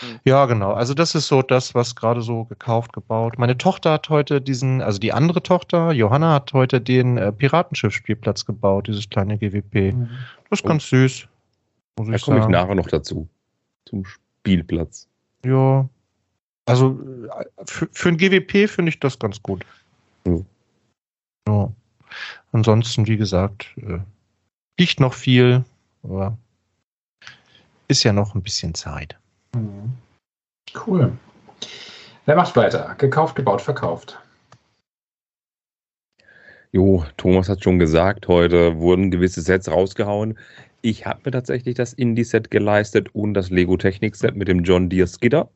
Hm. 0.00 0.20
Ja, 0.24 0.46
genau. 0.46 0.72
Also 0.72 0.94
das 0.94 1.14
ist 1.14 1.26
so 1.26 1.42
das, 1.42 1.74
was 1.74 1.96
gerade 1.96 2.22
so 2.22 2.44
gekauft, 2.44 2.92
gebaut. 2.92 3.38
Meine 3.38 3.58
Tochter 3.58 3.92
hat 3.92 4.08
heute 4.08 4.40
diesen, 4.40 4.80
also 4.80 4.98
die 4.98 5.12
andere 5.12 5.42
Tochter, 5.42 5.92
Johanna, 5.92 6.34
hat 6.34 6.52
heute 6.52 6.80
den 6.80 7.18
äh, 7.18 7.32
Piratenschiff-Spielplatz 7.32 8.44
gebaut, 8.44 8.86
dieses 8.86 9.08
kleine 9.08 9.36
GWP. 9.38 9.94
Mhm. 9.94 10.08
Das 10.48 10.60
ist 10.60 10.64
oh. 10.64 10.68
ganz 10.68 10.88
süß. 10.88 11.28
Muss 11.98 12.08
da 12.08 12.18
komme 12.18 12.40
ich 12.40 12.48
nachher 12.48 12.74
noch 12.74 12.88
dazu. 12.88 13.28
Zum 13.86 14.04
Spielplatz. 14.04 15.08
Ja, 15.44 15.88
also 16.66 16.98
für, 17.66 17.88
für 17.92 18.08
ein 18.08 18.16
GWP 18.16 18.68
finde 18.68 18.90
ich 18.90 19.00
das 19.00 19.18
ganz 19.18 19.42
gut. 19.42 19.64
Mhm. 20.24 20.44
Ja. 21.48 21.72
Ansonsten, 22.52 23.06
wie 23.06 23.16
gesagt, 23.16 23.68
äh, 23.76 23.98
liegt 24.78 25.00
noch 25.00 25.14
viel, 25.14 25.64
aber 26.02 26.36
ist 27.88 28.02
ja 28.02 28.12
noch 28.12 28.34
ein 28.34 28.42
bisschen 28.42 28.74
Zeit. 28.74 29.16
Mhm. 29.54 29.92
Cool. 30.86 31.12
Wer 32.26 32.36
macht 32.36 32.56
weiter? 32.56 32.94
Gekauft, 32.98 33.36
gebaut, 33.36 33.62
verkauft. 33.62 34.18
Jo, 36.72 37.04
Thomas 37.16 37.48
hat 37.48 37.62
schon 37.62 37.78
gesagt, 37.78 38.26
heute 38.26 38.78
wurden 38.78 39.10
gewisse 39.10 39.40
Sets 39.40 39.70
rausgehauen. 39.70 40.36
Ich 40.82 41.06
habe 41.06 41.20
mir 41.24 41.30
tatsächlich 41.30 41.76
das 41.76 41.92
Indie-Set 41.92 42.50
geleistet 42.50 43.14
und 43.14 43.34
das 43.34 43.50
Lego-Technik-Set 43.50 44.36
mit 44.36 44.48
dem 44.48 44.64
John 44.64 44.90
Deere 44.90 45.06
Skidder. 45.06 45.48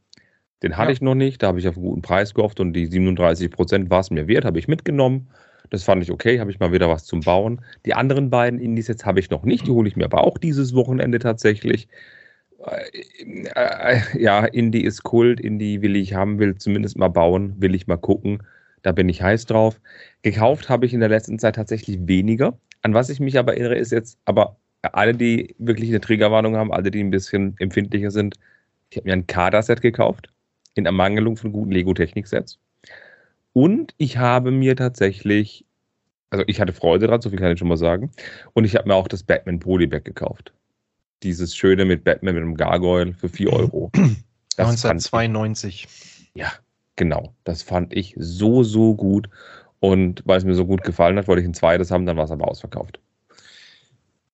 Den 0.63 0.77
hatte 0.77 0.89
ja. 0.89 0.93
ich 0.93 1.01
noch 1.01 1.15
nicht, 1.15 1.43
da 1.43 1.49
habe 1.49 1.59
ich 1.59 1.69
auf 1.69 1.77
einen 1.77 1.87
guten 1.87 2.03
Preis 2.03 2.35
gehofft 2.35 2.61
und 2.61 2.75
die 2.75 2.87
37 2.87 3.51
Prozent 3.51 3.91
war 3.91 4.01
es 4.01 4.11
mir 4.11 4.29
wert, 4.29 4.45
habe 4.45 4.59
ich 4.59 4.69
mitgenommen. 4.69 5.29
Das 5.71 5.85
fand 5.85 6.03
ich 6.03 6.11
okay, 6.11 6.41
habe 6.41 6.51
ich 6.51 6.59
mal 6.59 6.73
wieder 6.73 6.89
was 6.89 7.05
zum 7.05 7.21
Bauen. 7.21 7.61
Die 7.87 7.95
anderen 7.95 8.29
beiden 8.29 8.61
Indies 8.61 8.89
habe 9.05 9.21
ich 9.21 9.31
noch 9.31 9.45
nicht, 9.45 9.67
die 9.67 9.71
hole 9.71 9.89
ich 9.89 9.97
mir 9.97 10.05
aber 10.05 10.25
auch 10.25 10.37
dieses 10.37 10.75
Wochenende 10.75 11.19
tatsächlich. 11.19 11.89
Äh, 12.67 13.45
äh, 13.55 14.01
ja, 14.19 14.45
Indie 14.45 14.85
ist 14.85 15.03
Kult, 15.03 15.41
Indie 15.41 15.81
will 15.81 15.97
ich 15.97 16.15
haben, 16.15 16.39
will 16.39 16.57
zumindest 16.57 16.99
mal 16.99 17.09
bauen, 17.09 17.55
will 17.59 17.75
ich 17.75 17.87
mal 17.87 17.97
gucken. 17.97 18.43
Da 18.83 18.93
bin 18.93 19.09
ich 19.09 19.23
heiß 19.23 19.47
drauf. 19.47 19.81
Gekauft 20.23 20.69
habe 20.69 20.87
ich 20.87 20.93
in 20.93 21.01
der 21.01 21.09
letzten 21.09 21.39
Zeit 21.39 21.55
tatsächlich 21.57 22.07
weniger. 22.07 22.59
An 22.83 22.95
was 22.95 23.11
ich 23.11 23.21
mich 23.21 23.39
aber 23.39 23.53
erinnere, 23.53 23.77
ist 23.77 23.93
jetzt, 23.93 24.19
aber 24.25 24.57
alle, 24.83 25.15
die 25.15 25.55
wirklich 25.59 25.91
eine 25.91 26.01
Triggerwarnung 26.01 26.57
haben, 26.57 26.73
alle, 26.73 26.91
die 26.91 27.03
ein 27.03 27.11
bisschen 27.11 27.55
empfindlicher 27.59 28.11
sind, 28.11 28.37
ich 28.91 28.97
habe 28.97 29.09
mir 29.09 29.13
ein 29.13 29.27
Kader-Set 29.27 29.83
gekauft 29.83 30.31
in 30.75 30.87
Ermangelung 30.87 31.37
von 31.37 31.53
guten 31.53 31.73
Lego-Technik-Sets. 31.73 32.59
Und 33.53 33.95
ich 33.99 34.19
habe 34.19 34.51
mir 34.51 34.77
tatsächlich 34.77 35.65
Also 36.31 36.45
ich 36.47 36.61
hatte 36.61 36.73
Freude 36.73 37.09
dran, 37.09 37.21
so 37.21 37.31
viel 37.31 37.39
kann 37.39 37.53
ich 37.53 37.59
schon 37.59 37.69
mal 37.69 37.77
sagen. 37.77 38.13
Und 38.55 38.65
ich 38.65 38.77
habe 38.77 38.89
mir 38.89 38.95
auch 38.95 39.09
das 39.09 39.25
Batman 39.25 39.59
Polybag 39.59 40.05
gekauft. 40.05 40.53
Dieses 41.23 41.57
schöne 41.57 41.85
mit 41.85 42.05
Batman 42.05 42.35
mit 42.35 42.45
einem 42.45 42.57
Gargoyle 42.57 43.13
für 43.13 43.29
4 43.29 43.53
Euro. 43.53 43.91
Das 44.57 44.69
1992. 44.69 45.87
Ich, 45.89 46.31
ja, 46.35 46.53
genau. 46.97 47.35
Das 47.45 47.63
fand 47.63 47.93
ich 47.95 48.15
so, 48.17 48.63
so 48.63 48.95
gut. 48.95 49.29
Und 49.81 50.23
weil 50.27 50.39
es 50.39 50.45
mir 50.45 50.55
so 50.55 50.67
gut 50.67 50.83
gefallen 50.85 51.19
hat, 51.19 51.27
wollte 51.29 51.43
ich 51.43 51.49
ein 51.49 51.55
zweites 51.55 51.91
haben, 51.91 52.07
dann 52.07 52.17
war 52.17 52.25
es 52.25 52.31
aber 52.31 52.47
ausverkauft. 52.49 53.01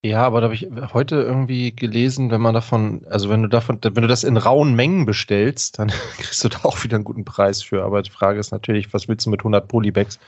Ja, 0.07 0.24
aber 0.24 0.40
da 0.40 0.44
habe 0.44 0.54
ich 0.54 0.68
heute 0.94 1.16
irgendwie 1.16 1.74
gelesen, 1.74 2.30
wenn 2.30 2.40
man 2.40 2.54
davon, 2.54 3.04
also 3.11 3.28
wenn 3.28 3.42
du 3.42 3.48
davon, 3.48 3.78
wenn 3.82 4.02
du 4.02 4.07
das 4.07 4.24
in 4.24 4.36
rauen 4.36 4.74
Mengen 4.74 5.04
bestellst, 5.04 5.78
dann 5.78 5.88
kriegst 6.18 6.44
du 6.44 6.48
da 6.48 6.61
auch 6.62 6.84
wieder 6.84 6.94
einen 6.94 7.04
guten 7.04 7.24
Preis 7.24 7.62
für. 7.62 7.82
Aber 7.82 8.02
die 8.02 8.11
Frage 8.11 8.38
ist 8.38 8.52
natürlich, 8.52 8.92
was 8.94 9.09
willst 9.09 9.26
du 9.26 9.30
mit 9.30 9.40
100 9.40 9.66
Polybags? 9.66 10.18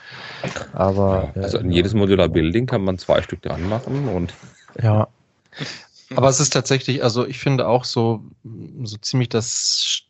Aber 0.73 1.31
ja, 1.35 1.43
also 1.43 1.59
in 1.59 1.71
äh, 1.71 1.75
jedes 1.75 1.93
Modular 1.93 2.27
Building 2.27 2.65
kann 2.65 2.83
man 2.83 2.97
zwei 2.97 3.21
Stück 3.21 3.41
dran 3.41 3.67
machen 3.69 4.07
und 4.09 4.33
ja. 4.81 5.07
Aber 6.15 6.27
es 6.27 6.39
ist 6.39 6.49
tatsächlich, 6.51 7.03
also 7.03 7.27
ich 7.27 7.37
finde 7.37 7.67
auch 7.67 7.83
so, 7.83 8.23
so 8.83 8.97
ziemlich 8.97 9.29
das 9.29 10.08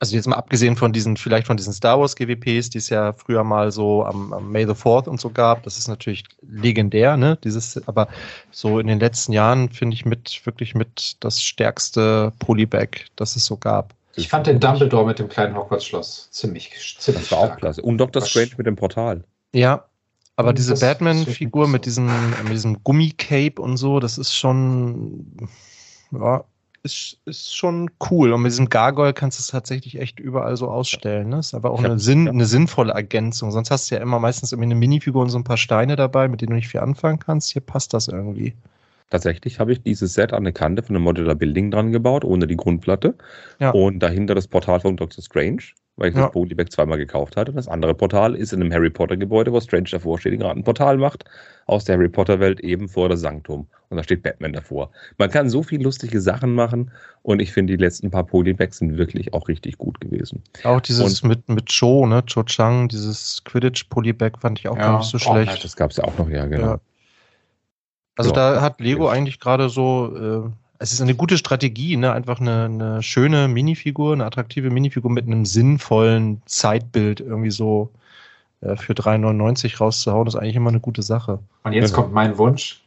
also 0.00 0.14
jetzt 0.14 0.26
mal 0.28 0.36
abgesehen 0.36 0.76
von 0.76 0.92
diesen, 0.92 1.16
vielleicht 1.16 1.46
von 1.46 1.56
diesen 1.56 1.72
Star 1.72 1.98
Wars 1.98 2.14
GWPs, 2.14 2.70
die 2.70 2.78
es 2.78 2.88
ja 2.88 3.12
früher 3.12 3.42
mal 3.42 3.72
so 3.72 4.04
am, 4.04 4.32
am 4.32 4.52
May 4.52 4.64
the 4.64 4.72
4th 4.72 5.08
und 5.08 5.20
so 5.20 5.30
gab, 5.30 5.64
das 5.64 5.76
ist 5.76 5.88
natürlich 5.88 6.24
legendär, 6.42 7.16
ne? 7.16 7.36
Dieses, 7.42 7.86
aber 7.88 8.08
so 8.52 8.78
in 8.78 8.86
den 8.86 9.00
letzten 9.00 9.32
Jahren 9.32 9.70
finde 9.70 9.94
ich 9.94 10.04
mit, 10.04 10.40
wirklich 10.44 10.74
mit 10.74 11.16
das 11.20 11.42
stärkste 11.42 12.32
Polybag, 12.38 13.06
das 13.16 13.34
es 13.34 13.44
so 13.44 13.56
gab. 13.56 13.94
Ich 14.14 14.28
fand 14.28 14.46
den 14.46 14.60
Dumbledore 14.60 15.06
mit 15.06 15.18
dem 15.18 15.28
kleinen 15.28 15.56
Hogwarts-Schloss 15.56 16.30
ziemlich, 16.30 16.70
ziemlich 16.98 17.28
Das 17.28 17.32
war 17.32 17.38
stark. 17.38 17.52
auch 17.52 17.56
klasse. 17.56 17.82
Und 17.82 17.98
Dr. 17.98 18.22
Strange 18.22 18.50
mit 18.56 18.66
dem 18.66 18.76
Portal. 18.76 19.24
Ja, 19.52 19.84
aber 20.36 20.52
diese 20.52 20.74
Batman-Figur 20.74 21.66
mit 21.66 21.86
diesem, 21.86 22.06
mit 22.44 22.52
diesem 22.52 22.84
Gummicape 22.84 23.60
und 23.60 23.76
so, 23.76 23.98
das 23.98 24.18
ist 24.18 24.32
schon, 24.34 25.48
ja, 26.12 26.44
ist, 26.82 27.18
ist 27.24 27.56
schon 27.56 27.90
cool. 28.10 28.32
Und 28.32 28.42
mit 28.42 28.52
diesem 28.52 28.68
Gargoyle 28.68 29.12
kannst 29.12 29.38
du 29.38 29.42
es 29.42 29.48
tatsächlich 29.48 30.00
echt 30.00 30.20
überall 30.20 30.56
so 30.56 30.68
ausstellen. 30.68 31.28
Ne? 31.28 31.38
Ist 31.38 31.54
aber 31.54 31.70
auch 31.70 31.82
eine, 31.82 31.98
Sinn, 31.98 32.28
eine 32.28 32.46
sinnvolle 32.46 32.92
Ergänzung. 32.92 33.50
Sonst 33.50 33.70
hast 33.70 33.90
du 33.90 33.96
ja 33.96 34.00
immer 34.00 34.18
meistens 34.18 34.52
irgendwie 34.52 34.68
eine 34.68 34.74
Minifigur 34.74 35.22
und 35.22 35.30
so 35.30 35.38
ein 35.38 35.44
paar 35.44 35.56
Steine 35.56 35.96
dabei, 35.96 36.28
mit 36.28 36.40
denen 36.40 36.50
du 36.50 36.56
nicht 36.56 36.68
viel 36.68 36.80
anfangen 36.80 37.18
kannst. 37.18 37.52
Hier 37.52 37.62
passt 37.62 37.94
das 37.94 38.08
irgendwie. 38.08 38.54
Tatsächlich 39.10 39.58
habe 39.58 39.72
ich 39.72 39.82
dieses 39.82 40.12
Set 40.14 40.32
an 40.32 40.40
eine 40.40 40.52
Kante 40.52 40.82
von 40.82 40.94
einem 40.94 41.04
Modular 41.04 41.34
Building 41.34 41.70
dran 41.70 41.92
gebaut, 41.92 42.24
ohne 42.24 42.46
die 42.46 42.56
Grundplatte. 42.56 43.14
Ja. 43.58 43.70
Und 43.70 44.00
dahinter 44.00 44.34
das 44.34 44.46
Portal 44.46 44.80
von 44.80 44.96
Dr. 44.96 45.24
Strange, 45.24 45.62
weil 45.96 46.10
ich 46.10 46.16
ja. 46.16 46.24
das 46.24 46.32
Polybag 46.32 46.66
zweimal 46.70 46.98
gekauft 46.98 47.36
hatte. 47.36 47.52
Und 47.52 47.56
das 47.56 47.68
andere 47.68 47.94
Portal 47.94 48.34
ist 48.34 48.52
in 48.52 48.60
einem 48.60 48.72
Harry 48.72 48.90
Potter 48.90 49.16
Gebäude, 49.16 49.52
wo 49.52 49.60
Strange 49.60 49.88
davor 49.90 50.18
steht, 50.18 50.38
gerade 50.38 50.60
ein 50.60 50.64
Portal 50.64 50.98
macht, 50.98 51.24
aus 51.66 51.84
der 51.84 51.96
Harry 51.96 52.10
Potter 52.10 52.38
Welt 52.38 52.60
eben 52.60 52.88
vor 52.88 53.08
das 53.08 53.20
Sanktum. 53.20 53.66
Und 53.90 53.96
da 53.96 54.02
steht 54.02 54.22
Batman 54.22 54.52
davor. 54.52 54.90
Man 55.16 55.30
kann 55.30 55.48
so 55.48 55.62
viel 55.62 55.82
lustige 55.82 56.20
Sachen 56.20 56.54
machen 56.54 56.90
und 57.22 57.40
ich 57.40 57.52
finde, 57.52 57.76
die 57.76 57.82
letzten 57.82 58.10
paar 58.10 58.24
Polybags 58.24 58.78
sind 58.78 58.98
wirklich 58.98 59.32
auch 59.32 59.48
richtig 59.48 59.78
gut 59.78 60.00
gewesen. 60.00 60.42
Auch 60.64 60.80
dieses 60.80 61.22
und, 61.22 61.28
mit, 61.28 61.48
mit 61.48 61.66
Cho, 61.66 62.06
ne, 62.06 62.22
Cho 62.26 62.42
Chang, 62.42 62.88
dieses 62.88 63.42
Quidditch 63.44 63.84
Polybag 63.88 64.32
fand 64.40 64.58
ich 64.58 64.68
auch 64.68 64.76
ja. 64.76 64.82
gar 64.82 64.98
nicht 64.98 65.08
so 65.08 65.18
schlecht. 65.18 65.52
Oh, 65.56 65.62
das 65.62 65.74
gab 65.74 65.90
es 65.90 65.96
ja 65.96 66.04
auch 66.04 66.18
noch, 66.18 66.28
ja, 66.28 66.44
genau. 66.44 66.66
Ja. 66.66 66.80
Also 68.16 68.30
ja, 68.30 68.54
da 68.54 68.60
hat 68.60 68.80
Lego 68.80 69.08
eigentlich 69.08 69.40
gerade 69.40 69.68
so, 69.70 70.44
äh, 70.46 70.50
es 70.80 70.92
ist 70.92 71.00
eine 71.00 71.14
gute 71.14 71.38
Strategie, 71.38 71.96
ne? 71.96 72.12
einfach 72.12 72.40
eine, 72.40 72.64
eine 72.64 73.02
schöne 73.02 73.48
Minifigur, 73.48 74.12
eine 74.12 74.26
attraktive 74.26 74.70
Minifigur 74.70 75.10
mit 75.10 75.26
einem 75.26 75.44
sinnvollen 75.44 76.42
Zeitbild 76.44 77.20
irgendwie 77.20 77.50
so 77.50 77.90
äh, 78.60 78.76
für 78.76 78.92
3,99 78.92 79.78
rauszuhauen, 79.78 80.26
ist 80.26 80.34
eigentlich 80.34 80.56
immer 80.56 80.70
eine 80.70 80.80
gute 80.80 81.02
Sache. 81.02 81.38
Und 81.62 81.72
jetzt 81.72 81.94
kommt 81.94 82.12
mein 82.12 82.36
Wunsch. 82.38 82.82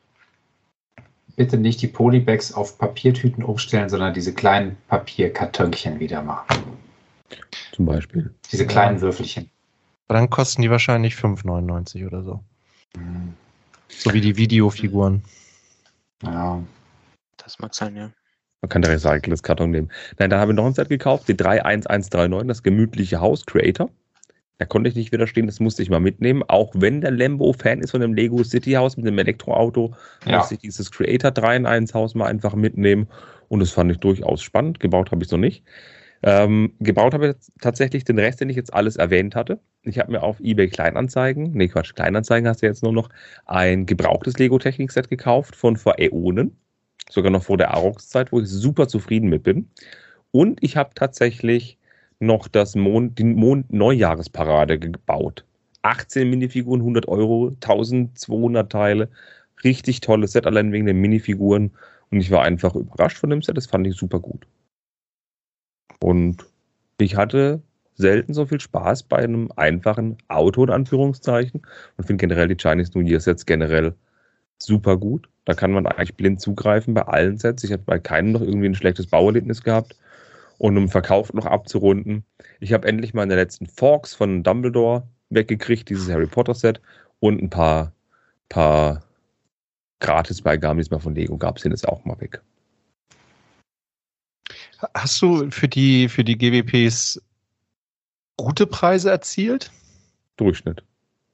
Bitte 1.42 1.58
nicht 1.58 1.82
die 1.82 1.88
Polybags 1.88 2.54
auf 2.54 2.78
Papiertüten 2.78 3.44
umstellen, 3.44 3.90
sondern 3.90 4.14
diese 4.14 4.32
kleinen 4.32 4.78
Papierkartönchen 4.88 6.00
wieder 6.00 6.22
machen. 6.22 6.62
Zum 7.72 7.88
Beispiel. 7.88 8.32
Diese 8.52 8.68
kleinen 8.68 8.98
ja. 8.98 9.02
Würfelchen. 9.02 9.50
Aber 10.08 10.20
dann 10.20 10.30
kosten 10.30 10.62
die 10.62 10.70
wahrscheinlich 10.70 11.16
5,99 11.16 12.06
oder 12.06 12.22
so. 12.22 12.44
Mhm. 12.96 13.34
So 13.88 14.14
wie 14.14 14.22
die 14.22 14.38
Videofiguren. 14.38 15.24
Ja. 16.22 16.62
Das 17.38 17.58
mag 17.58 17.74
sein, 17.74 17.96
ja. 17.96 18.12
Man 18.62 18.70
kann 18.70 18.84
der 18.84 18.92
recyceltes 18.92 19.42
Karton 19.42 19.72
nehmen. 19.72 19.92
Nein, 20.20 20.30
da 20.30 20.40
habe 20.40 20.52
ich 20.52 20.56
noch 20.56 20.68
ein 20.68 20.76
Set 20.76 20.90
gekauft, 20.90 21.28
die 21.28 21.36
31139, 21.36 22.48
das 22.48 22.62
gemütliche 22.62 23.20
Haus 23.20 23.48
Creator. 23.48 23.90
Da 24.62 24.66
konnte 24.66 24.88
ich 24.92 24.96
nicht 24.96 25.12
widerstehen, 25.12 25.48
das 25.48 25.60
musste 25.60 25.82
ich 25.82 25.90
mal 25.90 26.00
mitnehmen. 26.00 26.44
Auch 26.48 26.72
wenn 26.76 27.02
der 27.02 27.10
Lambo 27.10 27.52
Fan 27.52 27.80
ist 27.80 27.90
von 27.90 28.02
dem 28.02 28.14
Lego 28.14 28.44
City 28.44 28.74
House 28.74 28.96
mit 28.96 29.08
dem 29.08 29.18
Elektroauto, 29.18 29.96
ja. 30.28 30.38
musste 30.38 30.54
ich 30.54 30.60
dieses 30.60 30.92
Creator 30.92 31.32
3 31.32 31.56
in 31.56 31.66
1 31.66 31.96
Haus 31.96 32.14
mal 32.14 32.28
einfach 32.28 32.54
mitnehmen. 32.54 33.08
Und 33.48 33.62
das 33.62 33.72
fand 33.72 33.92
ich 33.92 33.98
durchaus 33.98 34.44
spannend. 34.44 34.80
Gebaut 34.80 35.10
habe 35.10 35.24
ich 35.24 35.30
es 35.30 35.32
noch 35.32 35.40
nicht. 35.40 35.64
Ähm, 36.22 36.76
gebaut 36.80 37.16
habe 37.16 37.30
ich 37.30 37.52
tatsächlich 37.60 38.04
den 38.04 38.20
Rest, 38.20 38.40
den 38.40 38.52
ich 38.52 38.56
jetzt 38.56 38.72
alles 38.72 38.98
erwähnt 38.98 39.36
hatte. 39.36 39.60
Ich 39.82 39.98
habe 39.98 40.12
mir 40.12 40.22
auf 40.22 40.40
eBay 40.40 40.68
Kleinanzeigen, 40.68 41.54
nee 41.54 41.68
Quatsch, 41.68 41.96
Kleinanzeigen 41.96 42.48
hast 42.48 42.62
du 42.62 42.68
jetzt 42.68 42.84
nur 42.84 42.94
noch, 42.94 43.10
ein 43.48 43.88
gebrauchtes 43.88 44.38
Lego-Technik-Set 44.38 45.10
gekauft 45.10 45.56
von 45.56 45.76
vor 45.76 45.98
Äonen. 45.98 46.56
Sogar 47.10 47.32
noch 47.32 47.42
vor 47.42 47.58
der 47.58 47.72
Arox-Zeit, 47.74 48.32
wo 48.32 48.40
ich 48.40 48.48
super 48.48 48.88
zufrieden 48.88 49.28
mit 49.28 49.42
bin. 49.42 49.72
Und 50.30 50.62
ich 50.62 50.78
habe 50.78 50.92
tatsächlich 50.94 51.80
noch 52.22 52.48
das 52.48 52.76
Mond, 52.76 53.18
die 53.20 53.24
Mond-Neujahresparade 53.24 54.80
gebaut. 54.80 55.46
18 55.82 56.30
Minifiguren, 56.30 56.82
100 56.82 57.08
Euro, 57.08 57.50
1200 57.62 58.72
Teile. 58.72 59.10
Richtig 59.64 60.02
tolles 60.02 60.34
Set, 60.34 60.46
allein 60.46 60.72
wegen 60.72 60.86
den 60.86 61.02
Minifiguren. 61.02 61.72
Und 62.12 62.20
ich 62.20 62.32
war 62.32 62.44
einfach 62.44 62.76
überrascht 62.76 63.18
von 63.18 63.30
dem 63.30 63.42
Set. 63.42 63.58
Das 63.58 63.68
fand 63.68 63.88
ich 63.88 63.96
super 63.96 64.20
gut. 64.20 64.46
Und 66.00 66.46
ich 67.00 67.16
hatte 67.16 67.62
selten 67.96 68.34
so 68.34 68.46
viel 68.46 68.60
Spaß 68.60 69.04
bei 69.04 69.18
einem 69.18 69.52
einfachen 69.56 70.18
Auto, 70.28 70.64
in 70.64 70.70
Anführungszeichen. 70.70 71.62
Und 71.98 72.06
finde 72.06 72.22
generell 72.22 72.48
die 72.48 72.58
Chinese 72.58 72.92
New 72.98 73.06
Year 73.06 73.20
Sets 73.20 73.46
generell 73.46 73.96
super 74.60 74.98
gut. 74.98 75.28
Da 75.46 75.54
kann 75.54 75.72
man 75.72 75.88
eigentlich 75.88 76.16
blind 76.16 76.40
zugreifen 76.40 76.94
bei 76.94 77.04
allen 77.04 77.38
Sets. 77.38 77.64
Ich 77.64 77.72
habe 77.72 77.84
bei 77.84 78.00
keinem 78.00 78.32
noch 78.32 78.42
irgendwie 78.42 78.68
ein 78.68 78.76
schlechtes 78.76 79.08
Bauerlebnis 79.08 79.64
gehabt. 79.64 79.96
Und 80.62 80.78
um 80.78 80.90
Verkauf 80.90 81.34
noch 81.34 81.48
abzurunden, 81.48 82.24
ich 82.60 82.72
habe 82.72 82.88
endlich 82.88 83.16
meine 83.16 83.34
letzten 83.34 83.66
Forks 83.66 84.14
von 84.14 84.44
Dumbledore 84.44 85.08
weggekriegt, 85.32 85.90
dieses 85.90 86.08
Harry 86.08 86.28
Potter 86.28 86.54
Set 86.54 86.80
und 87.20 87.42
ein 87.42 87.50
paar, 87.50 87.94
paar 88.48 89.02
Gratis-Beigaben, 90.02 90.78
die 90.78 90.84
es 90.84 90.92
mal 90.92 91.00
von 91.00 91.16
Lego 91.16 91.36
gab, 91.36 91.58
sind 91.58 91.72
jetzt 91.72 91.90
auch 91.90 92.06
mal 92.06 92.22
weg. 92.22 92.44
Hast 94.94 95.20
du 95.24 95.50
für 95.50 95.68
die, 95.68 96.08
für 96.08 96.24
die 96.24 96.38
GWPs 96.38 97.20
gute 98.38 98.68
Preise 98.68 99.10
erzielt? 99.10 99.72
Durchschnitt. 100.38 100.84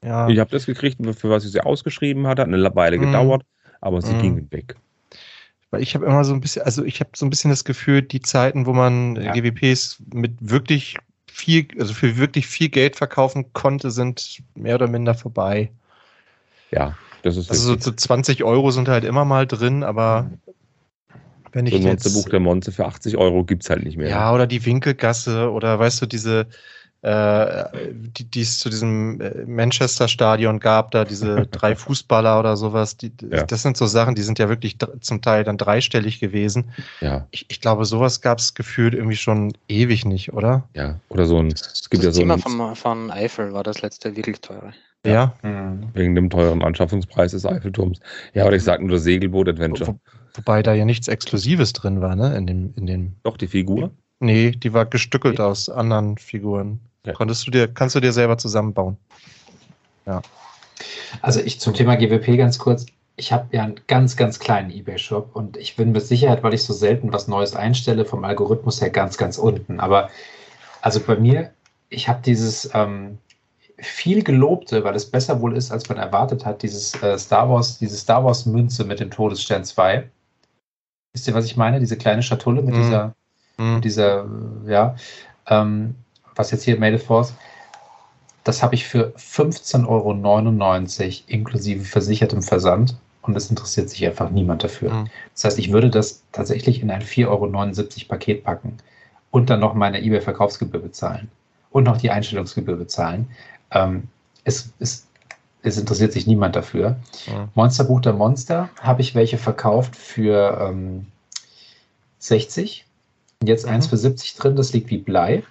Ja. 0.05 0.29
Ich 0.29 0.39
habe 0.39 0.51
das 0.51 0.67
gekriegt, 0.67 1.05
für 1.17 1.29
was 1.29 1.43
ich 1.43 1.51
sie 1.51 1.59
ausgeschrieben 1.59 2.27
hatte, 2.27 2.43
hat 2.43 2.47
eine 2.47 2.75
Weile 2.75 2.97
mhm. 2.97 3.01
gedauert, 3.01 3.43
aber 3.81 4.01
sie 4.01 4.13
mhm. 4.13 4.21
gingen 4.21 4.51
weg. 4.53 4.77
Weil 5.71 5.81
ich 5.81 5.95
habe 5.95 6.05
immer 6.05 6.23
so 6.23 6.33
ein 6.33 6.39
bisschen, 6.39 6.63
also 6.63 6.83
ich 6.83 6.99
habe 6.99 7.09
so 7.15 7.25
ein 7.25 7.29
bisschen 7.29 7.49
das 7.49 7.65
Gefühl, 7.65 8.01
die 8.01 8.21
Zeiten, 8.21 8.65
wo 8.65 8.73
man 8.73 9.15
ja. 9.17 9.33
GWPs 9.33 10.01
mit 10.13 10.33
wirklich 10.39 10.97
viel, 11.29 11.67
also 11.79 11.93
für 11.93 12.17
wirklich 12.17 12.47
viel 12.47 12.69
Geld 12.69 12.95
verkaufen 12.95 13.51
konnte, 13.53 13.91
sind 13.91 14.41
mehr 14.55 14.75
oder 14.75 14.87
minder 14.87 15.13
vorbei. 15.13 15.71
Ja, 16.71 16.97
das 17.21 17.37
ist. 17.37 17.49
Also 17.49 17.73
so, 17.73 17.79
so 17.79 17.91
20 17.91 18.43
Euro 18.43 18.71
sind 18.71 18.87
halt 18.87 19.03
immer 19.03 19.25
mal 19.25 19.45
drin, 19.45 19.83
aber 19.83 20.31
wenn 21.51 21.65
ich 21.65 21.73
so 21.73 21.87
jetzt, 21.87 22.13
Buch 22.13 22.29
der 22.29 22.39
Monze 22.39 22.71
für 22.71 22.85
80 22.85 23.17
Euro 23.17 23.43
gibt 23.43 23.63
es 23.63 23.69
halt 23.69 23.83
nicht 23.83 23.97
mehr. 23.97 24.09
Ja, 24.09 24.33
oder 24.33 24.47
die 24.47 24.65
Winkelgasse 24.65 25.51
oder 25.51 25.79
weißt 25.79 26.01
du, 26.01 26.05
diese, 26.05 26.47
die, 27.03 28.23
die 28.23 28.41
es 28.41 28.59
zu 28.59 28.69
diesem 28.69 29.21
äh, 29.21 29.45
Manchester-Stadion 29.45 30.59
gab, 30.59 30.91
da 30.91 31.05
diese 31.05 31.47
drei 31.51 31.75
Fußballer 31.75 32.39
oder 32.39 32.57
sowas, 32.57 32.97
die, 32.97 33.11
ja. 33.29 33.43
das 33.43 33.61
sind 33.61 33.77
so 33.77 33.85
Sachen, 33.85 34.15
die 34.15 34.23
sind 34.23 34.39
ja 34.39 34.49
wirklich 34.49 34.77
zum 35.01 35.21
Teil 35.21 35.43
dann 35.43 35.57
dreistellig 35.57 36.19
gewesen. 36.19 36.71
Ja. 36.99 37.27
Ich, 37.31 37.45
ich 37.49 37.61
glaube, 37.61 37.85
sowas 37.85 38.21
gab 38.21 38.39
es 38.39 38.55
gefühlt 38.55 38.93
irgendwie 38.93 39.15
schon 39.15 39.53
ewig 39.67 40.05
nicht, 40.05 40.33
oder? 40.33 40.67
Ja, 40.73 40.99
oder 41.09 41.25
so 41.25 41.37
ein, 41.37 41.47
es 41.47 41.89
gibt 41.89 42.03
das 42.03 42.17
ja 42.17 42.25
so 42.25 42.33
ein... 42.33 42.39
Von, 42.39 42.75
von 42.75 43.11
Eiffel 43.11 43.53
war 43.53 43.63
das 43.63 43.81
letzte 43.81 44.15
wirklich 44.15 44.41
teure. 44.41 44.73
Ja. 45.05 45.33
ja. 45.43 45.77
Wegen 45.93 46.15
dem 46.15 46.29
teuren 46.29 46.63
Anschaffungspreis 46.63 47.31
des 47.31 47.45
Eiffelturms. 47.45 47.99
Ja, 48.33 48.45
oder 48.45 48.55
ich 48.55 48.63
sag 48.63 48.81
nur 48.81 48.91
das 48.91 49.03
Segelboot-Adventure. 49.03 49.99
Wobei 50.33 50.61
da 50.61 50.73
ja 50.73 50.85
nichts 50.85 51.07
Exklusives 51.07 51.73
drin 51.73 52.01
war, 52.01 52.15
ne? 52.15 52.35
In 52.35 52.47
dem, 52.47 52.73
in 52.75 52.85
dem. 52.85 53.15
Doch, 53.23 53.37
die 53.37 53.47
Figur? 53.47 53.91
Nee, 54.19 54.51
die 54.51 54.73
war 54.73 54.85
gestückelt 54.85 55.39
okay. 55.39 55.49
aus 55.49 55.69
anderen 55.69 56.17
Figuren. 56.17 56.79
Ja. 57.05 57.13
Konntest 57.13 57.47
du 57.47 57.51
dir, 57.51 57.67
kannst 57.67 57.95
du 57.95 57.99
dir 57.99 58.11
selber 58.11 58.37
zusammenbauen. 58.37 58.97
Ja. 60.05 60.21
Also 61.21 61.39
ich 61.39 61.59
zum 61.59 61.73
Thema 61.73 61.95
GWP 61.95 62.37
ganz 62.37 62.59
kurz. 62.59 62.85
Ich 63.15 63.31
habe 63.31 63.47
ja 63.51 63.63
einen 63.63 63.79
ganz, 63.87 64.15
ganz 64.15 64.39
kleinen 64.39 64.69
Ebay-Shop 64.69 65.31
und 65.33 65.57
ich 65.57 65.75
bin 65.75 65.91
mit 65.91 66.05
Sicherheit, 66.05 66.43
weil 66.43 66.53
ich 66.53 66.63
so 66.63 66.73
selten 66.73 67.11
was 67.13 67.27
Neues 67.27 67.55
einstelle, 67.55 68.05
vom 68.05 68.23
Algorithmus 68.23 68.79
her 68.79 68.91
ganz, 68.91 69.17
ganz 69.17 69.37
unten. 69.37 69.79
Aber 69.79 70.09
also 70.81 70.99
bei 70.99 71.15
mir, 71.15 71.51
ich 71.89 72.07
habe 72.07 72.21
dieses, 72.23 72.69
ähm, 72.73 73.17
viel 73.79 74.23
gelobte, 74.23 74.83
weil 74.83 74.95
es 74.95 75.09
besser 75.09 75.41
wohl 75.41 75.55
ist, 75.55 75.71
als 75.71 75.87
man 75.87 75.97
erwartet 75.97 76.45
hat, 76.45 76.63
dieses 76.63 77.01
äh, 77.01 77.17
Star 77.17 77.49
Wars, 77.49 77.77
diese 77.77 77.95
Star 77.95 78.23
Wars 78.23 78.45
Münze 78.45 78.83
mit 78.85 78.99
dem 78.99 79.11
Todesstern 79.11 79.63
2. 79.63 80.09
Wisst 81.13 81.27
ihr, 81.27 81.33
was 81.33 81.45
ich 81.45 81.57
meine? 81.57 81.79
Diese 81.79 81.97
kleine 81.97 82.23
Schatulle 82.23 82.61
mit 82.61 82.75
mm. 82.75 82.77
dieser, 82.77 83.15
mm. 83.57 83.75
Mit 83.75 83.85
dieser, 83.85 84.25
ja, 84.65 84.95
ähm, 85.47 85.95
was 86.37 86.51
jetzt 86.51 86.63
hier 86.63 86.79
Made 86.79 86.99
Force. 86.99 87.33
Das 88.43 88.63
habe 88.63 88.75
ich 88.75 88.87
für 88.87 89.13
15,99 89.17 89.87
Euro 89.87 91.23
inklusive 91.27 91.83
versichertem 91.83 92.41
Versand 92.41 92.95
und 93.21 93.35
es 93.35 93.49
interessiert 93.49 93.89
sich 93.89 94.05
einfach 94.05 94.29
niemand 94.29 94.63
dafür. 94.63 94.93
Mhm. 94.93 95.09
Das 95.33 95.43
heißt, 95.43 95.59
ich 95.59 95.71
würde 95.71 95.89
das 95.89 96.23
tatsächlich 96.31 96.81
in 96.81 96.89
ein 96.89 97.01
4,79 97.01 97.27
Euro 97.27 98.07
Paket 98.07 98.43
packen 98.43 98.77
und 99.31 99.49
dann 99.49 99.59
noch 99.59 99.73
meine 99.73 100.01
eBay-Verkaufsgebühr 100.01 100.81
bezahlen 100.81 101.29
und 101.71 101.83
noch 101.83 101.97
die 101.97 102.09
Einstellungsgebühr 102.09 102.77
bezahlen. 102.77 103.27
Ähm, 103.71 104.07
es, 104.45 104.71
es, 104.79 105.07
es, 105.61 105.77
interessiert 105.77 106.13
sich 106.13 106.25
niemand 106.25 106.55
dafür. 106.55 106.91
Mhm. 107.27 107.49
Monsterbuch 107.53 107.99
der 107.99 108.13
Monster 108.13 108.69
habe 108.79 109.01
ich 109.01 109.13
welche 109.13 109.37
verkauft 109.37 109.95
für 109.95 110.57
ähm, 110.61 111.07
60. 112.19 112.85
Jetzt 113.43 113.65
mhm. 113.65 113.73
eins 113.73 113.87
für 113.87 113.97
70 113.97 114.35
drin, 114.35 114.55
das 114.55 114.71
liegt 114.71 114.89
wie 114.89 114.97
Blei. 114.97 115.43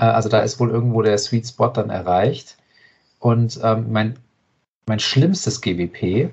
Äh, 0.00 0.04
also 0.04 0.28
da 0.28 0.40
ist 0.40 0.58
wohl 0.58 0.70
irgendwo 0.70 1.02
der 1.02 1.18
Sweet 1.18 1.46
Spot 1.46 1.68
dann 1.68 1.90
erreicht. 1.90 2.56
Und 3.20 3.60
ähm, 3.62 3.92
mein, 3.92 4.18
mein 4.86 4.98
schlimmstes 4.98 5.60
GWP 5.60 6.30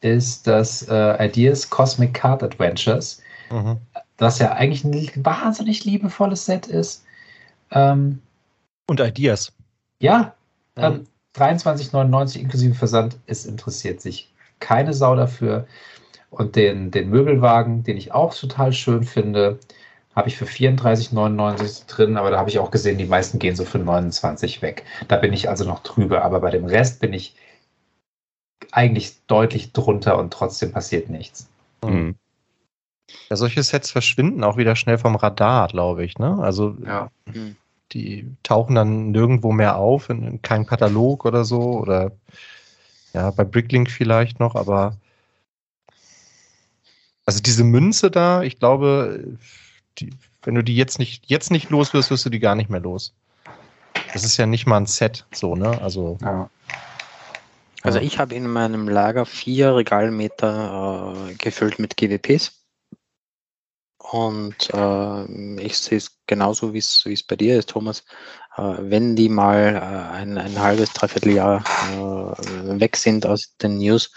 ist 0.00 0.46
das 0.46 0.82
äh, 0.88 1.26
Ideas 1.26 1.68
Cosmic 1.68 2.14
Card 2.14 2.42
Adventures, 2.42 3.20
mhm. 3.50 3.76
das 4.16 4.38
ja 4.38 4.52
eigentlich 4.52 4.84
ein 4.84 5.24
wahnsinnig 5.24 5.84
liebevolles 5.84 6.46
Set 6.46 6.68
ist. 6.68 7.04
Ähm, 7.72 8.22
Und 8.86 9.00
Ideas. 9.00 9.52
Ja, 9.98 10.34
mhm. 10.76 10.82
ähm, 10.82 11.06
23,99 11.36 12.38
inklusive 12.38 12.74
Versand. 12.74 13.18
Es 13.26 13.44
interessiert 13.44 14.00
sich 14.00 14.32
keine 14.60 14.94
Sau 14.94 15.16
dafür. 15.16 15.66
Und 16.30 16.54
den, 16.54 16.92
den 16.92 17.10
Möbelwagen, 17.10 17.82
den 17.82 17.96
ich 17.96 18.12
auch 18.12 18.32
total 18.34 18.72
schön 18.72 19.02
finde, 19.02 19.58
habe 20.20 20.28
ich 20.28 20.36
für 20.36 20.44
34,99 20.44 21.86
drin, 21.86 22.18
aber 22.18 22.30
da 22.30 22.38
habe 22.38 22.50
ich 22.50 22.58
auch 22.58 22.70
gesehen, 22.70 22.98
die 22.98 23.06
meisten 23.06 23.38
gehen 23.38 23.56
so 23.56 23.64
für 23.64 23.78
29 23.78 24.60
weg. 24.60 24.84
Da 25.08 25.16
bin 25.16 25.32
ich 25.32 25.48
also 25.48 25.64
noch 25.64 25.82
drüber, 25.82 26.22
aber 26.22 26.40
bei 26.40 26.50
dem 26.50 26.66
Rest 26.66 27.00
bin 27.00 27.14
ich 27.14 27.34
eigentlich 28.70 29.24
deutlich 29.26 29.72
drunter 29.72 30.18
und 30.18 30.30
trotzdem 30.30 30.72
passiert 30.72 31.08
nichts. 31.08 31.48
Mhm. 31.82 32.16
Ja, 33.30 33.36
solche 33.36 33.62
Sets 33.62 33.90
verschwinden 33.90 34.44
auch 34.44 34.58
wieder 34.58 34.76
schnell 34.76 34.98
vom 34.98 35.16
Radar, 35.16 35.68
glaube 35.68 36.04
ich. 36.04 36.18
Ne? 36.18 36.36
Also 36.38 36.76
ja. 36.84 37.10
die 37.92 38.28
tauchen 38.42 38.74
dann 38.74 39.10
nirgendwo 39.10 39.52
mehr 39.52 39.76
auf, 39.76 40.10
in, 40.10 40.22
in 40.22 40.42
keinem 40.42 40.66
Katalog 40.66 41.24
oder 41.24 41.46
so. 41.46 41.60
Oder 41.80 42.12
ja, 43.14 43.30
bei 43.30 43.44
Bricklink 43.44 43.90
vielleicht 43.90 44.38
noch, 44.38 44.54
aber 44.54 44.98
also 47.24 47.40
diese 47.40 47.64
Münze 47.64 48.10
da, 48.10 48.42
ich 48.42 48.58
glaube, 48.58 49.38
die, 49.98 50.10
wenn 50.42 50.54
du 50.54 50.62
die 50.62 50.76
jetzt 50.76 50.98
nicht, 50.98 51.24
jetzt 51.26 51.50
nicht 51.50 51.70
los 51.70 51.92
wirst, 51.92 52.10
wirst 52.10 52.24
du 52.24 52.30
die 52.30 52.40
gar 52.40 52.54
nicht 52.54 52.70
mehr 52.70 52.80
los. 52.80 53.14
Das 54.12 54.24
ist 54.24 54.36
ja 54.36 54.46
nicht 54.46 54.66
mal 54.66 54.78
ein 54.78 54.86
Set, 54.86 55.26
so, 55.32 55.54
ne? 55.54 55.80
Also. 55.80 56.18
Ja. 56.22 56.50
Also 57.82 57.98
ich 57.98 58.18
habe 58.18 58.34
in 58.34 58.46
meinem 58.46 58.88
Lager 58.88 59.24
vier 59.24 59.74
Regalmeter 59.74 61.14
äh, 61.30 61.34
gefüllt 61.34 61.78
mit 61.78 61.96
GWPs. 61.96 62.60
Und 63.96 64.70
äh, 64.74 65.60
ich 65.62 65.78
sehe 65.78 65.98
es 65.98 66.18
genauso, 66.26 66.74
wie 66.74 66.78
es 66.78 67.22
bei 67.26 67.36
dir 67.36 67.58
ist, 67.58 67.70
Thomas. 67.70 68.04
Äh, 68.56 68.62
wenn 68.80 69.16
die 69.16 69.28
mal 69.28 69.76
äh, 69.76 70.14
ein, 70.14 70.36
ein 70.36 70.58
halbes, 70.58 70.92
dreiviertel 70.92 71.32
Jahr 71.32 71.64
äh, 71.92 72.80
weg 72.80 72.96
sind 72.96 73.24
aus 73.24 73.56
den 73.56 73.78
News, 73.78 74.12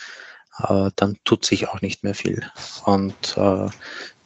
äh, 0.60 0.90
dann 0.96 1.18
tut 1.24 1.46
sich 1.46 1.70
auch 1.70 1.82
nicht 1.82 2.04
mehr 2.04 2.16
viel. 2.16 2.50
Und 2.86 3.38
äh, 3.38 3.70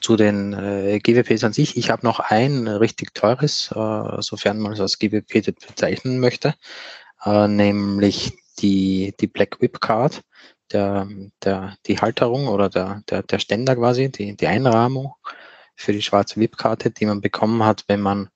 zu 0.02 0.16
den 0.16 0.54
äh, 0.54 1.00
GWPs 1.00 1.44
an 1.44 1.54
sich, 1.54 1.78
ich 1.78 1.90
habe 1.90 2.06
noch 2.06 2.20
ein 2.20 2.68
richtig 2.68 3.14
teures, 3.14 3.72
äh, 3.72 4.22
sofern 4.22 4.60
man 4.60 4.74
es 4.74 4.80
als 4.80 5.00
GWP 5.00 5.46
bezeichnen 5.68 6.20
möchte, 6.20 6.56
äh, 7.24 7.48
nämlich 7.48 8.38
die, 8.60 9.14
die 9.20 9.28
Black 9.28 9.62
Whip 9.62 9.80
Card, 9.82 10.22
der, 10.72 11.08
der, 11.44 11.76
die 11.86 12.00
Halterung 12.00 12.48
oder 12.48 12.70
der, 12.70 13.02
der, 13.10 13.24
der 13.24 13.40
Ständer 13.40 13.76
quasi, 13.76 14.12
die, 14.12 14.36
die 14.36 14.48
Einrahmung 14.48 15.14
für 15.76 15.94
die 15.94 16.02
schwarze 16.02 16.40
VIP-Karte, 16.40 16.92
die 16.92 17.06
man 17.06 17.22
bekommen 17.22 17.64
hat, 17.64 17.86
wenn 17.88 18.02
man 18.02 18.30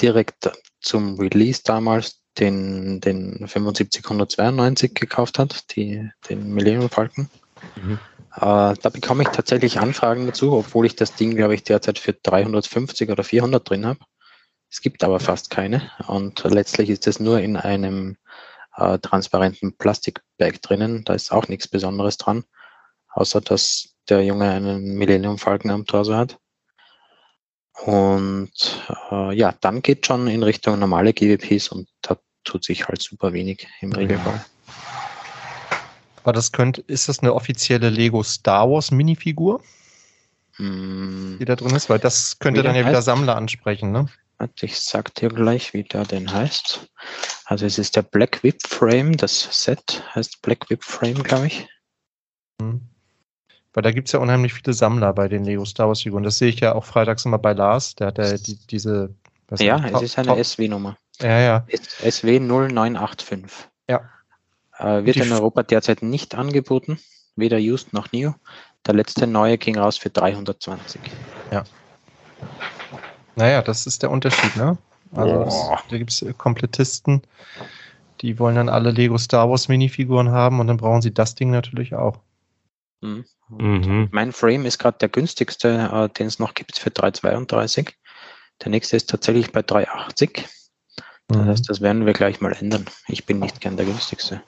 direkt 0.00 0.50
zum 0.80 1.18
Release 1.18 1.62
damals 1.64 2.20
den, 2.38 3.00
den 3.00 3.46
7592 3.46 4.94
gekauft 4.94 5.38
hat, 5.38 5.74
die, 5.74 6.10
den 6.28 6.52
Millennium 6.52 6.90
Falcon. 6.90 7.28
Mhm. 7.76 7.98
Äh, 8.36 8.74
da 8.80 8.88
bekomme 8.92 9.22
ich 9.22 9.28
tatsächlich 9.28 9.78
Anfragen 9.78 10.26
dazu, 10.26 10.52
obwohl 10.52 10.86
ich 10.86 10.96
das 10.96 11.14
Ding, 11.14 11.36
glaube 11.36 11.54
ich, 11.54 11.62
derzeit 11.62 11.98
für 11.98 12.12
350 12.12 13.10
oder 13.10 13.22
400 13.22 13.68
drin 13.68 13.86
habe. 13.86 14.00
Es 14.70 14.80
gibt 14.80 15.04
aber 15.04 15.20
fast 15.20 15.50
keine 15.50 15.92
und 16.08 16.42
letztlich 16.42 16.90
ist 16.90 17.06
es 17.06 17.20
nur 17.20 17.40
in 17.40 17.56
einem 17.56 18.16
äh, 18.76 18.98
transparenten 18.98 19.76
Plastikbag 19.76 20.60
drinnen. 20.62 21.04
Da 21.04 21.14
ist 21.14 21.30
auch 21.30 21.46
nichts 21.46 21.68
Besonderes 21.68 22.16
dran, 22.16 22.44
außer 23.12 23.40
dass 23.40 23.94
der 24.08 24.24
Junge 24.24 24.50
einen 24.50 24.96
Millennium 24.96 25.38
Falcon 25.38 25.70
am 25.70 25.86
Torso 25.86 26.16
hat. 26.16 26.38
Und 27.84 28.52
äh, 29.10 29.34
ja, 29.36 29.54
dann 29.60 29.80
geht 29.80 30.06
schon 30.06 30.26
in 30.26 30.42
Richtung 30.42 30.78
normale 30.78 31.12
GWPs 31.12 31.68
und 31.68 31.88
da 32.02 32.18
tut 32.42 32.64
sich 32.64 32.88
halt 32.88 33.00
super 33.00 33.32
wenig 33.32 33.68
im 33.80 33.92
Regelfall. 33.92 34.44
Aber 36.24 36.32
das 36.32 36.52
könnte, 36.52 36.80
ist 36.86 37.10
das 37.10 37.20
eine 37.20 37.34
offizielle 37.34 37.90
Lego 37.90 38.22
Star 38.22 38.68
Wars 38.70 38.90
Minifigur? 38.90 39.62
Hm. 40.56 41.36
Die 41.38 41.44
da 41.44 41.54
drin 41.54 41.76
ist, 41.76 41.90
weil 41.90 41.98
das 41.98 42.38
könnte 42.38 42.62
dann 42.62 42.74
ja 42.74 42.86
wieder 42.86 43.02
Sammler 43.02 43.36
ansprechen, 43.36 43.92
ne? 43.92 44.06
Ich 44.60 44.80
sag 44.80 45.14
dir 45.14 45.28
gleich, 45.28 45.74
wie 45.74 45.82
der 45.82 46.04
denn 46.04 46.32
heißt. 46.32 46.88
Also 47.44 47.66
es 47.66 47.78
ist 47.78 47.94
der 47.94 48.02
Black 48.02 48.42
Whip 48.42 48.66
Frame, 48.66 49.16
das 49.16 49.48
Set 49.52 50.02
heißt 50.14 50.40
Black 50.40 50.70
Whip 50.70 50.82
Frame, 50.82 51.22
glaube 51.22 51.48
ich. 51.48 51.68
Hm. 52.60 52.80
Weil 53.74 53.82
da 53.82 53.90
gibt 53.90 54.08
es 54.08 54.12
ja 54.12 54.20
unheimlich 54.20 54.54
viele 54.54 54.72
Sammler 54.72 55.12
bei 55.12 55.28
den 55.28 55.44
Lego 55.44 55.66
Star 55.66 55.88
Wars 55.88 56.02
Figuren. 56.02 56.22
Das 56.22 56.38
sehe 56.38 56.48
ich 56.48 56.60
ja 56.60 56.74
auch 56.74 56.86
freitags 56.86 57.26
immer 57.26 57.38
bei 57.38 57.52
Lars. 57.52 57.96
Der 57.96 58.06
hat 58.06 58.18
ja 58.18 58.34
die, 58.38 58.56
diese. 58.66 59.14
ja, 59.58 59.84
es 59.88 60.00
ist 60.00 60.18
eine 60.18 60.42
SW-Nummer. 60.42 60.96
Ja, 61.20 61.38
ja. 61.38 61.66
SW 62.08 62.40
0985. 62.40 63.68
Ja. 63.90 64.08
Äh, 64.78 65.04
wird 65.04 65.16
in 65.16 65.32
Europa 65.32 65.62
derzeit 65.62 66.02
nicht 66.02 66.34
angeboten, 66.34 66.98
weder 67.36 67.58
used 67.58 67.92
noch 67.92 68.12
new. 68.12 68.32
Der 68.86 68.94
letzte 68.94 69.26
neue 69.26 69.56
ging 69.56 69.78
raus 69.78 69.96
für 69.96 70.10
320. 70.10 71.00
Ja. 71.50 71.64
Naja, 73.36 73.62
das 73.62 73.86
ist 73.86 74.02
der 74.02 74.10
Unterschied, 74.10 74.56
ne? 74.56 74.76
Also 75.12 75.42
es, 75.42 75.88
da 75.90 75.98
gibt 75.98 76.10
es 76.10 76.24
Komplettisten, 76.36 77.22
die 78.20 78.38
wollen 78.38 78.56
dann 78.56 78.68
alle 78.68 78.90
Lego 78.90 79.16
Star 79.16 79.48
Wars 79.48 79.68
Minifiguren 79.68 80.30
haben 80.30 80.60
und 80.60 80.66
dann 80.66 80.76
brauchen 80.76 81.02
sie 81.02 81.14
das 81.14 81.34
Ding 81.34 81.50
natürlich 81.50 81.94
auch. 81.94 82.18
Mhm. 83.00 83.24
Mhm. 83.48 84.08
Mein 84.10 84.32
Frame 84.32 84.66
ist 84.66 84.78
gerade 84.78 84.98
der 84.98 85.08
günstigste, 85.08 85.90
äh, 85.92 86.08
den 86.08 86.26
es 86.26 86.38
noch 86.38 86.54
gibt 86.54 86.78
für 86.78 86.90
3,32. 86.90 87.92
Der 88.62 88.70
nächste 88.70 88.96
ist 88.96 89.10
tatsächlich 89.10 89.52
bei 89.52 89.60
3,80. 89.60 90.44
Das 91.28 91.38
mhm. 91.38 91.44
heißt, 91.46 91.70
das 91.70 91.80
werden 91.80 92.06
wir 92.06 92.12
gleich 92.12 92.40
mal 92.40 92.52
ändern. 92.52 92.84
Ich 93.08 93.24
bin 93.24 93.38
nicht 93.38 93.60
gern 93.60 93.76
der 93.76 93.86
günstigste. 93.86 94.42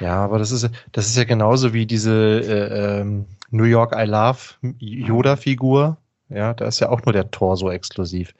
Ja, 0.00 0.16
aber 0.24 0.38
das 0.38 0.50
ist, 0.50 0.68
das 0.92 1.06
ist 1.06 1.16
ja 1.16 1.24
genauso 1.24 1.72
wie 1.72 1.86
diese 1.86 2.12
äh, 2.12 3.00
ähm, 3.00 3.26
New 3.50 3.64
York 3.64 3.94
I 3.96 4.04
Love 4.04 4.38
Yoda-Figur. 4.78 5.96
Ja, 6.28 6.54
da 6.54 6.66
ist 6.66 6.80
ja 6.80 6.88
auch 6.90 7.02
nur 7.04 7.12
der 7.12 7.30
Torso 7.30 7.70
exklusiv. 7.70 8.34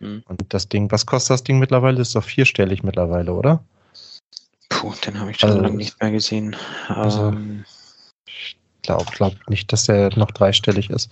Mhm. 0.00 0.22
Und 0.26 0.42
das 0.48 0.68
Ding, 0.68 0.90
was 0.90 1.04
kostet 1.04 1.34
das 1.34 1.44
Ding 1.44 1.58
mittlerweile? 1.58 2.00
Ist 2.00 2.14
doch 2.14 2.24
vierstellig 2.24 2.82
mittlerweile, 2.82 3.32
oder? 3.32 3.62
Puh, 4.68 4.94
den 5.04 5.18
habe 5.18 5.32
ich 5.32 5.38
schon 5.38 5.50
also, 5.50 5.62
lange 5.62 5.76
nicht 5.76 6.00
mehr 6.00 6.10
gesehen. 6.10 6.56
Also, 6.88 7.28
ähm, 7.28 7.64
ich 8.26 8.56
glaube 8.82 9.06
glaub 9.12 9.34
nicht, 9.48 9.72
dass 9.72 9.84
der 9.84 10.16
noch 10.16 10.30
dreistellig 10.30 10.90
ist. 10.90 11.10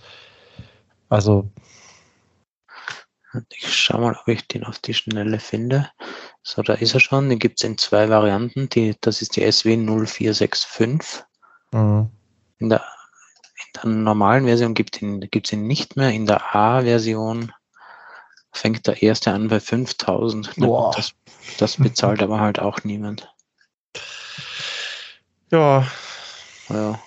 Also. 1.09 1.49
Ich 3.49 3.75
schau 3.75 3.99
mal, 3.99 4.15
ob 4.15 4.27
ich 4.27 4.47
den 4.47 4.63
auf 4.63 4.79
die 4.79 4.93
Schnelle 4.93 5.39
finde. 5.39 5.89
So, 6.43 6.61
da 6.61 6.73
ist 6.73 6.93
er 6.93 6.99
schon. 6.99 7.29
Den 7.29 7.39
gibt 7.39 7.59
es 7.59 7.67
in 7.67 7.77
zwei 7.77 8.09
Varianten. 8.09 8.69
Die, 8.69 8.95
das 9.01 9.21
ist 9.21 9.35
die 9.35 9.51
SW 9.51 9.75
0465. 9.77 11.23
Mhm. 11.71 12.09
In 12.59 12.69
der 12.69 12.83
in 13.81 13.81
der 13.81 14.03
normalen 14.03 14.45
Version 14.45 14.73
gibt 14.73 14.95
es 14.95 15.01
ihn, 15.01 15.21
ihn 15.21 15.67
nicht 15.67 15.95
mehr. 15.95 16.11
In 16.11 16.25
der 16.25 16.55
A-Version 16.55 17.51
fängt 18.51 18.85
der 18.87 19.01
erste 19.01 19.31
an 19.31 19.47
bei 19.47 19.59
5000. 19.59 20.53
Das, 20.95 21.13
das 21.57 21.77
bezahlt 21.77 22.21
aber 22.21 22.39
halt 22.39 22.59
auch 22.59 22.83
niemand. 22.83 23.33
Ja. 25.51 25.87
Ja. 26.69 26.99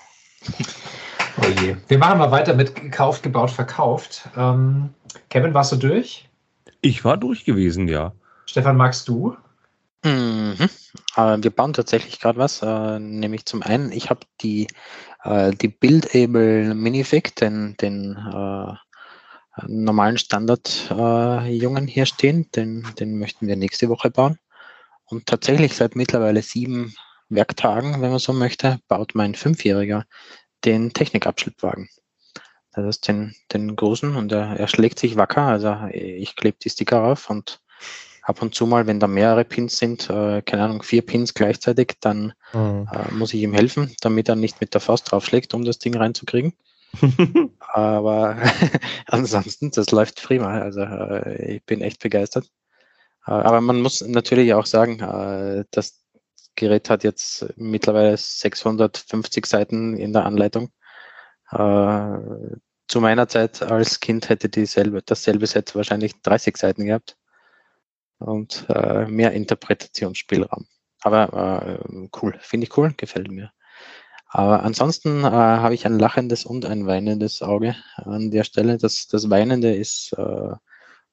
Oh 1.38 1.46
je. 1.60 1.76
Wir 1.88 1.98
machen 1.98 2.18
mal 2.18 2.30
weiter 2.30 2.54
mit 2.54 2.74
gekauft, 2.74 3.22
gebaut, 3.22 3.50
verkauft. 3.50 4.28
Ähm, 4.36 4.90
Kevin, 5.28 5.54
warst 5.54 5.72
du 5.72 5.76
durch? 5.76 6.28
Ich 6.80 7.04
war 7.04 7.16
durch 7.16 7.44
gewesen, 7.44 7.88
ja. 7.88 8.12
Stefan, 8.46 8.76
magst 8.76 9.08
du? 9.08 9.36
Mhm. 10.04 10.56
Äh, 11.16 11.36
wir 11.40 11.50
bauen 11.50 11.72
tatsächlich 11.72 12.20
gerade 12.20 12.38
was, 12.38 12.62
äh, 12.62 12.98
nämlich 12.98 13.44
zum 13.44 13.62
einen, 13.62 13.92
ich 13.92 14.08
habe 14.08 14.20
die, 14.40 14.68
äh, 15.24 15.50
die 15.50 15.68
Buildable 15.68 16.74
Minifig, 16.74 17.34
den, 17.36 17.76
den 17.76 18.16
äh, 18.16 18.72
normalen 19.66 20.18
Standard-Jungen 20.18 21.86
hier 21.86 22.06
stehen, 22.06 22.50
den, 22.54 22.86
den 22.98 23.18
möchten 23.18 23.46
wir 23.46 23.56
nächste 23.56 23.88
Woche 23.88 24.10
bauen. 24.10 24.38
Und 25.06 25.26
tatsächlich 25.26 25.74
seit 25.74 25.96
mittlerweile 25.96 26.42
sieben 26.42 26.94
Werktagen, 27.28 28.00
wenn 28.00 28.10
man 28.10 28.18
so 28.18 28.32
möchte, 28.32 28.78
baut 28.88 29.14
mein 29.14 29.34
Fünfjähriger 29.34 30.04
den 30.66 30.92
Technikabschleppwagen. 30.92 31.88
Das 32.72 32.84
heißt, 32.84 33.08
den, 33.08 33.34
den 33.52 33.74
großen 33.74 34.16
und 34.16 34.32
er, 34.32 34.58
er 34.58 34.68
schlägt 34.68 34.98
sich 34.98 35.16
wacker. 35.16 35.42
Also 35.42 35.76
ich 35.92 36.36
klebe 36.36 36.58
die 36.62 36.68
Sticker 36.68 37.04
auf 37.04 37.30
und 37.30 37.60
ab 38.22 38.42
und 38.42 38.54
zu 38.54 38.66
mal, 38.66 38.86
wenn 38.86 39.00
da 39.00 39.06
mehrere 39.06 39.44
Pins 39.44 39.78
sind, 39.78 40.10
äh, 40.10 40.42
keine 40.42 40.64
Ahnung, 40.64 40.82
vier 40.82 41.02
Pins 41.02 41.32
gleichzeitig, 41.32 41.94
dann 42.00 42.34
mhm. 42.52 42.88
äh, 42.92 43.12
muss 43.12 43.32
ich 43.32 43.40
ihm 43.40 43.54
helfen, 43.54 43.94
damit 44.00 44.28
er 44.28 44.36
nicht 44.36 44.60
mit 44.60 44.74
der 44.74 44.80
Faust 44.80 45.10
draufschlägt, 45.10 45.54
um 45.54 45.64
das 45.64 45.78
Ding 45.78 45.96
reinzukriegen. 45.96 46.52
Aber 47.60 48.36
ansonsten, 49.06 49.70
das 49.70 49.90
läuft 49.90 50.22
prima. 50.22 50.60
Also 50.60 50.80
äh, 50.80 51.56
ich 51.56 51.64
bin 51.64 51.80
echt 51.80 52.02
begeistert. 52.02 52.50
Äh, 53.26 53.32
aber 53.32 53.60
man 53.60 53.80
muss 53.80 54.00
natürlich 54.02 54.54
auch 54.54 54.66
sagen, 54.66 55.00
äh, 55.00 55.64
das 55.70 56.00
Gerät 56.56 56.90
hat 56.90 57.04
jetzt 57.04 57.46
mittlerweile 57.56 58.16
650 58.16 59.46
Seiten 59.46 59.96
in 59.96 60.12
der 60.12 60.24
Anleitung. 60.24 60.70
Äh, 61.50 62.18
zu 62.88 63.00
meiner 63.00 63.28
Zeit 63.28 63.62
als 63.62 64.00
Kind 64.00 64.28
hätte 64.28 64.48
dieselbe, 64.48 65.02
dasselbe 65.02 65.46
Set 65.46 65.74
wahrscheinlich 65.74 66.20
30 66.22 66.56
Seiten 66.56 66.86
gehabt 66.86 67.16
und 68.18 68.66
äh, 68.68 69.06
mehr 69.06 69.32
Interpretationsspielraum. 69.32 70.66
Aber 71.02 71.78
äh, 71.92 72.08
cool, 72.20 72.36
finde 72.40 72.66
ich 72.66 72.76
cool, 72.76 72.94
gefällt 72.96 73.30
mir. 73.30 73.52
Aber 74.28 74.62
ansonsten 74.62 75.20
äh, 75.20 75.30
habe 75.30 75.74
ich 75.74 75.86
ein 75.86 75.98
lachendes 75.98 76.44
und 76.44 76.64
ein 76.64 76.86
weinendes 76.86 77.42
Auge 77.42 77.76
an 77.96 78.30
der 78.30 78.44
Stelle. 78.44 78.76
Das, 78.76 79.06
das 79.06 79.30
Weinende 79.30 79.74
ist 79.74 80.12
äh, 80.14 80.54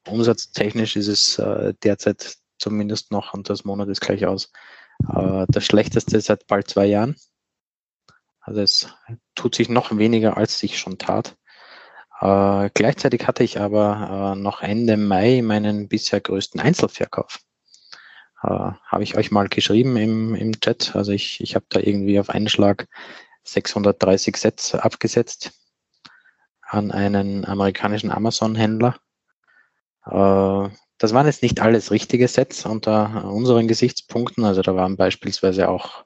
umsatztechnisch 0.07 0.95
ist 0.95 1.07
es 1.07 1.39
äh, 1.39 1.73
derzeit 1.83 2.37
zumindest 2.57 3.11
noch 3.11 3.33
und 3.33 3.49
das 3.49 3.65
Monat 3.65 3.89
ist 3.89 4.01
gleich 4.01 4.25
aus. 4.25 4.51
Äh, 5.07 5.45
das 5.49 5.65
schlechteste 5.65 6.19
seit 6.21 6.47
bald 6.47 6.69
zwei 6.69 6.85
Jahren. 6.85 7.15
Also 8.41 8.61
es 8.61 8.87
tut 9.35 9.55
sich 9.55 9.69
noch 9.69 9.95
weniger, 9.97 10.37
als 10.37 10.59
sich 10.59 10.77
schon 10.77 10.97
tat. 10.97 11.37
Äh, 12.19 12.69
gleichzeitig 12.73 13.27
hatte 13.27 13.43
ich 13.43 13.59
aber 13.59 14.33
äh, 14.35 14.39
noch 14.39 14.61
Ende 14.61 14.97
Mai 14.97 15.41
meinen 15.41 15.87
bisher 15.87 16.21
größten 16.21 16.59
Einzelverkauf. 16.59 17.39
Äh, 18.43 18.47
Habe 18.47 19.03
ich 19.03 19.15
euch 19.17 19.31
mal 19.31 19.47
geschrieben 19.47 19.97
im, 19.97 20.35
im 20.35 20.59
Chat. 20.59 20.95
Also 20.95 21.11
ich, 21.11 21.41
ich 21.41 21.55
habe 21.55 21.65
da 21.69 21.79
irgendwie 21.79 22.19
auf 22.19 22.29
einen 22.29 22.49
Schlag 22.49 22.87
630 23.43 24.37
Sets 24.37 24.75
abgesetzt 24.75 25.51
an 26.61 26.91
einen 26.91 27.45
amerikanischen 27.45 28.11
Amazon-Händler. 28.11 28.95
Äh, 30.05 30.69
das 31.03 31.13
waren 31.13 31.25
jetzt 31.25 31.41
nicht 31.41 31.59
alles 31.59 31.91
richtige 31.91 32.29
Sets 32.29 32.65
unter 32.65 33.25
unseren 33.25 33.67
Gesichtspunkten. 33.67 34.45
Also 34.45 34.61
da 34.61 34.73
waren 34.77 34.95
beispielsweise 34.95 35.67
auch 35.67 36.05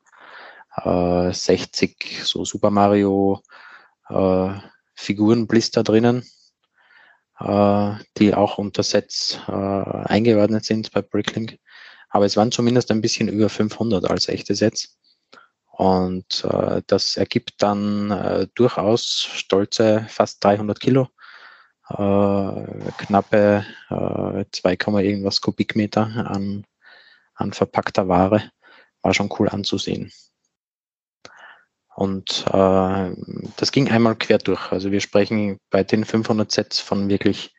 äh, 0.75 1.31
60 1.31 2.21
so 2.23 2.43
Super 2.45 2.71
Mario 2.71 3.43
äh, 4.09 4.49
Figurenblister 4.95 5.83
drinnen, 5.83 6.25
äh, 7.39 7.93
die 8.17 8.33
auch 8.33 8.57
unter 8.57 8.81
Sets 8.81 9.37
äh, 9.47 9.51
eingeordnet 9.51 10.65
sind 10.65 10.91
bei 10.91 11.03
Bricklink. 11.03 11.59
Aber 12.09 12.25
es 12.25 12.35
waren 12.35 12.51
zumindest 12.51 12.89
ein 12.89 13.01
bisschen 13.01 13.27
über 13.27 13.49
500 13.49 14.09
als 14.09 14.27
echte 14.29 14.55
Sets. 14.55 14.97
Und 15.69 16.43
äh, 16.43 16.81
das 16.87 17.17
ergibt 17.17 17.61
dann 17.61 18.09
äh, 18.09 18.47
durchaus 18.55 19.05
stolze 19.05 20.07
fast 20.09 20.43
300 20.43 20.79
Kilo, 20.79 21.03
äh, 21.03 21.16
knappe 21.89 23.65
äh, 23.89 24.45
2, 24.51 24.71
irgendwas 25.01 25.41
Kubikmeter 25.41 26.29
an, 26.29 26.65
an 27.33 27.53
verpackter 27.53 28.07
Ware. 28.07 28.51
War 29.01 29.13
schon 29.13 29.29
cool 29.39 29.49
anzusehen. 29.49 30.11
Und 31.95 32.45
äh, 32.51 33.15
das 33.55 33.71
ging 33.71 33.89
einmal 33.89 34.15
quer 34.15 34.37
durch. 34.37 34.71
Also 34.71 34.91
wir 34.91 35.01
sprechen 35.01 35.57
bei 35.69 35.83
den 35.83 36.05
500 36.05 36.51
Sets 36.51 36.79
von 36.79 37.09
wirklich 37.09 37.55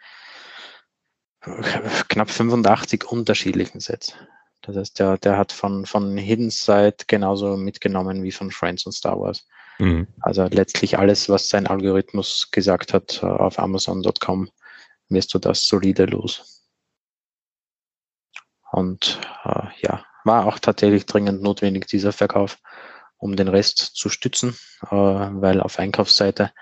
knapp 2.09 2.31
85 2.31 3.05
unterschiedlichen 3.05 3.81
Sets. 3.81 4.15
Das 4.63 4.77
heißt, 4.77 4.99
der, 4.99 5.19
der 5.19 5.37
hat 5.37 5.53
von, 5.53 5.87
von 5.87 6.17
Hidden 6.17 6.51
Side 6.51 6.97
genauso 7.07 7.57
mitgenommen 7.57 8.23
wie 8.23 8.33
von 8.33 8.51
Friends 8.51 8.87
und 8.87 8.93
Star 8.93 9.19
Wars. 9.19 9.47
Mhm. 9.79 10.09
Also 10.21 10.45
letztlich 10.45 10.99
alles, 10.99 11.29
was 11.29 11.49
sein 11.49 11.67
Algorithmus 11.67 12.51
gesagt 12.51 12.93
hat 12.93 13.23
äh, 13.23 13.27
auf 13.27 13.59
Amazon.com, 13.59 14.51
wirst 15.09 15.33
du 15.35 15.39
das 15.39 15.67
solide 15.67 16.05
los. 16.07 16.65
Und 18.71 19.21
äh, 19.45 19.69
ja, 19.81 20.05
war 20.25 20.47
auch 20.47 20.59
tatsächlich 20.59 21.07
dringend 21.07 21.43
notwendig, 21.43 21.87
dieser 21.87 22.13
Verkauf 22.13 22.59
um 23.17 23.35
den 23.35 23.49
Rest 23.49 23.79
zu 23.79 24.09
stützen, 24.09 24.57
äh, 24.85 24.95
weil 24.95 25.61
auf 25.61 25.79
Einkaufsseite 25.79 26.53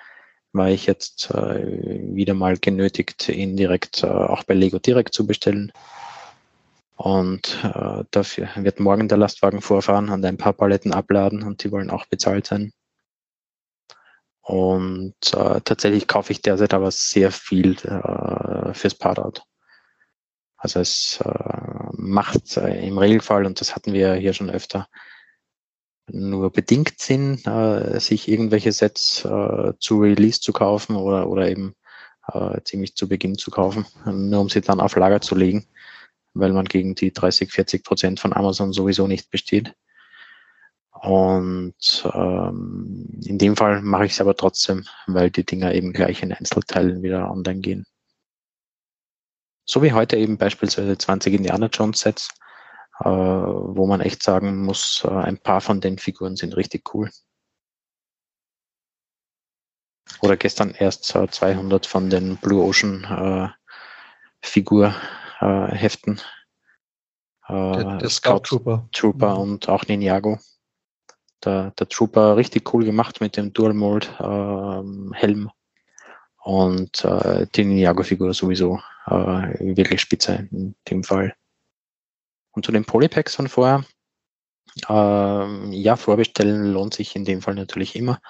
war 0.52 0.70
ich 0.70 0.86
jetzt 0.86 1.30
äh, 1.30 2.14
wieder 2.14 2.34
mal 2.34 2.56
genötigt, 2.56 3.28
ihn 3.28 3.56
direkt 3.56 4.02
äh, 4.02 4.06
auch 4.06 4.42
bei 4.44 4.54
Lego 4.54 4.78
direkt 4.78 5.12
zu 5.12 5.26
bestellen. 5.26 5.72
Und 6.96 7.62
äh, 7.62 8.04
dafür 8.10 8.48
wird 8.56 8.80
morgen 8.80 9.08
der 9.08 9.18
Lastwagen 9.18 9.60
vorfahren 9.60 10.08
und 10.08 10.24
ein 10.24 10.38
paar 10.38 10.54
Paletten 10.54 10.94
abladen 10.94 11.42
und 11.42 11.62
die 11.62 11.70
wollen 11.70 11.90
auch 11.90 12.06
bezahlt 12.06 12.46
sein. 12.46 12.72
Und 14.47 15.16
äh, 15.34 15.61
tatsächlich 15.62 16.07
kaufe 16.07 16.30
ich 16.30 16.40
derzeit 16.40 16.72
aber 16.72 16.92
sehr 16.92 17.32
viel 17.32 17.72
äh, 17.84 18.72
fürs 18.74 18.94
Paarrad. 18.94 19.42
Also 20.57 20.78
es 20.78 21.20
äh, 21.20 21.88
macht 21.94 22.57
äh, 22.57 22.86
im 22.86 22.97
Regelfall, 22.97 23.44
und 23.44 23.61
das 23.61 23.74
hatten 23.74 23.92
wir 23.92 24.14
hier 24.14 24.34
schon 24.34 24.49
öfter, 24.49 24.86
nur 26.07 26.53
bedingt 26.53 27.01
Sinn, 27.01 27.44
äh, 27.44 27.99
sich 27.99 28.28
irgendwelche 28.28 28.70
Sets 28.70 29.24
äh, 29.24 29.72
zu 29.80 29.99
Release 29.99 30.40
zu 30.40 30.53
kaufen 30.53 30.94
oder, 30.94 31.28
oder 31.28 31.51
eben 31.51 31.74
äh, 32.32 32.61
ziemlich 32.62 32.94
zu 32.94 33.09
Beginn 33.09 33.36
zu 33.36 33.51
kaufen, 33.51 33.84
nur 34.05 34.40
um 34.40 34.49
sie 34.49 34.61
dann 34.61 34.78
auf 34.78 34.94
Lager 34.94 35.20
zu 35.20 35.34
legen, 35.34 35.66
weil 36.34 36.53
man 36.53 36.66
gegen 36.66 36.94
die 36.94 37.12
30, 37.12 37.51
40 37.51 37.82
Prozent 37.82 38.20
von 38.20 38.32
Amazon 38.32 38.72
sowieso 38.72 39.09
nicht 39.09 39.28
besteht. 39.28 39.74
Und 41.01 42.11
ähm, 42.14 43.20
in 43.24 43.38
dem 43.38 43.57
Fall 43.57 43.82
mache 43.82 44.07
ich 44.07 44.12
es 44.12 44.20
aber 44.20 44.36
trotzdem, 44.36 44.86
weil 45.07 45.30
die 45.30 45.44
Dinger 45.44 45.74
eben 45.74 45.92
gleich 45.92 46.22
in 46.22 46.32
Einzelteilen 46.32 47.03
wieder 47.03 47.30
online 47.30 47.61
gehen. 47.61 47.86
So 49.64 49.82
wie 49.82 49.92
heute 49.92 50.16
eben 50.16 50.38
beispielsweise 50.38 50.97
20 50.97 51.34
Indiana 51.34 51.66
Jones 51.66 52.01
Sets 52.01 52.30
äh, 53.01 53.09
wo 53.09 53.86
man 53.86 54.01
echt 54.01 54.22
sagen 54.22 54.64
muss, 54.64 55.05
äh, 55.05 55.11
ein 55.11 55.38
paar 55.38 55.61
von 55.61 55.80
den 55.80 55.99
Figuren 55.99 56.36
sind 56.36 56.57
richtig 56.57 56.94
cool. 56.94 57.11
Oder 60.20 60.36
gestern 60.36 60.70
erst 60.70 61.14
äh, 61.14 61.28
200 61.28 61.84
von 61.84 62.09
den 62.09 62.36
Blue 62.38 62.64
Ocean 62.64 63.05
äh, 63.05 63.49
Figurheften. 64.40 66.20
Äh, 67.49 67.53
der, 67.53 67.99
der 67.99 68.09
Scout 68.09 68.40
Trooper. 68.40 68.88
Trooper 68.92 69.34
mhm. 69.34 69.40
und 69.40 69.68
auch 69.68 69.84
Ninjago. 69.86 70.38
Der, 71.45 71.72
der 71.72 71.89
Trooper 71.89 72.37
richtig 72.37 72.72
cool 72.72 72.84
gemacht 72.84 73.20
mit 73.20 73.37
dem 73.37 73.53
Dual 73.53 73.74
Mold 73.74 74.12
ähm, 74.20 75.12
Helm. 75.14 75.51
Und 76.43 77.05
äh, 77.05 77.47
die 77.55 77.64
Ninjago-Figur 77.64 78.32
sowieso 78.32 78.80
äh, 79.07 79.76
wirklich 79.76 80.01
spitze 80.01 80.49
in 80.51 80.74
dem 80.89 81.05
Fall. 81.05 81.34
Und 82.53 82.64
zu 82.64 82.72
den 82.72 82.84
Polypacks 82.84 83.34
von 83.34 83.49
vorher, 83.49 83.84
ähm, 84.89 85.72
ja, 85.72 85.97
vorbestellen 85.97 86.72
lohnt 86.72 86.95
sich 86.95 87.16
in 87.16 87.24
dem 87.24 87.43
Fall 87.43 87.55
natürlich 87.55 87.97
immer. 87.97 88.20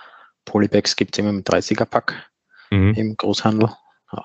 Polypacks 0.44 0.96
gibt 0.96 1.14
es 1.14 1.18
immer 1.18 1.32
mit 1.32 1.48
30er 1.48 1.84
Pack 1.84 2.30
mhm. 2.70 2.94
im 2.94 3.16
Großhandel. 3.16 3.70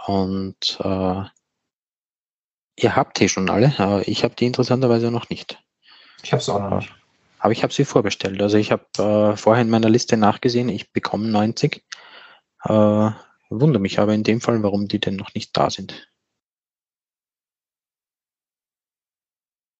Und 0.05 0.79
äh, 0.83 1.23
ihr 2.77 2.95
habt 2.95 3.19
die 3.19 3.29
schon 3.29 3.49
alle, 3.49 3.73
aber 3.77 4.07
ich 4.07 4.23
habe 4.23 4.35
die 4.35 4.45
interessanterweise 4.45 5.11
noch 5.11 5.29
nicht. 5.29 5.61
Ich 6.23 6.31
habe 6.31 6.41
es 6.41 6.49
auch 6.49 6.59
noch 6.59 6.79
nicht. 6.79 6.93
Aber 7.41 7.53
ich 7.53 7.63
habe 7.63 7.73
sie 7.73 7.85
vorbestellt. 7.85 8.39
Also 8.39 8.57
ich 8.57 8.71
habe 8.71 8.85
äh, 8.99 9.35
vorher 9.35 9.63
in 9.63 9.69
meiner 9.71 9.89
Liste 9.89 10.15
nachgesehen, 10.15 10.69
ich 10.69 10.93
bekomme 10.93 11.27
90. 11.27 11.83
Äh, 12.65 13.11
wundere 13.49 13.81
mich 13.81 13.97
aber 13.97 14.13
in 14.13 14.21
dem 14.21 14.41
Fall, 14.41 14.61
warum 14.61 14.87
die 14.87 14.99
denn 14.99 15.15
noch 15.15 15.33
nicht 15.33 15.57
da 15.57 15.71
sind. 15.71 16.07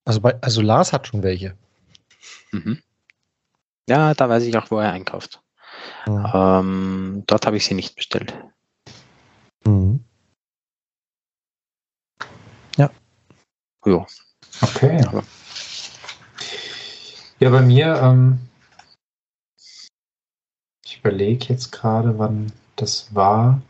Also, 0.06 0.22
bei, 0.22 0.42
also 0.42 0.62
Lars 0.62 0.92
hat 0.92 1.06
schon 1.06 1.22
welche. 1.22 1.56
Mhm. 2.52 2.82
Ja, 3.88 4.16
da 4.16 4.28
weiß 4.28 4.44
ich 4.44 4.58
auch, 4.58 4.72
wo 4.72 4.80
er 4.80 4.92
einkauft. 4.92 5.44
Mhm. 6.08 6.32
Ähm, 6.34 7.24
dort 7.28 7.46
habe 7.46 7.58
ich 7.58 7.66
sie 7.66 7.76
nicht 7.76 7.96
bestellt. 7.96 8.34
Mhm. 9.66 10.04
Ja. 12.76 12.90
Jo. 13.86 14.08
Okay. 14.64 15.06
Aber 15.06 15.24
Ja, 17.42 17.50
bei 17.50 17.64
mir, 17.64 17.96
ähm, 17.96 18.38
ich 20.86 21.00
überlege 21.00 21.48
jetzt 21.48 21.72
gerade, 21.72 22.20
wann 22.20 22.52
das 22.76 23.16
war. 23.16 23.64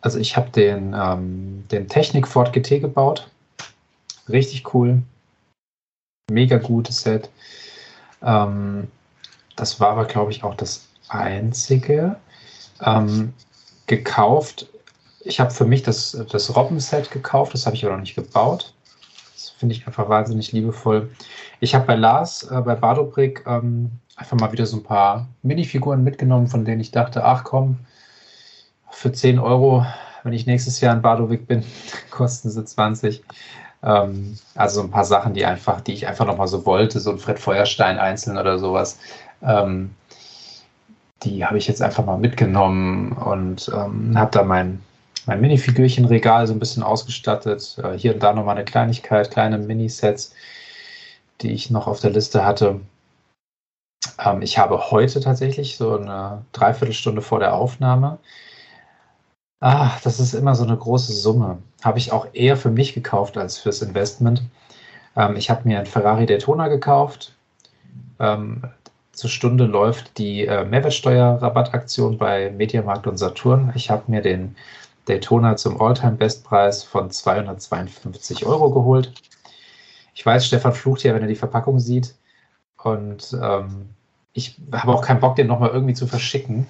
Also 0.00 0.18
ich 0.18 0.38
habe 0.38 0.48
den, 0.48 0.94
ähm, 0.98 1.68
den 1.70 1.86
Technik 1.86 2.26
Ford 2.26 2.54
GT 2.54 2.80
gebaut. 2.80 3.30
Richtig 4.30 4.72
cool. 4.72 5.02
Mega 6.30 6.56
gutes 6.56 7.02
Set. 7.02 7.28
Ähm, 8.22 8.90
das 9.54 9.80
war 9.80 9.90
aber, 9.90 10.06
glaube 10.06 10.30
ich, 10.30 10.42
auch 10.42 10.54
das 10.54 10.88
einzige. 11.08 12.16
Ähm, 12.80 13.34
gekauft. 13.86 14.66
Ich 15.20 15.40
habe 15.40 15.50
für 15.50 15.66
mich 15.66 15.82
das, 15.82 16.16
das 16.30 16.56
Robben-Set 16.56 17.10
gekauft, 17.10 17.52
das 17.52 17.66
habe 17.66 17.76
ich 17.76 17.84
aber 17.84 17.96
noch 17.96 18.00
nicht 18.00 18.14
gebaut. 18.14 18.72
Finde 19.64 19.76
ich 19.76 19.86
einfach 19.86 20.10
wahnsinnig 20.10 20.52
liebevoll. 20.52 21.10
Ich 21.58 21.74
habe 21.74 21.86
bei 21.86 21.94
Lars, 21.94 22.42
äh, 22.42 22.60
bei 22.60 22.74
Badobrick, 22.74 23.44
ähm, 23.46 23.92
einfach 24.14 24.38
mal 24.38 24.52
wieder 24.52 24.66
so 24.66 24.76
ein 24.76 24.82
paar 24.82 25.26
Minifiguren 25.40 26.04
mitgenommen, 26.04 26.48
von 26.48 26.66
denen 26.66 26.82
ich 26.82 26.90
dachte, 26.90 27.24
ach 27.24 27.44
komm, 27.44 27.78
für 28.90 29.10
10 29.10 29.38
Euro, 29.38 29.86
wenn 30.22 30.34
ich 30.34 30.44
nächstes 30.44 30.82
Jahr 30.82 30.94
in 30.94 31.00
Badowik 31.00 31.46
bin, 31.46 31.64
kosten 32.10 32.50
sie 32.50 32.62
20. 32.62 33.24
Ähm, 33.82 34.36
also 34.54 34.82
ein 34.82 34.90
paar 34.90 35.06
Sachen, 35.06 35.32
die 35.32 35.46
einfach, 35.46 35.80
die 35.80 35.94
ich 35.94 36.06
einfach 36.06 36.26
nochmal 36.26 36.48
so 36.48 36.66
wollte, 36.66 37.00
so 37.00 37.12
ein 37.12 37.18
Fred 37.18 37.38
Feuerstein 37.38 37.96
einzeln 37.96 38.36
oder 38.36 38.58
sowas. 38.58 38.98
Ähm, 39.40 39.94
die 41.22 41.42
habe 41.42 41.56
ich 41.56 41.66
jetzt 41.68 41.80
einfach 41.80 42.04
mal 42.04 42.18
mitgenommen 42.18 43.12
und 43.12 43.72
ähm, 43.74 44.12
habe 44.14 44.30
da 44.30 44.42
mein, 44.42 44.82
mein 45.26 45.40
Minifigürchenregal 45.40 46.46
so 46.46 46.52
ein 46.52 46.58
bisschen 46.58 46.82
ausgestattet. 46.82 47.76
Äh, 47.82 47.98
hier 47.98 48.14
und 48.14 48.22
da 48.22 48.32
nochmal 48.32 48.56
eine 48.56 48.64
Kleinigkeit, 48.64 49.30
kleine 49.30 49.58
Minisets, 49.58 50.34
die 51.40 51.52
ich 51.52 51.70
noch 51.70 51.86
auf 51.86 52.00
der 52.00 52.10
Liste 52.10 52.44
hatte. 52.44 52.80
Ähm, 54.24 54.42
ich 54.42 54.58
habe 54.58 54.90
heute 54.90 55.20
tatsächlich 55.20 55.76
so 55.76 55.98
eine 55.98 56.44
Dreiviertelstunde 56.52 57.22
vor 57.22 57.38
der 57.40 57.54
Aufnahme. 57.54 58.18
Ah, 59.60 59.92
das 60.04 60.20
ist 60.20 60.34
immer 60.34 60.54
so 60.54 60.64
eine 60.64 60.76
große 60.76 61.12
Summe. 61.12 61.58
Habe 61.82 61.98
ich 61.98 62.12
auch 62.12 62.26
eher 62.34 62.56
für 62.56 62.70
mich 62.70 62.92
gekauft 62.92 63.38
als 63.38 63.58
fürs 63.58 63.82
Investment. 63.82 64.42
Ähm, 65.16 65.36
ich 65.36 65.50
habe 65.50 65.66
mir 65.66 65.78
ein 65.78 65.86
Ferrari 65.86 66.26
Daytona 66.26 66.68
gekauft. 66.68 67.34
Ähm, 68.20 68.62
zur 69.12 69.30
Stunde 69.30 69.64
läuft 69.64 70.18
die 70.18 70.46
äh, 70.46 70.64
Mehrwertsteuerrabattaktion 70.64 72.18
bei 72.18 72.50
Mediamarkt 72.50 73.06
und 73.06 73.16
Saturn. 73.16 73.72
Ich 73.76 73.90
habe 73.90 74.10
mir 74.10 74.22
den 74.22 74.56
Daytona 75.06 75.56
zum 75.56 75.80
Alltime-Bestpreis 75.80 76.82
von 76.82 77.10
252 77.10 78.46
Euro 78.46 78.70
geholt. 78.70 79.12
Ich 80.14 80.24
weiß, 80.24 80.46
Stefan 80.46 80.72
flucht 80.72 81.02
ja, 81.02 81.14
wenn 81.14 81.22
er 81.22 81.28
die 81.28 81.34
Verpackung 81.34 81.78
sieht. 81.78 82.14
Und 82.82 83.36
ähm, 83.40 83.90
ich 84.32 84.56
habe 84.72 84.92
auch 84.92 85.02
keinen 85.02 85.20
Bock, 85.20 85.36
den 85.36 85.46
nochmal 85.46 85.70
irgendwie 85.70 85.94
zu 85.94 86.06
verschicken. 86.06 86.66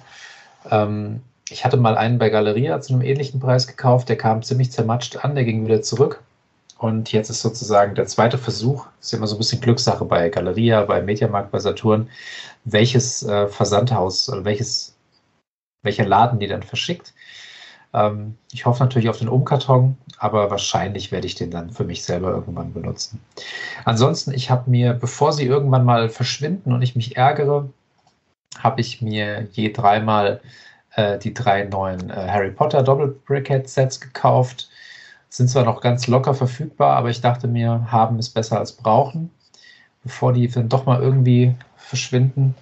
Ähm, 0.69 1.21
ich 1.49 1.63
hatte 1.63 1.77
mal 1.77 1.97
einen 1.97 2.17
bei 2.17 2.29
Galeria 2.29 2.81
zu 2.81 2.93
einem 2.93 3.03
ähnlichen 3.03 3.39
Preis 3.39 3.67
gekauft. 3.67 4.09
Der 4.09 4.17
kam 4.17 4.41
ziemlich 4.41 4.71
zermatscht 4.71 5.17
an, 5.17 5.35
der 5.35 5.45
ging 5.45 5.65
wieder 5.65 5.81
zurück. 5.81 6.21
Und 6.77 7.11
jetzt 7.11 7.29
ist 7.29 7.41
sozusagen 7.41 7.95
der 7.95 8.07
zweite 8.07 8.37
Versuch, 8.37 8.87
ist 8.99 9.13
immer 9.13 9.27
so 9.27 9.35
ein 9.35 9.37
bisschen 9.37 9.61
Glückssache 9.61 10.03
bei 10.05 10.29
Galeria, 10.29 10.83
bei 10.83 11.01
Mediamarkt, 11.01 11.51
bei 11.51 11.59
Saturn, 11.59 12.09
welches 12.65 13.23
äh, 13.23 13.47
Versandhaus 13.47 14.27
oder 14.29 14.43
welches, 14.43 14.95
welcher 15.83 16.05
Laden 16.05 16.39
die 16.39 16.47
dann 16.47 16.63
verschickt. 16.63 17.13
Ähm, 17.95 18.37
ich 18.51 18.65
hoffe 18.65 18.83
natürlich 18.83 19.09
auf 19.09 19.19
den 19.19 19.29
Umkarton, 19.29 19.97
aber 20.17 20.51
wahrscheinlich 20.51 21.11
werde 21.11 21.27
ich 21.27 21.35
den 21.35 21.51
dann 21.51 21.71
für 21.71 21.85
mich 21.85 22.03
selber 22.03 22.31
irgendwann 22.31 22.73
benutzen. 22.73 23.21
Ansonsten, 23.85 24.31
ich 24.33 24.49
habe 24.51 24.69
mir, 24.69 24.93
bevor 24.93 25.33
sie 25.33 25.45
irgendwann 25.45 25.85
mal 25.85 26.09
verschwinden 26.09 26.73
und 26.73 26.81
ich 26.81 26.95
mich 26.95 27.17
ärgere, 27.17 27.69
habe 28.59 28.81
ich 28.81 29.01
mir 29.01 29.47
je 29.51 29.71
dreimal 29.71 30.41
äh, 30.95 31.17
die 31.17 31.33
drei 31.33 31.63
neuen 31.63 32.09
äh, 32.09 32.27
Harry 32.29 32.51
Potter 32.51 32.83
Double 32.83 33.07
Brickhead 33.25 33.69
Sets 33.69 33.99
gekauft 33.99 34.69
sind 35.35 35.49
zwar 35.49 35.65
noch 35.65 35.81
ganz 35.81 36.07
locker 36.07 36.33
verfügbar, 36.33 36.95
aber 36.95 37.09
ich 37.09 37.19
dachte 37.19 37.47
mir, 37.47 37.91
haben 37.91 38.19
ist 38.19 38.29
besser 38.29 38.57
als 38.57 38.71
brauchen, 38.71 39.31
bevor 40.03 40.31
die 40.31 40.47
dann 40.47 40.69
doch 40.69 40.85
mal 40.85 41.01
irgendwie 41.01 41.55
verschwinden. 41.75 42.55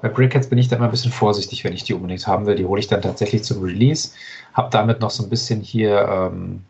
Bei 0.00 0.08
Brickheads 0.08 0.48
bin 0.48 0.58
ich 0.58 0.68
da 0.68 0.76
immer 0.76 0.86
ein 0.86 0.90
bisschen 0.90 1.12
vorsichtig, 1.12 1.64
wenn 1.64 1.72
ich 1.72 1.84
die 1.84 1.94
unbedingt 1.94 2.26
haben 2.26 2.46
will. 2.46 2.54
Die 2.54 2.64
hole 2.64 2.80
ich 2.80 2.86
dann 2.86 3.02
tatsächlich 3.02 3.42
zum 3.44 3.62
Release. 3.62 4.10
Habe 4.54 4.70
damit 4.70 5.00
noch 5.00 5.10
so 5.10 5.24
ein 5.24 5.30
bisschen 5.30 5.60
hier 5.60 6.06
ähm, 6.08 6.64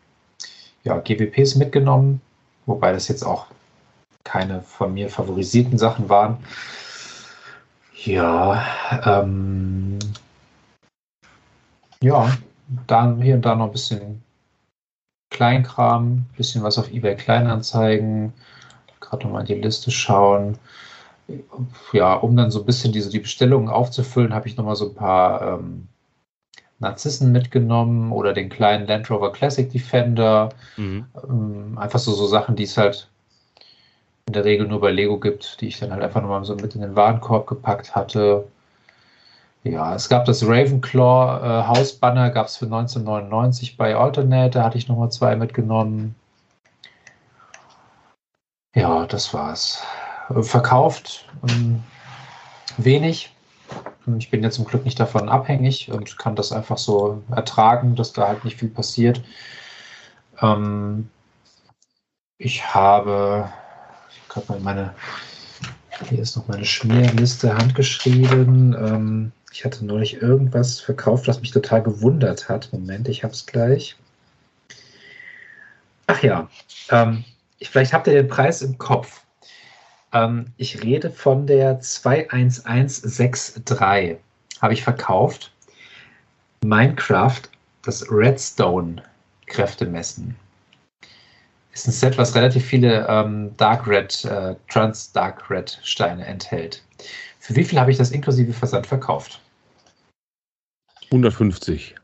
ja, 0.85 0.99
GWPs 0.99 1.57
mitgenommen, 1.57 2.21
wobei 2.67 2.93
das 2.93 3.09
jetzt 3.09 3.23
auch 3.23 3.47
keine 4.25 4.63
von 4.63 4.95
mir 4.95 5.09
favorisierten 5.09 5.79
Sachen 5.79 6.09
waren. 6.09 6.39
Ja, 8.05 8.65
ähm, 9.05 9.99
ja, 12.01 12.31
dann 12.87 13.21
hier 13.21 13.35
und 13.35 13.43
da 13.43 13.55
noch 13.55 13.67
ein 13.67 13.73
bisschen 13.73 14.23
Kleinkram, 15.31 16.27
bisschen 16.37 16.63
was 16.63 16.79
auf 16.79 16.91
eBay 16.91 17.17
Kleinanzeigen, 17.17 18.33
gerade 19.01 19.25
nochmal 19.25 19.43
in 19.43 19.47
die 19.47 19.55
Liste 19.55 19.91
schauen. 19.91 20.59
Ja, 21.93 22.15
um 22.15 22.37
dann 22.37 22.51
so 22.51 22.61
ein 22.61 22.67
bisschen 22.67 22.93
diese, 22.93 23.11
die 23.11 23.21
Bestellungen 23.21 23.69
aufzufüllen, 23.69 24.35
habe 24.35 24.49
ich 24.49 24.57
nochmal 24.57 24.77
so 24.77 24.89
ein 24.89 24.95
paar 24.95 25.43
ähm, 25.43 25.89
Narzissen 26.79 27.33
mitgenommen 27.33 28.13
oder 28.13 28.33
den 28.33 28.49
kleinen 28.49 28.87
Land 28.87 29.11
Rover 29.11 29.33
Classic 29.33 29.71
Defender. 29.71 30.51
Mhm. 30.77 31.07
Ähm, 31.29 31.79
einfach 31.79 31.99
so, 31.99 32.13
so 32.13 32.27
Sachen, 32.27 32.57
die 32.57 32.63
es 32.65 32.77
halt 32.77 33.09
in 34.27 34.35
der 34.35 34.45
Regel 34.45 34.69
nur 34.69 34.81
bei 34.81 34.91
Lego 34.91 35.19
gibt, 35.19 35.61
die 35.61 35.69
ich 35.69 35.81
dann 35.81 35.91
halt 35.91 36.03
einfach 36.03 36.21
nochmal 36.21 36.45
so 36.45 36.55
mit 36.55 36.75
in 36.75 36.83
den 36.83 36.97
Warenkorb 36.97 37.47
gepackt 37.47 37.95
hatte. 37.95 38.47
Ja, 39.65 39.95
es 39.95 40.09
gab 40.09 40.25
das 40.25 40.47
Ravenclaw 40.47 41.41
äh, 41.43 41.67
Hausbanner, 41.67 42.31
gab 42.31 42.47
es 42.47 42.57
für 42.57 42.67
1999 42.67 43.77
bei 43.77 43.97
Alternate, 43.97 44.51
da 44.51 44.65
hatte 44.65 44.79
ich 44.79 44.89
nochmal 44.89 45.11
zwei 45.11 45.35
mitgenommen. 45.35 46.15
Ja, 48.75 49.07
das 49.07 49.35
war's. 49.35 49.83
Verkauft 50.41 51.27
ähm, 51.49 51.83
wenig. 52.77 53.35
Ich 54.19 54.31
bin 54.31 54.43
jetzt 54.43 54.57
zum 54.57 54.65
Glück 54.65 54.85
nicht 54.85 54.99
davon 54.99 55.29
abhängig 55.29 55.91
und 55.91 56.19
kann 56.19 56.37
das 56.37 56.53
einfach 56.53 56.79
so 56.79 57.23
ertragen, 57.35 57.95
dass 57.95 58.13
da 58.13 58.29
halt 58.29 58.45
nicht 58.45 58.59
viel 58.59 58.69
passiert. 58.69 59.23
Ähm, 60.41 61.09
ich 62.39 62.75
habe, 62.75 63.51
ich 64.11 64.37
habe 64.37 64.47
mal 64.53 64.61
meine, 64.61 64.95
hier 66.09 66.21
ist 66.21 66.37
noch 66.37 66.47
meine 66.49 66.65
Schmierliste 66.65 67.55
handgeschrieben. 67.55 68.75
Ähm, 68.75 69.33
ich 69.53 69.65
hatte 69.65 69.85
neulich 69.85 70.23
irgendwas 70.23 70.81
verkauft, 70.81 71.27
was 71.27 71.41
mich 71.41 71.51
total 71.51 71.83
gewundert 71.83 72.49
hat. 72.49 72.73
Moment, 72.73 73.09
ich 73.09 73.25
habe 73.25 73.33
es 73.33 73.45
gleich. 73.45 73.97
Ach 76.07 76.23
ja, 76.23 76.49
ähm, 76.91 77.25
ich, 77.59 77.69
vielleicht 77.69 77.93
habt 77.93 78.07
ihr 78.07 78.15
den 78.15 78.29
Preis 78.29 78.63
im 78.63 78.79
Kopf. 78.79 79.23
Ähm, 80.13 80.47
ich 80.57 80.83
rede 80.83 81.11
von 81.11 81.47
der 81.47 81.81
21163. 81.81 84.17
Habe 84.61 84.73
ich 84.73 84.83
verkauft. 84.83 85.53
Minecraft, 86.65 87.43
das 87.83 88.11
Redstone 88.11 89.03
Kräftemessen. 89.47 90.37
Ist 91.73 91.87
ein 91.87 91.93
Set, 91.93 92.19
was 92.19 92.35
relativ 92.35 92.65
viele 92.65 93.07
ähm, 93.09 93.57
Dark 93.57 93.87
Red, 93.87 94.25
äh, 94.25 94.57
Trans 94.69 95.13
Dark 95.13 95.49
Red 95.49 95.79
Steine 95.85 96.27
enthält. 96.27 96.83
Für 97.39 97.55
wie 97.55 97.65
viel 97.65 97.79
habe 97.79 97.91
ich 97.91 97.97
das 97.97 98.11
inklusive 98.11 98.53
Versand 98.53 98.87
verkauft? 98.87 99.41
150. 101.07 101.95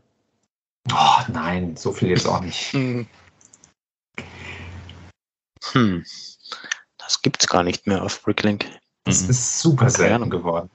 Oh, 0.93 1.21
nein, 1.33 1.77
so 1.77 1.93
viel 1.93 2.11
jetzt 2.11 2.27
auch 2.27 2.41
nicht. 2.41 2.73
Hm. 5.73 6.05
Das 7.05 7.23
gibt's 7.23 7.47
gar 7.47 7.63
nicht 7.63 7.87
mehr 7.87 8.03
auf 8.03 8.23
Bricklink. 8.23 8.67
Das 9.05 9.23
mhm. 9.23 9.31
ist 9.31 9.61
super 9.61 9.91
selten 9.91 10.31
geworden. 10.31 10.71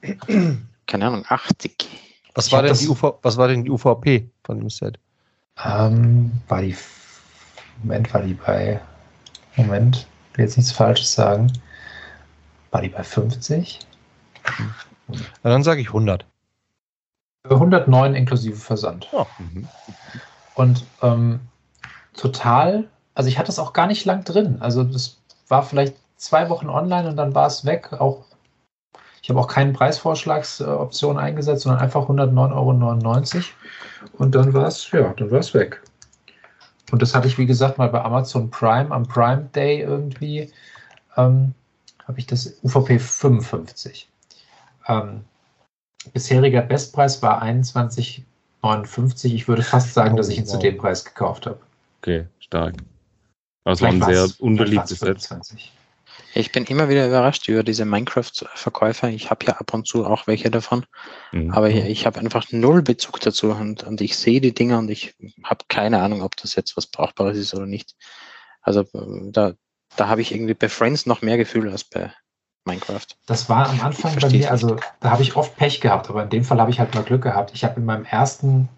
Keine 0.86 1.06
Ahnung, 1.06 1.24
80. 1.28 1.88
Was 2.34 2.52
war, 2.52 2.62
denn 2.62 2.76
die 2.76 2.88
UV, 2.88 3.14
was 3.22 3.36
war 3.36 3.48
denn 3.48 3.64
die 3.64 3.70
UVP 3.70 4.30
von 4.44 4.58
dem 4.58 4.70
Set? 4.70 4.98
Ähm, 5.64 6.32
war 6.48 6.62
die. 6.62 6.76
Moment, 7.82 8.12
war 8.14 8.22
die 8.22 8.34
bei. 8.34 8.80
Moment, 9.56 10.06
ich 10.32 10.38
will 10.38 10.44
jetzt 10.44 10.56
nichts 10.56 10.72
Falsches 10.72 11.12
sagen. 11.12 11.52
War 12.70 12.82
die 12.82 12.88
bei 12.88 13.02
50? 13.02 13.80
Na, 15.08 15.50
dann 15.50 15.64
sage 15.64 15.80
ich 15.80 15.88
100. 15.88 16.24
109 17.44 18.14
inklusive 18.14 18.56
Versand. 18.56 19.08
Oh. 19.12 19.26
Mhm. 19.38 19.68
Und 20.54 20.84
ähm, 21.02 21.40
total, 22.14 22.88
also 23.14 23.28
ich 23.28 23.38
hatte 23.38 23.50
es 23.50 23.58
auch 23.58 23.72
gar 23.72 23.86
nicht 23.86 24.04
lang 24.04 24.24
drin. 24.24 24.58
Also 24.60 24.84
das 24.84 25.18
war 25.48 25.62
vielleicht 25.64 25.96
zwei 26.20 26.48
Wochen 26.48 26.68
online 26.68 27.08
und 27.08 27.16
dann 27.16 27.34
war 27.34 27.46
es 27.46 27.64
weg. 27.64 27.92
Auch 27.92 28.24
ich 29.22 29.28
habe 29.28 29.40
auch 29.40 29.48
keine 29.48 29.72
Preisvorschlagsoption 29.72 31.18
eingesetzt, 31.18 31.62
sondern 31.62 31.82
einfach 31.82 32.08
109,99 32.08 33.36
Euro. 33.36 33.44
Und 34.18 34.34
dann 34.34 34.54
war 34.54 34.66
es, 34.66 34.90
ja, 34.90 35.12
dann 35.14 35.30
war 35.30 35.40
es 35.40 35.52
weg. 35.52 35.82
Und 36.90 37.02
das 37.02 37.14
hatte 37.14 37.28
ich, 37.28 37.38
wie 37.38 37.46
gesagt, 37.46 37.78
mal 37.78 37.88
bei 37.88 38.02
Amazon 38.02 38.50
Prime 38.50 38.90
am 38.90 39.06
Prime 39.06 39.48
Day 39.54 39.82
irgendwie. 39.82 40.50
Ähm, 41.16 41.54
habe 42.06 42.18
ich 42.18 42.26
das 42.26 42.58
UVP 42.64 42.98
55. 42.98 44.08
Ähm, 44.88 45.24
bisheriger 46.12 46.62
Bestpreis 46.62 47.22
war 47.22 47.42
21,59. 47.42 49.34
Ich 49.34 49.46
würde 49.46 49.62
fast 49.62 49.94
sagen, 49.94 50.14
oh, 50.14 50.16
dass 50.16 50.28
ich 50.28 50.38
ihn 50.38 50.44
wow. 50.44 50.52
zu 50.52 50.58
dem 50.58 50.78
Preis 50.78 51.04
gekauft 51.04 51.46
habe. 51.46 51.60
Okay, 52.00 52.26
stark. 52.40 52.74
Das 53.64 53.80
war 53.82 53.90
ein 53.90 54.02
sehr 54.02 54.26
unbeliebtes 54.38 54.98
Set. 54.98 55.28
Ich 56.32 56.52
bin 56.52 56.64
immer 56.64 56.88
wieder 56.88 57.06
überrascht 57.06 57.48
über 57.48 57.62
diese 57.62 57.84
Minecraft-Verkäufer. 57.84 59.08
Ich 59.08 59.30
habe 59.30 59.46
ja 59.46 59.54
ab 59.54 59.74
und 59.74 59.86
zu 59.86 60.06
auch 60.06 60.26
welche 60.26 60.50
davon. 60.50 60.86
Mhm. 61.32 61.50
Aber 61.50 61.68
ich, 61.68 61.84
ich 61.84 62.06
habe 62.06 62.20
einfach 62.20 62.46
null 62.52 62.82
Bezug 62.82 63.20
dazu 63.20 63.50
und, 63.50 63.82
und 63.82 64.00
ich 64.00 64.16
sehe 64.16 64.40
die 64.40 64.54
Dinger 64.54 64.78
und 64.78 64.90
ich 64.90 65.14
habe 65.44 65.64
keine 65.68 66.00
Ahnung, 66.00 66.22
ob 66.22 66.36
das 66.36 66.54
jetzt 66.54 66.76
was 66.76 66.86
Brauchbares 66.86 67.36
ist 67.36 67.54
oder 67.54 67.66
nicht. 67.66 67.94
Also 68.62 68.84
da, 69.32 69.54
da 69.96 70.08
habe 70.08 70.20
ich 70.20 70.32
irgendwie 70.32 70.54
bei 70.54 70.68
Friends 70.68 71.06
noch 71.06 71.22
mehr 71.22 71.36
Gefühl 71.36 71.68
als 71.68 71.84
bei 71.84 72.12
Minecraft. 72.64 73.06
Das 73.26 73.48
war 73.48 73.68
am 73.68 73.80
Anfang 73.80 74.16
bei 74.20 74.28
mir, 74.28 74.50
also 74.50 74.76
da 75.00 75.10
habe 75.10 75.22
ich 75.22 75.34
oft 75.36 75.56
Pech 75.56 75.80
gehabt, 75.80 76.10
aber 76.10 76.22
in 76.22 76.30
dem 76.30 76.44
Fall 76.44 76.60
habe 76.60 76.70
ich 76.70 76.78
halt 76.78 76.94
mal 76.94 77.02
Glück 77.02 77.22
gehabt. 77.22 77.52
Ich 77.54 77.64
habe 77.64 77.80
in 77.80 77.86
meinem 77.86 78.04
ersten, 78.04 78.68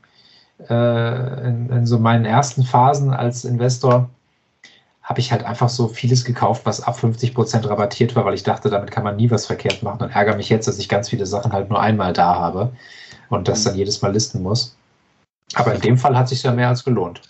äh, 0.68 1.49
in, 1.49 1.68
in 1.70 1.87
so 1.87 1.99
meinen 1.99 2.24
ersten 2.24 2.62
Phasen 2.62 3.12
als 3.12 3.45
Investor, 3.45 4.09
habe 5.12 5.20
ich 5.20 5.30
halt 5.30 5.44
einfach 5.44 5.68
so 5.68 5.88
vieles 5.88 6.24
gekauft, 6.24 6.64
was 6.64 6.80
ab 6.80 6.98
50 6.98 7.34
Prozent 7.34 7.68
rabattiert 7.68 8.16
war, 8.16 8.24
weil 8.24 8.32
ich 8.32 8.44
dachte, 8.44 8.70
damit 8.70 8.90
kann 8.90 9.04
man 9.04 9.16
nie 9.16 9.30
was 9.30 9.44
verkehrt 9.44 9.82
machen 9.82 10.00
und 10.00 10.08
ärgere 10.08 10.36
mich 10.36 10.48
jetzt, 10.48 10.66
dass 10.66 10.78
ich 10.78 10.88
ganz 10.88 11.10
viele 11.10 11.26
Sachen 11.26 11.52
halt 11.52 11.68
nur 11.68 11.78
einmal 11.78 12.14
da 12.14 12.34
habe 12.36 12.72
und 13.28 13.46
das 13.46 13.62
dann 13.62 13.74
jedes 13.74 14.00
Mal 14.00 14.10
listen 14.10 14.42
muss. 14.42 14.74
Aber 15.52 15.74
in 15.74 15.82
dem 15.82 15.98
Fall 15.98 16.16
hat 16.16 16.30
sich 16.30 16.42
ja 16.44 16.52
mehr 16.52 16.68
als 16.68 16.82
gelohnt. 16.82 17.20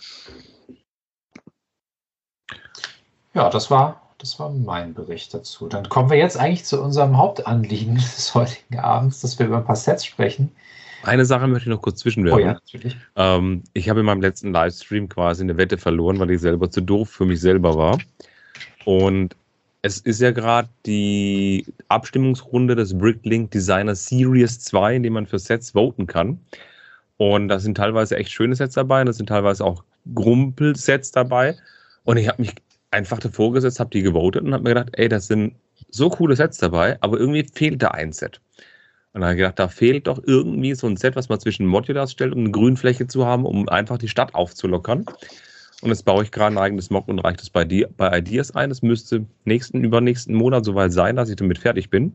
Ja, 3.33 3.49
das 3.49 3.69
war, 3.69 4.13
das 4.17 4.39
war 4.39 4.49
mein 4.49 4.93
Bericht 4.93 5.33
dazu. 5.33 5.67
Dann 5.67 5.89
kommen 5.89 6.09
wir 6.09 6.17
jetzt 6.17 6.37
eigentlich 6.37 6.63
zu 6.63 6.81
unserem 6.81 7.17
Hauptanliegen 7.17 7.95
des 7.95 8.33
heutigen 8.33 8.79
Abends, 8.79 9.19
dass 9.19 9.39
wir 9.39 9.47
über 9.47 9.57
ein 9.57 9.65
paar 9.65 9.75
Sets 9.75 10.05
sprechen. 10.05 10.55
Eine 11.03 11.25
Sache 11.25 11.47
möchte 11.47 11.69
ich 11.69 11.75
noch 11.75 11.81
kurz 11.81 11.99
zwischenwerfen. 11.99 12.41
Oh 12.41 12.45
ja, 12.45 12.53
natürlich. 12.53 12.97
Ähm, 13.15 13.63
ich 13.73 13.89
habe 13.89 13.99
in 13.99 14.05
meinem 14.05 14.21
letzten 14.21 14.51
Livestream 14.51 15.09
quasi 15.09 15.43
eine 15.43 15.57
Wette 15.57 15.77
verloren, 15.77 16.19
weil 16.19 16.31
ich 16.31 16.41
selber 16.41 16.71
zu 16.71 16.81
doof 16.81 17.09
für 17.09 17.25
mich 17.25 17.41
selber 17.41 17.77
war. 17.77 17.99
Und 18.85 19.35
es 19.81 19.99
ist 19.99 20.21
ja 20.21 20.31
gerade 20.31 20.69
die 20.85 21.65
Abstimmungsrunde 21.89 22.75
des 22.75 22.97
Bricklink 22.97 23.51
Designer 23.51 23.95
Series 23.95 24.59
2, 24.61 24.95
in 24.95 25.03
dem 25.03 25.13
man 25.13 25.27
für 25.27 25.39
Sets 25.39 25.71
voten 25.71 26.07
kann. 26.07 26.39
Und 27.17 27.49
da 27.49 27.59
sind 27.59 27.75
teilweise 27.75 28.15
echt 28.15 28.31
schöne 28.31 28.55
Sets 28.55 28.75
dabei, 28.75 29.03
da 29.03 29.11
sind 29.11 29.27
teilweise 29.27 29.65
auch 29.65 29.83
Grumpelsets 30.15 31.11
dabei. 31.11 31.55
Und 32.05 32.17
ich 32.17 32.29
habe 32.29 32.41
mich 32.41 32.55
einfach 32.91 33.19
davor 33.19 33.51
gesetzt, 33.51 33.79
habe 33.79 33.89
die 33.89 34.03
gewotet 34.03 34.43
und 34.43 34.53
habe 34.53 34.63
mir 34.63 34.69
gedacht, 34.69 34.89
ey, 34.93 35.09
das 35.09 35.27
sind 35.27 35.55
so 35.89 36.09
coole 36.09 36.35
Sets 36.35 36.57
dabei, 36.57 36.97
aber 37.01 37.19
irgendwie 37.19 37.45
fehlt 37.53 37.81
da 37.81 37.89
ein 37.89 38.13
Set. 38.13 38.39
Und 39.13 39.21
dann 39.21 39.25
habe 39.25 39.33
ich 39.33 39.37
gedacht, 39.37 39.59
da 39.59 39.67
fehlt 39.67 40.07
doch 40.07 40.19
irgendwie 40.25 40.73
so 40.73 40.87
ein 40.87 40.97
Set, 40.97 41.15
was 41.15 41.29
man 41.29 41.39
zwischen 41.39 41.67
Modulars 41.67 42.11
stellt, 42.11 42.33
um 42.33 42.39
eine 42.39 42.51
Grünfläche 42.51 43.07
zu 43.07 43.25
haben, 43.25 43.45
um 43.45 43.69
einfach 43.69 43.99
die 43.99 44.07
Stadt 44.07 44.33
aufzulockern. 44.33 45.05
Und 45.81 45.89
jetzt 45.89 46.03
baue 46.05 46.23
ich 46.23 46.31
gerade 46.31 46.55
ein 46.55 46.57
eigenes 46.57 46.89
Mock 46.89 47.07
und 47.07 47.19
reiche 47.19 47.37
das 47.37 47.49
bei, 47.49 47.63
die, 47.63 47.85
bei 47.97 48.17
Ideas 48.17 48.55
ein. 48.55 48.71
Es 48.71 48.81
müsste 48.81 49.25
nächsten, 49.45 49.83
übernächsten 49.83 50.33
Monat 50.33 50.65
soweit 50.65 50.93
sein, 50.93 51.15
dass 51.15 51.29
ich 51.29 51.35
damit 51.35 51.59
fertig 51.59 51.89
bin. 51.89 52.13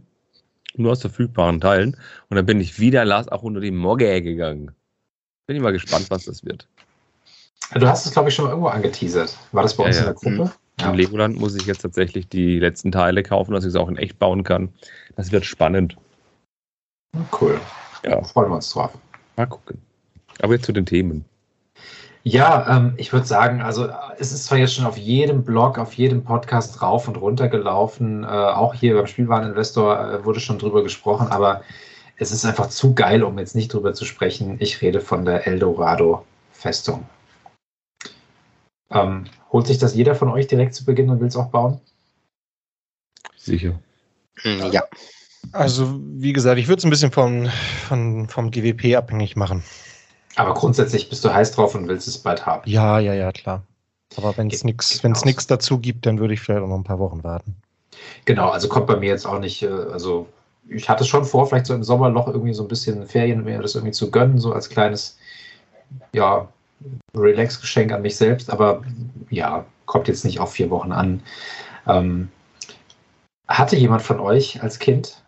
Nur 0.74 0.92
aus 0.92 1.00
verfügbaren 1.02 1.60
Teilen. 1.60 1.96
Und 2.30 2.36
dann 2.36 2.46
bin 2.46 2.60
ich 2.60 2.80
wieder 2.80 3.04
Lars 3.04 3.28
auch 3.28 3.42
unter 3.42 3.60
die 3.60 3.70
Mogge 3.70 4.20
gegangen. 4.20 4.72
Bin 5.46 5.56
ich 5.56 5.62
mal 5.62 5.72
gespannt, 5.72 6.06
was 6.10 6.24
das 6.24 6.44
wird. 6.44 6.66
Du 7.74 7.86
hast 7.86 8.06
es, 8.06 8.12
glaube 8.12 8.30
ich, 8.30 8.34
schon 8.34 8.46
mal 8.46 8.50
irgendwo 8.50 8.70
angeteasert. 8.70 9.36
War 9.52 9.62
das 9.62 9.76
bei 9.76 9.84
uns 9.84 9.96
ja, 9.96 10.04
ja. 10.04 10.08
in 10.08 10.14
der 10.14 10.36
Gruppe? 10.36 10.52
Ja. 10.80 10.90
Im 10.90 10.96
Legoland 10.96 11.38
muss 11.38 11.54
ich 11.54 11.66
jetzt 11.66 11.82
tatsächlich 11.82 12.28
die 12.28 12.58
letzten 12.58 12.90
Teile 12.90 13.22
kaufen, 13.22 13.52
dass 13.52 13.64
ich 13.64 13.70
es 13.70 13.76
auch 13.76 13.88
in 13.88 13.96
echt 13.96 14.18
bauen 14.18 14.44
kann. 14.44 14.70
Das 15.16 15.30
wird 15.30 15.44
spannend. 15.44 15.96
Cool. 17.40 17.60
Ja. 18.04 18.22
Freuen 18.22 18.50
wir 18.50 18.56
uns 18.56 18.70
drauf. 18.70 18.92
Mal 19.36 19.46
gucken. 19.46 19.80
Aber 20.40 20.54
jetzt 20.54 20.66
zu 20.66 20.72
den 20.72 20.86
Themen. 20.86 21.24
Ja, 22.24 22.76
ähm, 22.76 22.94
ich 22.96 23.12
würde 23.12 23.26
sagen, 23.26 23.62
also 23.62 23.88
es 24.18 24.32
ist 24.32 24.44
zwar 24.44 24.58
jetzt 24.58 24.74
schon 24.74 24.84
auf 24.84 24.98
jedem 24.98 25.44
Blog, 25.44 25.78
auf 25.78 25.94
jedem 25.94 26.24
Podcast 26.24 26.82
rauf 26.82 27.08
und 27.08 27.16
runter 27.16 27.48
gelaufen, 27.48 28.24
äh, 28.24 28.26
auch 28.26 28.74
hier 28.74 28.94
beim 28.94 29.06
Spielwareninvestor 29.06 30.12
äh, 30.12 30.24
wurde 30.24 30.40
schon 30.40 30.58
drüber 30.58 30.82
gesprochen, 30.82 31.28
aber 31.28 31.62
es 32.16 32.32
ist 32.32 32.44
einfach 32.44 32.68
zu 32.68 32.94
geil, 32.94 33.22
um 33.22 33.38
jetzt 33.38 33.54
nicht 33.54 33.72
drüber 33.72 33.94
zu 33.94 34.04
sprechen. 34.04 34.56
Ich 34.58 34.82
rede 34.82 35.00
von 35.00 35.24
der 35.24 35.46
Eldorado-Festung. 35.46 37.06
Ähm, 38.90 39.24
holt 39.52 39.66
sich 39.66 39.78
das 39.78 39.94
jeder 39.94 40.14
von 40.14 40.28
euch 40.28 40.48
direkt 40.48 40.74
zu 40.74 40.84
Beginn 40.84 41.10
und 41.10 41.20
will 41.20 41.28
es 41.28 41.36
auch 41.36 41.50
bauen? 41.50 41.80
Sicher. 43.36 43.78
Hm, 44.40 44.70
ja. 44.72 44.82
Also, 45.52 46.00
wie 46.02 46.32
gesagt, 46.32 46.58
ich 46.58 46.68
würde 46.68 46.78
es 46.78 46.84
ein 46.84 46.90
bisschen 46.90 47.12
vom, 47.12 47.46
von, 47.88 48.28
vom 48.28 48.50
GWP 48.50 48.96
abhängig 48.96 49.36
machen. 49.36 49.62
Aber 50.36 50.54
grundsätzlich 50.54 51.08
bist 51.08 51.24
du 51.24 51.32
heiß 51.32 51.52
drauf 51.52 51.74
und 51.74 51.88
willst 51.88 52.06
es 52.06 52.18
bald 52.18 52.46
haben. 52.46 52.68
Ja, 52.68 52.98
ja, 52.98 53.14
ja, 53.14 53.32
klar. 53.32 53.62
Aber 54.16 54.36
wenn 54.36 54.48
es 54.48 54.64
nichts 54.64 55.02
nichts 55.02 55.46
dazu 55.46 55.78
gibt, 55.78 56.06
dann 56.06 56.18
würde 56.18 56.34
ich 56.34 56.40
vielleicht 56.40 56.62
auch 56.62 56.68
noch 56.68 56.76
ein 56.76 56.84
paar 56.84 56.98
Wochen 56.98 57.24
warten. 57.24 57.56
Genau, 58.24 58.48
also 58.50 58.68
kommt 58.68 58.86
bei 58.86 58.96
mir 58.96 59.08
jetzt 59.08 59.26
auch 59.26 59.38
nicht, 59.38 59.62
äh, 59.62 59.68
also 59.68 60.28
ich 60.68 60.88
hatte 60.88 61.04
schon 61.04 61.24
vor, 61.24 61.46
vielleicht 61.46 61.66
so 61.66 61.74
im 61.74 61.82
Sommerloch 61.82 62.28
irgendwie 62.28 62.52
so 62.52 62.62
ein 62.62 62.68
bisschen 62.68 63.06
Ferien 63.06 63.44
mir 63.44 63.60
das 63.60 63.74
irgendwie 63.74 63.92
zu 63.92 64.10
gönnen, 64.10 64.38
so 64.38 64.52
als 64.52 64.68
kleines, 64.68 65.18
ja, 66.12 66.48
Relax-Geschenk 67.14 67.92
an 67.92 68.02
mich 68.02 68.16
selbst, 68.16 68.50
aber 68.50 68.82
ja, 69.30 69.64
kommt 69.86 70.08
jetzt 70.08 70.24
nicht 70.24 70.38
auf 70.38 70.52
vier 70.52 70.70
Wochen 70.70 70.92
an. 70.92 71.22
Ähm, 71.86 72.28
hatte 73.48 73.76
jemand 73.76 74.02
von 74.02 74.20
euch 74.20 74.62
als 74.62 74.78
Kind 74.78 75.22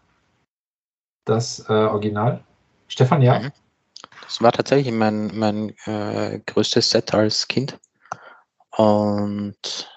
das 1.30 1.64
äh, 1.68 1.72
Original? 1.72 2.42
Stefan, 2.88 3.22
ja? 3.22 3.38
Mhm. 3.38 3.52
Das 4.24 4.40
war 4.40 4.52
tatsächlich 4.52 4.92
mein, 4.92 5.30
mein 5.36 5.74
äh, 5.86 6.40
größtes 6.46 6.90
Set 6.90 7.12
als 7.14 7.48
Kind. 7.48 7.78
Und 8.76 9.90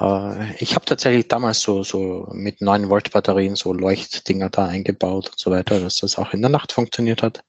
äh, 0.00 0.54
ich 0.56 0.74
habe 0.74 0.84
tatsächlich 0.84 1.28
damals 1.28 1.60
so, 1.60 1.82
so 1.82 2.28
mit 2.32 2.60
9 2.60 2.88
Volt 2.90 3.12
Batterien 3.12 3.56
so 3.56 3.72
Leuchtdinger 3.72 4.50
da 4.50 4.66
eingebaut 4.66 5.30
und 5.30 5.38
so 5.38 5.50
weiter, 5.50 5.80
dass 5.80 5.98
das 5.98 6.18
auch 6.18 6.32
in 6.32 6.42
der 6.42 6.50
Nacht 6.50 6.72
funktioniert 6.72 7.22
hat. 7.22 7.42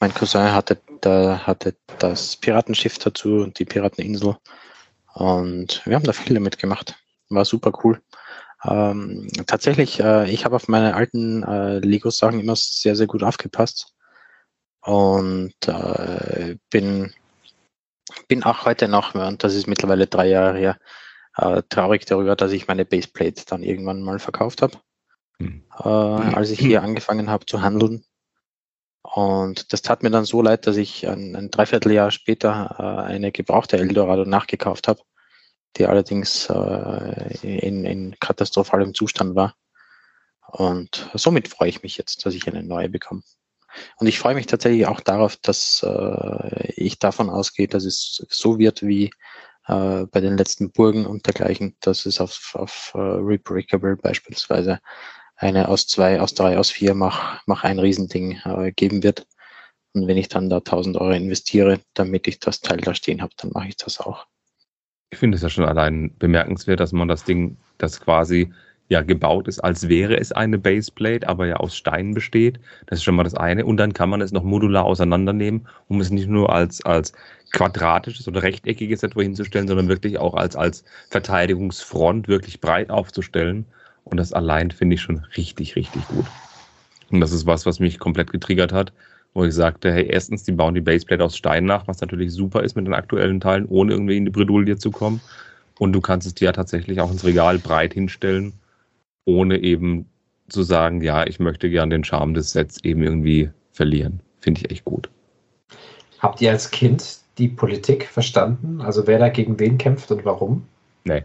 Mein 0.00 0.14
Cousin 0.14 0.52
hatte, 0.52 0.80
da, 1.00 1.40
hatte 1.46 1.76
das 1.98 2.36
Piratenschiff 2.36 2.98
dazu 2.98 3.42
und 3.42 3.58
die 3.58 3.64
Pirateninsel. 3.64 4.36
Und 5.14 5.82
wir 5.84 5.96
haben 5.96 6.04
da 6.04 6.12
viel 6.12 6.34
damit 6.34 6.58
gemacht. 6.58 6.94
War 7.30 7.44
super 7.44 7.72
cool. 7.82 8.00
Ähm, 8.64 9.28
tatsächlich, 9.46 10.00
äh, 10.00 10.30
ich 10.30 10.44
habe 10.44 10.56
auf 10.56 10.68
meine 10.68 10.94
alten 10.94 11.42
äh, 11.44 11.78
Lego-Sachen 11.78 12.40
immer 12.40 12.56
sehr, 12.56 12.96
sehr 12.96 13.06
gut 13.06 13.22
aufgepasst 13.22 13.94
und 14.80 15.54
äh, 15.66 16.56
bin, 16.70 17.12
bin 18.26 18.42
auch 18.42 18.64
heute 18.64 18.88
noch, 18.88 19.14
und 19.14 19.44
das 19.44 19.54
ist 19.54 19.68
mittlerweile 19.68 20.06
drei 20.06 20.28
Jahre 20.28 20.58
her, 20.58 20.78
äh, 21.36 21.62
traurig 21.68 22.04
darüber, 22.06 22.34
dass 22.34 22.52
ich 22.52 22.66
meine 22.66 22.84
Baseplate 22.84 23.44
dann 23.46 23.62
irgendwann 23.62 24.02
mal 24.02 24.18
verkauft 24.18 24.62
habe, 24.62 24.78
hm. 25.38 25.62
äh, 25.78 25.88
als 25.88 26.50
ich 26.50 26.58
hier 26.58 26.82
angefangen 26.82 27.30
habe 27.30 27.46
zu 27.46 27.62
handeln. 27.62 28.04
Und 29.02 29.72
das 29.72 29.82
tat 29.82 30.02
mir 30.02 30.10
dann 30.10 30.24
so 30.24 30.42
leid, 30.42 30.66
dass 30.66 30.76
ich 30.76 31.08
ein, 31.08 31.36
ein 31.36 31.50
Dreivierteljahr 31.50 32.10
später 32.10 32.76
äh, 32.78 33.12
eine 33.12 33.30
gebrauchte 33.30 33.78
Eldorado 33.78 34.24
nachgekauft 34.24 34.88
habe 34.88 35.00
die 35.76 35.86
allerdings 35.86 36.48
äh, 36.50 37.36
in, 37.42 37.84
in 37.84 38.16
katastrophalem 38.20 38.94
Zustand 38.94 39.34
war. 39.34 39.54
Und 40.46 41.10
somit 41.14 41.48
freue 41.48 41.68
ich 41.68 41.82
mich 41.82 41.98
jetzt, 41.98 42.24
dass 42.24 42.34
ich 42.34 42.46
eine 42.48 42.62
neue 42.62 42.88
bekomme. 42.88 43.22
Und 43.98 44.06
ich 44.06 44.18
freue 44.18 44.34
mich 44.34 44.46
tatsächlich 44.46 44.86
auch 44.86 45.00
darauf, 45.00 45.36
dass 45.36 45.82
äh, 45.84 46.72
ich 46.74 46.98
davon 46.98 47.30
ausgehe, 47.30 47.68
dass 47.68 47.84
es 47.84 48.24
so 48.30 48.58
wird 48.58 48.82
wie 48.82 49.10
äh, 49.66 50.06
bei 50.06 50.20
den 50.20 50.36
letzten 50.36 50.72
Burgen 50.72 51.06
und 51.06 51.26
dergleichen, 51.26 51.76
dass 51.80 52.06
es 52.06 52.20
auf, 52.20 52.54
auf 52.54 52.92
uh, 52.94 52.98
Rebreakable 52.98 53.96
beispielsweise 53.96 54.80
eine 55.36 55.68
aus 55.68 55.86
zwei, 55.86 56.20
aus 56.20 56.34
drei, 56.34 56.58
aus 56.58 56.70
vier 56.70 56.94
mach, 56.94 57.42
mach 57.46 57.64
ein 57.64 57.78
Riesending 57.78 58.40
äh, 58.44 58.72
geben 58.72 59.02
wird. 59.02 59.26
Und 59.92 60.06
wenn 60.06 60.16
ich 60.16 60.28
dann 60.28 60.50
da 60.50 60.56
1000 60.58 60.96
Euro 60.96 61.12
investiere, 61.12 61.80
damit 61.94 62.26
ich 62.26 62.40
das 62.40 62.60
Teil 62.60 62.78
da 62.78 62.94
stehen 62.94 63.22
habe, 63.22 63.32
dann 63.36 63.50
mache 63.52 63.68
ich 63.68 63.76
das 63.76 64.00
auch. 64.00 64.26
Ich 65.10 65.18
finde 65.18 65.36
es 65.36 65.42
ja 65.42 65.48
schon 65.48 65.64
allein 65.64 66.12
bemerkenswert, 66.18 66.80
dass 66.80 66.92
man 66.92 67.08
das 67.08 67.24
Ding, 67.24 67.56
das 67.78 68.00
quasi 68.00 68.52
ja 68.88 69.02
gebaut 69.02 69.48
ist, 69.48 69.60
als 69.60 69.88
wäre 69.88 70.18
es 70.18 70.32
eine 70.32 70.58
Baseplate, 70.58 71.28
aber 71.28 71.46
ja 71.46 71.56
aus 71.56 71.76
Steinen 71.76 72.14
besteht. 72.14 72.58
Das 72.86 72.98
ist 72.98 73.04
schon 73.04 73.16
mal 73.16 73.24
das 73.24 73.34
eine. 73.34 73.66
Und 73.66 73.76
dann 73.76 73.92
kann 73.92 74.08
man 74.08 74.20
es 74.20 74.32
noch 74.32 74.42
modular 74.42 74.84
auseinandernehmen, 74.84 75.66
um 75.88 76.00
es 76.00 76.10
nicht 76.10 76.28
nur 76.28 76.52
als, 76.52 76.84
als 76.84 77.12
quadratisches 77.52 78.26
oder 78.28 78.42
rechteckiges 78.42 79.02
etwa 79.02 79.22
hinzustellen, 79.22 79.68
sondern 79.68 79.88
wirklich 79.88 80.18
auch 80.18 80.34
als, 80.34 80.56
als 80.56 80.84
Verteidigungsfront 81.10 82.28
wirklich 82.28 82.60
breit 82.60 82.90
aufzustellen. 82.90 83.66
Und 84.04 84.16
das 84.16 84.32
allein 84.32 84.70
finde 84.70 84.94
ich 84.94 85.02
schon 85.02 85.26
richtig, 85.36 85.76
richtig 85.76 86.06
gut. 86.08 86.26
Und 87.10 87.20
das 87.20 87.32
ist 87.32 87.46
was, 87.46 87.66
was 87.66 87.80
mich 87.80 87.98
komplett 87.98 88.32
getriggert 88.32 88.72
hat, 88.72 88.92
wo 89.34 89.44
ich 89.44 89.54
sagte, 89.54 89.92
hey, 89.92 90.06
erstens, 90.10 90.44
die 90.44 90.52
bauen 90.52 90.74
die 90.74 90.80
Baseplate 90.80 91.24
aus 91.24 91.36
Stein 91.36 91.64
nach, 91.64 91.86
was 91.86 92.00
natürlich 92.00 92.32
super 92.32 92.62
ist 92.62 92.76
mit 92.76 92.86
den 92.86 92.94
aktuellen 92.94 93.40
Teilen, 93.40 93.66
ohne 93.66 93.92
irgendwie 93.92 94.16
in 94.16 94.24
die 94.24 94.30
Bredouille 94.30 94.76
zu 94.76 94.90
kommen. 94.90 95.20
Und 95.78 95.92
du 95.92 96.00
kannst 96.00 96.26
es 96.26 96.34
dir 96.34 96.46
ja 96.46 96.52
tatsächlich 96.52 97.00
auch 97.00 97.10
ins 97.10 97.24
Regal 97.24 97.58
breit 97.58 97.94
hinstellen 97.94 98.52
ohne 99.28 99.58
eben 99.58 100.06
zu 100.48 100.62
sagen, 100.62 101.02
ja, 101.02 101.26
ich 101.26 101.38
möchte 101.38 101.68
gern 101.68 101.90
den 101.90 102.02
Charme 102.02 102.32
des 102.32 102.52
Sets 102.52 102.82
eben 102.82 103.02
irgendwie 103.02 103.50
verlieren. 103.72 104.20
Finde 104.40 104.62
ich 104.62 104.70
echt 104.70 104.84
gut. 104.86 105.10
Habt 106.18 106.40
ihr 106.40 106.50
als 106.50 106.70
Kind 106.70 107.18
die 107.36 107.48
Politik 107.48 108.06
verstanden? 108.06 108.80
Also 108.80 109.06
wer 109.06 109.18
da 109.18 109.28
gegen 109.28 109.60
wen 109.60 109.76
kämpft 109.76 110.10
und 110.10 110.24
warum? 110.24 110.66
Nee. 111.04 111.24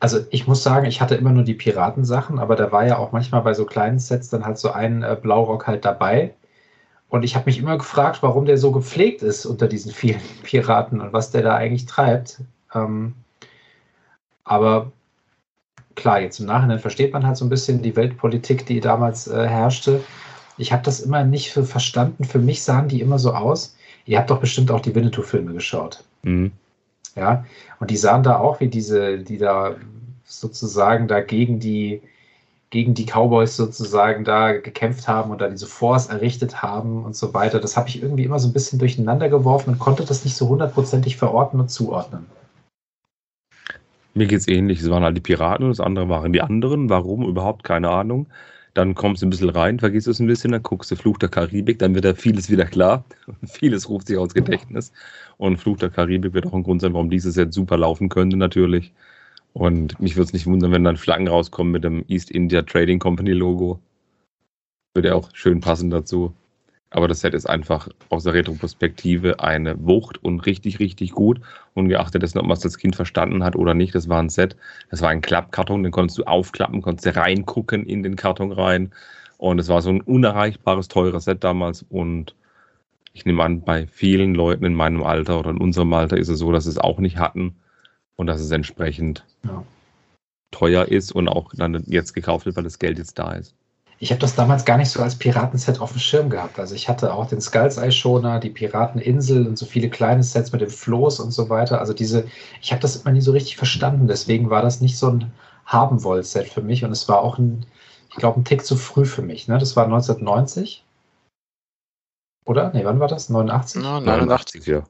Also 0.00 0.20
ich 0.30 0.46
muss 0.46 0.62
sagen, 0.62 0.86
ich 0.86 1.00
hatte 1.00 1.16
immer 1.16 1.32
nur 1.32 1.42
die 1.42 1.54
Piratensachen, 1.54 2.38
aber 2.38 2.54
da 2.54 2.70
war 2.70 2.86
ja 2.86 2.98
auch 2.98 3.12
manchmal 3.12 3.42
bei 3.42 3.54
so 3.54 3.64
kleinen 3.64 3.98
Sets 3.98 4.28
dann 4.28 4.44
halt 4.44 4.58
so 4.58 4.70
ein 4.70 5.02
äh, 5.02 5.16
Blaurock 5.20 5.66
halt 5.66 5.84
dabei. 5.84 6.34
Und 7.08 7.24
ich 7.24 7.34
habe 7.34 7.46
mich 7.46 7.58
immer 7.58 7.78
gefragt, 7.78 8.22
warum 8.22 8.44
der 8.44 8.58
so 8.58 8.70
gepflegt 8.70 9.22
ist 9.22 9.46
unter 9.46 9.66
diesen 9.66 9.92
vielen 9.92 10.20
Piraten 10.42 11.00
und 11.00 11.12
was 11.12 11.30
der 11.30 11.42
da 11.42 11.56
eigentlich 11.56 11.86
treibt. 11.86 12.40
Ähm, 12.74 13.14
aber 14.44 14.92
klar, 15.94 16.20
jetzt 16.20 16.38
im 16.38 16.46
Nachhinein 16.46 16.78
versteht 16.78 17.12
man 17.12 17.26
halt 17.26 17.36
so 17.36 17.44
ein 17.44 17.50
bisschen 17.50 17.82
die 17.82 17.96
Weltpolitik, 17.96 18.66
die 18.66 18.80
damals 18.80 19.26
äh, 19.26 19.48
herrschte. 19.48 20.00
Ich 20.58 20.72
habe 20.72 20.82
das 20.82 21.00
immer 21.00 21.24
nicht 21.24 21.50
für 21.50 21.64
verstanden. 21.64 22.24
Für 22.24 22.38
mich 22.38 22.62
sahen 22.62 22.88
die 22.88 23.00
immer 23.00 23.18
so 23.18 23.32
aus. 23.32 23.76
Ihr 24.06 24.18
habt 24.18 24.30
doch 24.30 24.40
bestimmt 24.40 24.70
auch 24.70 24.80
die 24.80 24.94
Winnetou-Filme 24.94 25.52
geschaut. 25.52 26.04
Mhm. 26.22 26.52
Ja, 27.18 27.44
und 27.80 27.90
die 27.90 27.96
sahen 27.96 28.22
da 28.22 28.38
auch 28.38 28.60
wie 28.60 28.68
diese, 28.68 29.18
die 29.18 29.38
da 29.38 29.74
sozusagen 30.24 31.08
da 31.08 31.20
gegen 31.20 31.58
die, 31.58 32.02
gegen 32.70 32.94
die 32.94 33.06
Cowboys 33.06 33.56
sozusagen 33.56 34.24
da 34.24 34.52
gekämpft 34.52 35.08
haben 35.08 35.30
und 35.30 35.40
da 35.40 35.48
diese 35.48 35.66
Force 35.66 36.06
errichtet 36.06 36.62
haben 36.62 37.04
und 37.04 37.16
so 37.16 37.34
weiter. 37.34 37.60
Das 37.60 37.76
habe 37.76 37.88
ich 37.88 38.02
irgendwie 38.02 38.24
immer 38.24 38.38
so 38.38 38.48
ein 38.48 38.52
bisschen 38.52 38.78
durcheinander 38.78 39.28
geworfen 39.28 39.70
und 39.70 39.78
konnte 39.78 40.04
das 40.04 40.24
nicht 40.24 40.36
so 40.36 40.48
hundertprozentig 40.48 41.16
verorten 41.16 41.60
und 41.60 41.70
zuordnen. 41.70 42.26
Mir 44.14 44.26
geht 44.26 44.40
es 44.40 44.48
ähnlich. 44.48 44.80
Es 44.80 44.90
waren 44.90 45.04
halt 45.04 45.16
die 45.16 45.22
Piraten 45.22 45.64
und 45.64 45.70
das 45.70 45.80
andere 45.80 46.08
waren 46.08 46.32
die 46.32 46.42
anderen. 46.42 46.90
Warum? 46.90 47.24
Überhaupt 47.24 47.64
keine 47.64 47.90
Ahnung. 47.90 48.26
Dann 48.78 48.94
kommst 48.94 49.22
du 49.22 49.26
ein 49.26 49.30
bisschen 49.30 49.48
rein, 49.48 49.80
vergisst 49.80 50.06
es 50.06 50.20
ein 50.20 50.28
bisschen, 50.28 50.52
dann 50.52 50.62
guckst 50.62 50.88
du 50.92 50.94
Fluch 50.94 51.18
der 51.18 51.28
Karibik, 51.28 51.80
dann 51.80 51.96
wird 51.96 52.04
da 52.04 52.14
vieles 52.14 52.48
wieder 52.48 52.64
klar. 52.64 53.04
vieles 53.44 53.88
ruft 53.88 54.06
sich 54.06 54.16
aus 54.16 54.34
Gedächtnis. 54.34 54.92
Und 55.36 55.56
Fluch 55.56 55.78
der 55.78 55.90
Karibik 55.90 56.32
wird 56.32 56.46
auch 56.46 56.52
ein 56.54 56.62
Grund 56.62 56.80
sein, 56.80 56.92
warum 56.92 57.10
dieses 57.10 57.34
jetzt 57.34 57.54
super 57.54 57.76
laufen 57.76 58.08
könnte, 58.08 58.36
natürlich. 58.36 58.92
Und 59.52 59.98
mich 59.98 60.14
würde 60.14 60.26
es 60.26 60.32
nicht 60.32 60.46
wundern, 60.46 60.70
wenn 60.70 60.84
dann 60.84 60.96
Flaggen 60.96 61.26
rauskommen 61.26 61.72
mit 61.72 61.82
dem 61.82 62.04
East 62.06 62.30
India 62.30 62.62
Trading 62.62 63.00
Company 63.00 63.32
Logo. 63.32 63.80
Würde 64.94 65.16
auch 65.16 65.28
schön 65.32 65.58
passen 65.58 65.90
dazu. 65.90 66.32
Aber 66.90 67.06
das 67.06 67.20
Set 67.20 67.34
ist 67.34 67.46
einfach 67.46 67.88
aus 68.08 68.24
der 68.24 68.32
Retroperspektive 68.32 69.40
eine 69.40 69.76
Wucht 69.86 70.22
und 70.24 70.40
richtig, 70.40 70.78
richtig 70.78 71.12
gut. 71.12 71.40
Ungeachtet 71.74 72.22
dessen, 72.22 72.38
ob 72.38 72.46
man 72.46 72.56
es 72.56 72.64
als 72.64 72.78
Kind 72.78 72.96
verstanden 72.96 73.44
hat 73.44 73.56
oder 73.56 73.74
nicht, 73.74 73.94
das 73.94 74.08
war 74.08 74.20
ein 74.20 74.30
Set. 74.30 74.56
Das 74.90 75.02
war 75.02 75.10
ein 75.10 75.20
Klappkarton, 75.20 75.82
den 75.82 75.92
konntest 75.92 76.18
du 76.18 76.24
aufklappen, 76.24 76.80
konntest 76.80 77.06
du 77.06 77.14
reingucken 77.14 77.84
in 77.84 78.02
den 78.02 78.16
Karton 78.16 78.52
rein. 78.52 78.92
Und 79.36 79.58
es 79.58 79.68
war 79.68 79.82
so 79.82 79.90
ein 79.90 80.00
unerreichbares, 80.00 80.88
teures 80.88 81.24
Set 81.24 81.44
damals. 81.44 81.84
Und 81.90 82.34
ich 83.12 83.26
nehme 83.26 83.42
an, 83.42 83.60
bei 83.62 83.86
vielen 83.86 84.34
Leuten 84.34 84.64
in 84.64 84.74
meinem 84.74 85.02
Alter 85.02 85.38
oder 85.40 85.50
in 85.50 85.58
unserem 85.58 85.92
Alter 85.92 86.16
ist 86.16 86.28
es 86.28 86.38
so, 86.38 86.52
dass 86.52 86.64
sie 86.64 86.70
es 86.70 86.78
auch 86.78 87.00
nicht 87.00 87.18
hatten 87.18 87.56
und 88.16 88.26
dass 88.26 88.40
es 88.40 88.50
entsprechend 88.50 89.24
ja. 89.44 89.62
teuer 90.50 90.86
ist 90.86 91.12
und 91.12 91.28
auch 91.28 91.52
dann 91.54 91.82
jetzt 91.86 92.14
gekauft 92.14 92.46
wird, 92.46 92.56
weil 92.56 92.64
das 92.64 92.78
Geld 92.78 92.98
jetzt 92.98 93.18
da 93.18 93.32
ist. 93.32 93.54
Ich 94.00 94.10
habe 94.10 94.20
das 94.20 94.36
damals 94.36 94.64
gar 94.64 94.76
nicht 94.76 94.90
so 94.90 95.02
als 95.02 95.16
Piratenset 95.16 95.80
auf 95.80 95.90
dem 95.90 95.98
Schirm 95.98 96.30
gehabt. 96.30 96.58
Also 96.58 96.74
ich 96.74 96.88
hatte 96.88 97.12
auch 97.12 97.26
den 97.26 97.40
Skulls 97.40 97.78
Eye 97.78 97.90
Schoner, 97.90 98.38
die 98.38 98.50
Pirateninsel 98.50 99.46
und 99.46 99.58
so 99.58 99.66
viele 99.66 99.90
kleine 99.90 100.22
Sets 100.22 100.52
mit 100.52 100.60
dem 100.60 100.70
Floß 100.70 101.18
und 101.18 101.32
so 101.32 101.48
weiter. 101.48 101.80
Also 101.80 101.92
diese, 101.92 102.26
ich 102.62 102.70
habe 102.70 102.80
das 102.80 102.96
immer 102.96 103.12
nie 103.12 103.20
so 103.20 103.32
richtig 103.32 103.56
verstanden. 103.56 104.06
Deswegen 104.06 104.50
war 104.50 104.62
das 104.62 104.80
nicht 104.80 104.96
so 104.96 105.10
ein 105.10 105.32
haben 105.68 106.02
wollt 106.02 106.24
Set 106.24 106.48
für 106.48 106.62
mich 106.62 106.82
und 106.84 106.92
es 106.92 107.08
war 107.08 107.20
auch 107.20 107.36
ein, 107.38 107.66
ich 108.08 108.16
glaube, 108.16 108.40
ein 108.40 108.44
Tick 108.44 108.64
zu 108.64 108.76
früh 108.76 109.04
für 109.04 109.20
mich. 109.20 109.48
Ne? 109.48 109.58
Das 109.58 109.76
war 109.76 109.84
1990. 109.84 110.82
Oder? 112.46 112.72
Nee, 112.72 112.86
wann 112.86 113.00
war 113.00 113.08
das? 113.08 113.28
89? 113.28 113.82
No, 113.82 114.00
89, 114.00 114.66
ja. 114.66 114.82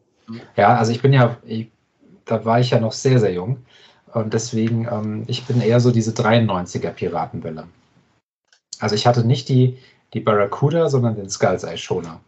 Ja, 0.56 0.76
also 0.76 0.92
ich 0.92 1.02
bin 1.02 1.12
ja, 1.12 1.36
ich, 1.44 1.72
da 2.24 2.44
war 2.44 2.60
ich 2.60 2.70
ja 2.70 2.78
noch 2.78 2.92
sehr, 2.92 3.18
sehr 3.18 3.32
jung. 3.32 3.64
Und 4.14 4.32
deswegen, 4.34 4.86
ähm, 4.86 5.24
ich 5.26 5.44
bin 5.46 5.60
eher 5.60 5.80
so 5.80 5.90
diese 5.90 6.12
93er 6.12 6.90
Piratenwelle. 6.90 7.66
Also 8.80 8.94
ich 8.94 9.06
hatte 9.06 9.26
nicht 9.26 9.48
die, 9.48 9.78
die 10.14 10.20
Barracuda, 10.20 10.88
sondern 10.88 11.16
den 11.16 11.28
Skulls 11.30 11.64
Eye 11.64 11.78
Schoner. 11.78 12.20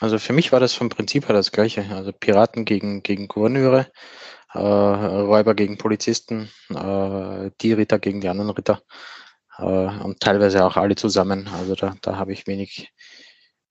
Also 0.00 0.18
für 0.18 0.32
mich 0.32 0.52
war 0.52 0.60
das 0.60 0.74
vom 0.74 0.88
Prinzip 0.88 1.26
her 1.28 1.34
das 1.34 1.52
gleiche. 1.52 1.84
Also 1.90 2.12
Piraten 2.12 2.64
gegen, 2.64 3.02
gegen 3.02 3.28
Gouverneure, 3.28 3.86
äh, 4.52 4.58
Räuber 4.58 5.54
gegen 5.54 5.78
Polizisten, 5.78 6.50
äh, 6.70 7.50
die 7.60 7.72
Ritter 7.72 7.98
gegen 7.98 8.20
die 8.20 8.28
anderen 8.28 8.50
Ritter 8.50 8.82
äh, 9.58 9.64
und 9.64 10.20
teilweise 10.20 10.64
auch 10.64 10.76
alle 10.76 10.96
zusammen. 10.96 11.48
Also 11.48 11.74
da, 11.74 11.94
da 12.02 12.16
habe 12.16 12.32
ich 12.32 12.46
wenig, 12.46 12.92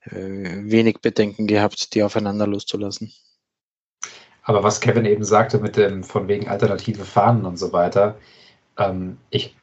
äh, 0.01 0.15
wenig 0.15 1.01
Bedenken 1.01 1.45
gehabt, 1.45 1.93
die 1.93 2.01
aufeinander 2.01 2.47
loszulassen. 2.47 3.13
Aber 4.41 4.63
was 4.63 4.79
Kevin 4.79 5.05
eben 5.05 5.23
sagte 5.23 5.59
mit 5.59 5.75
dem 5.75 6.03
von 6.03 6.27
wegen 6.27 6.47
alternative 6.47 7.05
Fahnen 7.05 7.45
und 7.45 7.57
so 7.57 7.71
weiter, 7.71 8.17
ähm, 8.77 9.17
ich 9.29 9.55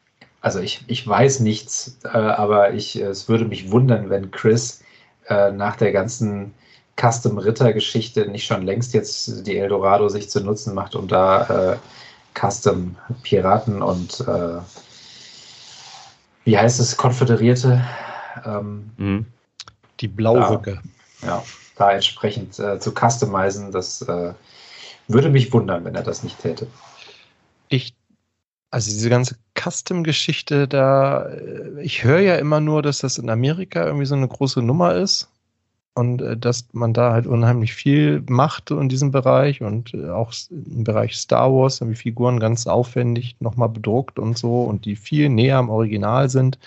also 0.43 0.59
ich, 0.59 0.85
ich 0.89 1.07
weiß 1.07 1.41
nichts, 1.41 1.99
äh, 2.05 2.09
aber 2.09 2.75
ich, 2.75 2.97
es 2.97 3.29
würde 3.29 3.45
mich 3.45 3.71
wundern, 3.71 4.11
wenn 4.11 4.33
Chris 4.33 4.83
äh, 5.29 5.53
nach 5.53 5.77
der 5.77 5.93
ganzen 5.93 6.53
Custom-Ritter-Geschichte 7.01 8.27
nicht 8.27 8.45
schon 8.45 8.63
längst 8.63 8.93
jetzt 8.93 9.47
die 9.47 9.57
Eldorado 9.57 10.09
sich 10.09 10.29
zu 10.29 10.41
nutzen 10.41 10.75
macht, 10.75 10.95
um 10.97 11.07
da 11.09 11.75
äh, 11.75 11.77
Custom-Piraten 12.39 13.83
und 13.83 14.21
äh, 14.21 14.59
wie 16.45 16.59
heißt 16.59 16.81
es, 16.81 16.97
Konföderierte 16.97 17.85
ähm, 18.45 18.91
mhm. 18.97 19.27
die 20.01 20.09
Blaurücke. 20.09 20.81
Da, 21.21 21.27
ja, 21.27 21.43
da 21.77 21.93
entsprechend 21.93 22.59
äh, 22.59 22.81
zu 22.81 22.93
customizen, 22.93 23.71
das 23.71 24.03
äh, 24.03 24.33
würde 25.07 25.29
mich 25.31 25.53
wundern, 25.53 25.85
wenn 25.85 25.95
er 25.95 26.03
das 26.03 26.25
nicht 26.25 26.41
täte. 26.41 26.67
Also 28.73 28.91
diese 28.91 29.11
ganze 29.11 29.37
Custom-Geschichte, 29.55 30.67
da, 30.67 31.27
äh, 31.27 31.83
ich 31.83 32.05
höre 32.05 32.21
ja 32.21 32.37
immer 32.37 32.61
nur, 32.61 32.83
dass 32.83 33.01
das 33.01 33.19
in 33.19 33.29
Amerika 33.29 33.85
irgendwie 33.85 34.07
so 34.07 34.15
eine 34.15 34.27
große 34.27 34.63
Nummer 34.63 34.95
ist 34.95 35.29
und 35.95 36.23
äh, 36.23 36.39
dass 36.39 36.67
man 36.73 36.95
da 36.95 37.13
halt 37.13 37.27
unheimlich 37.27 37.75
viel 37.75 38.25
macht 38.31 38.71
in 38.71 38.89
diesem 38.89 39.11
Bereich 39.11 39.61
und 39.61 39.93
äh, 39.93 40.09
auch 40.09 40.33
im 40.51 40.85
Bereich 40.85 41.17
Star 41.17 41.53
Wars, 41.53 41.81
die 41.81 41.95
Figuren 41.95 42.41
ganz 42.41 42.67
aufwendig 42.67 43.37
nochmal 43.41 43.69
bedruckt 43.69 44.19
und 44.19 44.39
so 44.39 44.63
und 44.63 44.87
die 44.87 44.97
viel 44.97 45.29
näher 45.29 45.59
am 45.59 45.69
Original 45.69 46.31
sind. 46.31 46.59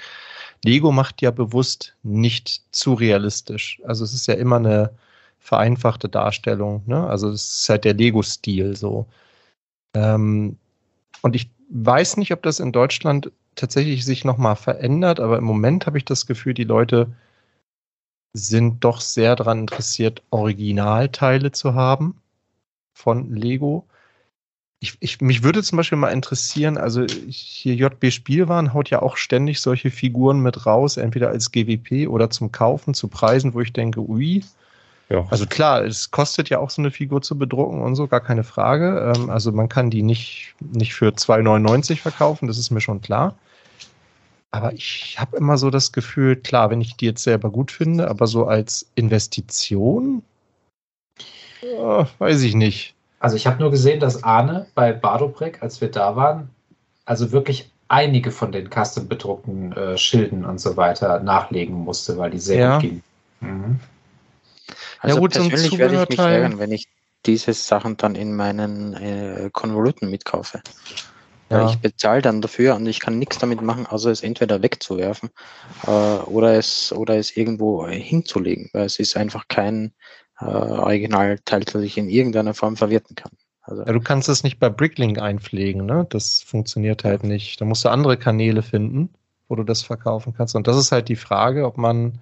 Lego 0.64 0.92
macht 0.92 1.24
ja 1.24 1.32
bewusst 1.32 1.96
nicht 2.04 2.62
zu 2.72 2.94
realistisch. 2.94 3.82
Also 3.86 4.04
es 4.04 4.14
ist 4.14 4.28
ja 4.28 4.36
immer 4.36 4.58
eine 4.58 4.92
vereinfachte 5.40 6.10
Darstellung. 6.10 6.84
Ne? 6.86 7.08
Also 7.08 7.30
es 7.30 7.62
ist 7.62 7.70
halt 7.70 7.84
der 7.86 7.96
Lego-Stil 7.96 8.76
so. 8.76 9.08
Ähm, 9.96 10.58
und 11.24 11.36
ich 11.36 11.50
weiß 11.70 12.18
nicht, 12.18 12.32
ob 12.32 12.44
das 12.44 12.60
in 12.60 12.72
Deutschland 12.72 13.32
tatsächlich 13.56 14.06
sich 14.06 14.26
nochmal 14.26 14.56
verändert, 14.56 15.20
aber 15.20 15.38
im 15.38 15.44
Moment 15.44 15.86
habe 15.86 15.98
ich 15.98 16.06
das 16.06 16.26
Gefühl, 16.26 16.54
die 16.54 16.64
Leute 16.64 17.14
sind 18.34 18.84
doch 18.84 19.00
sehr 19.00 19.36
daran 19.36 19.60
interessiert, 19.60 20.22
Originalteile 20.30 21.52
zu 21.52 21.74
haben 21.74 22.22
von 22.94 23.34
Lego. 23.34 23.88
Ich, 24.82 24.98
ich, 25.00 25.22
mich 25.22 25.42
würde 25.42 25.64
zum 25.64 25.78
Beispiel 25.78 25.98
mal 25.98 26.10
interessieren, 26.10 26.78
also 26.78 27.06
hier 27.06 27.76
JB 27.76 28.12
Spielwaren 28.12 28.74
haut 28.74 28.90
ja 28.90 29.02
auch 29.02 29.16
ständig 29.16 29.62
solche 29.62 29.90
Figuren 29.90 30.42
mit 30.42 30.66
raus, 30.66 30.98
entweder 30.98 31.30
als 31.30 31.52
GWP 31.52 32.08
oder 32.10 32.30
zum 32.30 32.52
Kaufen 32.52 32.94
zu 32.94 33.08
Preisen, 33.08 33.54
wo 33.54 33.62
ich 33.62 33.72
denke, 33.72 34.02
ui, 34.02 34.44
ja. 35.10 35.26
Also 35.30 35.46
klar, 35.46 35.84
es 35.84 36.10
kostet 36.10 36.50
ja 36.50 36.60
auch 36.60 36.70
so 36.70 36.82
eine 36.82 36.92
Figur 36.92 37.22
zu 37.22 37.38
bedrucken 37.38 37.82
und 37.82 37.96
so, 37.96 38.08
gar 38.08 38.22
keine 38.22 38.44
Frage. 38.44 39.14
Ähm, 39.16 39.30
also 39.30 39.52
man 39.52 39.70
kann 39.70 39.90
die 39.90 40.02
nicht, 40.02 40.56
nicht 40.60 40.94
für 40.94 41.10
2,99 41.10 41.98
verkaufen, 41.98 42.48
das 42.48 42.58
ist 42.58 42.72
mir 42.72 42.82
schon 42.82 43.02
klar. 43.02 43.36
Aber 44.52 44.74
ich 44.74 45.18
habe 45.20 45.38
immer 45.38 45.58
so 45.58 45.70
das 45.70 45.92
Gefühl, 45.92 46.38
klar, 46.38 46.70
wenn 46.70 46.82
ich 46.82 46.96
die 46.96 47.06
jetzt 47.06 47.24
selber 47.24 47.50
gut 47.52 47.72
finde, 47.72 48.10
aber 48.10 48.26
so 48.26 48.46
als 48.46 48.90
Investition, 48.96 50.24
äh, 51.62 52.06
weiß 52.20 52.42
ich 52.42 52.56
nicht. 52.56 52.96
Also 53.20 53.36
ich 53.36 53.48
habe 53.48 53.60
nur 53.60 53.72
gesehen, 53.72 54.00
dass 54.00 54.24
Arne 54.24 54.66
bei 54.74 54.94
Bardobrek, 54.94 55.62
als 55.62 55.82
wir 55.82 55.92
da 55.92 56.16
waren, 56.16 56.50
also 57.06 57.32
wirklich 57.32 57.70
einige 57.88 58.32
von 58.32 58.52
den 58.52 58.70
custom 58.70 59.08
bedruckten 59.08 59.72
äh, 59.74 59.98
Schilden 59.98 60.46
und 60.46 60.60
so 60.60 60.78
weiter 60.78 61.20
nachlegen 61.20 61.76
musste, 61.76 62.18
weil 62.18 62.32
die 62.32 62.40
sehr 62.40 62.60
ja. 62.60 62.74
gut 62.74 62.82
gingen. 62.82 63.04
Mhm. 63.42 63.80
Also 65.00 65.16
ja, 65.16 65.20
gut, 65.20 65.34
persönlich 65.34 65.78
werde 65.78 66.02
ich 66.02 66.10
mich 66.10 66.20
ärgern, 66.20 66.60
wenn 66.60 66.72
ich 66.72 66.88
diese 67.26 67.54
Sachen 67.54 67.98
dann 67.98 68.16
in 68.16 68.36
meinen 68.36 68.94
äh, 68.94 69.50
Konvoluten 69.52 70.10
mitkaufe. 70.10 70.62
Ja. 71.50 71.70
Ich 71.70 71.78
bezahle 71.78 72.22
dann 72.22 72.42
dafür 72.42 72.76
und 72.76 72.88
ich 72.88 73.00
kann 73.00 73.20
nichts 73.20 73.38
damit 73.38 73.62
machen, 73.62 73.86
außer 73.86 74.10
es 74.10 74.24
entweder 74.24 74.64
wegzuwerfen 74.64 75.30
äh, 75.86 75.90
oder, 75.90 76.56
es, 76.56 76.92
oder 76.92 77.18
es 77.18 77.38
irgendwo 77.38 77.88
hinzulegen, 77.88 78.70
weil 78.74 78.86
es 78.86 78.98
ist 78.98 79.16
einfach 79.16 79.48
kein 79.48 79.94
äh, 80.40 80.46
Originalteil, 80.46 81.62
das 81.62 81.84
ich 81.84 81.98
in 81.98 82.10
irgendeiner 82.10 82.56
Form 82.56 82.78
verwerten 82.78 83.16
kann. 83.16 83.32
Also 83.62 83.84
ja, 83.84 83.94
du 83.94 84.00
kannst 84.00 84.30
es 84.30 84.44
nicht 84.44 84.60
bei 84.60 84.70
Bricklink 84.70 85.20
einpflegen, 85.20 85.86
ne? 85.86 86.06
Das 86.10 86.42
funktioniert 86.42 87.04
halt 87.04 87.24
nicht. 87.24 87.60
Da 87.62 87.66
musst 87.66 87.84
du 87.84 87.90
andere 87.90 88.18
Kanäle 88.18 88.62
finden, 88.62 89.10
wo 89.48 89.56
du 89.56 89.64
das 89.64 89.82
verkaufen 89.82 90.34
kannst. 90.36 90.56
Und 90.56 90.68
das 90.68 90.78
ist 90.78 90.92
halt 90.92 91.10
die 91.10 91.16
Frage, 91.16 91.66
ob 91.66 91.78
man, 91.78 92.22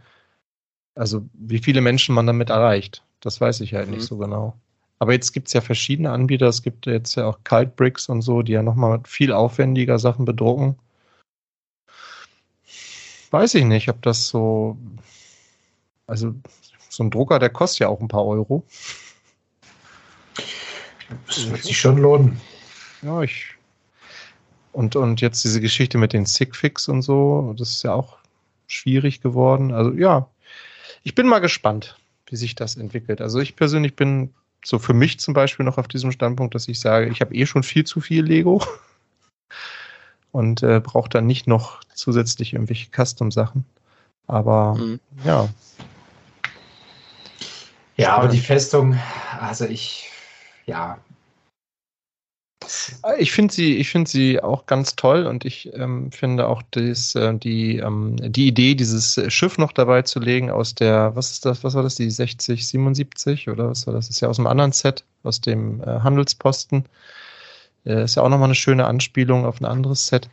also 0.95 1.26
wie 1.34 1.60
viele 1.60 1.82
Menschen 1.82 2.15
man 2.15 2.28
damit 2.28 2.49
erreicht. 2.49 3.03
Das 3.20 3.40
weiß 3.40 3.61
ich 3.61 3.74
halt 3.74 3.88
mhm. 3.88 3.95
nicht 3.95 4.06
so 4.06 4.18
genau. 4.18 4.56
Aber 4.99 5.14
jetzt 5.14 5.34
gibt 5.34 5.48
es 5.48 5.53
ja 5.53 5.61
verschiedene 5.61 6.11
Anbieter. 6.11 6.48
Es 6.48 6.61
gibt 6.61 6.86
jetzt 6.86 7.15
ja 7.15 7.26
auch 7.26 7.40
Kaltbricks 7.44 8.07
und 8.07 8.22
so, 8.22 8.41
die 8.41 8.53
ja 8.53 8.64
nochmal 8.64 9.02
viel 9.06 9.34
aufwendiger 9.34 9.99
Sachen 9.99 10.26
bedrucken. 10.26 10.78
Weiß 13.32 13.56
ich 13.56 13.65
nicht, 13.65 13.90
ob 13.90 14.02
das 14.02 14.28
so. 14.28 14.78
Also, 16.06 16.36
so 16.90 17.03
ein 17.03 17.10
Drucker, 17.10 17.40
der 17.40 17.49
kostet 17.49 17.80
ja 17.80 17.88
auch 17.88 17.99
ein 17.99 18.07
paar 18.07 18.26
Euro. 18.26 18.64
Das 21.28 21.49
wird 21.49 21.64
sich 21.64 21.78
schon 21.78 21.98
lohnen. 21.98 22.40
Ja, 23.02 23.22
ich. 23.24 23.56
Und, 24.72 24.95
und 24.95 25.22
jetzt 25.22 25.44
diese 25.44 25.61
Geschichte 25.61 25.98
mit 25.98 26.14
den 26.14 26.26
Sigfix 26.26 26.88
und 26.88 27.02
so, 27.02 27.53
das 27.57 27.72
ist 27.72 27.84
ja 27.84 27.94
auch 27.94 28.18
schwierig 28.68 29.22
geworden. 29.22 29.72
Also 29.72 29.91
ja, 29.91 30.30
ich 31.04 31.16
bin 31.16 31.28
mal 31.28 31.40
gespannt, 31.40 31.98
wie 32.28 32.36
sich 32.36 32.56
das 32.56 32.76
entwickelt. 32.76 33.22
Also 33.22 33.40
ich 33.40 33.56
persönlich 33.56 33.96
bin 33.96 34.34
so 34.64 34.80
für 34.80 34.94
mich 34.94 35.20
zum 35.20 35.34
Beispiel 35.34 35.66
noch 35.66 35.78
auf 35.78 35.88
diesem 35.88 36.12
Standpunkt, 36.12 36.56
dass 36.56 36.68
ich 36.68 36.80
sage, 36.80 37.10
ich 37.10 37.22
habe 37.22 37.36
eh 37.36 37.46
schon 37.46 37.64
viel 37.64 37.84
zu 37.84 38.02
viel 38.02 38.24
Lego 38.24 38.64
und 40.32 40.64
äh, 40.64 40.80
brauche 40.80 41.10
dann 41.10 41.28
nicht 41.28 41.48
noch 41.48 41.82
zusätzlich 41.94 42.54
irgendwelche 42.54 42.90
Custom-Sachen. 42.90 43.66
Aber 44.28 44.76
mhm. 44.76 45.00
ja. 45.26 45.50
Ja, 47.98 48.16
aber 48.16 48.30
die 48.30 48.40
Festung, 48.40 48.98
also 49.40 49.66
ich, 49.66 50.10
ja. 50.66 50.98
Ich 53.19 53.31
finde 53.31 53.53
sie, 53.53 53.77
ich 53.77 53.90
finde 53.90 54.10
sie 54.10 54.41
auch 54.41 54.65
ganz 54.65 54.95
toll 54.95 55.26
und 55.26 55.45
ich 55.45 55.72
ähm, 55.73 56.11
finde 56.11 56.48
auch 56.48 56.61
das, 56.72 57.15
äh, 57.15 57.34
die, 57.34 57.77
ähm, 57.77 58.18
die 58.19 58.48
Idee, 58.48 58.76
dieses 58.76 59.19
Schiff 59.27 59.57
noch 59.57 59.72
dabei 59.72 60.02
zu 60.03 60.19
legen 60.19 60.49
aus 60.49 60.76
der, 60.76 61.15
was 61.15 61.31
ist 61.31 61.45
das, 61.45 61.64
was 61.64 61.73
war 61.73 61.84
das, 61.84 61.95
die 61.95 62.10
60, 62.10 62.68
77 62.68 63.49
oder 63.49 63.69
was 63.69 63.88
war 63.88 63.94
das? 63.94 64.07
Das 64.07 64.15
ist 64.15 64.22
ja 64.22 64.27
aus 64.27 64.40
einem 64.40 64.48
anderen 64.48 64.72
Set, 64.72 65.03
aus 65.23 65.41
dem 65.41 65.81
äh, 65.81 65.85
Handelsposten. 65.85 66.85
Äh, 67.85 68.03
ist 68.03 68.15
ja 68.15 68.23
auch 68.23 68.30
nochmal 68.30 68.48
eine 68.48 68.56
schöne 68.56 68.85
Anspielung 68.85 69.45
auf 69.45 69.60
ein 69.61 69.65
anderes 69.65 70.07
Set. 70.07 70.30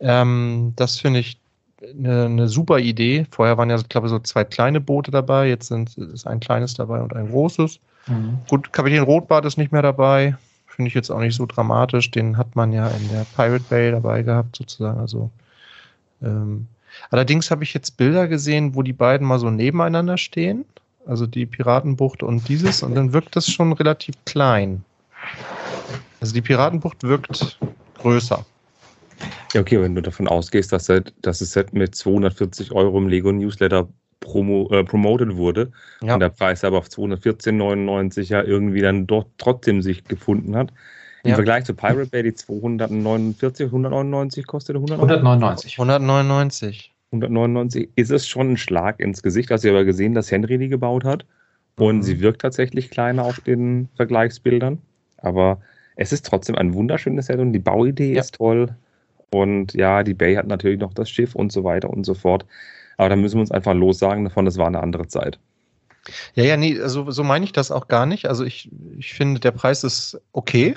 Ähm, 0.00 0.72
das 0.76 0.98
finde 0.98 1.20
ich 1.20 1.38
eine, 1.82 2.24
eine, 2.26 2.48
super 2.48 2.78
Idee. 2.78 3.26
Vorher 3.30 3.58
waren 3.58 3.70
ja, 3.70 3.76
ich 3.76 3.88
glaube, 3.88 4.08
so 4.08 4.18
zwei 4.18 4.44
kleine 4.44 4.80
Boote 4.80 5.10
dabei. 5.10 5.48
Jetzt 5.48 5.68
sind, 5.68 5.96
ist 5.96 6.26
ein 6.26 6.40
kleines 6.40 6.74
dabei 6.74 7.00
und 7.00 7.14
ein 7.14 7.30
großes. 7.30 7.80
Mhm. 8.06 8.38
Gut, 8.48 8.72
Kapitän 8.72 9.02
Rotbart 9.02 9.44
ist 9.44 9.56
nicht 9.56 9.72
mehr 9.72 9.82
dabei. 9.82 10.36
Finde 10.76 10.88
ich 10.88 10.94
jetzt 10.94 11.10
auch 11.10 11.20
nicht 11.20 11.34
so 11.34 11.46
dramatisch. 11.46 12.10
Den 12.10 12.36
hat 12.36 12.54
man 12.54 12.70
ja 12.70 12.88
in 12.88 13.08
der 13.08 13.24
Pirate 13.34 13.64
Bay 13.70 13.90
dabei 13.90 14.22
gehabt, 14.22 14.56
sozusagen. 14.56 15.00
Also, 15.00 15.30
ähm, 16.22 16.66
allerdings 17.10 17.50
habe 17.50 17.64
ich 17.64 17.72
jetzt 17.72 17.96
Bilder 17.96 18.28
gesehen, 18.28 18.74
wo 18.74 18.82
die 18.82 18.92
beiden 18.92 19.26
mal 19.26 19.38
so 19.38 19.48
nebeneinander 19.48 20.18
stehen. 20.18 20.66
Also 21.06 21.26
die 21.26 21.46
Piratenbucht 21.46 22.22
und 22.22 22.46
dieses. 22.46 22.82
Und 22.82 22.94
dann 22.94 23.14
wirkt 23.14 23.36
das 23.36 23.50
schon 23.50 23.72
relativ 23.72 24.14
klein. 24.26 24.84
Also 26.20 26.34
die 26.34 26.42
Piratenbucht 26.42 27.02
wirkt 27.02 27.58
größer. 27.98 28.44
Ja, 29.54 29.60
okay, 29.62 29.80
wenn 29.80 29.94
du 29.94 30.02
davon 30.02 30.28
ausgehst, 30.28 30.72
dass, 30.72 30.92
das 31.22 31.38
Set 31.38 31.72
mit 31.72 31.94
240 31.94 32.72
Euro 32.72 32.98
im 32.98 33.08
Lego 33.08 33.32
Newsletter 33.32 33.88
promo, 34.20 34.68
äh, 34.72 34.84
promoted 34.84 35.36
wurde 35.36 35.70
ja. 36.02 36.14
und 36.14 36.20
der 36.20 36.30
Preis 36.30 36.64
aber 36.64 36.78
auf 36.78 36.88
214,99 36.88 38.30
ja 38.30 38.42
irgendwie 38.42 38.80
dann 38.80 39.06
dort 39.06 39.28
trotzdem 39.38 39.82
sich 39.82 40.04
gefunden 40.04 40.56
hat. 40.56 40.72
Im 41.22 41.30
ja. 41.30 41.34
Vergleich 41.34 41.64
zu 41.64 41.74
Pirate 41.74 42.06
Bay, 42.06 42.22
die 42.22 42.34
249, 42.34 43.66
199 43.66 44.46
kostet 44.46 44.76
199. 44.76 45.78
199. 45.78 46.94
199 47.12 47.90
ist 47.96 48.10
es 48.10 48.28
schon 48.28 48.52
ein 48.52 48.56
Schlag 48.56 49.00
ins 49.00 49.22
Gesicht. 49.22 49.50
Hast 49.50 49.64
du 49.64 49.70
aber 49.70 49.84
gesehen, 49.84 50.14
dass 50.14 50.30
Henry 50.30 50.58
die 50.58 50.68
gebaut 50.68 51.04
hat. 51.04 51.24
Und 51.78 51.96
mhm. 51.96 52.02
sie 52.02 52.20
wirkt 52.20 52.42
tatsächlich 52.42 52.90
kleiner 52.90 53.24
auf 53.24 53.40
den 53.40 53.88
Vergleichsbildern. 53.96 54.78
Aber 55.18 55.60
es 55.96 56.12
ist 56.12 56.26
trotzdem 56.26 56.54
ein 56.54 56.74
wunderschönes 56.74 57.26
Set 57.26 57.38
und 57.38 57.52
die 57.52 57.58
Bauidee 57.58 58.14
ja. 58.14 58.20
ist 58.20 58.36
toll. 58.36 58.74
Und 59.30 59.74
ja, 59.74 60.02
die 60.02 60.14
Bay 60.14 60.34
hat 60.36 60.46
natürlich 60.46 60.80
noch 60.80 60.94
das 60.94 61.10
Schiff 61.10 61.34
und 61.34 61.52
so 61.52 61.64
weiter 61.64 61.90
und 61.90 62.04
so 62.04 62.14
fort. 62.14 62.46
Aber 62.96 63.08
da 63.08 63.16
müssen 63.16 63.36
wir 63.36 63.40
uns 63.40 63.50
einfach 63.50 63.74
lossagen 63.74 64.24
davon, 64.24 64.44
das 64.44 64.56
war 64.56 64.66
eine 64.66 64.80
andere 64.80 65.08
Zeit. 65.08 65.38
Ja, 66.34 66.44
ja, 66.44 66.56
nee, 66.56 66.80
also 66.80 67.10
so 67.10 67.24
meine 67.24 67.44
ich 67.44 67.52
das 67.52 67.70
auch 67.70 67.88
gar 67.88 68.06
nicht. 68.06 68.28
Also 68.28 68.44
ich, 68.44 68.70
ich 68.96 69.14
finde, 69.14 69.40
der 69.40 69.50
Preis 69.50 69.84
ist 69.84 70.20
okay. 70.32 70.76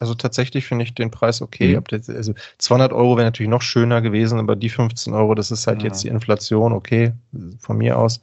Also 0.00 0.14
tatsächlich 0.14 0.66
finde 0.66 0.84
ich 0.84 0.94
den 0.94 1.10
Preis 1.10 1.42
okay. 1.42 1.76
Mhm. 1.76 2.14
Also 2.14 2.34
200 2.58 2.92
Euro 2.92 3.16
wäre 3.16 3.26
natürlich 3.26 3.50
noch 3.50 3.62
schöner 3.62 4.00
gewesen, 4.00 4.38
aber 4.38 4.56
die 4.56 4.68
15 4.68 5.12
Euro, 5.12 5.34
das 5.34 5.50
ist 5.50 5.66
halt 5.66 5.82
ja. 5.82 5.88
jetzt 5.88 6.04
die 6.04 6.08
Inflation, 6.08 6.72
okay, 6.72 7.12
von 7.58 7.78
mir 7.78 7.98
aus. 7.98 8.20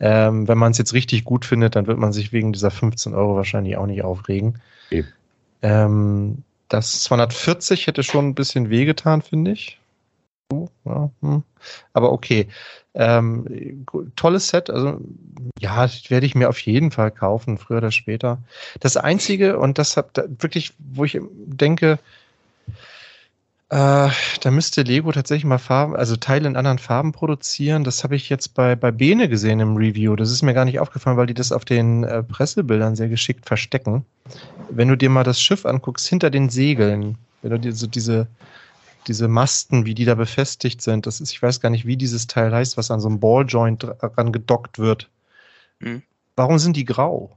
Ähm, 0.00 0.46
wenn 0.48 0.58
man 0.58 0.72
es 0.72 0.78
jetzt 0.78 0.92
richtig 0.92 1.24
gut 1.24 1.44
findet, 1.44 1.76
dann 1.76 1.86
wird 1.86 1.98
man 1.98 2.12
sich 2.12 2.32
wegen 2.32 2.52
dieser 2.52 2.70
15 2.70 3.14
Euro 3.14 3.36
wahrscheinlich 3.36 3.76
auch 3.76 3.86
nicht 3.86 4.02
aufregen. 4.02 4.60
Ähm, 5.62 6.42
das 6.68 7.02
240 7.02 7.86
hätte 7.86 8.02
schon 8.02 8.28
ein 8.28 8.34
bisschen 8.34 8.70
wehgetan, 8.70 9.22
finde 9.22 9.52
ich. 9.52 9.78
Oh, 10.52 10.68
ja, 10.84 11.10
hm. 11.20 11.42
Aber 11.92 12.12
okay. 12.12 12.48
Ähm, 12.94 13.86
tolles 14.14 14.48
Set. 14.48 14.70
Also, 14.70 15.00
ja, 15.58 15.88
werde 16.08 16.26
ich 16.26 16.34
mir 16.34 16.48
auf 16.48 16.60
jeden 16.60 16.90
Fall 16.90 17.10
kaufen, 17.10 17.58
früher 17.58 17.78
oder 17.78 17.90
später. 17.90 18.38
Das 18.80 18.96
Einzige, 18.96 19.58
und 19.58 19.78
das 19.78 19.96
hat 19.96 20.16
wirklich, 20.16 20.74
wo 20.78 21.04
ich 21.04 21.18
denke, 21.22 21.98
äh, 23.70 24.10
da 24.40 24.50
müsste 24.50 24.82
Lego 24.82 25.10
tatsächlich 25.10 25.46
mal 25.46 25.58
Farben, 25.58 25.96
also 25.96 26.16
Teile 26.16 26.46
in 26.46 26.56
anderen 26.56 26.78
Farben 26.78 27.12
produzieren. 27.12 27.82
Das 27.82 28.04
habe 28.04 28.14
ich 28.14 28.28
jetzt 28.28 28.54
bei, 28.54 28.76
bei 28.76 28.90
Bene 28.90 29.28
gesehen 29.28 29.60
im 29.60 29.76
Review. 29.76 30.16
Das 30.16 30.30
ist 30.30 30.42
mir 30.42 30.54
gar 30.54 30.64
nicht 30.64 30.80
aufgefallen, 30.80 31.16
weil 31.16 31.26
die 31.26 31.34
das 31.34 31.50
auf 31.50 31.64
den 31.64 32.04
äh, 32.04 32.22
Pressebildern 32.22 32.94
sehr 32.94 33.08
geschickt 33.08 33.46
verstecken. 33.46 34.04
Wenn 34.68 34.88
du 34.88 34.96
dir 34.96 35.10
mal 35.10 35.24
das 35.24 35.40
Schiff 35.40 35.64
anguckst, 35.64 36.06
hinter 36.06 36.30
den 36.30 36.50
Segeln, 36.50 37.16
wenn 37.42 37.50
du 37.52 37.58
dir 37.58 37.72
so 37.72 37.86
diese, 37.86 38.26
diese 39.06 39.28
Masten, 39.28 39.86
wie 39.86 39.94
die 39.94 40.04
da 40.04 40.14
befestigt 40.14 40.82
sind, 40.82 41.06
das 41.06 41.20
ist, 41.20 41.32
ich 41.32 41.42
weiß 41.42 41.60
gar 41.60 41.70
nicht, 41.70 41.86
wie 41.86 41.96
dieses 41.96 42.26
Teil 42.26 42.54
heißt, 42.54 42.76
was 42.76 42.90
an 42.90 43.00
so 43.00 43.08
einem 43.08 43.20
Balljoint 43.20 43.82
dran 43.82 44.32
gedockt 44.32 44.78
wird. 44.78 45.10
Mhm. 45.80 46.02
Warum 46.36 46.58
sind 46.58 46.76
die 46.76 46.84
grau? 46.84 47.36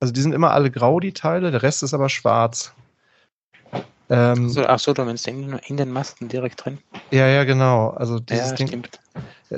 Also 0.00 0.12
die 0.12 0.20
sind 0.20 0.32
immer 0.32 0.50
alle 0.50 0.70
grau, 0.70 1.00
die 1.00 1.12
Teile, 1.12 1.50
der 1.52 1.62
Rest 1.62 1.82
ist 1.82 1.94
aber 1.94 2.08
schwarz. 2.08 2.74
Ähm, 4.10 4.48
so, 4.50 4.64
ach 4.66 4.78
so, 4.78 4.92
du 4.92 5.04
meinst 5.04 5.26
in, 5.28 5.58
in 5.66 5.76
den 5.76 5.90
Masten 5.90 6.28
direkt 6.28 6.64
drin? 6.64 6.78
Ja, 7.12 7.26
ja, 7.28 7.44
genau. 7.44 7.90
Also 7.90 8.18
dieses 8.18 8.50
ja, 8.50 8.56
Ding. 8.56 8.68
Stimmt. 8.68 9.00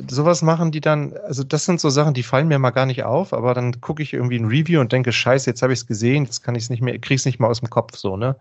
Sowas 0.08 0.42
machen 0.42 0.72
die 0.72 0.80
dann, 0.80 1.16
also 1.16 1.42
das 1.42 1.64
sind 1.64 1.80
so 1.80 1.88
Sachen, 1.90 2.12
die 2.12 2.22
fallen 2.22 2.48
mir 2.48 2.58
mal 2.58 2.70
gar 2.70 2.86
nicht 2.86 3.04
auf, 3.04 3.32
aber 3.32 3.54
dann 3.54 3.80
gucke 3.80 4.02
ich 4.02 4.12
irgendwie 4.12 4.38
ein 4.38 4.44
Review 4.44 4.80
und 4.80 4.92
denke, 4.92 5.12
scheiße, 5.12 5.48
jetzt 5.48 5.62
habe 5.62 5.72
ich 5.72 5.80
es 5.80 5.86
gesehen, 5.86 6.24
jetzt 6.24 6.42
kann 6.42 6.54
ich 6.54 6.64
es 6.64 6.70
nicht 6.70 6.82
mehr, 6.82 6.98
krieg's 6.98 7.24
nicht 7.24 7.38
mal 7.38 7.48
aus 7.48 7.60
dem 7.60 7.70
Kopf 7.70 7.96
so, 7.96 8.16
ne? 8.16 8.36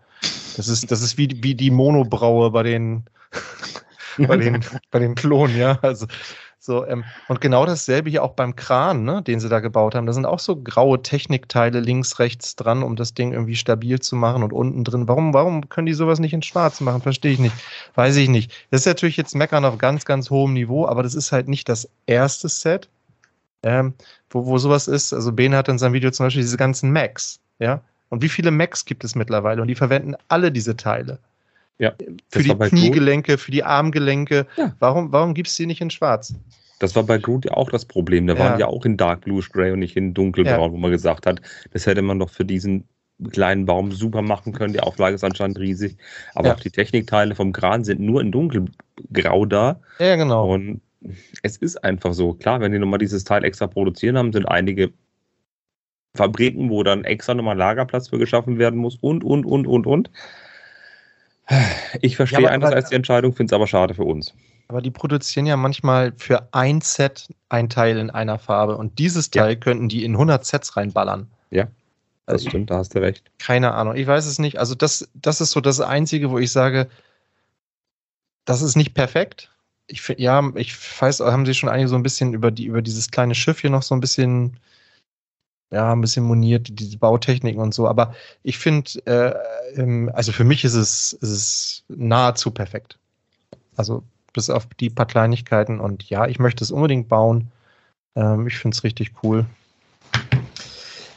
Das 0.56 0.68
ist, 0.68 0.90
das 0.90 1.02
ist 1.02 1.16
wie, 1.18 1.42
wie 1.42 1.54
die 1.54 1.70
Monobraue 1.70 2.50
bei 2.50 2.62
den, 2.62 3.04
bei 4.18 4.36
den, 4.36 4.64
bei 4.90 4.98
den 4.98 5.14
Klonen, 5.14 5.56
ja. 5.56 5.78
Also 5.82 6.06
so, 6.66 6.84
ähm, 6.84 7.04
und 7.28 7.40
genau 7.40 7.64
dasselbe 7.64 8.10
hier 8.10 8.24
auch 8.24 8.32
beim 8.32 8.56
Kran, 8.56 9.04
ne, 9.04 9.22
den 9.22 9.38
sie 9.38 9.48
da 9.48 9.60
gebaut 9.60 9.94
haben. 9.94 10.06
Da 10.06 10.12
sind 10.12 10.26
auch 10.26 10.40
so 10.40 10.56
graue 10.56 11.00
Technikteile 11.00 11.78
links, 11.78 12.18
rechts 12.18 12.56
dran, 12.56 12.82
um 12.82 12.96
das 12.96 13.14
Ding 13.14 13.32
irgendwie 13.32 13.54
stabil 13.54 14.00
zu 14.00 14.16
machen 14.16 14.42
und 14.42 14.52
unten 14.52 14.82
drin. 14.82 15.06
Warum, 15.06 15.32
warum 15.32 15.68
können 15.68 15.86
die 15.86 15.94
sowas 15.94 16.18
nicht 16.18 16.34
in 16.34 16.42
schwarz 16.42 16.80
machen? 16.80 17.02
Verstehe 17.02 17.32
ich 17.32 17.38
nicht. 17.38 17.54
Weiß 17.94 18.16
ich 18.16 18.28
nicht. 18.28 18.52
Das 18.70 18.80
ist 18.80 18.86
natürlich 18.86 19.16
jetzt 19.16 19.34
Meckern 19.36 19.64
auf 19.64 19.78
ganz, 19.78 20.04
ganz 20.04 20.28
hohem 20.28 20.54
Niveau, 20.54 20.86
aber 20.86 21.04
das 21.04 21.14
ist 21.14 21.30
halt 21.30 21.46
nicht 21.48 21.68
das 21.68 21.88
erste 22.06 22.48
Set, 22.48 22.88
ähm, 23.62 23.94
wo, 24.28 24.46
wo 24.46 24.58
sowas 24.58 24.88
ist. 24.88 25.12
Also 25.12 25.32
Bene 25.32 25.56
hat 25.56 25.68
in 25.68 25.78
seinem 25.78 25.92
Video 25.92 26.10
zum 26.10 26.26
Beispiel 26.26 26.42
diese 26.42 26.56
ganzen 26.56 26.92
Macs, 26.92 27.38
ja. 27.60 27.80
Und 28.08 28.22
wie 28.22 28.28
viele 28.28 28.50
Macs 28.50 28.84
gibt 28.84 29.04
es 29.04 29.14
mittlerweile? 29.14 29.62
Und 29.62 29.68
die 29.68 29.74
verwenden 29.74 30.14
alle 30.28 30.52
diese 30.52 30.76
Teile. 30.76 31.18
Ja, 31.78 31.92
für 32.28 32.42
die 32.42 32.54
Kniegelenke, 32.54 33.32
Groot. 33.32 33.40
für 33.40 33.50
die 33.50 33.64
Armgelenke. 33.64 34.46
Ja. 34.56 34.74
Warum, 34.78 35.12
warum 35.12 35.34
gibt 35.34 35.48
es 35.48 35.54
die 35.56 35.66
nicht 35.66 35.80
in 35.80 35.90
Schwarz? 35.90 36.34
Das 36.78 36.94
war 36.94 37.04
bei 37.04 37.18
Groot 37.18 37.44
ja 37.44 37.52
auch 37.52 37.70
das 37.70 37.84
Problem. 37.84 38.26
Da 38.26 38.34
ja. 38.34 38.38
waren 38.38 38.58
ja 38.58 38.66
auch 38.66 38.84
in 38.84 38.96
Dark 38.96 39.22
Bluish 39.22 39.50
Gray 39.50 39.72
und 39.72 39.80
nicht 39.80 39.96
in 39.96 40.14
Dunkelbraun, 40.14 40.70
ja. 40.70 40.72
wo 40.72 40.76
man 40.76 40.90
gesagt 40.90 41.26
hat, 41.26 41.40
das 41.72 41.86
hätte 41.86 42.02
man 42.02 42.18
doch 42.18 42.30
für 42.30 42.44
diesen 42.44 42.84
kleinen 43.30 43.64
Baum 43.64 43.92
super 43.92 44.22
machen 44.22 44.52
können. 44.52 44.74
Die 44.74 44.80
Auflage 44.80 45.14
ist 45.14 45.24
anscheinend 45.24 45.58
riesig. 45.58 45.96
Aber 46.34 46.54
auch 46.54 46.60
die 46.60 46.70
Technikteile 46.70 47.34
vom 47.34 47.52
Kran 47.52 47.84
sind 47.84 48.00
nur 48.00 48.20
in 48.20 48.30
dunkelgrau 48.30 49.46
da. 49.46 49.80
Ja, 49.98 50.16
genau. 50.16 50.52
Und 50.52 50.82
es 51.42 51.56
ist 51.56 51.82
einfach 51.82 52.12
so. 52.12 52.34
Klar, 52.34 52.60
wenn 52.60 52.72
die 52.72 52.78
nochmal 52.78 52.98
dieses 52.98 53.24
Teil 53.24 53.44
extra 53.44 53.66
produzieren 53.66 54.18
haben, 54.18 54.32
sind 54.32 54.46
einige 54.46 54.92
Fabriken, 56.14 56.70
wo 56.70 56.82
dann 56.82 57.04
extra 57.04 57.34
nochmal 57.34 57.56
Lagerplatz 57.56 58.08
für 58.08 58.18
geschaffen 58.18 58.58
werden 58.58 58.78
muss 58.78 58.96
und, 58.96 59.24
und, 59.24 59.44
und, 59.46 59.66
und, 59.66 59.86
und. 59.86 60.10
Ich 62.00 62.16
verstehe 62.16 62.42
ja, 62.42 62.50
einerseits 62.50 62.90
die 62.90 62.96
Entscheidung, 62.96 63.32
finde 63.32 63.50
es 63.50 63.54
aber 63.54 63.66
schade 63.66 63.94
für 63.94 64.04
uns. 64.04 64.34
Aber 64.68 64.82
die 64.82 64.90
produzieren 64.90 65.46
ja 65.46 65.56
manchmal 65.56 66.12
für 66.16 66.48
ein 66.52 66.80
Set 66.80 67.28
ein 67.48 67.68
Teil 67.68 67.98
in 67.98 68.10
einer 68.10 68.38
Farbe 68.38 68.76
und 68.76 68.98
dieses 68.98 69.30
Teil 69.30 69.50
ja. 69.50 69.54
könnten 69.54 69.88
die 69.88 70.04
in 70.04 70.12
100 70.12 70.44
Sets 70.44 70.76
reinballern. 70.76 71.28
Ja. 71.50 71.68
Das 72.26 72.42
stimmt, 72.42 72.70
da 72.70 72.78
hast 72.78 72.94
du 72.94 72.98
recht. 72.98 73.22
Keine 73.38 73.72
Ahnung, 73.74 73.94
ich 73.94 74.06
weiß 74.06 74.26
es 74.26 74.40
nicht. 74.40 74.58
Also 74.58 74.74
das, 74.74 75.08
das 75.14 75.40
ist 75.40 75.52
so 75.52 75.60
das 75.60 75.80
Einzige, 75.80 76.30
wo 76.30 76.38
ich 76.38 76.50
sage, 76.50 76.88
das 78.44 78.62
ist 78.62 78.74
nicht 78.74 78.94
perfekt. 78.94 79.52
Ich 79.86 80.08
ja, 80.18 80.42
ich 80.56 80.74
weiß, 81.00 81.20
haben 81.20 81.46
sie 81.46 81.54
schon 81.54 81.68
einige 81.68 81.88
so 81.88 81.94
ein 81.94 82.02
bisschen 82.02 82.34
über 82.34 82.50
die, 82.50 82.64
über 82.64 82.82
dieses 82.82 83.12
kleine 83.12 83.36
Schiff 83.36 83.60
hier 83.60 83.70
noch 83.70 83.84
so 83.84 83.94
ein 83.94 84.00
bisschen, 84.00 84.58
ja, 85.70 85.92
ein 85.92 86.00
bisschen 86.00 86.24
moniert, 86.24 86.68
diese 86.70 86.98
Bautechniken 86.98 87.60
und 87.60 87.74
so. 87.74 87.88
Aber 87.88 88.14
ich 88.42 88.58
finde, 88.58 88.90
äh, 89.06 90.10
also 90.12 90.32
für 90.32 90.44
mich 90.44 90.64
ist 90.64 90.74
es, 90.74 91.12
ist 91.14 91.30
es 91.30 91.84
nahezu 91.88 92.50
perfekt. 92.50 92.98
Also 93.76 94.02
bis 94.32 94.50
auf 94.50 94.66
die 94.78 94.90
paar 94.90 95.06
Kleinigkeiten 95.06 95.80
und 95.80 96.08
ja, 96.08 96.26
ich 96.26 96.38
möchte 96.38 96.62
es 96.62 96.70
unbedingt 96.70 97.08
bauen. 97.08 97.50
Ähm, 98.14 98.46
ich 98.46 98.58
finde 98.58 98.76
es 98.76 98.84
richtig 98.84 99.12
cool. 99.22 99.46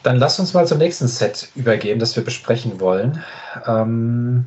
Dann 0.03 0.17
lass 0.17 0.39
uns 0.39 0.53
mal 0.53 0.65
zum 0.65 0.77
nächsten 0.77 1.07
Set 1.07 1.49
übergehen, 1.55 1.99
das 1.99 2.15
wir 2.15 2.23
besprechen 2.23 2.79
wollen. 2.79 3.21
Ähm, 3.67 4.45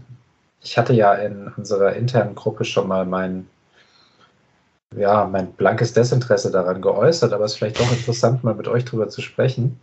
ich 0.63 0.79
hatte 0.79 0.95
ja 0.95 1.15
in 1.15 1.49
unserer 1.57 1.95
internen 1.95 2.35
Gruppe 2.35 2.65
schon 2.65 2.89
mal 2.89 3.05
mein, 3.05 3.47
ja, 4.97 5.27
mein 5.27 5.53
blankes 5.53 5.93
Desinteresse 5.93 6.51
daran 6.51 6.81
geäußert, 6.81 7.33
aber 7.33 7.45
es 7.45 7.53
ist 7.53 7.59
vielleicht 7.59 7.81
doch 7.81 7.93
interessant, 7.93 8.43
mal 8.43 8.55
mit 8.55 8.69
euch 8.69 8.85
drüber 8.85 9.09
zu 9.09 9.21
sprechen. 9.21 9.79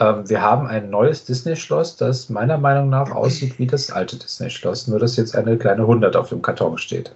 Ähm, 0.00 0.28
wir 0.28 0.40
haben 0.40 0.66
ein 0.66 0.90
neues 0.90 1.24
Disney-Schloss, 1.24 1.96
das 1.96 2.28
meiner 2.28 2.58
Meinung 2.58 2.88
nach 2.88 3.10
aussieht 3.10 3.58
wie 3.58 3.66
das 3.66 3.90
alte 3.90 4.16
Disney-Schloss, 4.16 4.86
nur 4.86 4.98
dass 4.98 5.16
jetzt 5.16 5.34
eine 5.34 5.56
kleine 5.56 5.82
100 5.82 6.14
auf 6.16 6.28
dem 6.28 6.42
Karton 6.42 6.78
steht. 6.78 7.12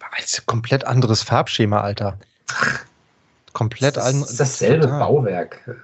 Ein 0.00 0.24
komplett 0.46 0.84
anderes 0.84 1.22
Farbschema, 1.22 1.80
Alter. 1.80 2.18
Komplett 3.52 3.96
das 3.96 4.14
ist 4.14 4.40
dasselbe 4.40 4.84
total. 4.86 5.00
Bauwerk. 5.00 5.76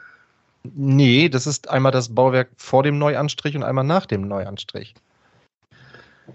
Nee, 0.75 1.29
das 1.29 1.47
ist 1.47 1.69
einmal 1.69 1.93
das 1.93 2.15
Bauwerk 2.15 2.49
vor 2.57 2.83
dem 2.83 2.99
Neuanstrich 2.99 3.55
und 3.55 3.63
einmal 3.63 3.85
nach 3.85 4.07
dem 4.07 4.27
Neuanstrich. 4.27 4.95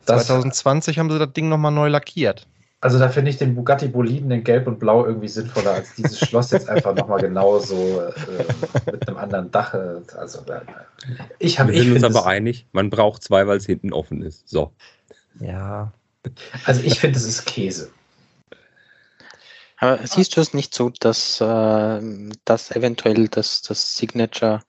Das 0.05 0.27
2020 0.27 0.99
haben 0.99 1.09
sie 1.09 1.17
das 1.17 1.33
Ding 1.33 1.49
nochmal 1.49 1.71
neu 1.71 1.87
lackiert. 1.87 2.45
Also 2.81 2.97
da 2.97 3.09
finde 3.09 3.29
ich 3.29 3.37
den 3.37 3.55
Bugatti 3.55 3.89
Boliden 3.89 4.31
in 4.31 4.43
Gelb 4.43 4.65
und 4.67 4.79
Blau 4.79 5.05
irgendwie 5.05 5.27
sinnvoller 5.27 5.71
als 5.71 5.95
dieses 5.95 6.19
Schloss 6.19 6.51
jetzt 6.51 6.69
einfach 6.69 6.95
nochmal 6.95 7.19
genauso 7.19 8.01
äh, 8.01 8.91
mit 8.91 9.07
einem 9.07 9.17
anderen 9.17 9.51
Dach. 9.51 9.73
Also 10.17 10.39
äh, 10.47 10.61
ich 11.39 11.59
habe. 11.59 11.73
Wir 11.73 11.83
sind 11.83 12.03
uns 12.03 12.15
aber 12.15 12.25
einig, 12.25 12.67
man 12.71 12.89
braucht 12.89 13.23
zwei, 13.23 13.47
weil 13.47 13.57
es 13.57 13.65
hinten 13.65 13.91
offen 13.91 14.21
ist. 14.21 14.47
So. 14.47 14.71
Ja. 15.41 15.91
Also 16.65 16.81
ich 16.81 16.99
finde, 16.99 17.17
es 17.17 17.25
ist 17.25 17.45
Käse. 17.45 17.91
Aber 19.77 20.05
siehst 20.05 20.35
du 20.35 20.41
es 20.41 20.53
nicht 20.53 20.73
so, 20.73 20.91
dass, 20.99 21.39
äh, 21.39 22.29
dass 22.45 22.71
eventuell 22.71 23.29
das, 23.29 23.61
das 23.61 23.95
Signature, 23.95 24.61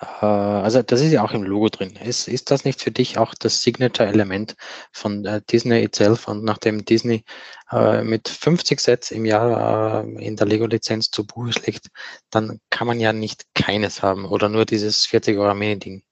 äh, 0.00 0.26
also 0.26 0.82
das 0.82 1.00
ist 1.00 1.12
ja 1.12 1.22
auch 1.22 1.32
im 1.32 1.42
Logo 1.42 1.68
drin, 1.68 1.96
ist, 1.96 2.28
ist 2.28 2.50
das 2.50 2.64
nicht 2.64 2.80
für 2.80 2.90
dich 2.90 3.18
auch 3.18 3.34
das 3.34 3.62
Signature-Element 3.62 4.56
von 4.92 5.24
äh, 5.24 5.40
Disney 5.50 5.82
itself 5.82 6.28
und 6.28 6.44
nachdem 6.44 6.84
Disney 6.84 7.24
äh, 7.70 8.02
mit 8.02 8.28
50 8.28 8.80
Sets 8.80 9.10
im 9.10 9.24
Jahr 9.24 10.04
äh, 10.04 10.24
in 10.24 10.36
der 10.36 10.46
Lego-Lizenz 10.46 11.10
zu 11.10 11.26
Buche 11.26 11.52
schlägt, 11.52 11.88
dann 12.30 12.60
kann 12.70 12.86
man 12.86 13.00
ja 13.00 13.12
nicht 13.12 13.44
keines 13.54 14.02
haben 14.02 14.24
oder 14.26 14.48
nur 14.48 14.66
dieses 14.66 15.06
40 15.06 15.38
Euro 15.38 15.54
Mini-Ding. 15.54 16.02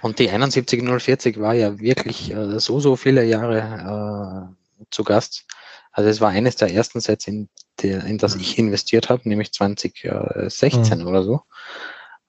Und 0.00 0.20
die 0.20 0.28
71040 0.28 1.40
war 1.40 1.54
ja 1.54 1.80
wirklich 1.80 2.30
äh, 2.30 2.60
so, 2.60 2.78
so 2.78 2.94
viele 2.96 3.24
Jahre 3.24 4.54
äh, 4.78 4.84
zu 4.90 5.02
Gast. 5.02 5.44
Also 5.90 6.08
es 6.08 6.20
war 6.20 6.30
eines 6.30 6.54
der 6.54 6.72
ersten 6.72 7.00
Sets, 7.00 7.26
in, 7.26 7.48
der, 7.82 8.04
in 8.04 8.18
das 8.18 8.36
ich 8.36 8.58
investiert 8.58 9.08
habe, 9.08 9.28
nämlich 9.28 9.52
2016 9.52 11.00
mhm. 11.00 11.06
oder 11.06 11.24
so. 11.24 11.42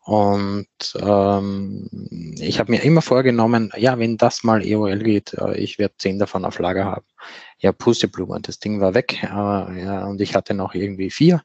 Und 0.04 0.68
ähm, 0.96 1.88
ich 2.40 2.60
habe 2.60 2.72
mir 2.72 2.84
immer 2.84 3.02
vorgenommen, 3.02 3.72
ja, 3.78 4.00
wenn 4.00 4.18
das 4.18 4.44
mal 4.44 4.66
EOL 4.66 5.00
geht, 5.00 5.34
äh, 5.34 5.56
ich 5.58 5.78
werde 5.78 5.96
zehn 5.98 6.18
davon 6.18 6.46
auf 6.46 6.58
Lager 6.58 6.86
haben. 6.86 7.06
Ja, 7.60 7.72
Pusteblume, 7.72 8.40
das 8.42 8.60
Ding 8.60 8.82
war 8.82 8.94
weg 8.94 9.22
äh, 9.22 9.28
ja, 9.28 10.06
und 10.06 10.22
ich 10.22 10.36
hatte 10.36 10.54
noch 10.54 10.74
irgendwie 10.74 11.12
vier. 11.12 11.44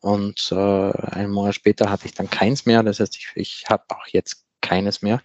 Und 0.00 0.52
äh, 0.52 0.54
einen 0.54 1.32
Monat 1.32 1.54
später 1.54 1.90
hatte 1.90 2.06
ich 2.06 2.14
dann 2.14 2.30
keins 2.30 2.66
mehr. 2.66 2.82
Das 2.82 3.00
heißt, 3.00 3.16
ich, 3.16 3.32
ich 3.34 3.64
habe 3.68 3.82
auch 3.88 4.06
jetzt 4.08 4.44
keines 4.60 5.02
mehr. 5.02 5.20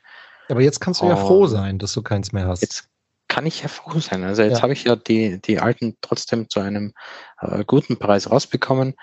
Aber 0.50 0.62
jetzt 0.62 0.80
kannst 0.80 1.02
du 1.02 1.06
ja 1.06 1.16
froh 1.16 1.48
sein, 1.48 1.78
dass 1.78 1.94
du 1.94 2.02
keins 2.02 2.32
mehr 2.32 2.48
hast. 2.48 2.62
Jetzt 2.62 2.90
kann 3.28 3.46
ich 3.46 3.62
ja 3.62 3.68
froh 3.68 4.00
sein. 4.00 4.24
Also 4.24 4.42
jetzt 4.42 4.58
ja. 4.58 4.62
habe 4.62 4.74
ich 4.74 4.84
ja 4.84 4.96
die, 4.96 5.42
die 5.42 5.60
alten 5.60 5.98
trotzdem 6.02 6.50
zu 6.50 6.60
einem 6.60 6.94
äh, 7.40 7.64
guten 7.64 7.98
Preis 7.98 8.30
rausbekommen. 8.30 8.96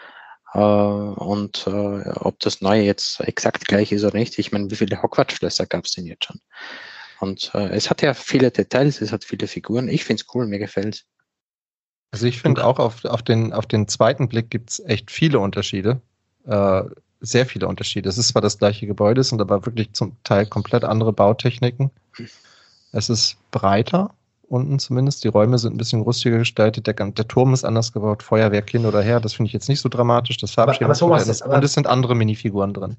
Äh, 0.54 0.58
und 0.58 1.66
äh, 1.66 2.08
ob 2.20 2.40
das 2.40 2.60
neue 2.60 2.82
jetzt 2.82 3.20
exakt 3.20 3.66
gleich 3.68 3.92
ist 3.92 4.04
oder 4.04 4.18
nicht, 4.18 4.38
ich 4.38 4.52
meine, 4.52 4.70
wie 4.70 4.76
viele 4.76 5.02
Hogwarts-Schlösser 5.02 5.66
gab 5.66 5.84
es 5.84 5.92
denn 5.92 6.06
jetzt 6.06 6.24
schon? 6.24 6.40
Und 7.20 7.50
äh, 7.54 7.68
es 7.70 7.90
hat 7.90 8.02
ja 8.02 8.14
viele 8.14 8.50
Details, 8.50 9.00
es 9.00 9.12
hat 9.12 9.24
viele 9.24 9.48
Figuren. 9.48 9.88
Ich 9.88 10.04
finde 10.04 10.22
es 10.22 10.34
cool, 10.34 10.46
mir 10.46 10.58
gefällt 10.58 10.94
es. 10.94 11.04
Also 12.10 12.26
ich 12.26 12.40
finde 12.40 12.64
auch 12.64 12.78
auf, 12.78 13.04
auf, 13.04 13.22
den, 13.22 13.52
auf 13.52 13.66
den 13.66 13.86
zweiten 13.86 14.28
Blick 14.28 14.50
gibt 14.50 14.70
es 14.70 14.80
echt 14.80 15.10
viele 15.10 15.40
Unterschiede. 15.40 16.00
Äh, 16.46 16.82
sehr 17.20 17.46
viele 17.46 17.66
Unterschiede. 17.66 18.08
Es 18.08 18.16
ist 18.16 18.28
zwar 18.28 18.42
das 18.42 18.58
gleiche 18.58 18.86
Gebäude, 18.86 19.24
sind 19.24 19.40
aber 19.40 19.66
wirklich 19.66 19.92
zum 19.92 20.16
Teil 20.22 20.46
komplett 20.46 20.84
andere 20.84 21.12
Bautechniken. 21.12 21.90
Es 22.92 23.10
ist 23.10 23.36
breiter, 23.50 24.14
unten 24.48 24.78
zumindest. 24.78 25.24
Die 25.24 25.28
Räume 25.28 25.58
sind 25.58 25.74
ein 25.74 25.78
bisschen 25.78 26.00
rustiger 26.00 26.38
gestaltet. 26.38 26.86
Der, 26.86 26.94
der 26.94 27.28
Turm 27.28 27.54
ist 27.54 27.64
anders 27.64 27.92
gebaut. 27.92 28.22
Feuerwerk 28.22 28.70
hin 28.70 28.86
oder 28.86 29.02
her. 29.02 29.20
Das 29.20 29.34
finde 29.34 29.48
ich 29.48 29.52
jetzt 29.52 29.68
nicht 29.68 29.80
so 29.80 29.88
dramatisch. 29.88 30.36
Das 30.38 30.52
Farbschema 30.52 30.92
ist 30.92 30.98
Thomas, 30.98 31.42
Und 31.42 31.64
es 31.64 31.74
sind 31.74 31.86
andere 31.86 32.14
Minifiguren 32.14 32.74
drin. 32.74 32.96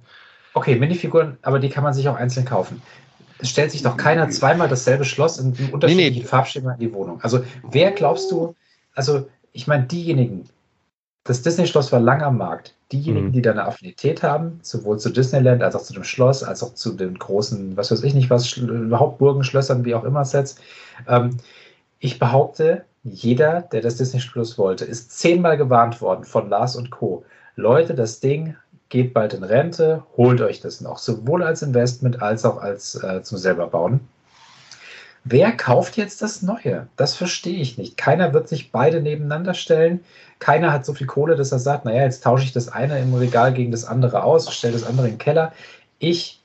Okay, 0.54 0.76
Minifiguren, 0.76 1.38
aber 1.42 1.60
die 1.60 1.70
kann 1.70 1.84
man 1.84 1.94
sich 1.94 2.08
auch 2.10 2.16
einzeln 2.16 2.46
kaufen. 2.46 2.82
Es 3.38 3.50
stellt 3.50 3.72
sich 3.72 3.82
doch 3.82 3.96
keiner 3.96 4.30
zweimal 4.30 4.68
dasselbe 4.68 5.06
Schloss 5.06 5.38
in 5.38 5.56
einem 5.56 5.70
unterschiedlichen 5.70 6.14
nee, 6.14 6.20
nee. 6.22 6.26
Farbschema 6.26 6.74
in 6.74 6.80
die 6.80 6.94
Wohnung. 6.94 7.22
Also 7.22 7.44
wer 7.70 7.92
glaubst 7.92 8.32
du, 8.32 8.56
also 8.96 9.28
ich 9.54 9.68
meine 9.68 9.84
diejenigen, 9.84 10.50
das 11.24 11.42
Disney-Schloss 11.42 11.92
war 11.92 12.00
lang 12.00 12.22
am 12.22 12.38
Markt. 12.38 12.76
Diejenigen, 12.92 13.28
mhm. 13.28 13.32
die 13.34 13.42
da 13.42 13.52
eine 13.52 13.66
Affinität 13.66 14.24
haben, 14.24 14.60
sowohl 14.64 14.98
zu 14.98 15.10
Disneyland 15.12 15.62
als 15.62 15.76
auch 15.76 15.84
zu 15.84 15.94
dem 15.94 16.04
Schloss, 16.04 16.44
als 16.44 16.64
auch 16.64 16.74
zu 16.74 16.94
den 16.94 17.18
großen, 17.20 17.78
was 17.78 17.92
weiß 17.92 18.04
ich 18.04 18.16
nicht 18.16 18.30
was, 18.30 18.60
Hauptburgen, 18.92 19.44
Schlössern, 19.44 19.86
wie 19.86 19.94
auch 19.94 20.04
immer 20.04 20.26
Sets. 20.26 20.56
Ähm, 21.08 21.38
ich 22.00 22.18
behaupte, 22.18 22.86
jeder, 23.04 23.62
der 23.62 23.82
das 23.82 23.98
Disney-Schloss 23.98 24.58
wollte, 24.58 24.86
ist 24.86 25.18
zehnmal 25.18 25.58
gewarnt 25.58 26.02
worden 26.02 26.24
von 26.24 26.50
Lars 26.50 26.76
und 26.76 26.90
Co. 26.90 27.24
Leute, 27.56 27.94
das 27.94 28.20
Ding 28.20 28.56
geht 28.90 29.14
bald 29.14 29.34
in 29.34 29.44
Rente, 29.44 30.04
holt 30.18 30.42
euch 30.42 30.60
das 30.62 30.82
noch, 30.82 30.98
sowohl 30.98 31.44
als 31.44 31.62
Investment 31.62 32.22
als 32.22 32.44
auch 32.44 32.58
als 32.58 32.96
äh, 32.96 33.22
zum 33.22 33.38
selber 33.38 33.68
bauen. 33.68 34.02
Wer 35.24 35.52
kauft 35.52 35.98
jetzt 35.98 36.22
das 36.22 36.42
Neue? 36.42 36.88
Das 36.96 37.16
verstehe 37.16 37.60
ich 37.60 37.78
nicht. 37.78 37.98
Keiner 37.98 38.34
wird 38.34 38.48
sich 38.48 38.72
beide 38.72 39.02
nebeneinander 39.02 39.54
stellen. 39.54 40.00
Keiner 40.40 40.72
hat 40.72 40.86
so 40.86 40.94
viel 40.94 41.08
Kohle, 41.08 41.36
dass 41.36 41.52
er 41.52 41.60
sagt, 41.60 41.86
naja, 41.86 42.04
jetzt 42.04 42.24
tausche 42.24 42.46
ich 42.46 42.54
das 42.54 42.70
eine 42.70 43.00
im 43.00 43.14
Regal 43.14 43.54
gegen 43.54 43.72
das 43.72 43.86
andere 43.86 44.24
aus, 44.24 44.54
stelle 44.54 44.74
das 44.74 44.84
andere 44.86 45.08
in 45.08 45.14
den 45.14 45.20
Keller. 45.20 45.52
Ich 46.00 46.40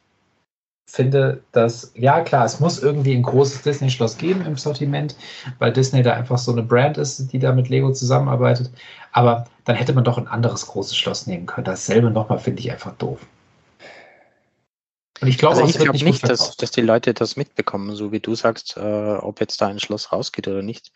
finde, 0.86 1.42
dass, 1.52 1.92
ja 1.94 2.20
klar, 2.20 2.44
es 2.44 2.60
muss 2.60 2.82
irgendwie 2.82 3.14
ein 3.14 3.22
großes 3.22 3.62
Disney-Schloss 3.62 4.18
geben 4.18 4.44
im 4.46 4.56
Sortiment, 4.56 5.16
weil 5.58 5.72
Disney 5.72 6.02
da 6.02 6.12
einfach 6.12 6.38
so 6.38 6.52
eine 6.52 6.62
Brand 6.62 6.98
ist, 6.98 7.32
die 7.32 7.38
da 7.38 7.52
mit 7.52 7.68
Lego 7.68 7.92
zusammenarbeitet. 7.92 8.70
Aber 9.12 9.46
dann 9.64 9.76
hätte 9.76 9.92
man 9.92 10.04
doch 10.04 10.18
ein 10.18 10.28
anderes 10.28 10.66
großes 10.66 10.96
Schloss 10.96 11.26
nehmen 11.26 11.46
können. 11.46 11.64
Dasselbe 11.64 12.10
nochmal 12.10 12.38
finde 12.38 12.60
ich 12.60 12.70
einfach 12.70 12.92
doof. 12.96 13.20
Und 15.20 15.28
ich 15.28 15.38
glaube 15.38 15.62
also 15.62 15.78
glaub 15.78 15.92
nicht, 15.94 16.04
nicht 16.04 16.28
dass, 16.28 16.56
dass 16.56 16.70
die 16.72 16.80
Leute 16.80 17.14
das 17.14 17.36
mitbekommen, 17.36 17.94
so 17.94 18.10
wie 18.10 18.20
du 18.20 18.34
sagst, 18.34 18.76
äh, 18.76 18.80
ob 18.80 19.40
jetzt 19.40 19.60
da 19.60 19.68
ein 19.68 19.78
Schloss 19.78 20.12
rausgeht 20.12 20.48
oder 20.48 20.62
nicht. 20.62 20.90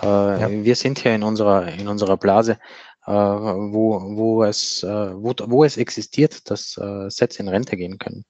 Äh, 0.00 0.06
ja. 0.06 0.50
Wir 0.50 0.74
sind 0.74 0.98
hier 0.98 1.14
in 1.14 1.22
unserer, 1.22 1.68
in 1.68 1.86
unserer 1.86 2.16
Blase, 2.16 2.58
äh, 3.06 3.12
wo, 3.12 4.00
wo, 4.16 4.42
es, 4.44 4.82
äh, 4.82 5.14
wo, 5.14 5.32
wo 5.46 5.64
es 5.64 5.76
existiert, 5.76 6.50
dass 6.50 6.76
äh, 6.76 7.08
Sets 7.08 7.38
in 7.38 7.48
Rente 7.48 7.76
gehen 7.76 7.98
können. 7.98 8.24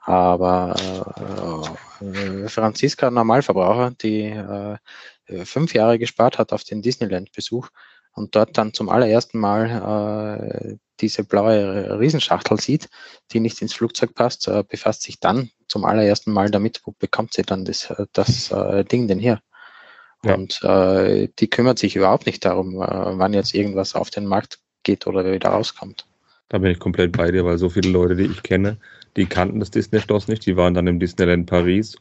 Aber 0.00 0.74
äh, 2.00 2.48
Franziska, 2.48 3.10
Normalverbraucher, 3.10 3.92
die 4.00 4.22
äh, 4.24 4.78
fünf 5.44 5.74
Jahre 5.74 5.98
gespart 5.98 6.38
hat 6.38 6.52
auf 6.54 6.64
den 6.64 6.80
Disneyland-Besuch 6.80 7.68
und 8.18 8.34
dort 8.34 8.58
dann 8.58 8.74
zum 8.74 8.88
allerersten 8.88 9.38
Mal 9.38 10.72
äh, 10.72 10.76
diese 11.00 11.24
blaue 11.24 11.98
Riesenschachtel 11.98 12.60
sieht, 12.60 12.88
die 13.32 13.40
nicht 13.40 13.62
ins 13.62 13.74
Flugzeug 13.74 14.14
passt, 14.14 14.48
äh, 14.48 14.64
befasst 14.68 15.02
sich 15.02 15.20
dann 15.20 15.50
zum 15.68 15.84
allerersten 15.84 16.32
Mal 16.32 16.50
damit, 16.50 16.80
wo 16.84 16.94
bekommt 16.98 17.34
sie 17.34 17.42
dann 17.42 17.64
das, 17.64 17.90
äh, 17.90 18.06
das 18.12 18.50
äh, 18.50 18.84
Ding 18.84 19.08
denn 19.08 19.18
her? 19.18 19.40
Ja. 20.24 20.34
Und 20.34 20.60
äh, 20.64 21.28
die 21.38 21.48
kümmert 21.48 21.78
sich 21.78 21.94
überhaupt 21.94 22.26
nicht 22.26 22.44
darum, 22.44 22.74
äh, 22.74 23.18
wann 23.18 23.32
jetzt 23.32 23.54
irgendwas 23.54 23.94
auf 23.94 24.10
den 24.10 24.26
Markt 24.26 24.58
geht 24.82 25.06
oder 25.06 25.30
wieder 25.30 25.50
rauskommt. 25.50 26.06
Da 26.48 26.58
bin 26.58 26.72
ich 26.72 26.78
komplett 26.78 27.12
bei 27.12 27.30
dir, 27.30 27.44
weil 27.44 27.58
so 27.58 27.68
viele 27.68 27.90
Leute, 27.90 28.16
die 28.16 28.24
ich 28.24 28.42
kenne, 28.42 28.78
die 29.16 29.26
kannten 29.26 29.60
das 29.60 29.70
Disney-Schloss 29.70 30.28
nicht, 30.28 30.46
die 30.46 30.56
waren 30.56 30.74
dann 30.74 30.86
im 30.86 30.98
Disneyland 30.98 31.46
Paris 31.46 31.96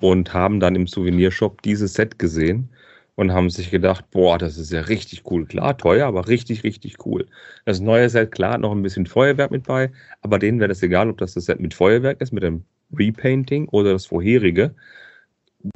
und 0.00 0.34
haben 0.34 0.60
dann 0.60 0.74
im 0.74 0.86
Souvenirshop 0.86 1.62
dieses 1.62 1.94
Set 1.94 2.18
gesehen 2.18 2.68
und 3.16 3.32
haben 3.32 3.50
sich 3.50 3.70
gedacht, 3.70 4.10
boah, 4.10 4.38
das 4.38 4.58
ist 4.58 4.70
ja 4.70 4.82
richtig 4.82 5.24
cool. 5.30 5.46
Klar, 5.46 5.76
teuer, 5.76 6.06
aber 6.06 6.28
richtig, 6.28 6.62
richtig 6.62 7.04
cool. 7.04 7.26
Das 7.64 7.80
neue 7.80 8.08
Set, 8.08 8.30
klar, 8.30 8.58
noch 8.58 8.72
ein 8.72 8.82
bisschen 8.82 9.06
Feuerwerk 9.06 9.50
mit 9.50 9.64
bei, 9.64 9.90
aber 10.20 10.38
denen 10.38 10.60
wäre 10.60 10.68
das 10.68 10.82
egal, 10.82 11.10
ob 11.10 11.18
das 11.18 11.34
das 11.34 11.46
Set 11.46 11.58
mit 11.58 11.74
Feuerwerk 11.74 12.20
ist, 12.20 12.32
mit 12.32 12.42
dem 12.42 12.64
Repainting 12.94 13.68
oder 13.68 13.92
das 13.92 14.06
vorherige. 14.06 14.74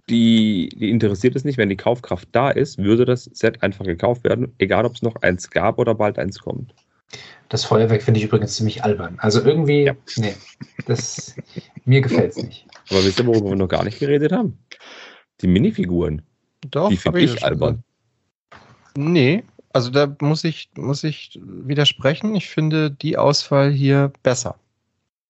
Die, 0.08 0.68
die 0.76 0.90
interessiert 0.90 1.34
es 1.34 1.44
nicht, 1.44 1.58
wenn 1.58 1.70
die 1.70 1.76
Kaufkraft 1.76 2.28
da 2.32 2.50
ist, 2.50 2.78
würde 2.78 3.06
das 3.06 3.24
Set 3.24 3.62
einfach 3.62 3.86
gekauft 3.86 4.22
werden, 4.22 4.52
egal 4.58 4.84
ob 4.84 4.94
es 4.94 5.02
noch 5.02 5.16
eins 5.16 5.50
gab 5.50 5.78
oder 5.78 5.94
bald 5.94 6.18
eins 6.18 6.38
kommt. 6.38 6.74
Das 7.48 7.64
Feuerwerk 7.64 8.02
finde 8.02 8.20
ich 8.20 8.26
übrigens 8.26 8.54
ziemlich 8.54 8.84
albern. 8.84 9.16
Also 9.18 9.42
irgendwie, 9.42 9.84
ja. 9.84 9.96
nee, 10.16 10.34
das, 10.86 11.34
mir 11.84 12.02
gefällt 12.02 12.32
es 12.32 12.42
nicht. 12.42 12.66
Aber 12.90 13.02
wisst 13.02 13.18
ihr, 13.18 13.26
worüber 13.26 13.48
wir 13.48 13.56
noch 13.56 13.66
gar 13.66 13.82
nicht 13.82 13.98
geredet 13.98 14.30
haben? 14.30 14.58
Die 15.40 15.48
Minifiguren. 15.48 16.22
Doch, 16.68 16.88
die 16.88 16.96
finde 16.96 17.20
ich, 17.20 17.44
albern. 17.44 17.82
Nee, 18.96 19.44
also 19.72 19.90
da 19.90 20.14
muss 20.20 20.44
ich, 20.44 20.70
muss 20.76 21.04
ich 21.04 21.40
widersprechen. 21.42 22.34
Ich 22.34 22.48
finde 22.48 22.90
die 22.90 23.16
Auswahl 23.16 23.70
hier 23.70 24.12
besser 24.22 24.56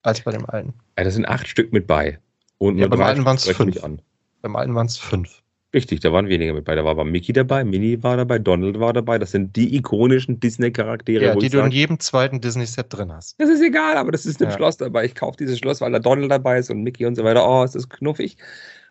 als 0.03 0.23
bei 0.23 0.33
dem 0.33 0.49
alten. 0.49 0.75
Ja, 0.99 1.05
da 1.05 1.11
sind 1.11 1.29
acht 1.29 1.47
Stück 1.47 1.73
mit 1.73 1.87
bei. 1.87 2.19
Und 2.59 2.79
ja, 2.79 2.89
beim 2.89 3.03
alten 3.03 3.25
waren 3.25 3.37
es 3.37 3.49
fünf. 3.49 3.83
An. 3.83 4.01
Beim 4.43 4.57
alten 4.57 4.75
waren 4.75 4.87
es 4.87 4.97
fünf. 4.97 5.43
Richtig, 5.73 6.01
da 6.01 6.13
waren 6.13 6.29
weniger 6.29 6.53
mit 6.53 6.65
bei. 6.65 6.75
Da 6.75 6.85
war 6.85 6.91
aber 6.91 7.05
Mickey 7.05 7.33
dabei, 7.33 7.63
Minnie 7.63 8.03
war 8.03 8.17
dabei, 8.17 8.41
Donald 8.41 8.81
war 8.81 8.93
dabei. 8.93 9.19
Das 9.19 9.31
sind 9.31 9.55
die 9.55 9.77
ikonischen 9.77 10.41
Disney-Charaktere. 10.41 11.25
Ja, 11.25 11.37
die 11.37 11.49
du 11.49 11.61
in 11.61 11.71
jedem 11.71 12.01
zweiten 12.01 12.41
Disney-Set 12.41 12.87
drin 12.89 13.13
hast. 13.13 13.41
Das 13.41 13.49
ist 13.49 13.63
egal, 13.63 13.97
aber 13.97 14.11
das 14.11 14.27
ist 14.27 14.41
im 14.41 14.49
ja. 14.49 14.57
Schloss 14.57 14.79
dabei. 14.79 15.05
Ich 15.05 15.15
kaufe 15.15 15.37
dieses 15.37 15.59
Schloss, 15.59 15.81
weil 15.81 15.93
da 15.93 16.01
Donald 16.01 16.31
dabei 16.31 16.59
ist 16.59 16.71
und 16.71 16.83
Mickey 16.83 17.07
und 17.07 17.15
so 17.15 17.23
weiter. 17.23 17.49
Oh, 17.49 17.63
ist 17.63 17.77
das 17.77 17.89
knuffig. 17.89 18.37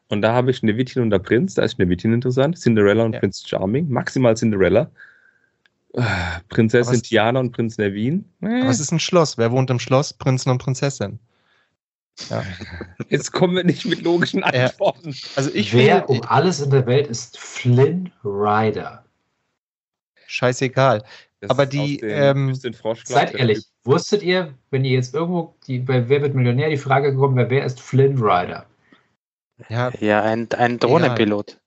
Und 0.09 0.21
da 0.21 0.33
habe 0.33 0.51
ich 0.51 0.57
Schneewittchen 0.57 1.01
und 1.03 1.11
der 1.11 1.19
Prinz. 1.19 1.53
Da 1.53 1.63
ist 1.63 1.75
Schneewittchen 1.75 2.13
interessant. 2.13 2.57
Cinderella 2.57 3.05
und 3.05 3.13
ja. 3.13 3.19
Prinz 3.19 3.47
Charming. 3.47 3.89
Maximal 3.89 4.35
Cinderella. 4.35 4.89
Ah, 5.95 6.39
Prinzessin 6.49 7.01
Tiana 7.01 7.39
und 7.39 7.51
Prinz 7.51 7.77
Nevin. 7.77 8.25
Äh. 8.41 8.61
Aber 8.61 8.69
es 8.69 8.79
ist 8.79 8.91
ein 8.91 8.99
Schloss. 8.99 9.37
Wer 9.37 9.51
wohnt 9.51 9.69
im 9.69 9.79
Schloss? 9.79 10.13
Prinzen 10.13 10.49
und 10.49 10.57
Prinzessin. 10.59 11.19
Ja. 12.29 12.43
Jetzt 13.09 13.31
kommen 13.31 13.55
wir 13.55 13.63
nicht 13.63 13.85
mit 13.85 14.01
logischen 14.01 14.43
Antworten. 14.43 15.15
Also 15.35 15.51
ich 15.53 15.73
Wer 15.73 16.05
finde, 16.05 16.07
um 16.07 16.21
alles 16.23 16.59
in 16.59 16.71
der 16.71 16.85
Welt 16.85 17.07
ist 17.07 17.37
Flynn 17.37 18.11
Rider? 18.23 19.05
Scheißegal. 20.27 21.03
Das 21.39 21.49
Aber 21.49 21.65
die, 21.65 21.99
ähm, 22.01 22.53
seid 22.53 23.33
ehrlich, 23.33 23.65
wusstet 23.83 24.21
ihr, 24.23 24.53
wenn 24.71 24.83
ihr 24.83 24.91
jetzt 24.91 25.15
irgendwo 25.15 25.55
die, 25.67 25.79
bei 25.79 26.09
Wer 26.09 26.21
wird 26.21 26.35
Millionär 26.35 26.69
die 26.69 26.77
Frage 26.77 27.13
gekommen 27.13 27.37
wäre, 27.37 27.49
wer 27.49 27.65
ist 27.65 27.79
Flynn 27.79 28.17
Rider? 28.17 28.65
Ja, 29.67 29.91
ja 29.99 30.21
ein, 30.23 30.47
ein 30.51 30.79
Drohnenpilot. 30.79 31.57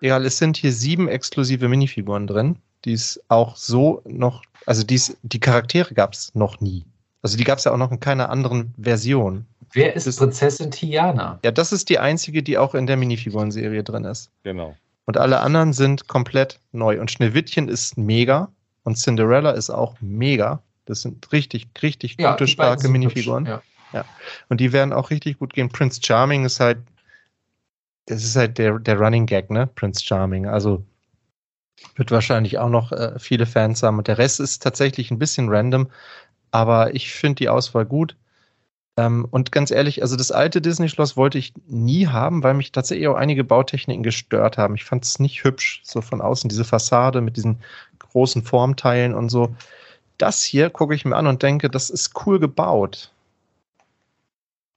Ja, 0.00 0.18
es 0.18 0.38
sind 0.38 0.56
hier 0.56 0.72
sieben 0.72 1.08
exklusive 1.08 1.68
Minifiguren 1.68 2.26
drin, 2.26 2.56
die 2.84 2.92
es 2.92 3.20
auch 3.28 3.56
so 3.56 4.02
noch, 4.06 4.42
also 4.66 4.82
dies, 4.82 5.16
die 5.22 5.40
Charaktere 5.40 5.94
gab 5.94 6.14
es 6.14 6.34
noch 6.34 6.60
nie. 6.60 6.84
Also 7.22 7.36
die 7.36 7.44
gab 7.44 7.58
es 7.58 7.64
ja 7.64 7.72
auch 7.72 7.76
noch 7.76 7.90
in 7.90 8.00
keiner 8.00 8.30
anderen 8.30 8.74
Version. 8.78 9.46
Wer 9.72 9.94
ist 9.94 10.06
das, 10.06 10.16
Prinzessin 10.16 10.70
Tiana? 10.70 11.38
Ja, 11.44 11.50
das 11.50 11.72
ist 11.72 11.88
die 11.90 11.98
einzige, 11.98 12.42
die 12.42 12.58
auch 12.58 12.74
in 12.74 12.86
der 12.86 12.96
Minifiguren-Serie 12.96 13.84
drin 13.84 14.04
ist. 14.04 14.30
Genau. 14.42 14.74
Und 15.04 15.16
alle 15.16 15.40
anderen 15.40 15.72
sind 15.72 16.08
komplett 16.08 16.60
neu. 16.72 17.00
Und 17.00 17.10
Schneewittchen 17.10 17.68
ist 17.68 17.96
mega 17.96 18.48
und 18.84 18.96
Cinderella 18.96 19.52
ist 19.52 19.70
auch 19.70 19.96
mega. 20.00 20.62
Das 20.86 21.02
sind 21.02 21.30
richtig, 21.32 21.68
richtig 21.82 22.16
ja, 22.18 22.32
gute, 22.32 22.48
starke 22.48 22.88
Minifiguren. 22.88 23.46
ja. 23.46 23.62
ja. 23.92 24.04
Und 24.48 24.60
die 24.60 24.72
werden 24.72 24.92
auch 24.92 25.10
richtig 25.10 25.38
gut 25.38 25.52
gehen. 25.52 25.68
Prince 25.68 26.00
Charming 26.02 26.44
ist 26.44 26.58
halt, 26.58 26.78
das 28.10 28.24
ist 28.24 28.34
halt 28.34 28.58
der, 28.58 28.78
der 28.80 28.98
Running 28.98 29.26
Gag, 29.26 29.50
ne? 29.50 29.68
Prince 29.68 30.04
Charming. 30.04 30.46
Also 30.46 30.84
wird 31.94 32.10
wahrscheinlich 32.10 32.58
auch 32.58 32.68
noch 32.68 32.90
äh, 32.90 33.18
viele 33.18 33.46
Fans 33.46 33.82
haben. 33.82 33.98
Und 33.98 34.08
der 34.08 34.18
Rest 34.18 34.40
ist 34.40 34.62
tatsächlich 34.62 35.10
ein 35.10 35.18
bisschen 35.18 35.48
random. 35.48 35.88
Aber 36.50 36.94
ich 36.94 37.12
finde 37.12 37.36
die 37.36 37.48
Auswahl 37.48 37.86
gut. 37.86 38.16
Ähm, 38.96 39.28
und 39.30 39.52
ganz 39.52 39.70
ehrlich, 39.70 40.02
also 40.02 40.16
das 40.16 40.32
alte 40.32 40.60
Disney-Schloss 40.60 41.16
wollte 41.16 41.38
ich 41.38 41.52
nie 41.68 42.08
haben, 42.08 42.42
weil 42.42 42.54
mich 42.54 42.72
tatsächlich 42.72 43.06
auch 43.06 43.14
einige 43.14 43.44
Bautechniken 43.44 44.02
gestört 44.02 44.58
haben. 44.58 44.74
Ich 44.74 44.84
fand 44.84 45.04
es 45.04 45.20
nicht 45.20 45.44
hübsch, 45.44 45.80
so 45.84 46.00
von 46.00 46.20
außen, 46.20 46.48
diese 46.48 46.64
Fassade 46.64 47.20
mit 47.20 47.36
diesen 47.36 47.60
großen 48.00 48.42
Formteilen 48.42 49.14
und 49.14 49.28
so. 49.28 49.54
Das 50.18 50.42
hier 50.42 50.68
gucke 50.68 50.96
ich 50.96 51.04
mir 51.04 51.14
an 51.14 51.28
und 51.28 51.44
denke, 51.44 51.70
das 51.70 51.90
ist 51.90 52.26
cool 52.26 52.40
gebaut. 52.40 53.12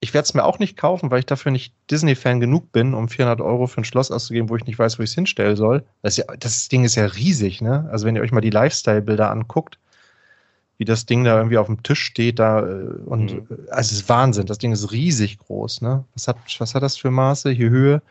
Ich 0.04 0.12
werde 0.12 0.26
es 0.26 0.34
mir 0.34 0.44
auch 0.44 0.58
nicht 0.58 0.76
kaufen, 0.76 1.10
weil 1.10 1.20
ich 1.20 1.26
dafür 1.26 1.50
nicht 1.50 1.72
Disney-Fan 1.90 2.38
genug 2.38 2.72
bin, 2.72 2.92
um 2.92 3.08
400 3.08 3.40
Euro 3.40 3.66
für 3.66 3.80
ein 3.80 3.84
Schloss 3.84 4.10
auszugeben, 4.10 4.50
wo 4.50 4.56
ich 4.56 4.66
nicht 4.66 4.78
weiß, 4.78 4.98
wo 4.98 5.02
ich 5.02 5.08
es 5.08 5.14
hinstellen 5.14 5.56
soll. 5.56 5.82
Das, 6.02 6.18
ja, 6.18 6.26
das 6.38 6.68
Ding 6.68 6.84
ist 6.84 6.94
ja 6.94 7.06
riesig, 7.06 7.62
ne? 7.62 7.88
Also 7.90 8.06
wenn 8.06 8.14
ihr 8.14 8.20
euch 8.20 8.30
mal 8.30 8.42
die 8.42 8.50
Lifestyle-Bilder 8.50 9.30
anguckt, 9.30 9.78
wie 10.76 10.84
das 10.84 11.06
Ding 11.06 11.24
da 11.24 11.38
irgendwie 11.38 11.56
auf 11.56 11.68
dem 11.68 11.82
Tisch 11.82 12.00
steht 12.00 12.38
da 12.38 12.60
äh, 12.60 12.84
und 13.06 13.32
mhm. 13.32 13.46
also 13.70 13.92
es 13.92 13.92
ist 13.92 14.08
Wahnsinn. 14.10 14.44
Das 14.44 14.58
Ding 14.58 14.72
ist 14.72 14.92
riesig 14.92 15.38
groß, 15.38 15.80
ne? 15.80 16.04
Was 16.12 16.28
hat, 16.28 16.36
was 16.58 16.74
hat 16.74 16.82
das 16.82 16.98
für 16.98 17.10
Maße? 17.10 17.50
Hier 17.50 17.70
Höhe. 17.70 18.02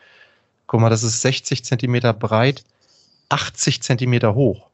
Guck 0.66 0.82
mal, 0.82 0.90
das 0.90 1.04
ist 1.04 1.22
60 1.22 1.64
Zentimeter 1.64 2.12
breit, 2.12 2.64
80 3.30 3.84
Zentimeter 3.84 4.34
hoch. 4.34 4.72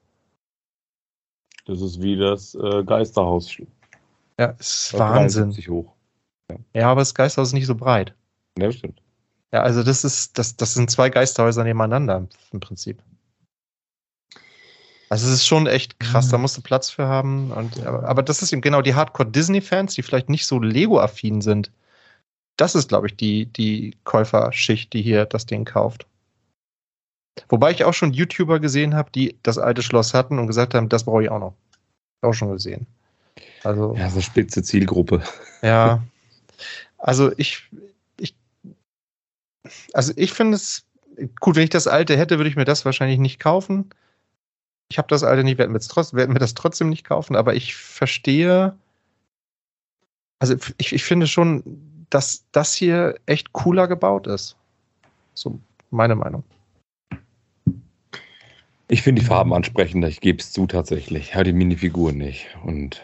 Das 1.66 1.82
ist 1.82 2.02
wie 2.02 2.16
das 2.16 2.56
äh, 2.56 2.86
Geisterhaus. 2.86 3.54
Ja, 4.38 4.56
ist 4.58 4.98
Wahnsinn. 4.98 5.52
Hoch. 5.68 5.92
Ja. 6.74 6.92
aber 6.92 7.02
das 7.02 7.14
Geisterhaus 7.14 7.50
ist 7.50 7.54
nicht 7.54 7.68
so 7.68 7.76
breit. 7.76 8.14
Ja, 8.58 8.72
stimmt. 8.72 9.02
Ja, 9.52 9.62
also 9.62 9.84
das 9.84 10.04
ist, 10.04 10.38
das, 10.38 10.56
das 10.58 10.74
sind 10.74 10.92
zwei 10.92 11.10
Geisterhäuser 11.10 11.64
nebeneinander 11.64 12.28
im 12.52 12.60
Prinzip. 12.60 13.02
Also 15.10 15.28
es 15.28 15.34
ist 15.34 15.48
schon 15.48 15.66
echt 15.66 16.00
krass, 16.00 16.30
da 16.30 16.38
mhm. 16.38 16.44
musst 16.44 16.58
du 16.58 16.62
Platz 16.62 16.92
für 16.92 17.08
haben. 17.08 17.52
Und, 17.52 17.84
aber, 17.86 18.08
aber 18.08 18.22
das 18.22 18.44
ist 18.44 18.54
eben 18.54 18.62
genau 18.62 18.84
die 18.84 18.94
Hardcore-Disney-Fans, 18.94 19.96
die 19.96 20.04
vielleicht 20.04 20.30
nicht 20.30 20.46
so 20.46 20.60
Lego-affin 20.60 21.42
sind. 21.42 21.72
Das 22.58 22.76
ist, 22.76 22.90
glaube 22.90 23.08
ich, 23.08 23.16
die, 23.16 23.48
die 23.48 23.96
Käuferschicht, 24.04 24.94
die 24.94 25.02
hier 25.02 25.26
das 25.26 25.48
Ding 25.48 25.66
kauft. 25.66 26.06
Wobei 27.48 27.72
ich 27.72 27.86
auch 27.86 27.94
schon 27.94 28.14
YouTuber 28.14 28.60
gesehen 28.60 28.96
habe, 28.96 29.10
die 29.12 29.38
das 29.42 29.58
alte 29.58 29.82
Schloss 29.82 30.14
hatten 30.14 30.38
und 30.38 30.48
gesagt 30.48 30.76
haben, 30.76 30.90
das 30.90 31.06
brauche 31.06 31.24
ich 31.24 31.32
auch 31.32 31.40
noch. 31.40 31.54
Auch 32.22 32.34
schon 32.34 32.52
gesehen. 32.52 32.86
Also, 33.64 33.96
ja, 33.96 34.10
so 34.10 34.22
spitze 34.22 34.62
Zielgruppe. 34.62 35.24
Ja. 35.62 36.04
Also 36.98 37.32
ich, 37.38 37.70
ich, 38.18 38.36
also 39.94 40.14
ich 40.16 40.34
finde 40.34 40.56
es 40.56 40.86
gut, 41.40 41.56
wenn 41.56 41.64
ich 41.64 41.70
das 41.70 41.88
alte 41.88 42.18
hätte, 42.18 42.38
würde 42.38 42.50
ich 42.50 42.56
mir 42.56 42.66
das 42.66 42.86
wahrscheinlich 42.86 43.20
nicht 43.20 43.40
kaufen 43.40 43.90
ich 44.90 44.98
habe 44.98 45.08
das 45.08 45.24
alte 45.24 45.44
nicht, 45.44 45.58
werden 45.58 45.74
wir, 45.74 45.80
trotzdem, 45.80 46.18
werden 46.18 46.36
wir 46.36 46.40
das 46.40 46.56
trotzdem 46.56 46.90
nicht 46.90 47.04
kaufen, 47.04 47.36
aber 47.36 47.54
ich 47.54 47.76
verstehe, 47.76 48.76
also 50.40 50.56
ich, 50.78 50.94
ich 50.94 51.04
finde 51.04 51.28
schon, 51.28 51.64
dass 52.10 52.44
das 52.52 52.74
hier 52.74 53.16
echt 53.28 53.54
cooler 53.54 53.88
gebaut 53.88 54.26
ist. 54.26 54.56
So 55.36 55.60
meine 55.92 56.16
Meinung. 56.16 56.44
Ich 58.88 59.04
finde 59.04 59.22
die 59.22 59.28
Farben 59.28 59.54
ansprechender, 59.54 60.08
ich 60.08 60.22
gebe 60.22 60.40
es 60.40 60.52
zu 60.52 60.66
tatsächlich. 60.66 61.34
Ja, 61.36 61.44
die 61.44 61.54
Minifiguren 61.54 62.18
nicht. 62.18 62.48
Und 62.64 63.04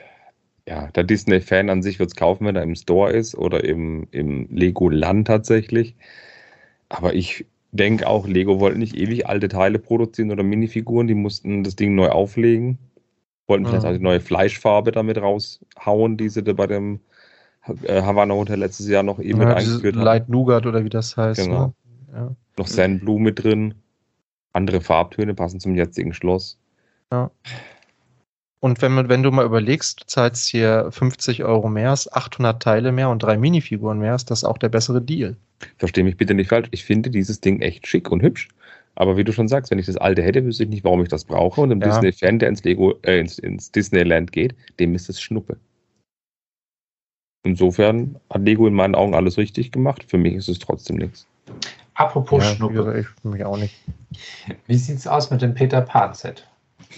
ja, 0.68 0.88
der 0.88 1.04
Disney-Fan 1.04 1.70
an 1.70 1.84
sich 1.84 2.00
wird 2.00 2.10
es 2.10 2.16
kaufen, 2.16 2.46
wenn 2.46 2.56
er 2.56 2.64
im 2.64 2.76
Store 2.76 3.12
ist 3.12 3.38
oder 3.38 3.64
im, 3.64 4.08
im 4.12 4.48
Lego-Land 4.50 5.28
tatsächlich. 5.28 5.96
Aber 6.90 7.14
ich 7.14 7.46
denke 7.72 8.08
auch, 8.08 8.28
Lego 8.28 8.60
wollte 8.60 8.80
nicht 8.80 8.96
ewig 8.96 9.28
alte 9.28 9.48
Teile 9.48 9.80
produzieren 9.80 10.32
oder 10.32 10.44
Minifiguren, 10.44 11.08
die 11.08 11.14
mussten 11.14 11.64
das 11.64 11.76
Ding 11.76 11.94
neu 11.94 12.10
auflegen. 12.10 12.80
Wollten 13.48 13.66
vielleicht 13.66 13.84
mhm. 13.84 13.90
auch 13.90 13.98
die 13.98 14.04
neue 14.04 14.20
Fleischfarbe 14.22 14.92
damit 14.92 15.18
raushauen, 15.22 16.18
die 16.18 16.30
sie 16.30 16.44
da 16.44 16.54
bei 16.54 16.66
dem 16.66 17.00
äh, 17.84 18.02
Havana 18.02 18.34
Hotel 18.34 18.60
letztes 18.60 18.88
Jahr 18.88 19.04
noch 19.04 19.20
eben 19.20 19.42
ja, 19.42 19.48
mit 19.48 19.58
eingeführt 19.58 19.96
haben. 19.96 20.04
Light 20.04 20.30
Nougat 20.30 20.66
oder 20.66 20.84
wie 20.84 20.90
das 20.90 21.16
heißt. 21.16 21.44
Genau. 21.44 21.68
Ne? 21.68 21.74
Ja. 22.14 22.36
Noch 22.58 22.68
Sandblue 22.68 23.20
mit 23.20 23.44
drin. 23.44 23.76
Andere 24.54 24.82
Farbtöne 24.82 25.36
passen 25.36 25.60
zum 25.60 25.76
jetzigen 25.76 26.14
Schloss. 26.14 26.58
Ja. 27.12 27.30
Und 28.62 28.82
wenn, 28.82 28.94
man, 28.94 29.10
wenn 29.10 29.22
du 29.22 29.32
mal 29.32 29.46
überlegst, 29.46 30.02
du 30.02 30.06
zahlst 30.08 30.48
hier 30.48 30.88
50 30.92 31.44
Euro 31.44 31.70
mehr, 31.70 31.92
800 31.92 32.62
Teile 32.62 32.92
mehr 32.92 33.10
und 33.10 33.22
drei 33.22 33.38
Minifiguren 33.38 34.00
mehr, 34.00 34.16
ist 34.16 34.32
das 34.32 34.44
auch 34.44 34.58
der 34.58 34.70
bessere 34.70 35.02
Deal. 35.02 35.36
Verstehe 35.78 36.04
mich 36.04 36.18
bitte 36.18 36.34
nicht 36.34 36.50
falsch. 36.50 36.68
Ich 36.72 36.84
finde 36.84 37.10
dieses 37.10 37.42
Ding 37.42 37.62
echt 37.62 37.86
schick 37.86 38.12
und 38.12 38.22
hübsch. 38.22 38.48
Aber 38.96 39.18
wie 39.18 39.24
du 39.24 39.34
schon 39.34 39.48
sagst, 39.48 39.72
wenn 39.72 39.80
ich 39.80 39.86
das 39.86 39.98
alte 39.98 40.24
hätte, 40.24 40.44
wüsste 40.46 40.64
ich 40.64 40.70
nicht, 40.70 40.84
warum 40.84 41.04
ich 41.04 41.10
das 41.10 41.26
brauche. 41.26 41.62
Und 41.62 41.72
ein 41.72 41.82
ja. 41.82 41.88
Disney-Fan, 41.88 42.40
der 42.40 42.50
ins 42.50 42.64
Lego, 42.64 42.96
äh, 43.04 43.20
ins, 43.20 43.38
ins 43.40 43.72
Disneyland 43.72 44.32
geht, 44.32 44.56
dem 44.80 44.96
ist 44.96 45.10
es 45.10 45.22
Schnuppe. 45.22 45.58
Insofern 47.44 48.20
hat 48.32 48.44
Lego 48.44 48.68
in 48.68 48.74
meinen 48.74 48.96
Augen 48.96 49.14
alles 49.14 49.38
richtig 49.38 49.72
gemacht. 49.72 50.04
Für 50.08 50.18
mich 50.18 50.34
ist 50.34 50.48
es 50.48 50.60
trotzdem 50.60 50.96
nichts. 50.96 51.28
Apropos 51.94 52.44
ja, 52.44 52.56
Schnuppe. 52.56 53.00
Ich, 53.00 53.08
für 53.22 53.28
mich 53.28 53.44
auch 53.46 53.58
nicht. 53.58 53.76
Wie 54.66 54.76
sieht's 54.76 55.06
aus 55.06 55.30
mit 55.30 55.42
dem 55.42 55.54
Peter 55.54 55.82
Pan-Set? 55.82 56.48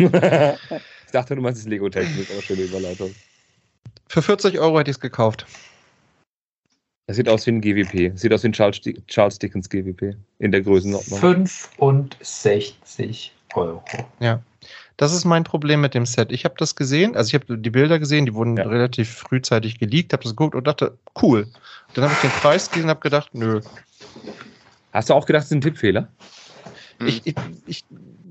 Ich 1.07 1.11
dachte, 1.13 1.35
du 1.35 1.41
meinst 1.41 1.61
das 1.61 1.67
Lego-Technik, 1.67 2.29
aber 2.31 2.41
schöne 2.41 2.63
Überleitung. 2.63 3.15
Für 4.09 4.21
40 4.21 4.59
Euro 4.59 4.77
hätte 4.77 4.91
ich 4.91 4.97
es 4.97 5.01
gekauft. 5.01 5.45
Es 7.07 7.15
sieht 7.15 7.29
aus 7.29 7.45
wie 7.47 7.51
ein 7.51 7.61
GWP. 7.61 8.13
Es 8.13 8.21
sieht 8.21 8.33
aus 8.33 8.43
wie 8.43 8.49
ein 8.49 8.53
Charles, 8.53 8.81
Charles 9.07 9.39
Dickens 9.39 9.69
GWP 9.69 10.17
in 10.39 10.51
der 10.51 10.61
Größenordnung. 10.61 11.47
65 11.47 13.33
Euro. 13.55 13.81
Ja. 14.19 14.43
Das 14.97 15.13
ist 15.13 15.23
mein 15.23 15.45
Problem 15.45 15.79
mit 15.79 15.93
dem 15.93 16.05
Set. 16.05 16.33
Ich 16.33 16.43
habe 16.43 16.55
das 16.57 16.75
gesehen, 16.75 17.15
also 17.15 17.29
ich 17.29 17.35
habe 17.35 17.57
die 17.57 17.69
Bilder 17.69 17.99
gesehen, 17.99 18.25
die 18.25 18.33
wurden 18.33 18.57
ja. 18.57 18.67
relativ 18.67 19.09
frühzeitig 19.09 19.79
geleakt, 19.79 20.11
habe 20.11 20.23
das 20.23 20.31
geguckt 20.31 20.55
und 20.55 20.67
dachte, 20.67 20.97
cool. 21.21 21.47
Dann 21.93 22.03
habe 22.03 22.13
ich 22.13 22.19
den 22.19 22.31
Preis 22.31 22.69
gesehen 22.69 22.83
und 22.83 22.89
habe 22.89 22.99
gedacht, 22.99 23.33
nö. 23.33 23.61
Hast 24.91 25.09
du 25.09 25.13
auch 25.13 25.25
gedacht, 25.25 25.43
das 25.43 25.51
ist 25.51 25.53
ein 25.53 25.61
Tippfehler? 25.61 26.09
Ich, 27.05 27.25
ich, 27.25 27.35
ich, 27.67 27.85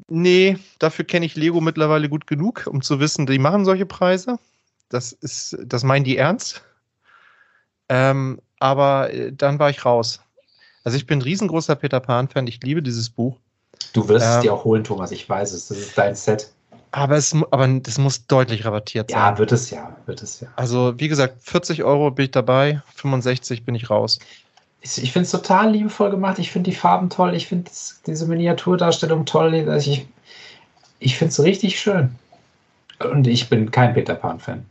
nee, 0.08 0.58
dafür 0.78 1.04
kenne 1.04 1.26
ich 1.26 1.36
Lego 1.36 1.60
mittlerweile 1.60 2.08
gut 2.08 2.26
genug, 2.26 2.66
um 2.66 2.82
zu 2.82 3.00
wissen, 3.00 3.26
die 3.26 3.38
machen 3.38 3.64
solche 3.64 3.86
Preise. 3.86 4.38
Das 4.88 5.12
ist, 5.12 5.56
das 5.64 5.84
meinen 5.84 6.04
die 6.04 6.16
ernst. 6.16 6.62
Ähm, 7.88 8.40
aber 8.60 9.12
äh, 9.12 9.32
dann 9.32 9.58
war 9.58 9.70
ich 9.70 9.84
raus. 9.84 10.20
Also 10.84 10.96
ich 10.96 11.06
bin 11.06 11.18
ein 11.18 11.22
riesengroßer 11.22 11.74
Peter 11.74 12.00
Pan-Fan. 12.00 12.46
Ich 12.46 12.62
liebe 12.62 12.82
dieses 12.82 13.10
Buch. 13.10 13.36
Du 13.92 14.08
wirst 14.08 14.24
ähm, 14.26 14.32
es 14.32 14.40
dir 14.40 14.54
auch 14.54 14.64
holen, 14.64 14.84
Thomas. 14.84 15.10
Ich 15.10 15.28
weiß 15.28 15.52
es. 15.52 15.68
Das 15.68 15.78
ist 15.78 15.98
dein 15.98 16.14
Set. 16.14 16.52
Aber 16.92 17.16
es, 17.16 17.34
aber 17.50 17.66
das 17.66 17.98
muss 17.98 18.26
deutlich 18.26 18.64
rabattiert 18.64 19.10
sein. 19.10 19.18
Ja, 19.18 19.38
wird 19.38 19.52
es 19.52 19.70
ja, 19.70 19.96
wird 20.06 20.22
es 20.22 20.40
ja. 20.40 20.48
Also 20.56 20.94
wie 20.98 21.08
gesagt, 21.08 21.42
40 21.42 21.82
Euro 21.82 22.10
bin 22.10 22.26
ich 22.26 22.30
dabei, 22.30 22.80
65 22.94 23.64
bin 23.64 23.74
ich 23.74 23.90
raus. 23.90 24.18
Ich, 24.98 25.12
finde 25.12 25.26
es 25.26 25.30
total 25.30 25.72
liebevoll 25.72 26.10
gemacht. 26.10 26.38
Ich 26.38 26.50
finde 26.50 26.70
die 26.70 26.76
Farben 26.76 27.10
toll. 27.10 27.34
Ich 27.34 27.46
finde 27.46 27.70
diese 28.06 28.26
Miniaturdarstellung 28.26 29.24
toll. 29.26 29.68
Also 29.68 29.90
ich 29.90 30.06
ich 30.98 31.16
finde 31.16 31.30
es 31.30 31.42
richtig 31.42 31.78
schön. 31.78 32.14
Und 33.12 33.26
ich 33.26 33.48
bin 33.48 33.70
kein 33.70 33.94
Peter 33.94 34.14
Pan-Fan. 34.14 34.64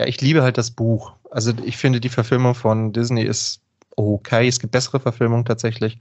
Ja, 0.00 0.06
ich 0.06 0.20
liebe 0.20 0.42
halt 0.42 0.58
das 0.58 0.70
Buch. 0.70 1.12
Also 1.30 1.52
ich 1.64 1.76
finde, 1.76 2.00
die 2.00 2.08
Verfilmung 2.08 2.54
von 2.54 2.92
Disney 2.92 3.22
ist 3.22 3.60
okay. 3.96 4.46
Es 4.46 4.60
gibt 4.60 4.72
bessere 4.72 5.00
Verfilmungen 5.00 5.44
tatsächlich 5.44 5.98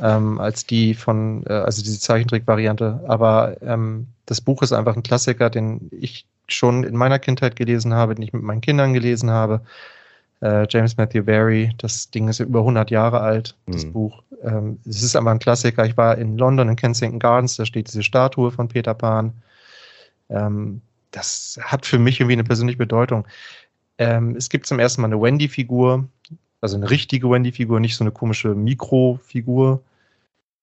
ähm, 0.00 0.38
als 0.38 0.66
die 0.66 0.94
von, 0.94 1.44
äh, 1.46 1.52
also 1.52 1.82
diese 1.82 2.00
Zeichentrick-Variante. 2.00 3.00
Aber 3.06 3.56
ähm, 3.62 4.08
das 4.26 4.40
Buch 4.40 4.62
ist 4.62 4.72
einfach 4.72 4.96
ein 4.96 5.02
Klassiker, 5.02 5.50
den 5.50 5.88
ich 5.90 6.26
schon 6.48 6.84
in 6.84 6.96
meiner 6.96 7.18
Kindheit 7.18 7.56
gelesen 7.56 7.94
habe, 7.94 8.14
den 8.14 8.22
ich 8.22 8.32
mit 8.32 8.42
meinen 8.42 8.60
Kindern 8.60 8.92
gelesen 8.92 9.30
habe. 9.30 9.62
Äh, 10.42 10.66
James 10.68 10.96
Matthew 10.96 11.22
Barry, 11.22 11.72
das 11.78 12.10
Ding 12.10 12.28
ist 12.28 12.40
über 12.40 12.58
100 12.60 12.90
Jahre 12.90 13.20
alt, 13.20 13.56
das 13.66 13.86
mhm. 13.86 13.92
Buch. 13.92 14.22
Ähm, 14.42 14.80
es 14.84 15.02
ist 15.02 15.14
aber 15.14 15.30
ein 15.30 15.38
Klassiker. 15.38 15.86
Ich 15.86 15.96
war 15.96 16.18
in 16.18 16.36
London, 16.36 16.68
in 16.68 16.76
Kensington 16.76 17.20
Gardens, 17.20 17.56
da 17.56 17.64
steht 17.64 17.86
diese 17.86 18.02
Statue 18.02 18.50
von 18.50 18.66
Peter 18.66 18.92
Pan. 18.92 19.32
Ähm, 20.28 20.82
das 21.12 21.60
hat 21.62 21.86
für 21.86 22.00
mich 22.00 22.18
irgendwie 22.18 22.32
eine 22.32 22.44
persönliche 22.44 22.78
Bedeutung. 22.78 23.24
Ähm, 23.98 24.34
es 24.34 24.48
gibt 24.48 24.66
zum 24.66 24.80
ersten 24.80 25.02
Mal 25.02 25.08
eine 25.08 25.20
Wendy-Figur, 25.20 26.08
also 26.60 26.76
eine 26.76 26.90
richtige 26.90 27.30
Wendy-Figur, 27.30 27.78
nicht 27.78 27.94
so 27.94 28.02
eine 28.02 28.10
komische 28.10 28.54
Mikrofigur. 28.54 29.80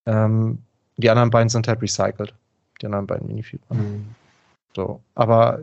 Ähm, 0.06 0.60
die 0.97 1.10
anderen 1.10 1.30
beiden 1.30 1.47
sind 1.47 1.69
halt 1.69 1.81
recycelt. 1.81 2.34
Die 2.81 2.85
anderen 2.85 3.07
beiden 3.07 3.27
Minifiguren. 3.27 3.80
Mhm. 3.80 4.06
So, 4.76 5.01
aber 5.15 5.60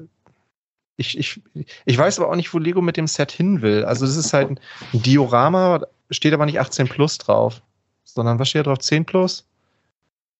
ich, 0.96 1.18
ich, 1.18 1.40
ich 1.84 1.98
weiß 1.98 2.18
aber 2.18 2.30
auch 2.30 2.36
nicht, 2.36 2.52
wo 2.54 2.58
Lego 2.58 2.80
mit 2.80 2.96
dem 2.96 3.06
Set 3.06 3.30
hin 3.30 3.62
will. 3.62 3.84
Also 3.84 4.06
das 4.06 4.16
ist 4.16 4.32
halt 4.32 4.50
ein 4.50 4.60
Diorama, 4.92 5.86
steht 6.10 6.32
aber 6.32 6.46
nicht 6.46 6.60
18 6.60 6.88
plus 6.88 7.18
drauf, 7.18 7.62
sondern 8.04 8.38
was 8.38 8.48
steht 8.48 8.66
da 8.66 8.70
drauf? 8.70 8.78
10 8.78 9.04
plus? 9.04 9.44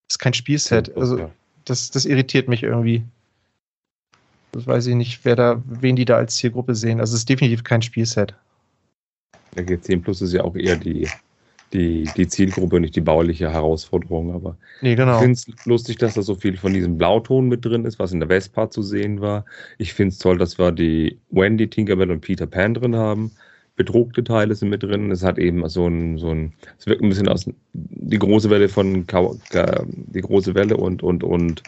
Das 0.08 0.14
ist 0.14 0.18
kein 0.18 0.34
Spielset. 0.34 0.96
Also 0.96 1.30
das, 1.64 1.90
das 1.90 2.04
irritiert 2.04 2.48
mich 2.48 2.62
irgendwie. 2.62 3.04
Das 4.52 4.66
weiß 4.66 4.86
ich 4.86 4.94
nicht, 4.94 5.24
wer 5.24 5.36
da, 5.36 5.62
wen 5.66 5.96
die 5.96 6.04
da 6.04 6.16
als 6.16 6.36
Zielgruppe 6.36 6.74
sehen. 6.74 7.00
Also 7.00 7.14
es 7.14 7.20
ist 7.20 7.28
definitiv 7.28 7.64
kein 7.64 7.82
Spielset. 7.82 8.34
Der 9.54 9.66
G10 9.66 10.02
Plus 10.02 10.22
ist 10.22 10.32
ja 10.32 10.44
auch 10.44 10.54
eher 10.54 10.76
die, 10.76 11.08
die, 11.72 12.08
die 12.16 12.28
Zielgruppe, 12.28 12.80
nicht 12.80 12.96
die 12.96 13.00
bauliche 13.00 13.52
Herausforderung. 13.52 14.32
Aber 14.32 14.56
nee, 14.80 14.94
genau. 14.94 15.14
ich 15.14 15.20
finde 15.20 15.32
es 15.32 15.66
lustig, 15.66 15.98
dass 15.98 16.14
da 16.14 16.22
so 16.22 16.34
viel 16.34 16.56
von 16.56 16.72
diesem 16.72 16.98
Blauton 16.98 17.48
mit 17.48 17.64
drin 17.64 17.84
ist, 17.84 17.98
was 17.98 18.12
in 18.12 18.20
der 18.20 18.28
Vespa 18.28 18.70
zu 18.70 18.82
sehen 18.82 19.20
war. 19.20 19.44
Ich 19.78 19.94
finde 19.94 20.12
es 20.12 20.18
toll, 20.18 20.38
dass 20.38 20.58
wir 20.58 20.72
die 20.72 21.18
Wendy, 21.30 21.68
Tinkerbell 21.68 22.10
und 22.10 22.20
Peter 22.20 22.46
Pan 22.46 22.74
drin 22.74 22.96
haben. 22.96 23.32
Bedruckte 23.76 24.24
Teile 24.24 24.54
sind 24.54 24.70
mit 24.70 24.82
drin. 24.82 25.10
Es 25.10 25.22
hat 25.22 25.38
eben 25.38 25.68
so 25.68 25.86
ein, 25.86 26.18
so 26.18 26.30
ein, 26.30 26.54
es 26.78 26.86
wirkt 26.86 27.02
ein 27.02 27.10
bisschen 27.10 27.28
aus 27.28 27.48
die 27.72 28.18
große 28.18 28.48
Welle 28.48 28.68
von 28.68 29.04
die 29.04 30.20
große 30.20 30.54
Welle 30.54 30.76
und, 30.76 31.02
und, 31.02 31.22
und 31.22 31.62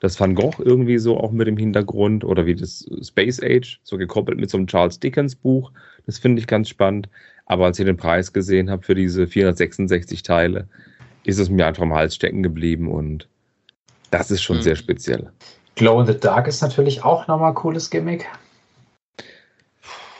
das 0.00 0.18
Van 0.20 0.34
Gogh 0.34 0.62
irgendwie 0.62 0.98
so 0.98 1.18
auch 1.18 1.32
mit 1.32 1.48
im 1.48 1.56
Hintergrund 1.56 2.24
oder 2.24 2.46
wie 2.46 2.54
das 2.54 2.88
Space 3.02 3.42
Age, 3.42 3.80
so 3.82 3.96
gekoppelt 3.96 4.38
mit 4.38 4.50
so 4.50 4.58
einem 4.58 4.66
Charles 4.66 5.00
Dickens 5.00 5.34
Buch. 5.34 5.72
Das 6.06 6.18
finde 6.18 6.40
ich 6.40 6.46
ganz 6.46 6.68
spannend. 6.68 7.08
Aber 7.48 7.64
als 7.64 7.78
ich 7.78 7.86
den 7.86 7.96
Preis 7.96 8.32
gesehen 8.32 8.70
habe 8.70 8.82
für 8.82 8.94
diese 8.94 9.26
466 9.26 10.22
Teile, 10.22 10.68
ist 11.24 11.38
es 11.38 11.48
mir 11.48 11.66
einfach 11.66 11.82
am 11.82 11.94
Hals 11.94 12.14
stecken 12.14 12.42
geblieben 12.42 12.90
und 12.90 13.26
das 14.10 14.30
ist 14.30 14.42
schon 14.42 14.58
mhm. 14.58 14.62
sehr 14.62 14.76
speziell. 14.76 15.32
Glow 15.74 16.00
in 16.00 16.06
the 16.06 16.18
Dark 16.18 16.46
ist 16.46 16.60
natürlich 16.60 17.02
auch 17.04 17.26
nochmal 17.26 17.50
ein 17.50 17.54
cooles 17.54 17.88
Gimmick. 17.90 18.26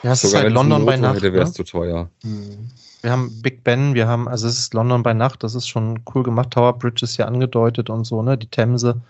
Ja, 0.02 0.12
es 0.12 0.22
Sogar 0.22 0.40
ist 0.40 0.44
halt 0.44 0.55
London 0.55 0.86
bei 0.86 0.96
Nacht. 0.96 1.22
wäre 1.22 1.40
es 1.40 1.50
ne? 1.50 1.55
zu 1.55 1.64
teuer. 1.64 2.09
Mhm. 2.22 2.70
Wir 3.02 3.12
haben 3.12 3.42
Big 3.42 3.62
Ben, 3.62 3.94
wir 3.94 4.09
haben, 4.09 4.26
also 4.26 4.48
es 4.48 4.59
ist 4.59 4.74
London 4.74 5.02
bei 5.02 5.14
Nacht, 5.14 5.42
das 5.44 5.55
ist 5.55 5.68
schon 5.68 6.00
cool 6.14 6.22
gemacht. 6.22 6.50
Tower 6.50 6.78
Bridge 6.78 7.05
ist 7.05 7.16
ja 7.16 7.26
angedeutet 7.26 7.90
und 7.90 8.05
so, 8.05 8.22
ne? 8.22 8.36
Die 8.38 8.48
Themse. 8.48 9.00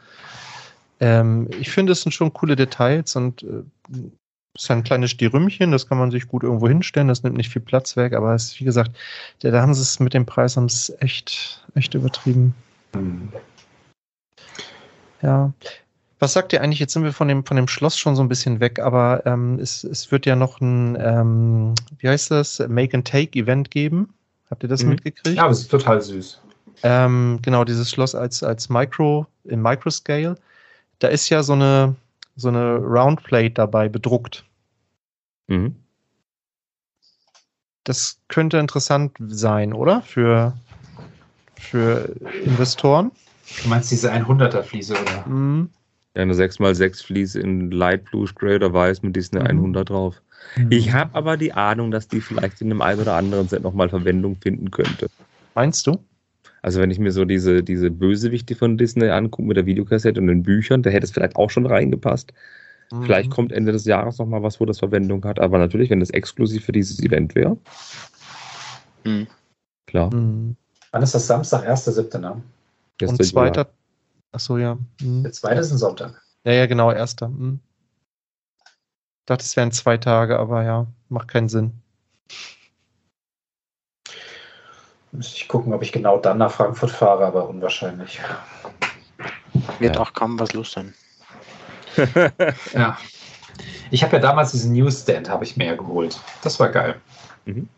Ähm, 1.00 1.48
ich 1.60 1.70
finde, 1.70 1.92
es 1.92 2.02
sind 2.02 2.12
schon 2.12 2.32
coole 2.32 2.56
Details 2.56 3.14
und 3.16 3.42
äh, 3.44 3.62
ist 4.62 4.70
ein 4.70 4.82
kleines 4.82 5.10
Stirümchen, 5.10 5.70
das 5.70 5.88
kann 5.88 5.98
man 5.98 6.10
sich 6.10 6.28
gut 6.28 6.42
irgendwo 6.42 6.68
hinstellen, 6.68 7.08
das 7.08 7.22
nimmt 7.22 7.36
nicht 7.36 7.50
viel 7.50 7.62
Platz 7.62 7.96
weg, 7.96 8.12
aber 8.12 8.34
es 8.34 8.52
ist, 8.52 8.60
wie 8.60 8.64
gesagt, 8.64 8.96
da, 9.40 9.60
haben 9.60 9.74
sie 9.74 9.82
es 9.82 10.00
mit 10.00 10.14
dem 10.14 10.26
Preis 10.26 10.56
haben 10.56 10.66
es 10.66 10.92
echt, 11.00 11.64
echt 11.74 11.94
übertrieben. 11.94 12.54
Mhm. 12.94 13.32
Ja. 15.22 15.52
Was 16.20 16.32
sagt 16.32 16.52
ihr 16.52 16.62
eigentlich? 16.62 16.80
Jetzt 16.80 16.92
sind 16.92 17.04
wir 17.04 17.12
von 17.12 17.28
dem, 17.28 17.44
von 17.44 17.56
dem 17.56 17.68
Schloss 17.68 17.96
schon 17.96 18.16
so 18.16 18.22
ein 18.22 18.28
bisschen 18.28 18.58
weg, 18.58 18.80
aber 18.80 19.22
ähm, 19.24 19.58
es, 19.60 19.84
es 19.84 20.10
wird 20.10 20.26
ja 20.26 20.34
noch 20.34 20.60
ein, 20.60 20.96
ähm, 21.00 21.74
wie 21.98 22.08
heißt 22.08 22.32
das, 22.32 22.58
Make 22.68 22.96
and 22.96 23.06
Take 23.06 23.38
Event 23.38 23.70
geben. 23.70 24.12
Habt 24.50 24.64
ihr 24.64 24.68
das 24.68 24.82
mhm. 24.82 24.90
mitgekriegt? 24.90 25.36
Ja, 25.36 25.46
das 25.46 25.60
ist 25.60 25.70
total 25.70 26.00
süß. 26.00 26.40
Ähm, 26.82 27.38
genau, 27.42 27.64
dieses 27.64 27.90
Schloss 27.90 28.14
als, 28.14 28.42
als 28.42 28.68
Micro, 28.68 29.26
im 29.44 29.62
Microscale 29.62 30.36
da 30.98 31.08
ist 31.08 31.28
ja 31.28 31.42
so 31.42 31.52
eine, 31.52 31.94
so 32.38 32.48
eine 32.48 32.76
Roundplate 32.76 33.50
dabei 33.50 33.88
bedruckt. 33.88 34.44
Mhm. 35.48 35.74
Das 37.84 38.20
könnte 38.28 38.58
interessant 38.58 39.16
sein, 39.18 39.72
oder? 39.72 40.02
Für, 40.02 40.54
für 41.58 42.14
Investoren. 42.44 43.10
Du 43.62 43.68
meinst 43.68 43.90
diese 43.90 44.12
100er 44.12 44.62
Fliese, 44.62 44.94
oder? 44.94 45.26
Mhm. 45.26 45.70
Ja, 46.14 46.22
eine 46.22 46.34
6x6 46.34 47.02
Fliese 47.02 47.40
in 47.40 47.70
Light 47.70 48.04
Blue, 48.04 48.26
Grey 48.34 48.56
oder 48.56 48.72
Weiß 48.72 49.02
mit 49.02 49.16
diesen 49.16 49.38
mhm. 49.38 49.46
100 49.46 49.90
drauf. 49.90 50.22
Mhm. 50.56 50.70
Ich 50.70 50.92
habe 50.92 51.14
aber 51.14 51.36
die 51.36 51.52
Ahnung, 51.52 51.90
dass 51.90 52.08
die 52.08 52.20
vielleicht 52.20 52.60
in 52.60 52.70
einem 52.70 52.82
ein 52.82 53.00
oder 53.00 53.14
anderen 53.14 53.48
Set 53.48 53.62
nochmal 53.62 53.88
Verwendung 53.88 54.36
finden 54.36 54.70
könnte. 54.70 55.08
Meinst 55.54 55.86
du? 55.86 56.04
Also 56.62 56.80
wenn 56.80 56.90
ich 56.90 56.98
mir 56.98 57.12
so 57.12 57.24
diese, 57.24 57.62
diese 57.62 57.90
Bösewichte 57.90 58.54
von 58.54 58.78
Disney 58.78 59.08
angucke 59.08 59.46
mit 59.46 59.56
der 59.56 59.66
Videokassette 59.66 60.20
und 60.20 60.26
den 60.26 60.42
Büchern, 60.42 60.82
da 60.82 60.90
hätte 60.90 61.04
es 61.04 61.12
vielleicht 61.12 61.36
auch 61.36 61.50
schon 61.50 61.66
reingepasst. 61.66 62.32
Mhm. 62.90 63.02
Vielleicht 63.04 63.30
kommt 63.30 63.52
Ende 63.52 63.72
des 63.72 63.84
Jahres 63.84 64.18
nochmal 64.18 64.42
was, 64.42 64.60
wo 64.60 64.64
das 64.64 64.78
Verwendung 64.78 65.24
hat. 65.24 65.38
Aber 65.38 65.58
natürlich, 65.58 65.90
wenn 65.90 66.00
das 66.00 66.10
exklusiv 66.10 66.64
für 66.64 66.72
dieses 66.72 67.00
Event 67.00 67.34
wäre. 67.34 67.56
Mhm. 69.04 69.26
Klar. 69.86 70.14
Mhm. 70.14 70.56
Wann 70.90 71.02
ist 71.02 71.14
das 71.14 71.26
Samstag? 71.26 71.68
1.7., 71.68 72.18
ne? 72.18 72.42
Und 73.02 73.24
zweiter. 73.24 73.70
Achso, 74.32 74.58
ja. 74.58 74.78
Mhm. 75.00 75.22
Der 75.22 75.32
zweite 75.32 75.60
ist 75.60 75.70
ein 75.70 75.78
Sonntag. 75.78 76.20
Ja, 76.44 76.52
ja, 76.52 76.66
genau, 76.66 76.90
erster. 76.92 77.28
Mhm. 77.28 77.60
Ich 78.64 79.26
dachte, 79.26 79.44
es 79.44 79.56
wären 79.56 79.72
zwei 79.72 79.98
Tage, 79.98 80.38
aber 80.38 80.64
ja, 80.64 80.86
macht 81.08 81.28
keinen 81.28 81.48
Sinn. 81.48 81.72
Müsste 85.12 85.36
ich 85.36 85.48
gucken, 85.48 85.72
ob 85.72 85.82
ich 85.82 85.92
genau 85.92 86.18
dann 86.18 86.38
nach 86.38 86.50
Frankfurt 86.50 86.90
fahre, 86.90 87.26
aber 87.26 87.48
unwahrscheinlich. 87.48 88.20
Wird 89.78 89.96
ja. 89.96 90.02
auch 90.02 90.12
kaum 90.12 90.38
was 90.38 90.52
los 90.52 90.72
sein. 90.72 90.94
ja. 92.74 92.98
Ich 93.90 94.02
habe 94.02 94.16
ja 94.16 94.22
damals 94.22 94.52
diesen 94.52 94.72
Newsstand, 94.72 95.28
habe 95.28 95.44
ich 95.44 95.56
mir 95.56 95.66
ja 95.66 95.76
geholt. 95.76 96.20
Das 96.42 96.60
war 96.60 96.68
geil. 96.68 97.00
Mhm. 97.46 97.68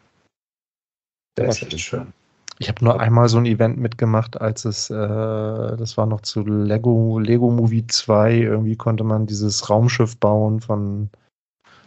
Der 1.39 1.49
ist 1.49 1.63
echt 1.63 1.81
schön. 1.81 2.13
Ich 2.59 2.69
habe 2.69 2.85
nur 2.85 3.01
einmal 3.01 3.29
so 3.31 3.39
ein 3.39 3.47
Event 3.47 3.79
mitgemacht, 3.79 4.39
als 4.39 4.67
es, 4.67 4.91
äh, 4.91 4.95
das 4.95 5.97
war 5.97 6.05
noch 6.05 6.21
zu 6.21 6.45
Lego, 6.45 7.19
Lego 7.19 7.51
Movie 7.51 7.87
2, 7.87 8.35
irgendwie 8.35 8.77
konnte 8.77 9.03
man 9.03 9.27
dieses 9.27 9.71
Raumschiff 9.71 10.19
bauen 10.19 10.61
von, 10.61 11.09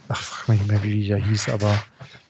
ach, 0.07 0.19
frag 0.19 0.49
mich 0.49 0.61
nicht 0.61 0.71
mehr, 0.71 0.81
wie 0.81 1.01
die 1.01 1.09
da 1.09 1.17
hieß, 1.17 1.49
aber 1.49 1.77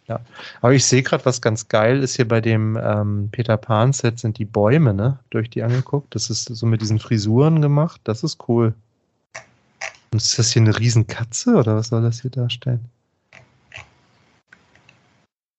ja, 0.07 0.19
aber 0.61 0.73
ich 0.73 0.85
sehe 0.85 1.03
gerade, 1.03 1.25
was 1.25 1.41
ganz 1.41 1.67
geil 1.69 2.03
ist 2.03 2.15
hier 2.15 2.27
bei 2.27 2.41
dem 2.41 2.77
ähm, 2.81 3.29
Peter 3.31 3.57
Pan-Set 3.57 4.19
sind 4.19 4.37
die 4.37 4.45
Bäume, 4.45 4.93
ne? 4.93 5.19
Durch 5.29 5.49
die 5.49 5.63
angeguckt. 5.63 6.13
Das 6.13 6.29
ist 6.29 6.45
so 6.45 6.65
mit 6.65 6.81
diesen 6.81 6.99
Frisuren 6.99 7.61
gemacht. 7.61 8.01
Das 8.03 8.23
ist 8.23 8.47
cool. 8.47 8.73
Und 10.11 10.21
ist 10.21 10.37
das 10.37 10.51
hier 10.51 10.61
eine 10.61 10.77
Riesenkatze 10.77 11.55
oder 11.55 11.75
was 11.75 11.87
soll 11.87 12.01
das 12.01 12.21
hier 12.21 12.31
darstellen? 12.31 12.85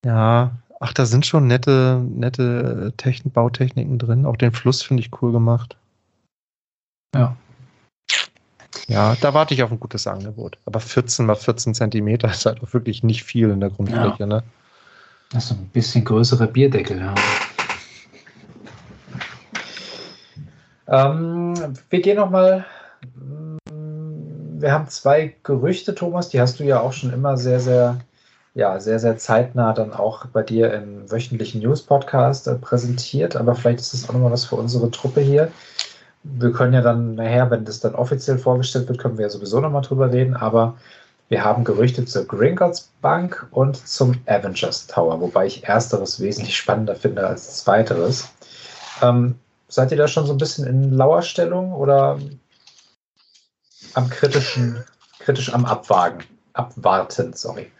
Ja, 0.04 0.52
Ach, 0.80 0.92
da 0.92 1.06
sind 1.06 1.24
schon 1.24 1.46
nette, 1.46 2.04
nette 2.10 2.92
Techn 2.98 3.30
Bautechniken 3.30 3.98
drin. 3.98 4.26
Auch 4.26 4.36
den 4.36 4.52
Fluss 4.52 4.82
finde 4.82 5.02
ich 5.02 5.22
cool 5.22 5.32
gemacht. 5.32 5.78
Ja. 7.14 7.36
Ja, 8.89 9.16
da 9.20 9.32
warte 9.32 9.55
ich 9.55 9.62
auf 9.62 9.73
ein 9.73 9.81
gutes 9.81 10.06
Angebot. 10.06 10.59
Aber 10.66 10.81
14 10.81 11.27
mal 11.27 11.36
14 11.36 11.74
Zentimeter 11.74 12.31
ist 12.31 12.44
halt 12.47 12.62
auch 12.62 12.73
wirklich 12.74 13.02
nicht 13.02 13.24
viel 13.24 13.51
in 13.51 13.61
der 13.61 13.70
Grundfläche, 13.70 14.20
ja. 14.20 14.27
ne? 14.27 14.43
Das 15.32 15.47
ist 15.47 15.52
ein 15.52 15.69
bisschen 15.73 16.05
größere 16.05 16.47
Bierdeckel, 16.47 17.01
ja. 17.01 17.15
Ähm, 20.86 21.55
wir 21.89 22.01
gehen 22.01 22.16
nochmal. 22.16 22.66
Mm, 23.16 23.56
wir 24.61 24.73
haben 24.73 24.89
zwei 24.89 25.35
Gerüchte, 25.43 25.94
Thomas, 25.94 26.28
die 26.28 26.40
hast 26.40 26.61
du 26.61 26.65
ja 26.65 26.81
auch 26.81 26.93
schon 26.93 27.12
immer 27.12 27.36
sehr, 27.36 27.61
sehr, 27.61 27.98
ja, 28.55 28.78
sehr, 28.81 28.98
sehr 28.98 29.16
zeitnah 29.16 29.73
dann 29.73 29.93
auch 29.93 30.27
bei 30.27 30.43
dir 30.43 30.73
im 30.74 31.11
wöchentlichen 31.11 31.62
News-Podcast 31.62 32.47
äh, 32.48 32.55
präsentiert. 32.56 33.35
Aber 33.35 33.55
vielleicht 33.55 33.81
ist 33.81 33.94
das 33.94 34.09
auch 34.09 34.12
nochmal 34.12 34.32
was 34.32 34.44
für 34.44 34.56
unsere 34.56 34.90
Truppe 34.90 35.20
hier. 35.23 35.51
Wir 36.24 36.52
können 36.52 36.72
ja 36.72 36.80
dann 36.80 37.14
nachher, 37.14 37.51
wenn 37.51 37.64
das 37.64 37.80
dann 37.80 37.94
offiziell 37.94 38.38
vorgestellt 38.38 38.88
wird, 38.88 38.98
können 38.98 39.18
wir 39.18 39.26
ja 39.26 39.30
sowieso 39.30 39.60
nochmal 39.60 39.82
drüber 39.82 40.10
reden. 40.10 40.34
Aber 40.34 40.76
wir 41.28 41.44
haben 41.44 41.64
Gerüchte 41.64 42.05
zur 42.05 42.26
Gringotts 42.26 42.90
Bank 43.01 43.46
und 43.51 43.76
zum 43.76 44.16
Avengers 44.26 44.86
Tower, 44.86 45.20
wobei 45.20 45.46
ich 45.46 45.64
ersteres 45.64 46.20
wesentlich 46.20 46.56
spannender 46.56 46.96
finde 46.96 47.26
als 47.26 47.59
zweiteres. 47.59 48.30
Ähm, 49.02 49.36
seid 49.68 49.90
ihr 49.90 49.98
da 49.98 50.09
schon 50.09 50.26
so 50.26 50.32
ein 50.32 50.38
bisschen 50.38 50.66
in 50.66 50.92
Lauerstellung 50.92 51.72
oder 51.72 52.18
am 53.94 54.09
kritischen, 54.10 54.82
kritisch 55.18 55.52
am 55.52 55.64
Abwagen, 55.64 56.24
abwarten, 56.52 57.32
sorry? 57.32 57.70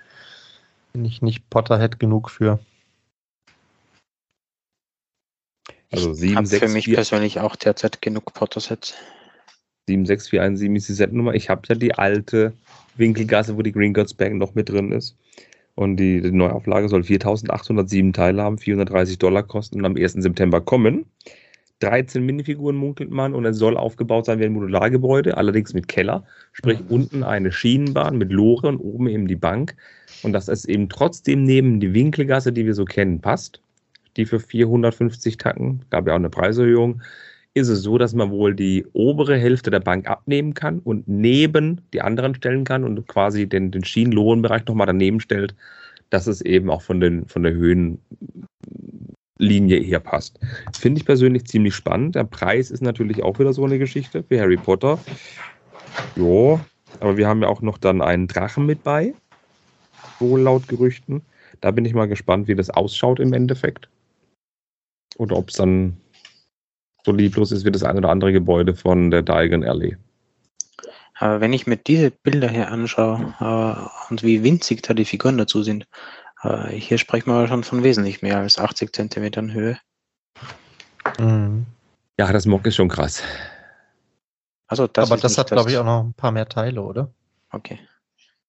Bin 0.93 1.05
ich 1.05 1.23
nicht 1.23 1.49
Potterhead 1.51 1.99
genug 1.99 2.31
für. 2.31 2.59
Also 5.95 6.25
ich 6.25 6.35
habe 6.35 6.47
für 6.47 6.69
mich 6.69 6.93
persönlich 6.93 7.41
auch 7.41 7.57
derzeit 7.57 8.03
genug 8.03 8.33
Pottersets. 8.35 8.95
76417 9.87 10.77
ist 10.77 10.89
die 10.89 10.93
Setnummer. 10.95 11.35
Ich 11.35 11.51
habe 11.51 11.63
ja 11.69 11.75
die 11.75 11.95
alte 11.95 12.53
Winkelgasse, 12.97 13.57
wo 13.57 13.63
die 13.63 13.73
Green 13.73 13.93
Gods 13.93 14.15
Bank 14.15 14.37
noch 14.37 14.55
mit 14.55 14.69
drin 14.69 14.93
ist. 14.93 15.17
Und 15.75 15.97
die, 15.97 16.21
die 16.21 16.31
Neuauflage 16.31 16.89
soll 16.89 17.03
4807 17.03 18.13
Teile 18.13 18.43
haben, 18.43 18.59
430 18.59 19.19
Dollar 19.19 19.43
kosten 19.43 19.79
und 19.79 19.85
am 19.85 19.97
1. 19.97 20.13
September 20.15 20.61
kommen. 20.61 21.07
13 21.81 22.25
Minifiguren 22.25 22.77
munkelt 22.77 23.11
man 23.11 23.35
und 23.35 23.45
es 23.45 23.59
soll 23.59 23.77
aufgebaut 23.77 24.27
sein 24.27 24.39
wie 24.39 24.45
ein 24.45 24.53
Modulargebäude, 24.53 25.37
allerdings 25.37 25.75
mit 25.75 25.89
Keller, 25.89 26.25
sprich 26.53 26.79
mhm. 26.81 26.87
unten 26.89 27.23
eine 27.25 27.51
Schienenbahn 27.51 28.17
mit 28.17 28.31
Lore 28.31 28.69
und 28.69 28.79
oben 28.79 29.09
eben 29.09 29.27
die 29.27 29.37
Bank. 29.37 29.75
Und 30.23 30.33
dass 30.33 30.49
es 30.49 30.65
eben 30.65 30.89
trotzdem 30.89 31.43
neben 31.43 31.81
die 31.81 31.93
Winkelgasse, 31.93 32.53
die 32.53 32.65
wir 32.65 32.75
so 32.75 32.85
kennen, 32.85 33.21
passt. 33.21 33.61
Die 34.17 34.27
für 34.27 34.41
450 34.41 35.37
Tacken, 35.39 35.85
gab 35.91 36.07
ja 36.07 36.13
auch 36.13 36.19
eine 36.19 36.31
Preiserhöhung, 36.31 37.03
ist 37.55 37.69
es 37.69 37.83
so, 37.83 37.99
dass 37.99 38.15
man 38.15 38.31
wohl 38.31 38.55
die 38.55 38.85
obere 38.93 39.37
Hälfte 39.39 39.71
der 39.71 39.81
Bank 39.81 40.09
abnehmen 40.09 40.55
kann 40.55 40.81
und 40.81 41.07
neben 41.07 41.81
die 41.93 42.03
anderen 42.03 42.35
stellen 42.35 42.65
kann 42.65 42.83
und 42.83 43.07
quasi 43.07 43.49
den, 43.49 43.71
den 43.71 43.85
Schienenlohnbereich 43.85 44.67
nochmal 44.67 44.89
daneben 44.89 45.21
stellt, 45.21 45.55
dass 46.11 46.27
es 46.27 46.41
eben 46.41 46.69
auch 46.69 46.83
von, 46.83 47.01
den, 47.01 47.27
von 47.27 47.45
der 47.45 47.53
Höhenlinie 47.53 48.01
her 49.79 50.01
passt. 50.01 50.41
Finde 50.77 50.99
ich 50.99 51.07
persönlich 51.07 51.45
ziemlich 51.47 51.75
spannend. 51.75 52.17
Der 52.17 52.25
Preis 52.25 52.73
ist 52.73 52.83
natürlich 52.83 53.23
auch 53.23 53.39
wieder 53.39 53.53
so 53.53 53.65
eine 53.65 53.79
Geschichte 53.79 54.25
für 54.25 54.41
Harry 54.41 54.57
Potter. 54.57 54.99
Jo, 56.17 56.59
aber 56.99 57.17
wir 57.17 57.29
haben 57.29 57.43
ja 57.43 57.49
auch 57.49 57.63
noch 57.63 57.79
dann 57.79 58.03
einen 58.03 58.27
Drachen 58.27 58.67
mit 58.67 58.83
bei, 58.83 59.15
wohl 60.19 60.41
laut 60.41 60.67
Gerüchten. 60.67 61.23
Da 61.61 61.71
bin 61.71 61.85
ich 61.85 61.95
mal 61.95 62.09
gespannt, 62.09 62.49
wie 62.49 62.57
das 62.57 62.71
ausschaut 62.71 63.21
im 63.21 63.33
Endeffekt. 63.33 63.89
Oder 65.17 65.37
ob 65.37 65.51
es 65.51 65.57
dann 65.57 65.97
so 67.05 67.13
lieblos 67.13 67.53
ist 67.53 67.65
wie 67.65 67.71
das 67.71 67.83
ein 67.83 67.97
oder 67.97 68.11
andere 68.11 68.33
Gebäude 68.33 68.75
von 68.75 69.11
der 69.11 69.23
Diagon 69.23 69.65
Alley. 69.65 69.97
Aber 71.19 71.41
wenn 71.41 71.53
ich 71.53 71.67
mir 71.67 71.77
diese 71.77 72.11
Bilder 72.11 72.49
hier 72.49 72.71
anschaue 72.71 73.35
äh, 73.41 74.11
und 74.11 74.23
wie 74.23 74.43
winzig 74.43 74.83
da 74.83 74.95
die 74.95 75.05
Figuren 75.05 75.39
dazu 75.39 75.63
sind, 75.63 75.87
äh, 76.43 76.69
hier 76.71 76.99
sprechen 76.99 77.31
wir 77.31 77.47
schon 77.47 77.63
von 77.63 77.85
wesentlich 77.85 78.23
mehr 78.23 78.39
als 78.39 78.59
80 78.59 78.93
Zentimetern 78.93 79.53
Höhe. 79.53 79.79
Mhm. 81.19 81.67
Ja, 82.19 82.33
das 82.33 82.47
Mock 82.47 82.67
ist 82.67 82.77
schon 82.77 82.89
krass. 82.89 83.23
Also 84.67 84.87
das 84.87 85.11
Aber 85.11 85.21
das 85.21 85.39
hat, 85.39 85.49
glaube 85.49 85.71
ich, 85.71 85.77
auch 85.79 85.85
noch 85.85 86.05
ein 86.05 86.15
paar 86.15 86.33
mehr 86.33 86.49
Teile, 86.49 86.83
oder? 86.83 87.11
Okay. 87.51 87.79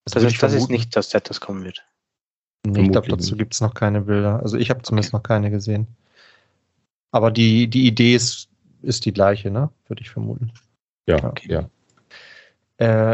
Das, 0.05 0.13
das, 0.13 0.23
ist, 0.23 0.41
das 0.41 0.53
ist, 0.53 0.69
nicht 0.69 0.95
das 0.95 1.09
Set, 1.09 1.29
das 1.29 1.41
kommen 1.41 1.63
wird. 1.63 1.83
Nee, 2.65 2.83
ich 2.83 2.91
glaube, 2.91 3.07
dazu 3.07 3.35
gibt 3.35 3.53
es 3.53 3.61
noch 3.61 3.73
keine 3.73 4.01
Bilder. 4.01 4.39
Also 4.41 4.57
ich 4.57 4.69
habe 4.69 4.81
zumindest 4.81 5.13
okay. 5.13 5.17
noch 5.17 5.23
keine 5.23 5.51
gesehen. 5.51 5.87
Aber 7.15 7.31
die, 7.31 7.69
die 7.69 7.87
Idee 7.87 8.13
ist, 8.13 8.49
ist 8.81 9.05
die 9.05 9.13
gleiche, 9.13 9.49
ne? 9.49 9.69
Würde 9.87 10.01
ich 10.01 10.09
vermuten. 10.09 10.51
Ja, 11.07 11.23
okay. 11.23 11.47
ja. 11.49 11.69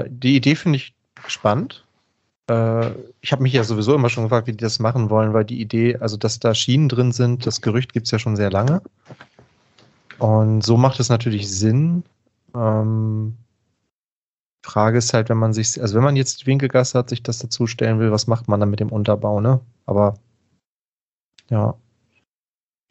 Äh, 0.01 0.09
die 0.09 0.35
Idee 0.35 0.55
finde 0.55 0.77
ich 0.77 0.95
spannend. 1.27 1.85
Äh, 2.49 2.93
ich 3.21 3.31
habe 3.31 3.43
mich 3.43 3.53
ja 3.53 3.63
sowieso 3.63 3.93
immer 3.93 4.09
schon 4.09 4.23
gefragt, 4.23 4.47
wie 4.47 4.53
die 4.53 4.57
das 4.57 4.79
machen 4.79 5.11
wollen, 5.11 5.33
weil 5.33 5.45
die 5.45 5.61
Idee, 5.61 5.97
also 5.97 6.17
dass 6.17 6.39
da 6.39 6.55
Schienen 6.55 6.89
drin 6.89 7.11
sind, 7.11 7.45
das 7.45 7.61
Gerücht 7.61 7.93
gibt 7.93 8.07
es 8.07 8.11
ja 8.11 8.17
schon 8.17 8.35
sehr 8.35 8.49
lange. 8.49 8.81
Und 10.17 10.65
so 10.65 10.77
macht 10.77 10.99
es 10.99 11.09
natürlich 11.09 11.47
Sinn. 11.47 12.03
Ähm, 12.55 13.37
Frage 14.65 14.97
ist 14.97 15.13
halt, 15.13 15.29
wenn 15.29 15.37
man 15.37 15.53
sich, 15.53 15.79
also 15.79 15.93
wenn 15.93 16.03
man 16.03 16.15
jetzt 16.15 16.41
die 16.41 16.47
Winkelgasse 16.47 16.97
hat, 16.97 17.09
sich 17.09 17.21
das 17.21 17.37
dazustellen 17.37 17.99
will, 17.99 18.11
was 18.11 18.25
macht 18.25 18.47
man 18.47 18.59
dann 18.59 18.71
mit 18.71 18.79
dem 18.79 18.91
Unterbau, 18.91 19.41
ne? 19.41 19.59
Aber 19.85 20.15
ja, 21.51 21.75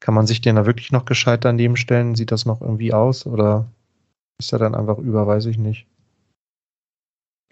kann 0.00 0.14
man 0.14 0.26
sich 0.26 0.40
den 0.40 0.56
da 0.56 0.66
wirklich 0.66 0.92
noch 0.92 1.04
gescheit 1.04 1.44
daneben 1.44 1.76
stellen? 1.76 2.14
Sieht 2.14 2.32
das 2.32 2.46
noch 2.46 2.62
irgendwie 2.62 2.92
aus? 2.92 3.26
Oder 3.26 3.66
ist 4.38 4.52
er 4.52 4.58
dann 4.58 4.74
einfach 4.74 4.98
über, 4.98 5.26
weiß 5.26 5.46
ich 5.46 5.58
nicht. 5.58 5.86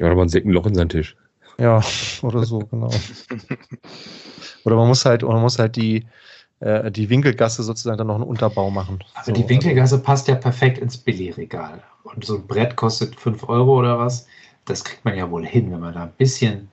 Ja, 0.00 0.06
oder 0.06 0.16
man 0.16 0.28
sägt 0.28 0.46
ein 0.46 0.52
Loch 0.52 0.66
in 0.66 0.74
seinen 0.74 0.88
Tisch. 0.88 1.16
Ja, 1.58 1.82
oder 2.22 2.44
so, 2.44 2.60
genau. 2.60 2.90
Oder 4.64 4.76
man 4.76 4.88
muss 4.88 5.04
halt, 5.04 5.22
man 5.22 5.40
muss 5.40 5.58
halt 5.58 5.76
die, 5.76 6.04
äh, 6.60 6.90
die 6.90 7.08
Winkelgasse 7.08 7.62
sozusagen 7.62 7.96
dann 7.96 8.08
noch 8.08 8.16
einen 8.16 8.24
Unterbau 8.24 8.70
machen. 8.70 8.98
Also 9.14 9.32
so, 9.32 9.40
die 9.40 9.48
Winkelgasse 9.48 9.94
also. 9.94 10.04
passt 10.04 10.28
ja 10.28 10.34
perfekt 10.34 10.78
ins 10.78 10.96
Billigregal. 10.98 11.82
Und 12.02 12.24
so 12.24 12.36
ein 12.36 12.46
Brett 12.46 12.76
kostet 12.76 13.18
5 13.18 13.48
Euro 13.48 13.78
oder 13.78 13.98
was. 13.98 14.26
Das 14.66 14.84
kriegt 14.84 15.04
man 15.04 15.16
ja 15.16 15.30
wohl 15.30 15.46
hin, 15.46 15.70
wenn 15.72 15.80
man 15.80 15.94
da 15.94 16.02
ein 16.02 16.12
bisschen, 16.18 16.68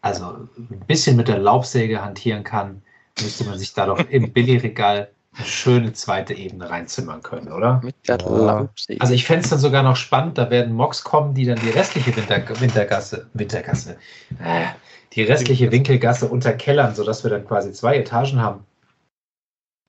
also 0.00 0.48
ein 0.56 0.82
bisschen 0.86 1.16
mit 1.16 1.28
der 1.28 1.38
Laubsäge 1.38 2.02
hantieren 2.02 2.42
kann 2.42 2.82
müsste 3.22 3.44
man 3.44 3.58
sich 3.58 3.72
da 3.74 3.86
doch 3.86 3.98
im 4.08 4.32
Billigregal 4.32 5.10
eine 5.36 5.46
schöne 5.46 5.92
zweite 5.92 6.34
Ebene 6.34 6.68
reinzimmern 6.68 7.22
können, 7.22 7.52
oder? 7.52 7.80
Mit 7.84 7.94
der 8.08 8.18
ja. 8.18 8.68
Also 8.98 9.14
ich 9.14 9.24
fände 9.24 9.44
es 9.44 9.50
dann 9.50 9.58
sogar 9.58 9.82
noch 9.82 9.96
spannend, 9.96 10.38
da 10.38 10.50
werden 10.50 10.74
Mocks 10.74 11.04
kommen, 11.04 11.34
die 11.34 11.44
dann 11.44 11.58
die 11.60 11.70
restliche 11.70 12.14
Winter, 12.16 12.42
Wintergasse, 12.60 13.28
Wintergasse, 13.34 13.98
äh, 14.42 14.66
die 15.12 15.22
restliche 15.22 15.70
Winkelgasse 15.70 16.28
unterkellern, 16.28 16.94
sodass 16.94 17.22
wir 17.24 17.30
dann 17.30 17.46
quasi 17.46 17.72
zwei 17.72 17.96
Etagen 17.96 18.40
haben. 18.40 18.64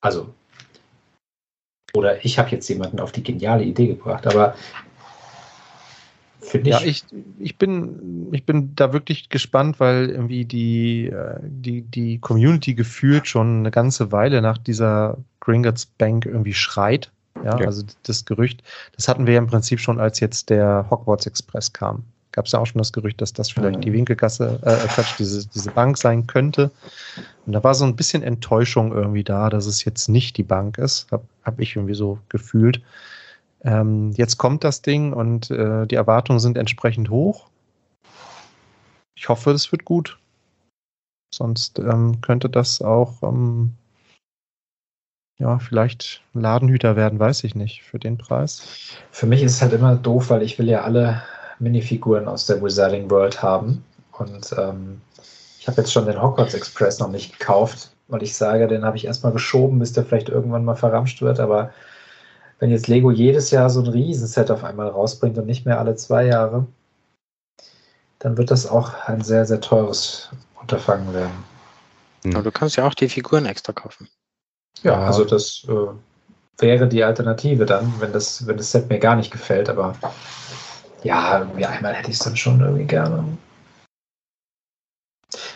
Also, 0.02 0.34
oder 1.94 2.24
ich 2.24 2.38
habe 2.38 2.50
jetzt 2.50 2.68
jemanden 2.70 3.00
auf 3.00 3.12
die 3.12 3.24
geniale 3.24 3.64
Idee 3.64 3.88
gebracht, 3.88 4.28
aber 4.28 4.56
Finde 6.42 6.70
ich. 6.70 6.76
Ja, 6.76 6.86
ich, 6.86 7.04
ich, 7.38 7.58
bin, 7.58 8.30
ich 8.32 8.46
bin 8.46 8.74
da 8.76 8.94
wirklich 8.94 9.30
gespannt, 9.30 9.80
weil 9.80 10.10
irgendwie 10.10 10.46
die, 10.46 11.08
äh, 11.08 11.40
die, 11.42 11.82
die 11.82 12.20
Community 12.20 12.74
gefühlt 12.74 13.28
schon 13.28 13.60
eine 13.60 13.72
ganze 13.72 14.12
Weile 14.12 14.42
nach 14.42 14.58
dieser 14.58 15.18
Gringotts 15.42 15.86
Bank 15.86 16.26
irgendwie 16.26 16.54
schreit. 16.54 17.12
Ja, 17.44 17.60
ja, 17.60 17.66
also 17.66 17.84
das 18.04 18.26
Gerücht, 18.26 18.64
das 18.96 19.08
hatten 19.08 19.26
wir 19.26 19.34
ja 19.34 19.40
im 19.40 19.48
Prinzip 19.48 19.80
schon, 19.80 20.00
als 20.00 20.20
jetzt 20.20 20.50
der 20.50 20.86
Hogwarts 20.90 21.26
Express 21.26 21.72
kam. 21.72 22.04
Gab 22.32 22.46
es 22.46 22.52
ja 22.52 22.60
auch 22.60 22.66
schon 22.66 22.80
das 22.80 22.94
Gerücht, 22.94 23.22
dass 23.22 23.34
das 23.34 23.50
vielleicht 23.50 23.84
die 23.84 23.94
Winkelgasse, 23.94 24.60
äh, 24.64 24.88
Quatsch, 24.88 25.16
diese, 25.18 25.48
diese 25.48 25.72
Bank 25.72 25.98
sein 25.98 26.28
könnte. 26.28 26.70
Und 27.46 27.54
da 27.54 27.64
war 27.64 27.74
so 27.74 27.86
ein 27.86 27.96
bisschen 27.96 28.24
Enttäuschung 28.24 28.92
irgendwie 28.92 29.24
da, 29.24 29.50
dass 29.50 29.66
es 29.66 29.84
jetzt 29.84 30.10
nicht 30.10 30.38
die 30.38 30.44
Bank 30.44 30.78
ist. 30.78 31.08
Habe 31.12 31.24
hab 31.44 31.60
ich 31.60 31.76
irgendwie 31.76 31.96
so 31.96 32.20
gefühlt. 32.30 32.82
Ähm, 33.62 34.12
jetzt 34.16 34.38
kommt 34.38 34.64
das 34.64 34.82
Ding 34.82 35.14
und 35.14 35.52
äh, 35.52 35.86
die 35.86 35.96
Erwartungen 35.96 36.40
sind 36.40 36.58
entsprechend 36.58 37.10
hoch. 37.10 37.50
Ich 39.16 39.28
hoffe, 39.28 39.52
es 39.52 39.72
wird 39.72 39.86
gut. 39.86 40.18
Sonst 41.34 41.80
ähm, 41.80 42.22
könnte 42.22 42.50
das 42.50 42.82
auch 42.82 43.22
ähm, 43.22 43.74
ja, 45.40 45.58
vielleicht 45.58 46.22
Ladenhüter 46.34 46.96
werden, 46.96 47.20
weiß 47.20 47.46
ich 47.46 47.56
nicht, 47.56 47.84
für 47.84 47.98
den 47.98 48.18
Preis. 48.18 48.62
Für 49.12 49.26
mich 49.26 49.42
ist 49.42 49.54
es 49.54 49.62
halt 49.62 49.74
immer 49.74 49.96
doof, 49.96 50.30
weil 50.30 50.44
ich 50.44 50.60
will 50.60 50.70
ja 50.70 50.82
alle 50.84 51.24
Minifiguren 51.60 52.28
aus 52.28 52.46
der 52.46 52.62
Wizarding 52.62 53.10
World 53.10 53.42
haben. 53.42 53.84
Und 54.18 54.54
ähm, 54.58 55.02
ich 55.60 55.68
habe 55.68 55.78
jetzt 55.78 55.94
schon 55.94 56.06
den 56.06 56.22
Hogwarts 56.22 56.54
Express 56.54 57.00
noch 57.00 57.10
nicht 57.10 57.40
gekauft, 57.40 57.92
weil 58.10 58.22
ich 58.22 58.36
sage, 58.36 58.68
den 58.68 58.84
habe 58.84 58.98
ich 58.98 59.06
erstmal 59.06 59.32
geschoben, 59.32 59.80
bis 59.80 59.94
der 59.94 60.04
vielleicht 60.04 60.30
irgendwann 60.30 60.66
mal 60.66 60.76
verramscht 60.76 61.22
wird. 61.22 61.40
Aber 61.40 61.72
wenn 62.60 62.70
jetzt 62.70 62.88
Lego 62.88 63.10
jedes 63.10 63.52
Jahr 63.52 63.70
so 63.70 63.82
ein 63.82 63.88
Riesenset 63.88 64.52
auf 64.52 64.64
einmal 64.64 64.90
rausbringt 64.90 65.38
und 65.38 65.46
nicht 65.46 65.66
mehr 65.66 65.80
alle 65.80 65.96
zwei 65.96 66.26
Jahre, 66.26 66.68
dann 68.20 68.38
wird 68.38 68.52
das 68.52 68.68
auch 68.68 68.94
ein 69.08 69.22
sehr, 69.22 69.46
sehr 69.46 69.62
teures 69.62 70.30
Unterfangen 70.60 71.14
werden. 71.14 71.44
Hm. 72.24 72.36
Aber 72.36 72.44
du 72.44 72.52
kannst 72.52 72.76
ja 72.76 72.86
auch 72.86 72.94
die 72.94 73.10
Figuren 73.10 73.46
extra 73.46 73.72
kaufen. 73.72 74.10
Ja, 74.84 75.00
also 75.00 75.24
das 75.24 75.66
äh, 75.68 76.62
wäre 76.62 76.88
die 76.88 77.04
Alternative 77.04 77.66
dann, 77.66 77.94
wenn 78.00 78.12
das, 78.12 78.46
wenn 78.46 78.58
das 78.58 78.72
Set 78.72 78.90
mir 78.90 79.00
gar 79.00 79.16
nicht 79.16 79.32
gefällt, 79.32 79.70
aber 79.70 79.96
ja, 81.04 81.40
irgendwie 81.40 81.66
einmal 81.66 81.94
hätte 81.94 82.10
ich 82.10 82.18
es 82.18 82.24
dann 82.24 82.36
schon 82.36 82.60
irgendwie 82.60 82.86
gerne. 82.86 83.24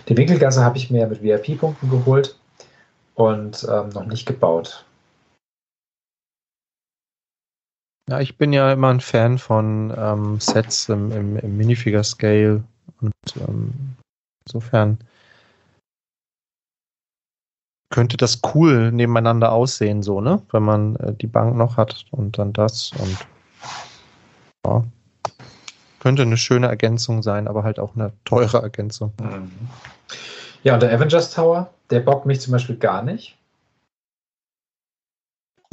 Die 0.08 0.18
Winkelgasse 0.18 0.64
habe 0.64 0.78
ich 0.78 0.90
mir 0.90 1.08
mit 1.08 1.22
VIP-Punkten 1.22 1.90
geholt 1.90 2.38
und 3.16 3.66
ähm, 3.70 3.90
noch 3.90 4.06
nicht 4.06 4.26
gebaut. 4.26 4.86
Ja, 8.10 8.20
ich 8.20 8.38
bin 8.38 8.52
ja 8.52 8.74
immer 8.74 8.90
ein 8.90 9.00
Fan 9.00 9.38
von 9.38 9.94
ähm, 9.96 10.40
Sets 10.40 10.90
im, 10.90 11.12
im, 11.12 11.38
im 11.38 11.58
Minifigure-Scale 11.58 12.64
und 13.02 13.14
ähm, 13.48 13.96
insofern 14.46 14.98
könnte 17.90 18.18
das 18.18 18.42
cool 18.54 18.92
nebeneinander 18.92 19.52
aussehen, 19.52 20.04
so, 20.04 20.20
ne? 20.20 20.42
Wenn 20.52 20.64
man 20.64 20.96
äh, 20.98 21.14
die 21.14 21.28
Bank 21.28 21.56
noch 21.56 21.78
hat 21.78 22.06
und 22.12 22.38
dann 22.38 22.52
das 22.52 22.92
und 22.94 23.18
ja. 24.66 24.84
Könnte 26.00 26.24
eine 26.24 26.38
schöne 26.38 26.68
Ergänzung 26.68 27.24
sein, 27.24 27.48
aber 27.48 27.64
halt 27.64 27.80
auch 27.80 27.96
eine 27.96 28.12
teure 28.26 28.62
Ergänzung. 28.62 29.14
Mhm. 29.22 29.52
Ja, 30.64 30.74
und 30.74 30.82
der 30.82 30.94
Avengers 30.94 31.34
Tower, 31.34 31.70
der 31.90 32.02
bockt 32.02 32.26
mich 32.26 32.42
zum 32.42 32.52
Beispiel 32.52 32.78
gar 32.78 33.04
nicht. 33.04 33.38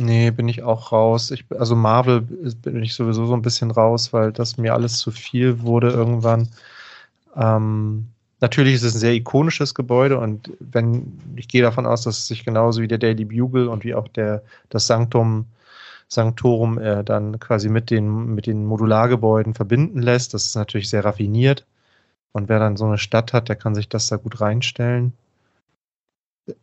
Nee, 0.01 0.31
bin 0.31 0.49
ich 0.49 0.63
auch 0.63 0.93
raus. 0.93 1.31
Ich, 1.31 1.45
also 1.59 1.77
Marvel 1.77 2.23
bin 2.23 2.83
ich 2.83 2.95
sowieso 2.95 3.27
so 3.27 3.35
ein 3.35 3.43
bisschen 3.43 3.71
raus, 3.71 4.13
weil 4.13 4.33
das 4.33 4.57
mir 4.57 4.75
alles 4.75 4.99
zu 4.99 5.11
viel 5.11 5.63
wurde 5.63 5.91
irgendwann. 5.91 6.49
Ähm, 7.37 8.07
Natürlich 8.41 8.75
ist 8.75 8.85
es 8.85 8.95
ein 8.95 9.01
sehr 9.01 9.13
ikonisches 9.13 9.75
Gebäude 9.75 10.19
und 10.19 10.51
wenn 10.61 11.19
ich 11.37 11.47
gehe 11.47 11.61
davon 11.63 11.85
aus, 11.85 12.03
dass 12.03 12.19
es 12.19 12.27
sich 12.27 12.45
genauso 12.45 12.81
wie 12.81 12.89
der 12.89 12.97
Daily 12.99 13.27
Bugle 13.27 13.69
und 13.69 13.85
wie 13.85 13.95
auch 13.95 14.09
der 14.09 14.43
das 14.71 14.87
Sanctum 14.87 15.45
Sanctorum 16.09 16.79
äh, 16.79 17.05
dann 17.05 17.39
quasi 17.39 17.69
mit 17.69 17.91
den 17.91 18.35
mit 18.35 18.47
den 18.47 18.65
Modulargebäuden 18.65 19.55
verbinden 19.55 20.01
lässt, 20.01 20.33
das 20.35 20.47
ist 20.47 20.57
natürlich 20.57 20.89
sehr 20.89 21.05
raffiniert. 21.05 21.67
Und 22.33 22.49
wer 22.49 22.59
dann 22.59 22.77
so 22.77 22.87
eine 22.87 22.99
Stadt 22.99 23.33
hat, 23.33 23.49
der 23.49 23.57
kann 23.57 23.75
sich 23.75 23.89
das 23.89 24.09
da 24.09 24.17
gut 24.17 24.41
reinstellen. 24.41 25.13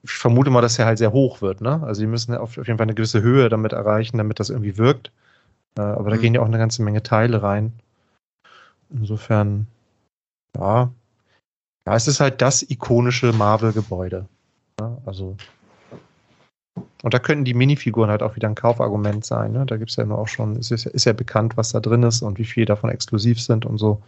Ich 0.04 0.12
vermute 0.12 0.50
mal, 0.50 0.62
dass 0.62 0.80
er 0.80 0.86
halt 0.86 0.98
sehr 0.98 1.12
hoch 1.12 1.42
wird, 1.42 1.62
ne? 1.62 1.82
Also 1.84 2.02
die 2.02 2.08
müssen 2.08 2.36
auf, 2.36 2.58
auf 2.58 2.68
jeden 2.68 2.78
Fall 2.78 2.86
eine 2.86 2.96
gewisse 2.96 3.22
Höhe 3.22 3.50
damit 3.50 3.74
erreichen, 3.74 4.18
damit 4.18 4.40
das 4.40 4.50
irgendwie 4.50 4.78
wirkt. 4.78 5.12
Äh, 5.78 5.82
aber 5.82 6.10
da 6.10 6.18
mhm. 6.18 6.22
gehen 6.22 6.34
ja 6.36 6.42
auch 6.42 6.48
eine 6.48 6.58
ganze 6.58 6.84
Menge 6.84 7.04
Teile 7.04 7.42
rein. 7.44 7.74
Insofern, 8.90 9.68
ja, 10.56 10.92
ja, 11.88 11.96
es 11.96 12.08
ist 12.08 12.20
halt 12.20 12.42
das 12.42 12.70
ikonische 12.70 13.32
Marvel-Gebäude. 13.32 14.26
Ja, 14.78 14.98
also. 15.06 15.38
Und 17.02 17.14
da 17.14 17.20
könnten 17.20 17.46
die 17.46 17.54
Minifiguren 17.54 18.10
halt 18.10 18.22
auch 18.22 18.36
wieder 18.36 18.50
ein 18.50 18.56
Kaufargument 18.56 19.26
sein. 19.26 19.54
Ne? 19.54 19.66
Da 19.66 19.78
gibt 19.78 19.92
es 19.92 19.96
ja 19.96 20.04
nur 20.04 20.18
auch 20.18 20.28
schon, 20.28 20.58
es 20.58 20.70
ist, 20.70 20.86
ist 20.86 21.06
ja 21.06 21.14
bekannt, 21.14 21.56
was 21.56 21.72
da 21.72 21.80
drin 21.80 22.04
ist 22.04 22.24
und 22.24 22.40
wie 22.40 22.46
viel 22.46 22.66
davon 22.66 22.90
exklusiv 22.90 23.42
sind 23.42 23.66
und 23.66 23.78
so. 23.78 24.02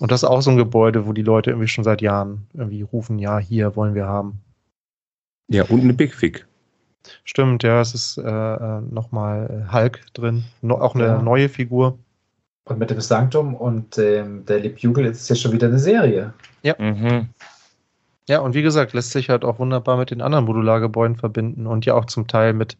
Und 0.00 0.12
das 0.12 0.22
ist 0.22 0.28
auch 0.28 0.42
so 0.42 0.50
ein 0.50 0.56
Gebäude, 0.56 1.06
wo 1.06 1.12
die 1.12 1.22
Leute 1.22 1.50
irgendwie 1.50 1.68
schon 1.68 1.84
seit 1.84 2.02
Jahren 2.02 2.46
irgendwie 2.52 2.82
rufen, 2.82 3.18
ja, 3.18 3.38
hier 3.38 3.76
wollen 3.76 3.94
wir 3.94 4.06
haben. 4.06 4.40
Ja, 5.48 5.64
und 5.64 5.80
eine 5.80 5.94
Big 5.94 6.14
Fig. 6.14 6.46
Stimmt, 7.24 7.62
ja, 7.62 7.80
es 7.80 7.94
ist 7.94 8.18
äh, 8.18 8.22
äh 8.22 8.80
nochmal 8.80 9.68
Hulk 9.72 10.00
drin. 10.12 10.44
No, 10.60 10.76
auch 10.76 10.94
eine 10.94 11.04
ja. 11.04 11.22
neue 11.22 11.48
Figur. 11.48 11.98
Und 12.64 12.78
mit 12.78 12.90
dem 12.90 13.00
Sanctum 13.00 13.54
und 13.54 13.96
dem 13.96 14.44
Daily 14.44 14.70
Bugle 14.70 15.06
ist 15.06 15.22
es 15.22 15.28
ja 15.28 15.36
schon 15.36 15.52
wieder 15.52 15.68
eine 15.68 15.78
Serie. 15.78 16.34
Ja. 16.62 16.74
Mhm. 16.78 17.28
Ja, 18.28 18.40
und 18.40 18.54
wie 18.54 18.62
gesagt, 18.62 18.92
lässt 18.92 19.12
sich 19.12 19.30
halt 19.30 19.44
auch 19.44 19.60
wunderbar 19.60 19.96
mit 19.96 20.10
den 20.10 20.20
anderen 20.20 20.46
Modulargebäuden 20.46 21.16
verbinden 21.16 21.68
und 21.68 21.86
ja 21.86 21.94
auch 21.94 22.06
zum 22.06 22.26
Teil 22.26 22.54
mit 22.54 22.76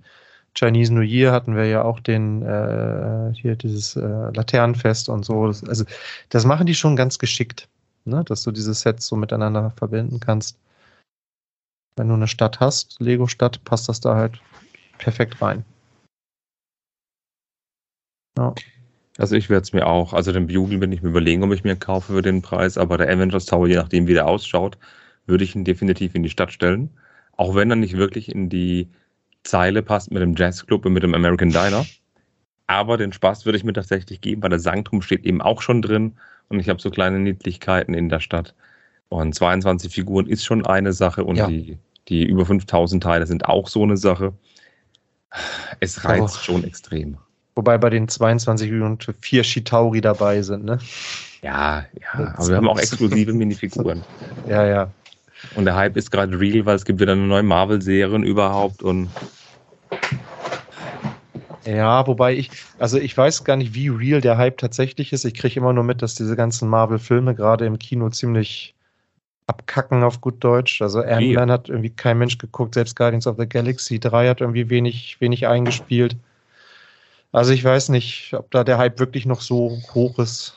Chinese 0.57 0.93
New 0.93 1.03
Year 1.03 1.33
hatten 1.33 1.55
wir 1.55 1.67
ja 1.67 1.83
auch 1.83 2.01
den 2.01 2.43
äh, 2.43 3.33
hier 3.35 3.57
dieses 3.57 3.95
äh, 3.97 4.01
Laternenfest 4.01 5.09
und 5.09 5.25
so. 5.25 5.47
Das, 5.47 5.63
also 5.65 5.85
das 6.31 6.45
machen 6.45 6.67
die 6.67 6.75
schon 6.75 6.97
ganz 6.97 7.19
geschickt, 7.19 7.69
ne? 8.05 8.25
dass 8.25 8.43
du 8.43 8.51
diese 8.51 8.73
Sets 8.73 9.07
so 9.07 9.17
miteinander 9.17 9.71
verbinden 9.77 10.19
kannst. 10.19 10.59
Wenn 11.97 12.09
du 12.09 12.15
eine 12.15 12.29
Stadt 12.29 12.61
hast, 12.61 13.01
Lego-Stadt, 13.01 13.63
passt 13.65 13.89
das 13.89 14.01
da 14.01 14.17
halt 14.17 14.41
perfekt 14.99 15.41
rein. 15.41 15.65
Ja. 18.39 18.55
Also 19.19 19.35
ich 19.35 19.49
werde 19.49 19.63
es 19.63 19.73
mir 19.73 19.87
auch, 19.87 20.13
also 20.13 20.31
den 20.31 20.47
Bugle 20.47 20.79
bin 20.79 20.93
ich 20.93 21.03
mir 21.03 21.09
überlegen, 21.09 21.43
ob 21.43 21.53
ich 21.53 21.65
mir 21.65 21.77
kaufe 21.77 22.13
für 22.13 22.23
den 22.23 22.43
Preis, 22.43 22.77
aber 22.77 22.99
der 22.99 23.09
Avengers 23.09 23.47
Tower, 23.47 23.67
je 23.67 23.77
nachdem 23.77 24.07
wie 24.07 24.13
der 24.13 24.27
ausschaut, 24.27 24.77
würde 25.27 25.45
ich 25.45 25.55
ihn 25.55 25.65
definitiv 25.65 26.15
in 26.15 26.23
die 26.23 26.31
Stadt 26.31 26.53
stellen. 26.53 26.91
Auch 27.33 27.55
wenn 27.55 27.71
er 27.71 27.77
nicht 27.77 27.97
wirklich 27.97 28.31
in 28.31 28.51
die 28.51 28.89
Zeile 29.47 29.83
passt 29.83 30.11
mit 30.11 30.23
dem 30.23 30.35
Jazzclub 30.37 30.85
und 30.87 30.93
mit 30.93 31.03
dem 31.03 31.15
American 31.15 31.51
Diner. 31.51 31.87
Aber 32.67 32.97
den 32.97 33.13
Spaß 33.13 33.45
würde 33.45 33.59
ich 33.59 33.65
mir 33.65 33.73
tatsächlich 33.73 34.21
geben, 34.21 34.43
weil 34.43 34.51
der 34.51 34.59
Sanctum 34.59 35.03
steht 35.03 35.25
eben 35.25 35.41
auch 35.41 35.63
schon 35.63 35.83
drin 35.83 36.15
und 36.49 36.61
ich 36.61 36.69
habe 36.69 36.81
so 36.81 36.91
kleine 36.91 37.19
Niedlichkeiten 37.19 37.95
in 37.95 38.09
der 38.09 38.21
Stadt. 38.21 38.55
Und 39.09 39.35
22 39.35 39.93
Figuren 39.93 40.27
ist 40.27 40.45
schon 40.45 40.67
eine 40.67 40.93
Sache 40.93 41.25
und 41.25 41.37
ja. 41.37 41.47
die, 41.47 41.79
die 42.09 42.25
über 42.25 42.45
5000 42.45 43.03
Teile 43.03 43.27
sind 43.27 43.47
auch 43.47 43.69
so 43.69 43.83
eine 43.83 43.97
Sache. 43.97 44.33
Es 45.81 46.05
reizt 46.05 46.39
oh. 46.41 46.43
schon 46.43 46.65
extrem. 46.65 47.19
Wobei 47.55 47.79
bei 47.79 47.89
den 47.89 48.09
22 48.09 48.73
und 48.73 49.07
vier 49.21 49.45
Shitauri 49.45 50.01
dabei 50.01 50.43
sind, 50.43 50.65
ne? 50.65 50.79
Ja, 51.43 51.87
ja, 52.01 52.35
aber 52.37 52.49
wir 52.49 52.57
haben 52.57 52.69
auch 52.69 52.79
exklusive 52.79 53.33
Minifiguren. 53.33 54.03
Ja, 54.49 54.67
ja. 54.67 54.91
Und 55.55 55.65
der 55.65 55.77
Hype 55.77 55.97
ist 55.97 56.11
gerade 56.11 56.39
real, 56.39 56.65
weil 56.67 56.77
es 56.77 56.85
gibt 56.85 57.01
wieder 57.01 57.13
eine 57.13 57.27
neue 57.27 57.43
Marvel-Serien 57.43 58.23
überhaupt 58.23 58.83
und 58.83 59.09
ja, 61.67 62.07
wobei 62.07 62.35
ich, 62.35 62.51
also 62.79 62.99
ich 62.99 63.17
weiß 63.17 63.45
gar 63.45 63.57
nicht, 63.57 63.75
wie 63.75 63.89
real 63.89 64.21
der 64.21 64.39
Hype 64.39 64.59
tatsächlich 64.59 65.13
ist. 65.13 65.25
Ich 65.25 65.35
kriege 65.35 65.59
immer 65.59 65.73
nur 65.73 65.85
mit, 65.85 66.01
dass 66.01 66.15
diese 66.15 66.37
ganzen 66.37 66.69
Marvel-Filme 66.69 67.35
gerade 67.35 67.67
im 67.67 67.79
Kino 67.79 68.09
ziemlich 68.11 68.75
abkacken 69.47 70.03
auf 70.03 70.21
gut 70.21 70.43
Deutsch. 70.43 70.81
Also 70.83 71.01
Ant-Man 71.01 71.51
hat 71.51 71.69
irgendwie 71.69 71.91
kein 71.91 72.19
Mensch 72.19 72.39
geguckt, 72.39 72.75
selbst 72.75 72.97
Guardians 72.97 73.27
of 73.27 73.37
the 73.39 73.49
Galaxy 73.49 73.99
3 73.99 74.29
hat 74.29 74.41
irgendwie 74.41 74.71
wenig, 74.71 75.21
wenig 75.21 75.47
eingespielt. 75.47 76.17
Also 77.33 77.53
ich 77.53 77.63
weiß 77.63 77.91
nicht, 77.91 78.33
ob 78.35 78.51
da 78.51 78.65
der 78.65 78.79
Hype 78.79 78.99
wirklich 78.99 79.27
noch 79.27 79.41
so 79.41 79.79
hoch 79.95 80.19
ist. 80.19 80.55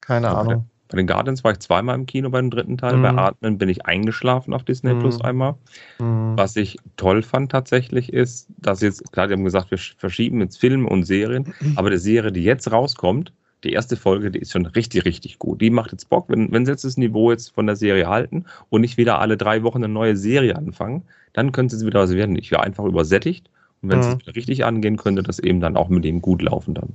Keine 0.00 0.28
okay. 0.28 0.36
Ahnung. 0.36 0.70
Bei 0.88 0.96
den 0.96 1.06
Guardians 1.06 1.44
war 1.44 1.52
ich 1.52 1.58
zweimal 1.58 1.94
im 1.94 2.06
Kino 2.06 2.30
bei 2.30 2.40
dem 2.40 2.50
dritten 2.50 2.78
Teil. 2.78 2.96
Mhm. 2.96 3.02
Bei 3.02 3.10
Atmen 3.10 3.58
bin 3.58 3.68
ich 3.68 3.86
eingeschlafen 3.86 4.54
auf 4.54 4.64
Disney 4.64 4.94
mhm. 4.94 5.00
Plus 5.00 5.20
einmal. 5.20 5.54
Mhm. 5.98 6.32
Was 6.36 6.56
ich 6.56 6.78
toll 6.96 7.22
fand 7.22 7.52
tatsächlich 7.52 8.12
ist, 8.12 8.48
dass 8.58 8.80
jetzt, 8.80 9.12
klar, 9.12 9.28
die 9.28 9.34
haben 9.34 9.44
gesagt, 9.44 9.70
wir 9.70 9.78
verschieben 9.78 10.40
jetzt 10.40 10.58
Filme 10.58 10.88
und 10.88 11.04
Serien, 11.04 11.54
aber 11.76 11.90
die 11.90 11.98
Serie, 11.98 12.32
die 12.32 12.42
jetzt 12.42 12.72
rauskommt, 12.72 13.32
die 13.64 13.72
erste 13.72 13.96
Folge, 13.96 14.30
die 14.30 14.38
ist 14.38 14.52
schon 14.52 14.66
richtig, 14.66 15.04
richtig 15.04 15.38
gut. 15.38 15.60
Die 15.60 15.70
macht 15.70 15.92
jetzt 15.92 16.08
Bock, 16.08 16.26
wenn, 16.28 16.52
wenn 16.52 16.64
sie 16.64 16.72
jetzt 16.72 16.84
das 16.84 16.96
Niveau 16.96 17.30
jetzt 17.32 17.54
von 17.54 17.66
der 17.66 17.76
Serie 17.76 18.08
halten 18.08 18.44
und 18.68 18.80
nicht 18.82 18.96
wieder 18.96 19.18
alle 19.18 19.36
drei 19.36 19.62
Wochen 19.64 19.78
eine 19.78 19.92
neue 19.92 20.16
Serie 20.16 20.56
anfangen, 20.56 21.02
dann 21.32 21.52
könnte 21.52 21.74
es 21.74 21.84
wieder 21.84 22.00
was 22.00 22.14
werden. 22.14 22.36
Ich 22.36 22.50
wäre 22.50 22.62
einfach 22.62 22.84
übersättigt 22.84 23.50
und 23.82 23.90
wenn 23.90 23.98
mhm. 23.98 24.18
es 24.24 24.36
richtig 24.36 24.64
angehen 24.64 24.96
könnte, 24.96 25.22
das 25.22 25.38
eben 25.38 25.60
dann 25.60 25.76
auch 25.76 25.88
mit 25.88 26.04
denen 26.04 26.22
gut 26.22 26.42
laufen 26.42 26.74
dann. 26.74 26.94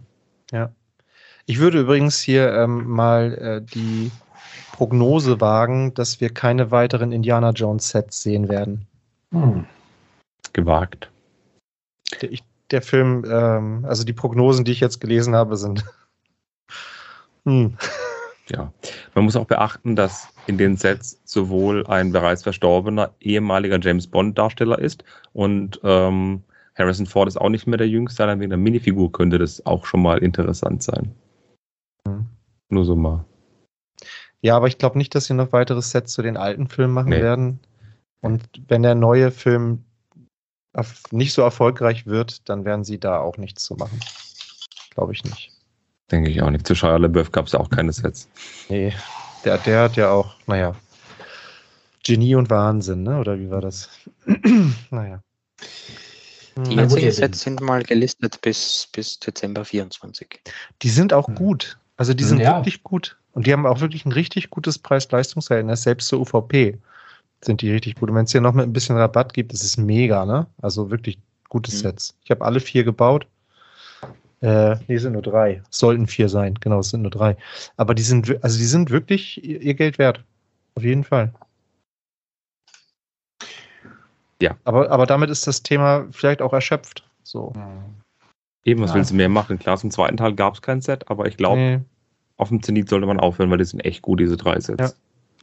Ja. 0.52 0.72
Ich 1.46 1.60
würde 1.60 1.82
übrigens 1.82 2.22
hier 2.22 2.54
ähm, 2.54 2.88
mal 2.88 3.34
äh, 3.34 3.62
die 3.62 4.12
Prognose 4.72 5.42
wagen, 5.42 5.94
dass 5.94 6.22
wir 6.22 6.30
keine 6.30 6.72
weiteren 6.72 7.12
Indiana 7.12 7.52
Jones 7.52 7.90
Sets 7.90 8.24
sehen 8.24 8.50
werden. 8.50 8.88
Hm. 9.32 9.66
Gewagt. 10.54 11.12
Der, 12.22 12.32
ich, 12.32 12.44
der 12.72 12.82
Film, 12.82 13.26
ähm, 13.30 13.86
also 13.86 14.04
die 14.04 14.14
Prognosen, 14.14 14.64
die 14.66 14.72
ich 14.72 14.80
jetzt 14.80 15.02
gelesen 15.02 15.36
habe, 15.36 15.58
sind. 15.58 15.84
hm. 17.46 17.78
Ja, 18.50 18.72
man 19.14 19.26
muss 19.26 19.36
auch 19.36 19.46
beachten, 19.46 19.96
dass 19.96 20.28
in 20.48 20.58
den 20.58 20.76
Sets 20.76 21.20
sowohl 21.24 21.86
ein 21.88 22.12
bereits 22.12 22.44
verstorbener 22.44 23.12
ehemaliger 23.22 23.80
James 23.80 24.08
Bond 24.08 24.38
Darsteller 24.38 24.80
ist 24.80 25.04
und 25.32 25.80
ähm, 25.84 26.44
Harrison 26.76 27.06
Ford 27.06 27.28
ist 27.28 27.38
auch 27.38 27.50
nicht 27.50 27.68
mehr 27.68 27.78
der 27.78 27.88
Jüngste, 27.88 28.24
allein 28.24 28.40
wegen 28.40 28.50
der 28.50 28.58
Minifigur 28.58 29.12
könnte 29.12 29.38
das 29.38 29.66
auch 29.66 29.86
schon 29.86 30.02
mal 30.02 30.18
interessant 30.18 30.84
sein. 30.84 31.14
Nur 32.74 32.86
so 32.86 32.96
mal. 32.96 33.26
Ja, 34.42 34.58
aber 34.58 34.68
ich 34.68 34.78
glaube 34.78 34.98
nicht, 34.98 35.16
dass 35.16 35.26
sie 35.26 35.34
noch 35.34 35.52
weitere 35.52 35.82
Sets 35.82 36.14
zu 36.14 36.22
den 36.22 36.38
alten 36.38 36.68
Filmen 36.68 36.94
machen 36.94 37.10
nee. 37.10 37.22
werden. 37.22 37.60
Und 38.22 38.44
wenn 38.68 38.84
der 38.84 38.96
neue 38.96 39.32
Film 39.32 39.84
nicht 41.12 41.34
so 41.34 41.42
erfolgreich 41.42 42.08
wird, 42.08 42.50
dann 42.50 42.66
werden 42.66 42.84
sie 42.84 43.00
da 43.00 43.20
auch 43.20 43.38
nichts 43.38 43.64
zu 43.64 43.76
machen. 43.76 44.00
Glaube 44.90 45.14
ich 45.14 45.24
nicht. 45.24 45.52
Denke 46.12 46.30
ich 46.30 46.42
auch 46.42 46.50
nicht. 46.50 46.66
Zu 46.66 46.76
Shia 46.76 46.98
LaBeouf 46.98 47.32
gab 47.32 47.46
es 47.46 47.54
ja 47.54 47.60
auch 47.60 47.70
keine 47.70 47.94
Sets. 47.94 48.28
Nee, 48.70 48.94
der, 49.46 49.60
der 49.60 49.84
hat 49.84 49.96
ja 49.96 50.10
auch, 50.12 50.36
naja, 50.48 50.76
Genie 52.04 52.36
und 52.36 52.50
Wahnsinn, 52.50 53.04
ne? 53.04 53.20
Oder 53.20 53.40
wie 53.40 53.50
war 53.50 53.62
das? 53.62 53.90
naja. 54.90 55.22
Die 56.56 56.76
jetzigen 56.76 57.12
Sets 57.12 57.42
sind 57.42 57.62
mal 57.62 57.84
gelistet 57.84 58.42
bis, 58.42 58.88
bis 58.92 59.20
Dezember 59.20 59.66
24. 59.66 60.42
Die 60.82 60.90
sind 60.90 61.14
auch 61.14 61.28
mhm. 61.28 61.36
gut. 61.36 61.78
Also 62.04 62.14
die 62.14 62.26
sind 62.26 62.40
ja. 62.40 62.58
wirklich 62.58 62.84
gut. 62.84 63.16
Und 63.32 63.48
die 63.48 63.54
haben 63.54 63.66
auch 63.66 63.80
wirklich 63.80 64.06
ein 64.06 64.12
richtig 64.12 64.50
gutes 64.50 64.78
Preis-Leistungsverhältnis, 64.78 65.84
selbst 65.84 66.10
zur 66.10 66.20
UVP 66.20 66.78
sind 67.40 67.62
die 67.62 67.72
richtig 67.72 67.96
gut. 67.96 68.10
Und 68.10 68.16
wenn 68.18 68.26
es 68.26 68.34
hier 68.34 68.42
noch 68.42 68.52
mit 68.52 68.66
ein 68.66 68.74
bisschen 68.74 68.98
Rabatt 68.98 69.34
gibt, 69.34 69.54
das 69.54 69.64
ist 69.64 69.78
mega, 69.78 70.26
ne? 70.26 70.46
Also 70.62 70.92
wirklich 70.92 71.18
gute 71.48 71.72
mhm. 71.72 71.78
Sets. 71.78 72.18
Ich 72.26 72.30
habe 72.30 72.44
alle 72.44 72.60
vier 72.60 72.84
gebaut. 72.84 73.26
Äh, 74.42 74.76
nee, 74.90 74.98
sind 74.98 75.14
nur 75.14 75.22
drei. 75.22 75.64
Sollten 75.70 76.06
vier 76.08 76.28
sein, 76.28 76.56
genau, 76.56 76.80
es 76.80 76.90
sind 76.90 77.04
nur 77.04 77.12
drei. 77.12 77.38
Aber 77.78 77.96
die 77.96 78.04
sind, 78.04 78.44
also 78.44 78.58
die 78.58 78.66
sind 78.66 78.90
wirklich 78.90 79.42
ihr 79.42 79.74
Geld 79.74 79.98
wert. 79.98 80.26
Auf 80.76 80.84
jeden 80.84 81.06
Fall. 81.06 81.34
Ja. 84.42 84.58
Aber, 84.66 84.92
aber 84.92 85.06
damit 85.06 85.30
ist 85.30 85.48
das 85.48 85.64
Thema 85.64 86.06
vielleicht 86.12 86.42
auch 86.42 86.52
erschöpft. 86.52 87.08
So. 87.24 87.54
Eben, 88.66 88.82
was 88.82 88.90
ja. 88.90 88.96
willst 88.98 89.12
du 89.12 89.16
mehr 89.16 89.30
machen? 89.30 89.58
Klar, 89.58 89.78
zum 89.78 89.90
zweiten 89.90 90.18
Teil 90.18 90.34
gab 90.34 90.56
es 90.56 90.62
kein 90.62 90.82
Set, 90.82 91.10
aber 91.10 91.28
ich 91.28 91.38
glaube, 91.38 91.62
nee. 91.62 91.80
Auf 92.38 92.50
dem 92.50 92.62
Zenit 92.64 92.90
sollte 92.90 93.06
man 93.06 93.20
aufhören, 93.20 93.50
weil 93.52 93.58
die 93.58 93.66
sind 93.66 93.82
echt 93.82 94.02
gut, 94.02 94.20
diese 94.20 94.38
drei 94.38 94.60
Sets. 94.60 94.80
Ja, 94.80 94.92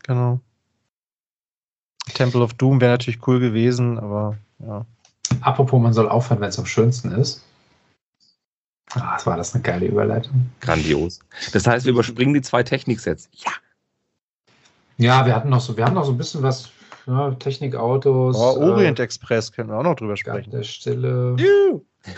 genau. 0.02 0.40
Temple 2.14 2.42
of 2.42 2.54
Doom 2.54 2.80
wäre 2.80 2.92
natürlich 2.92 3.26
cool 3.26 3.40
gewesen, 3.40 3.98
aber 3.98 4.36
ja. 4.58 4.84
Apropos, 5.42 5.80
man 5.80 5.92
soll 5.92 6.08
aufhören, 6.08 6.40
wenn 6.40 6.48
es 6.48 6.58
am 6.58 6.66
schönsten 6.66 7.12
ist. 7.12 7.44
Ah, 8.92 9.18
war 9.24 9.36
das 9.36 9.54
eine 9.54 9.62
geile 9.62 9.86
Überleitung. 9.86 10.50
Grandios. 10.60 11.20
Das 11.52 11.66
heißt, 11.66 11.86
wir 11.86 11.92
überspringen 11.92 12.34
die 12.34 12.42
zwei 12.42 12.62
Techniksets. 12.62 13.28
Ja. 13.32 13.52
Ja, 14.96 15.24
wir 15.24 15.34
hatten 15.34 15.48
noch 15.48 15.60
so, 15.60 15.76
wir 15.76 15.86
haben 15.86 15.94
noch 15.94 16.04
so 16.04 16.10
ein 16.10 16.18
bisschen 16.18 16.42
was, 16.42 16.70
ja, 17.06 17.30
Technikautos. 17.32 18.36
Oh, 18.36 18.60
Orient 18.60 18.98
äh, 18.98 19.04
Express 19.04 19.52
können 19.52 19.70
wir 19.70 19.78
auch 19.78 19.84
noch 19.84 19.94
drüber 19.94 20.16
sprechen. 20.16 20.50
Der 20.50 20.64
Stille. 20.64 21.36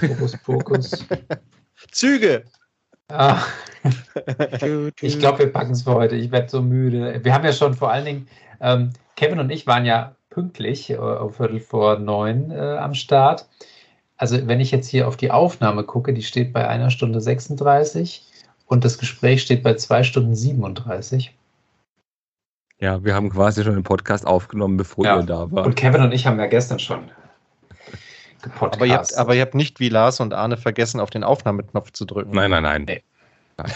Fokus 0.01 0.37
Pokus. 0.39 1.07
Züge. 1.93 2.45
Ah. 3.13 3.43
ich 5.01 5.19
glaube, 5.19 5.41
wir 5.41 5.53
packen 5.53 5.73
es 5.73 5.83
für 5.83 5.95
heute. 5.95 6.17
Ich 6.17 6.31
werde 6.31 6.49
so 6.49 6.63
müde. 6.63 7.21
Wir 7.23 7.35
haben 7.35 7.45
ja 7.45 7.53
schon 7.53 7.75
vor 7.75 7.91
allen 7.91 8.05
Dingen, 8.05 8.29
ähm, 8.61 8.91
Kevin 9.17 9.41
und 9.41 9.51
ich 9.51 9.67
waren 9.67 9.85
ja 9.85 10.15
pünktlich, 10.31 10.91
äh, 10.91 10.97
um 10.97 11.33
Viertel 11.33 11.61
vor 11.61 11.99
neun 11.99 12.51
äh, 12.51 12.77
am 12.79 12.95
Start. 12.95 13.47
Also 14.17 14.47
wenn 14.47 14.61
ich 14.61 14.71
jetzt 14.71 14.89
hier 14.89 15.09
auf 15.09 15.17
die 15.17 15.31
Aufnahme 15.31 15.85
gucke, 15.85 16.13
die 16.13 16.23
steht 16.23 16.53
bei 16.53 16.67
einer 16.67 16.91
Stunde 16.91 17.21
36 17.21 18.25
und 18.67 18.85
das 18.85 18.99
Gespräch 18.99 19.43
steht 19.43 19.63
bei 19.63 19.75
zwei 19.75 20.03
Stunden 20.03 20.35
37. 20.35 21.35
Ja, 22.79 23.05
wir 23.05 23.15
haben 23.15 23.31
quasi 23.31 23.63
schon 23.63 23.75
den 23.75 23.85
Podcast 23.85 24.27
aufgenommen, 24.27 24.77
bevor 24.77 25.05
ja. 25.05 25.19
ihr 25.19 25.27
da 25.27 25.51
wart. 25.51 25.67
Und 25.67 25.75
Kevin 25.77 26.03
und 26.03 26.13
ich 26.13 26.27
haben 26.27 26.39
ja 26.39 26.47
gestern 26.47 26.79
schon 26.79 27.11
gepodcastet. 28.43 28.81
Aber 28.81 28.87
ihr, 28.87 28.95
habt, 28.95 29.17
aber 29.17 29.35
ihr 29.35 29.43
habt 29.43 29.55
nicht 29.55 29.81
wie 29.81 29.89
Lars 29.89 30.21
und 30.21 30.35
Arne 30.35 30.57
vergessen, 30.57 31.01
auf 31.01 31.11
den 31.11 31.25
Aufnahmeknopf 31.25 31.93
zu 31.93 32.05
drücken. 32.05 32.33
Nein, 32.33 32.51
nein, 32.51 32.63
nein. 32.63 32.85
Nee. 32.85 33.03
nein. 33.57 33.73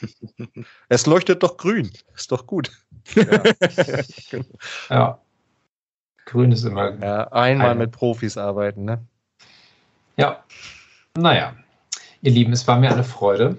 es 0.88 1.06
leuchtet 1.06 1.42
doch 1.42 1.56
grün. 1.56 1.90
Ist 2.14 2.32
doch 2.32 2.46
gut. 2.46 2.70
Ja. 3.14 3.42
ja. 4.90 5.18
Grün 6.24 6.52
ist 6.52 6.64
immer. 6.64 6.98
Ja, 7.02 7.28
einmal 7.32 7.70
eine. 7.70 7.80
mit 7.80 7.92
Profis 7.92 8.36
arbeiten, 8.36 8.84
ne? 8.84 9.04
Ja. 10.16 10.44
Naja. 11.16 11.54
Ihr 12.22 12.30
Lieben, 12.30 12.52
es 12.52 12.68
war 12.68 12.78
mir 12.78 12.92
eine 12.92 13.04
Freude. 13.04 13.56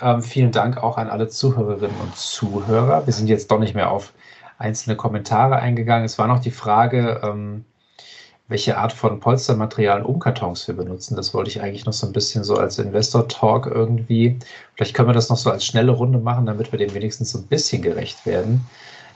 Ähm, 0.00 0.22
vielen 0.22 0.52
Dank 0.52 0.78
auch 0.78 0.98
an 0.98 1.08
alle 1.08 1.28
Zuhörerinnen 1.28 1.96
und 2.00 2.16
Zuhörer. 2.16 3.06
Wir 3.06 3.12
sind 3.12 3.28
jetzt 3.28 3.50
doch 3.50 3.58
nicht 3.58 3.74
mehr 3.74 3.90
auf 3.90 4.12
einzelne 4.58 4.96
Kommentare 4.96 5.56
eingegangen. 5.56 6.04
Es 6.04 6.18
war 6.18 6.26
noch 6.26 6.40
die 6.40 6.50
Frage, 6.50 7.20
ähm, 7.24 7.64
welche 8.50 8.76
Art 8.76 8.92
von 8.92 9.20
Polstermaterial 9.20 10.02
und 10.02 10.14
Umkartons 10.14 10.66
wir 10.66 10.74
benutzen. 10.74 11.16
Das 11.16 11.32
wollte 11.32 11.50
ich 11.50 11.62
eigentlich 11.62 11.86
noch 11.86 11.92
so 11.92 12.06
ein 12.06 12.12
bisschen 12.12 12.42
so 12.44 12.56
als 12.56 12.78
Investor-Talk 12.78 13.66
irgendwie. 13.66 14.38
Vielleicht 14.74 14.94
können 14.94 15.08
wir 15.08 15.14
das 15.14 15.30
noch 15.30 15.36
so 15.36 15.50
als 15.50 15.64
schnelle 15.64 15.92
Runde 15.92 16.18
machen, 16.18 16.46
damit 16.46 16.72
wir 16.72 16.78
dem 16.78 16.92
wenigstens 16.92 17.30
so 17.30 17.38
ein 17.38 17.46
bisschen 17.46 17.80
gerecht 17.80 18.26
werden. 18.26 18.66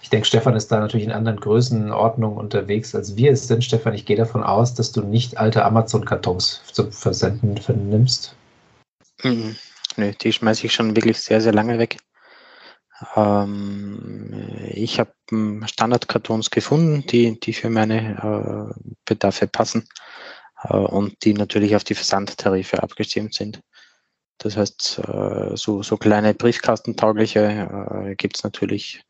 Ich 0.02 0.10
denke, 0.10 0.26
Stefan 0.26 0.54
ist 0.54 0.70
da 0.70 0.78
natürlich 0.78 1.06
in 1.06 1.12
anderen 1.12 1.40
Größenordnungen 1.40 2.38
unterwegs, 2.38 2.94
als 2.94 3.16
wir 3.16 3.32
es 3.32 3.48
sind. 3.48 3.64
Stefan, 3.64 3.94
ich 3.94 4.04
gehe 4.04 4.16
davon 4.16 4.44
aus, 4.44 4.74
dass 4.74 4.92
du 4.92 5.00
nicht 5.02 5.38
alte 5.38 5.64
Amazon-Kartons 5.64 6.62
zum 6.72 6.92
Versenden 6.92 7.56
vernimmst. 7.56 8.36
Mhm. 9.22 9.56
Nö, 9.96 10.12
die 10.20 10.32
schmeiße 10.32 10.66
ich 10.66 10.72
schon 10.72 10.94
wirklich 10.94 11.18
sehr, 11.18 11.40
sehr 11.40 11.52
lange 11.52 11.78
weg. 11.78 11.96
Ähm, 13.16 14.68
ich 14.72 15.00
habe 15.00 15.12
hm, 15.30 15.66
Standardkartons 15.66 16.50
gefunden, 16.50 17.06
die, 17.06 17.38
die 17.40 17.52
für 17.52 17.70
meine 17.70 18.74
äh, 18.76 18.92
Bedarfe 19.04 19.46
passen 19.48 19.88
äh, 20.62 20.76
und 20.76 21.24
die 21.24 21.34
natürlich 21.34 21.76
auf 21.76 21.84
die 21.84 21.94
Versandtarife 21.94 22.82
abgestimmt 22.82 23.34
sind. 23.34 23.60
Das 24.38 24.56
heißt, 24.56 25.00
äh, 25.06 25.56
so, 25.56 25.82
so 25.82 25.96
kleine 25.96 26.34
Briefkastentaugliche 26.34 27.40
äh, 28.10 28.14
gibt 28.16 28.36
es 28.36 28.44
natürlich 28.44 29.02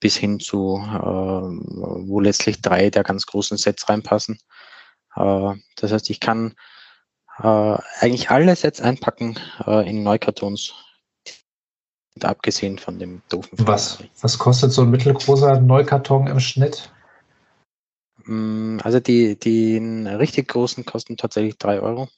bis 0.00 0.16
hin 0.16 0.40
zu, 0.40 0.78
äh, 0.78 1.00
wo 1.00 2.20
letztlich 2.20 2.60
drei 2.60 2.90
der 2.90 3.02
ganz 3.02 3.26
großen 3.26 3.56
Sets 3.56 3.88
reinpassen. 3.88 4.38
Äh, 5.16 5.54
das 5.76 5.92
heißt, 5.92 6.10
ich 6.10 6.20
kann 6.20 6.54
äh, 7.38 7.76
eigentlich 8.00 8.30
alle 8.30 8.54
Sets 8.56 8.80
einpacken 8.80 9.38
äh, 9.66 9.88
in 9.88 10.02
Neukartons 10.02 10.74
abgesehen 12.22 12.78
von 12.78 12.98
dem 12.98 13.22
doofen 13.28 13.58
Was, 13.66 14.02
was 14.20 14.38
kostet 14.38 14.72
so 14.72 14.82
ein 14.82 14.90
mittelgroßer 14.90 15.60
Neukarton 15.60 16.26
im 16.26 16.40
Schnitt? 16.40 16.90
Mm, 18.24 18.78
also 18.82 19.00
die, 19.00 19.38
die 19.38 19.78
richtig 19.78 20.48
großen 20.48 20.84
kosten 20.84 21.16
tatsächlich 21.16 21.58
3 21.58 21.80
Euro. 21.80 22.08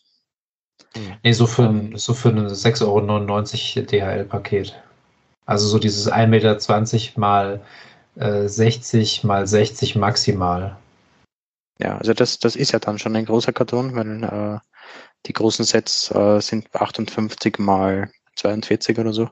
Nee, 1.23 1.33
so 1.33 1.47
für, 1.47 1.65
ein, 1.65 1.97
so 1.97 2.15
für 2.15 2.31
ein 2.31 2.49
6,99 2.49 3.77
Euro 3.77 3.87
DHL-Paket. 3.87 4.81
Also 5.47 5.67
so 5.67 5.79
dieses 5.79 6.11
1,20 6.11 6.27
Meter 6.29 7.21
mal 7.21 7.61
äh, 8.17 8.49
60 8.49 9.25
mal 9.25 9.47
60 9.47 9.97
maximal. 9.97 10.77
Ja, 11.81 11.97
also 11.99 12.13
das, 12.13 12.39
das 12.39 12.57
ist 12.57 12.73
ja 12.73 12.79
dann 12.79 12.99
schon 12.99 13.15
ein 13.17 13.25
großer 13.25 13.53
Karton, 13.53 13.95
weil 13.95 14.25
äh, 14.25 14.59
die 15.27 15.33
großen 15.33 15.65
Sets 15.65 16.11
äh, 16.11 16.41
sind 16.41 16.75
58 16.75 17.59
mal 17.59 18.11
42 18.37 18.99
oder 18.99 19.13
so. 19.13 19.29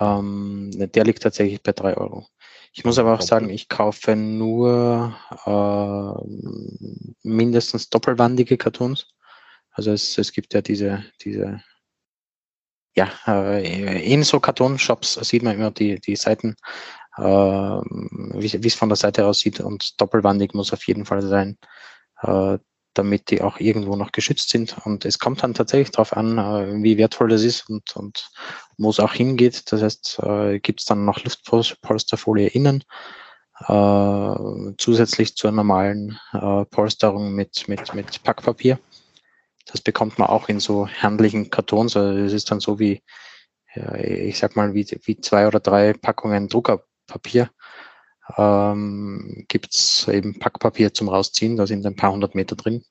Ähm, 0.00 0.70
der 0.74 1.04
liegt 1.04 1.22
tatsächlich 1.22 1.62
bei 1.62 1.72
drei 1.72 1.96
Euro. 1.96 2.26
Ich 2.72 2.84
muss 2.84 2.98
aber 2.98 3.14
auch 3.14 3.22
sagen, 3.22 3.48
ich 3.48 3.68
kaufe 3.68 4.16
nur 4.16 5.16
äh, 5.46 7.08
mindestens 7.22 7.88
doppelwandige 7.88 8.56
Kartons. 8.56 9.06
Also 9.70 9.92
es, 9.92 10.18
es 10.18 10.32
gibt 10.32 10.54
ja 10.54 10.60
diese, 10.60 11.04
diese 11.22 11.62
ja, 12.96 13.08
äh, 13.26 14.12
in 14.12 14.24
so 14.24 14.40
Kartonshops 14.40 15.14
sieht 15.14 15.42
man 15.42 15.54
immer 15.54 15.70
die, 15.70 16.00
die 16.00 16.16
Seiten, 16.16 16.56
äh, 17.16 17.22
wie 17.22 18.66
es 18.66 18.74
von 18.74 18.88
der 18.88 18.96
Seite 18.96 19.26
aussieht 19.26 19.60
und 19.60 20.00
doppelwandig 20.00 20.54
muss 20.54 20.72
auf 20.72 20.84
jeden 20.86 21.04
Fall 21.04 21.22
sein. 21.22 21.58
Äh, 22.22 22.58
damit 22.94 23.30
die 23.30 23.42
auch 23.42 23.60
irgendwo 23.60 23.96
noch 23.96 24.12
geschützt 24.12 24.50
sind. 24.50 24.76
Und 24.84 25.04
es 25.04 25.18
kommt 25.18 25.42
dann 25.42 25.54
tatsächlich 25.54 25.90
darauf 25.90 26.16
an, 26.16 26.38
äh, 26.38 26.82
wie 26.82 26.98
wertvoll 26.98 27.28
das 27.28 27.42
ist 27.42 27.68
und, 27.68 27.94
und 27.96 28.28
wo 28.76 28.90
es 28.90 29.00
auch 29.00 29.12
hingeht. 29.12 29.70
Das 29.72 29.82
heißt, 29.82 30.20
äh, 30.22 30.58
gibt 30.60 30.80
es 30.80 30.86
dann 30.86 31.04
noch 31.04 31.22
Luftpolsterfolie 31.22 32.48
innen, 32.48 32.84
äh, 33.66 34.74
zusätzlich 34.78 35.36
zur 35.36 35.52
normalen 35.52 36.18
äh, 36.32 36.64
Polsterung 36.66 37.32
mit, 37.34 37.68
mit, 37.68 37.94
mit 37.94 38.22
Packpapier. 38.22 38.78
Das 39.66 39.80
bekommt 39.80 40.18
man 40.18 40.28
auch 40.28 40.48
in 40.48 40.60
so 40.60 40.88
handlichen 40.88 41.50
Kartons. 41.50 41.96
Also 41.96 42.18
es 42.18 42.32
ist 42.32 42.50
dann 42.50 42.60
so 42.60 42.78
wie, 42.78 43.02
ja, 43.74 43.94
ich 43.96 44.38
sag 44.38 44.56
mal, 44.56 44.74
wie, 44.74 44.86
wie 45.04 45.20
zwei 45.20 45.46
oder 45.46 45.60
drei 45.60 45.92
Packungen 45.92 46.48
Druckerpapier 46.48 47.50
ähm, 48.36 49.44
gibt 49.48 50.06
eben 50.08 50.38
Packpapier 50.38 50.92
zum 50.92 51.08
Rausziehen. 51.08 51.56
Da 51.56 51.66
sind 51.66 51.86
ein 51.86 51.96
paar 51.96 52.12
hundert 52.12 52.34
Meter 52.34 52.56
drin. 52.56 52.84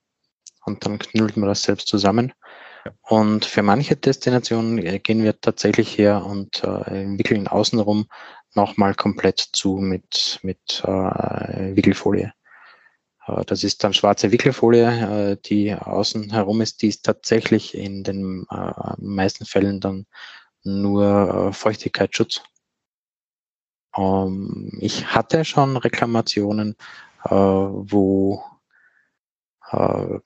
Und 0.65 0.85
dann 0.85 0.99
knüllt 0.99 1.38
man 1.38 1.47
das 1.47 1.64
selbst 1.64 1.88
zusammen. 1.88 2.34
Und 3.01 3.45
für 3.45 3.61
manche 3.61 3.95
Destinationen 3.95 4.77
äh, 4.80 4.99
gehen 4.99 5.23
wir 5.23 5.39
tatsächlich 5.39 5.97
her 5.97 6.26
und 6.26 6.64
äh, 6.64 7.18
wickeln 7.18 7.47
außenrum 7.47 8.07
nochmal 8.53 8.95
komplett 8.95 9.39
zu 9.39 9.77
mit, 9.77 10.39
mit 10.41 10.84
äh, 10.84 11.76
Wickelfolie. 11.76 12.34
Äh, 13.27 13.45
das 13.45 13.64
ist 13.64 13.84
dann 13.84 13.93
schwarze 13.93 14.31
Wickelfolie, 14.31 15.31
äh, 15.31 15.38
die 15.45 15.73
außen 15.73 16.31
herum 16.31 16.61
ist. 16.61 16.81
Die 16.81 16.88
ist 16.88 17.03
tatsächlich 17.03 17.76
in 17.76 18.03
den 18.03 18.45
äh, 18.49 18.93
meisten 18.97 19.45
Fällen 19.45 19.80
dann 19.80 20.05
nur 20.64 21.53
Feuchtigkeitsschutz. 21.53 22.41
Ähm, 23.98 24.72
ich 24.80 25.07
hatte 25.14 25.45
schon 25.45 25.78
Reklamationen, 25.78 26.76
äh, 27.26 27.30
wo 27.32 28.44
äh, 29.72 30.19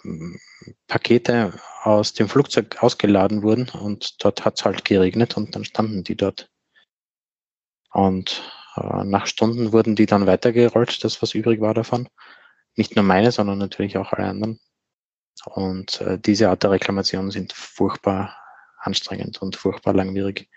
Pakete 0.87 1.53
aus 1.83 2.13
dem 2.13 2.29
Flugzeug 2.29 2.81
ausgeladen 2.83 3.41
wurden 3.41 3.69
und 3.69 4.23
dort 4.23 4.45
hat 4.45 4.59
es 4.59 4.65
halt 4.65 4.85
geregnet 4.85 5.37
und 5.37 5.55
dann 5.55 5.65
standen 5.65 6.03
die 6.03 6.15
dort. 6.15 6.49
Und 7.91 8.43
äh, 8.75 9.03
nach 9.03 9.27
Stunden 9.27 9.73
wurden 9.73 9.95
die 9.95 10.05
dann 10.05 10.27
weitergerollt, 10.27 11.03
das 11.03 11.21
was 11.21 11.33
übrig 11.33 11.61
war 11.61 11.73
davon. 11.73 12.07
Nicht 12.75 12.95
nur 12.95 13.03
meine, 13.03 13.31
sondern 13.31 13.57
natürlich 13.57 13.97
auch 13.97 14.13
alle 14.13 14.27
anderen. 14.27 14.59
Und 15.45 16.01
äh, 16.01 16.19
diese 16.19 16.49
Art 16.49 16.63
der 16.63 16.71
Reklamationen 16.71 17.31
sind 17.31 17.53
furchtbar 17.53 18.37
anstrengend 18.77 19.41
und 19.41 19.55
furchtbar 19.55 19.93
langwierig. 19.93 20.49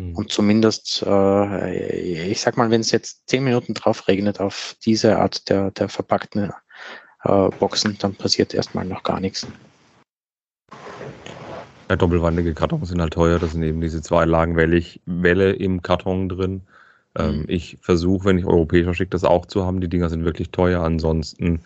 Mhm. 0.00 0.14
Und 0.16 0.32
zumindest, 0.32 1.04
äh, 1.06 2.30
ich 2.30 2.40
sag 2.40 2.56
mal, 2.56 2.70
wenn 2.70 2.80
es 2.80 2.90
jetzt 2.90 3.28
zehn 3.28 3.44
Minuten 3.44 3.74
drauf 3.74 4.08
regnet 4.08 4.40
auf 4.40 4.76
diese 4.84 5.18
Art 5.18 5.48
der, 5.48 5.70
der 5.72 5.88
verpackten 5.88 6.52
äh, 7.24 7.48
Boxen, 7.58 7.98
dann 8.00 8.14
passiert 8.14 8.54
erstmal 8.54 8.84
noch 8.84 9.02
gar 9.02 9.20
nichts. 9.20 9.46
Ja, 11.88 11.96
doppelwandige 11.96 12.54
Kartons 12.54 12.88
sind 12.88 13.00
halt 13.00 13.12
teuer. 13.12 13.38
Das 13.38 13.52
sind 13.52 13.62
eben 13.62 13.80
diese 13.80 14.00
zwei 14.00 14.24
Lagen 14.24 14.56
Welle 14.56 15.52
im 15.52 15.82
Karton 15.82 16.28
drin. 16.28 16.62
Ähm, 17.18 17.40
mhm. 17.40 17.44
Ich 17.48 17.78
versuche, 17.80 18.26
wenn 18.26 18.38
ich 18.38 18.46
europäischer 18.46 18.94
schicke, 18.94 19.10
das 19.10 19.24
auch 19.24 19.46
zu 19.46 19.66
haben. 19.66 19.80
Die 19.80 19.88
Dinger 19.88 20.08
sind 20.08 20.24
wirklich 20.24 20.50
teuer. 20.50 20.82
Ansonsten 20.82 21.60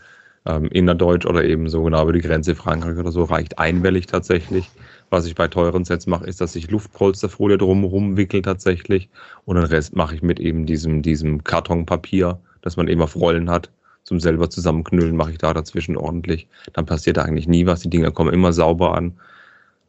ähm, 0.46 0.66
innerdeutsch 0.68 1.26
oder 1.26 1.44
eben 1.44 1.68
so 1.68 1.82
genau 1.82 2.02
über 2.02 2.12
die 2.12 2.20
Grenze 2.20 2.54
Frankreich 2.54 2.96
oder 2.96 3.12
so 3.12 3.24
reicht 3.24 3.58
einwellig 3.58 4.06
tatsächlich. 4.06 4.70
Was 5.10 5.26
ich 5.26 5.34
bei 5.34 5.48
teuren 5.48 5.84
Sets 5.84 6.06
mache, 6.06 6.26
ist, 6.26 6.40
dass 6.40 6.56
ich 6.56 6.70
Luftpolsterfolie 6.70 7.58
drumherum 7.58 8.16
wickel 8.16 8.42
tatsächlich 8.42 9.08
und 9.44 9.56
den 9.56 9.64
Rest 9.64 9.94
mache 9.94 10.14
ich 10.14 10.22
mit 10.22 10.40
eben 10.40 10.66
diesem, 10.66 11.02
diesem 11.02 11.44
Kartonpapier, 11.44 12.38
das 12.62 12.76
man 12.76 12.88
eben 12.88 13.02
auf 13.02 13.16
Rollen 13.16 13.50
hat. 13.50 13.70
Zum 14.04 14.20
selber 14.20 14.50
zusammenknüllen 14.50 15.16
mache 15.16 15.32
ich 15.32 15.38
da 15.38 15.54
dazwischen 15.54 15.96
ordentlich. 15.96 16.46
Dann 16.72 16.84
passiert 16.84 17.18
eigentlich 17.18 17.48
nie 17.48 17.66
was. 17.66 17.80
Die 17.80 17.90
Dinger 17.90 18.10
kommen 18.10 18.34
immer 18.34 18.52
sauber 18.52 18.94
an 18.94 19.14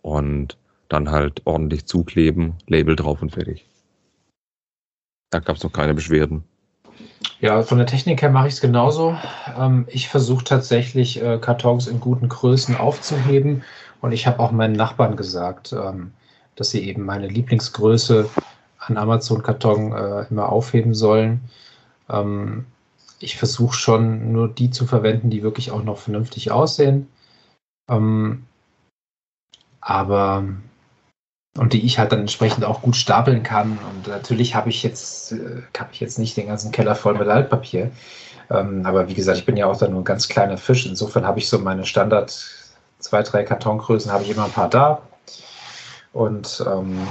und 0.02 0.58
dann 0.90 1.12
halt 1.12 1.42
ordentlich 1.46 1.86
zukleben, 1.86 2.54
Label 2.68 2.96
drauf 2.96 3.22
und 3.22 3.32
fertig. 3.32 3.66
Da 5.32 5.40
gab 5.40 5.58
es 5.58 5.64
noch 5.64 5.74
keine 5.74 5.94
Beschwerden. 5.94 6.44
Ja, 7.42 7.62
von 7.64 7.78
der 7.78 7.88
Technik 7.88 8.22
her 8.22 8.30
mache 8.30 8.48
ich 8.48 8.54
es 8.54 8.62
genauso. 8.62 9.18
Ähm, 9.58 9.86
ich 9.90 10.08
versuche 10.08 10.44
tatsächlich 10.44 11.22
äh, 11.22 11.38
Kartons 11.40 11.88
in 11.88 12.00
guten 12.00 12.30
Größen 12.30 12.78
aufzuheben 12.78 13.64
und 14.02 14.12
ich 14.12 14.28
habe 14.28 14.40
auch 14.40 14.52
meinen 14.52 14.76
Nachbarn 14.76 15.16
gesagt, 15.16 15.74
ähm, 15.74 16.14
dass 16.56 16.72
sie 16.72 16.88
eben 16.88 17.04
meine 17.04 17.28
Lieblingsgröße 17.28 18.30
an 18.80 18.98
Amazon-Karton 18.98 19.92
äh, 19.94 20.26
immer 20.30 20.50
aufheben 20.50 20.94
sollen. 20.94 21.42
Ähm, 22.10 22.66
ich 23.20 23.38
versuche 23.38 23.76
schon 23.76 24.32
nur 24.32 24.48
die 24.50 24.70
zu 24.70 24.86
verwenden, 24.86 25.30
die 25.30 25.44
wirklich 25.44 25.72
auch 25.72 25.84
noch 25.84 25.98
vernünftig 25.98 26.52
aussehen. 26.52 27.08
aber 29.82 30.44
und 31.58 31.74
die 31.74 31.86
ich 31.86 32.00
halt 32.00 32.12
dann 32.12 32.22
entsprechend 32.22 32.66
auch 32.66 32.82
gut 32.82 32.96
stapeln 32.96 33.44
kann. 33.44 33.78
Und 33.78 34.08
natürlich 34.08 34.56
habe 34.56 34.70
ich 34.70 34.84
jetzt, 34.84 35.32
äh, 35.32 35.62
habe 35.78 35.90
ich 35.94 36.00
jetzt 36.00 36.20
nicht 36.20 36.36
den 36.38 36.48
ganzen 36.48 36.72
Keller 36.72 36.96
voll 36.96 37.18
mit 37.18 37.28
Altpapier. 37.28 37.92
Ähm, 38.50 38.86
aber 38.86 39.08
wie 39.08 39.14
gesagt, 39.14 39.38
ich 39.38 39.46
bin 39.46 39.58
ja 39.58 39.66
auch 39.68 39.78
dann 39.78 39.92
nur 39.92 40.02
ein 40.02 40.06
ganz 40.06 40.28
kleiner 40.28 40.58
Fisch. 40.58 40.86
Insofern 40.86 41.26
habe 41.26 41.40
ich 41.40 41.48
so 41.48 41.60
meine 41.60 41.86
Standard 41.86 42.32
zwei, 43.06 43.22
drei 43.22 43.44
Kartongrößen, 43.44 44.12
habe 44.12 44.24
ich 44.24 44.32
immer 44.32 44.46
ein 44.46 44.52
paar 44.52 44.70
da. 44.70 45.02
Und 46.12 46.64
ähm, 46.68 47.08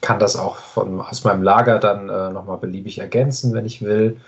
kann 0.00 0.18
das 0.18 0.36
auch 0.36 0.56
von, 0.56 1.00
aus 1.00 1.24
meinem 1.24 1.42
Lager 1.42 1.78
dann 1.78 2.08
äh, 2.08 2.30
nochmal 2.30 2.58
beliebig 2.58 2.98
ergänzen, 2.98 3.52
wenn 3.52 3.66
ich 3.66 3.82
will. 3.82 4.18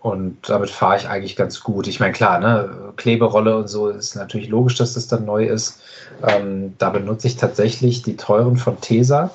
Und 0.00 0.48
damit 0.48 0.70
fahre 0.70 0.96
ich 0.96 1.08
eigentlich 1.08 1.36
ganz 1.36 1.60
gut. 1.60 1.86
Ich 1.86 2.00
meine, 2.00 2.12
klar, 2.12 2.40
ne, 2.40 2.92
Kleberolle 2.96 3.56
und 3.56 3.68
so 3.68 3.88
ist 3.88 4.16
natürlich 4.16 4.48
logisch, 4.48 4.76
dass 4.76 4.94
das 4.94 5.06
dann 5.06 5.24
neu 5.24 5.46
ist. 5.46 5.80
Ähm, 6.26 6.74
da 6.78 6.90
benutze 6.90 7.26
ich 7.26 7.36
tatsächlich 7.36 8.02
die 8.02 8.16
teuren 8.16 8.56
von 8.56 8.80
Tesa, 8.80 9.30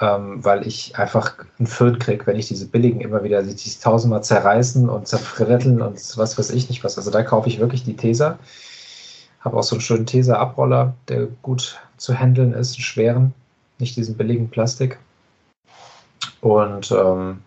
ähm, 0.00 0.44
weil 0.44 0.66
ich 0.66 0.98
einfach 0.98 1.34
einen 1.58 1.66
Föhn 1.66 1.98
kriege, 1.98 2.26
wenn 2.26 2.36
ich 2.36 2.48
diese 2.48 2.66
billigen 2.66 3.00
immer 3.00 3.22
wieder 3.24 3.42
sich 3.44 3.78
tausendmal 3.78 4.22
zerreißen 4.22 4.88
und 4.88 5.08
zerfretteln 5.08 5.80
und 5.80 5.96
was 6.18 6.38
weiß 6.38 6.50
ich 6.50 6.68
nicht 6.68 6.84
was. 6.84 6.98
Also 6.98 7.10
da 7.10 7.22
kaufe 7.22 7.48
ich 7.48 7.58
wirklich 7.58 7.84
die 7.84 7.96
Tesa. 7.96 8.38
Habe 9.40 9.56
auch 9.56 9.62
so 9.62 9.76
einen 9.76 9.80
schönen 9.80 10.06
Tesa-Abroller, 10.06 10.94
der 11.08 11.26
gut 11.42 11.80
zu 11.96 12.14
handeln 12.18 12.52
ist, 12.52 12.74
einen 12.74 12.82
schweren, 12.82 13.34
nicht 13.78 13.96
diesen 13.96 14.16
billigen 14.16 14.50
Plastik. 14.50 14.98
Und 16.40 16.90
ähm, 16.90 17.42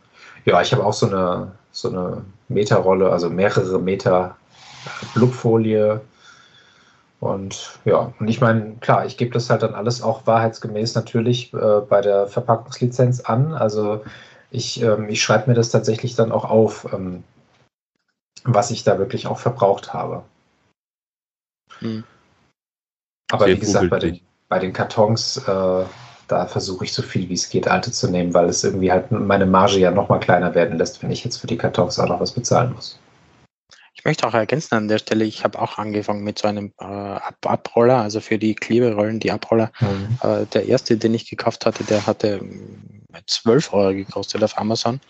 ja, 0.46 0.62
ich 0.62 0.72
habe 0.72 0.86
auch 0.86 0.94
so 0.94 1.08
eine 1.08 1.52
so 1.72 1.90
eine 1.90 2.24
Meterrolle, 2.48 3.12
also 3.12 3.30
mehrere 3.30 3.80
Meter 3.80 4.36
Blubfolie. 5.14 6.02
Und 7.20 7.80
ja, 7.84 8.14
und 8.20 8.28
ich 8.30 8.40
meine, 8.40 8.76
klar, 8.80 9.06
ich 9.06 9.18
gebe 9.18 9.32
das 9.32 9.50
halt 9.50 9.62
dann 9.62 9.76
alles 9.76 10.02
auch 10.02 10.26
wahrheitsgemäß 10.26 10.96
natürlich 10.96 11.54
äh, 11.54 11.82
bei 11.82 12.02
der 12.02 12.28
Verpackungslizenz 12.28 13.22
an. 13.22 13.54
Also 13.54 14.04
ich, 14.52 14.82
ähm, 14.82 15.10
ich 15.10 15.22
schreibe 15.22 15.50
mir 15.50 15.56
das 15.56 15.70
tatsächlich 15.70 16.16
dann 16.16 16.32
auch 16.32 16.46
auf, 16.46 16.88
ähm, 16.94 17.24
was 18.46 18.72
ich 18.72 18.84
da 18.84 18.98
wirklich 19.00 19.28
auch 19.28 19.38
verbraucht 19.38 19.94
habe. 19.94 20.24
Hm. 21.80 22.06
Aber 23.32 23.46
Sehr 23.46 23.56
wie 23.56 23.60
gesagt, 23.60 23.90
bei 23.90 24.00
den, 24.00 24.22
bei 24.48 24.60
den 24.60 24.72
Kartons, 24.74 25.38
äh, 25.38 25.86
da 26.28 26.46
versuche 26.46 26.86
ich 26.86 26.94
so 26.94 27.02
viel 27.02 27.28
wie 27.28 27.34
es 27.34 27.50
geht, 27.50 27.68
alte 27.68 27.92
zu 27.92 28.10
nehmen, 28.10 28.34
weil 28.34 28.48
es 28.48 28.64
irgendwie 28.64 28.92
halt 28.92 29.12
meine 29.12 29.46
Marge 29.46 29.80
ja 29.80 29.92
nochmal 29.92 30.20
kleiner 30.20 30.56
werden 30.56 30.78
lässt, 30.78 31.04
wenn 31.04 31.12
ich 31.12 31.26
jetzt 31.26 31.38
für 31.38 31.48
die 31.48 31.58
Kartons 31.58 32.00
auch 32.00 32.08
noch 32.08 32.22
was 32.22 32.32
bezahlen 32.32 32.74
muss. 32.74 32.98
Ich 34.00 34.06
möchte 34.06 34.26
auch 34.26 34.34
ergänzen 34.34 34.76
an 34.76 34.88
der 34.88 34.98
Stelle, 34.98 35.26
ich 35.26 35.44
habe 35.44 35.62
auch 35.62 35.78
angefangen 35.78 36.24
mit 36.24 36.40
so 36.40 36.48
einem 36.48 36.72
äh, 36.80 36.86
Ab 36.86 37.36
Abroller, 37.46 37.98
also 37.98 38.22
für 38.22 38.38
die 38.38 38.56
Kleberollen, 38.56 39.20
die 39.20 39.30
Abroller. 39.30 39.74
Mhm. 39.82 40.18
Äh, 40.24 40.46
der 40.46 40.68
erste, 40.68 40.96
den 40.96 41.14
ich 41.14 41.30
gekauft 41.30 41.66
hatte, 41.66 41.84
der 41.84 42.08
hatte 42.08 42.40
12 43.28 43.74
Euro 43.74 43.94
gekostet 43.94 44.42
auf 44.42 44.58
Amazon. 44.58 45.02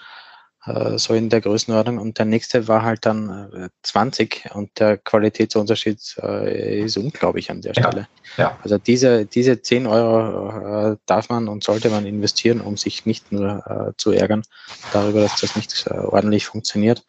Äh, 0.66 0.98
so 0.98 1.14
in 1.14 1.30
der 1.30 1.42
Größenordnung. 1.42 2.00
Und 2.00 2.18
der 2.18 2.26
nächste 2.26 2.68
war 2.68 2.82
halt 2.82 3.06
dann 3.06 3.70
20 3.84 4.46
äh, 4.46 4.54
und 4.54 4.80
der 4.80 4.98
Qualitätsunterschied 4.98 6.00
äh, 6.24 6.82
ist 6.82 6.98
unglaublich 6.98 7.52
an 7.52 7.62
der 7.62 7.76
Stelle. 7.76 8.08
Ja, 8.38 8.44
ja. 8.44 8.60
Also 8.64 8.80
diese, 8.80 9.28
diese 9.28 9.62
10 9.62 9.86
Euro 9.86 10.98
darf 11.06 11.30
man 11.30 11.48
und 11.48 11.64
sollte 11.64 11.92
man 11.92 12.08
investieren, 12.08 12.60
um 12.60 12.76
sich 12.76 13.06
nicht 13.06 13.32
nur 13.32 13.94
zu 13.98 14.12
ärgern 14.12 14.44
darüber, 14.94 15.22
dass 15.22 15.40
das 15.40 15.56
nicht 15.56 15.88
ordentlich 15.92 16.46
funktioniert. 16.46 17.04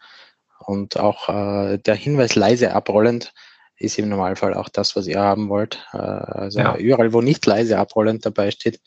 Und 0.61 0.99
auch 0.99 1.27
der 1.79 1.95
Hinweis 1.95 2.35
leise 2.35 2.73
abrollend 2.73 3.33
ist 3.77 3.99
im 3.99 4.09
Normalfall 4.11 4.55
auch 4.55 4.69
das, 4.69 4.95
was 4.95 5.07
ihr 5.07 5.19
haben 5.19 5.49
wollt. 5.49 5.87
also 5.93 6.61
ja. 6.61 6.77
überall, 6.77 7.13
wo 7.13 7.23
nicht 7.23 7.45
leise 7.47 7.79
abrollend 7.79 8.27
dabei 8.27 8.51
steht, 8.51 8.81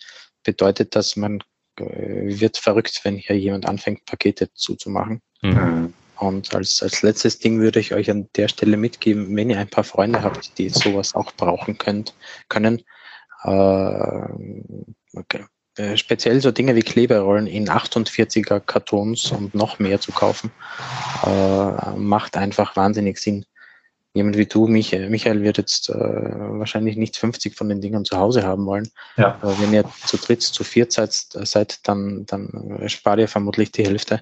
bedeutet, 0.43 0.95
dass 0.95 1.15
man 1.15 1.39
äh, 1.79 2.39
wird 2.39 2.57
verrückt, 2.57 3.01
wenn 3.03 3.17
hier 3.17 3.37
jemand 3.37 3.67
anfängt, 3.67 4.05
Pakete 4.05 4.51
zuzumachen. 4.53 5.21
Mhm. 5.41 5.93
Und 6.17 6.53
als, 6.55 6.81
als 6.83 7.01
letztes 7.01 7.39
Ding 7.39 7.59
würde 7.59 7.79
ich 7.79 7.93
euch 7.93 8.09
an 8.09 8.29
der 8.35 8.47
Stelle 8.47 8.77
mitgeben, 8.77 9.35
wenn 9.35 9.49
ihr 9.49 9.59
ein 9.59 9.69
paar 9.69 9.83
Freunde 9.83 10.21
habt, 10.21 10.57
die 10.57 10.69
sowas 10.69 11.15
auch 11.15 11.31
brauchen 11.33 11.77
könnt, 11.77 12.13
können, 12.49 12.83
äh, 13.43 14.27
okay. 15.15 15.45
Äh, 15.77 15.97
speziell 15.97 16.41
so 16.41 16.51
Dinge 16.51 16.75
wie 16.75 16.81
Kleberollen 16.81 17.47
in 17.47 17.67
48er 17.67 18.59
Kartons 18.59 19.31
und 19.31 19.55
noch 19.55 19.79
mehr 19.79 19.99
zu 19.99 20.11
kaufen, 20.11 20.51
äh, 21.25 21.91
macht 21.97 22.37
einfach 22.37 22.75
wahnsinnig 22.75 23.17
Sinn 23.17 23.45
jemand 24.13 24.37
wie 24.37 24.45
du, 24.45 24.67
Michael, 24.67 25.09
Michael 25.09 25.41
wird 25.41 25.57
jetzt 25.57 25.89
äh, 25.89 25.93
wahrscheinlich 25.93 26.97
nicht 26.97 27.17
50 27.17 27.55
von 27.55 27.69
den 27.69 27.81
Dingern 27.81 28.05
zu 28.05 28.17
Hause 28.17 28.43
haben 28.43 28.65
wollen. 28.65 28.89
Ja. 29.17 29.39
Aber 29.41 29.59
wenn 29.59 29.73
ihr 29.73 29.85
zu 30.05 30.17
dritt, 30.17 30.43
zu 30.43 30.63
viert 30.63 30.91
seid, 30.91 31.13
seid 31.13 31.87
dann, 31.87 32.25
dann 32.27 32.83
spart 32.87 33.19
ihr 33.19 33.27
vermutlich 33.27 33.71
die 33.71 33.85
Hälfte 33.85 34.21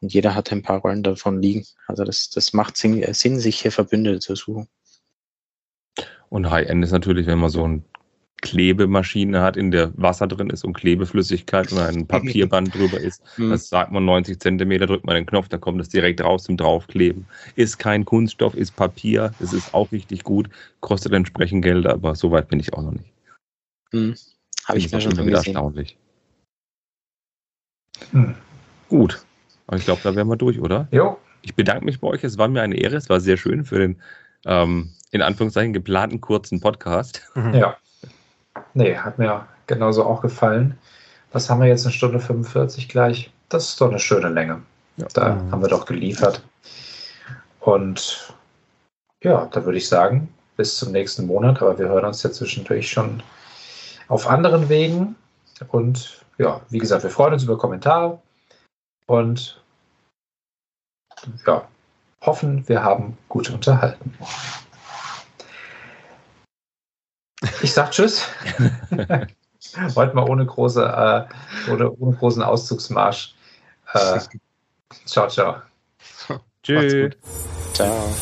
und 0.00 0.12
jeder 0.12 0.34
hat 0.34 0.52
ein 0.52 0.62
paar 0.62 0.80
Rollen 0.80 1.02
davon 1.02 1.42
liegen. 1.42 1.66
Also 1.86 2.04
das, 2.04 2.30
das 2.30 2.52
macht 2.52 2.76
Sinn, 2.76 3.04
Sinn, 3.14 3.40
sich 3.40 3.60
hier 3.60 3.72
Verbündete 3.72 4.20
zu 4.20 4.36
suchen. 4.36 4.68
Und 6.28 6.50
High-End 6.50 6.82
ist 6.84 6.92
natürlich, 6.92 7.26
wenn 7.26 7.38
man 7.38 7.50
so 7.50 7.66
ein 7.66 7.84
Klebemaschine 8.42 9.40
hat, 9.40 9.56
in 9.56 9.70
der 9.70 9.92
Wasser 9.96 10.26
drin 10.26 10.50
ist 10.50 10.64
und 10.64 10.74
Klebeflüssigkeit 10.74 11.72
und 11.72 11.78
ein 11.78 12.06
Papierband 12.06 12.74
drüber 12.74 12.98
ist. 12.98 13.22
Mhm. 13.38 13.50
Das 13.50 13.68
sagt 13.68 13.92
man 13.92 14.04
90 14.04 14.38
Zentimeter, 14.40 14.86
drückt 14.86 15.06
man 15.06 15.14
den 15.14 15.26
Knopf, 15.26 15.48
dann 15.48 15.60
kommt 15.60 15.80
das 15.80 15.88
direkt 15.88 16.20
raus 16.20 16.44
zum 16.44 16.56
Draufkleben. 16.56 17.24
Ist 17.56 17.78
kein 17.78 18.04
Kunststoff, 18.04 18.54
ist 18.54 18.76
Papier, 18.76 19.32
das 19.38 19.52
ist 19.52 19.72
auch 19.72 19.90
richtig 19.92 20.24
gut, 20.24 20.50
kostet 20.80 21.12
entsprechend 21.12 21.62
Geld, 21.62 21.86
aber 21.86 22.14
so 22.14 22.30
weit 22.30 22.48
bin 22.48 22.60
ich 22.60 22.74
auch 22.74 22.82
noch 22.82 22.92
nicht. 22.92 23.12
Mhm. 23.92 24.14
Habe 24.66 24.78
ich 24.78 24.92
mir 24.92 25.00
schon 25.00 25.16
wieder 25.16 25.38
erstaunlich. 25.38 25.96
Mhm. 28.10 28.34
Gut, 28.88 29.24
aber 29.68 29.76
ich 29.78 29.84
glaube, 29.84 30.00
da 30.02 30.14
wären 30.14 30.28
wir 30.28 30.36
durch, 30.36 30.60
oder? 30.60 30.88
Jo. 30.90 31.16
Ich 31.42 31.54
bedanke 31.54 31.84
mich 31.84 32.00
bei 32.00 32.08
euch, 32.08 32.22
es 32.24 32.38
war 32.38 32.48
mir 32.48 32.62
eine 32.62 32.76
Ehre, 32.76 32.96
es 32.96 33.08
war 33.08 33.20
sehr 33.20 33.36
schön 33.36 33.64
für 33.64 33.78
den 33.78 33.96
ähm, 34.44 34.90
in 35.12 35.22
Anführungszeichen 35.22 35.72
geplanten 35.72 36.20
kurzen 36.20 36.60
Podcast. 36.60 37.22
Ja. 37.52 37.76
Nee, 38.74 38.96
hat 38.96 39.18
mir 39.18 39.46
genauso 39.66 40.04
auch 40.04 40.22
gefallen. 40.22 40.78
Was 41.32 41.48
haben 41.48 41.60
wir 41.60 41.68
jetzt? 41.68 41.84
Eine 41.84 41.92
Stunde 41.92 42.20
45 42.20 42.88
gleich. 42.88 43.32
Das 43.48 43.68
ist 43.68 43.80
doch 43.80 43.88
eine 43.88 43.98
schöne 43.98 44.28
Länge. 44.28 44.62
Ja. 44.96 45.06
Da 45.12 45.34
mhm. 45.34 45.52
haben 45.52 45.62
wir 45.62 45.68
doch 45.68 45.86
geliefert. 45.86 46.42
Und 47.60 48.34
ja, 49.22 49.46
da 49.46 49.64
würde 49.64 49.78
ich 49.78 49.88
sagen, 49.88 50.32
bis 50.56 50.76
zum 50.76 50.92
nächsten 50.92 51.26
Monat. 51.26 51.62
Aber 51.62 51.78
wir 51.78 51.88
hören 51.88 52.04
uns 52.04 52.22
ja 52.22 52.30
zwischendurch 52.30 52.90
schon 52.90 53.22
auf 54.08 54.26
anderen 54.26 54.68
Wegen. 54.68 55.16
Und 55.68 56.22
ja, 56.38 56.60
wie 56.70 56.78
gesagt, 56.78 57.02
wir 57.02 57.10
freuen 57.10 57.34
uns 57.34 57.44
über 57.44 57.58
Kommentare 57.58 58.20
und 59.06 59.62
ja, 61.46 61.68
hoffen, 62.22 62.66
wir 62.68 62.82
haben 62.82 63.16
gut 63.28 63.50
unterhalten. 63.50 64.14
Ich 67.62 67.72
sag 67.72 67.90
Tschüss. 67.90 68.26
Heute 69.94 70.14
mal 70.14 70.28
ohne, 70.28 70.44
große, 70.44 70.82
äh, 70.82 71.70
ohne, 71.70 71.90
ohne 71.92 72.16
großen 72.16 72.42
Auszugsmarsch. 72.42 73.34
Äh, 73.94 74.20
ciao, 75.06 75.28
ciao. 75.28 75.56
Tschüss. 76.62 77.14
Ciao. 77.72 78.14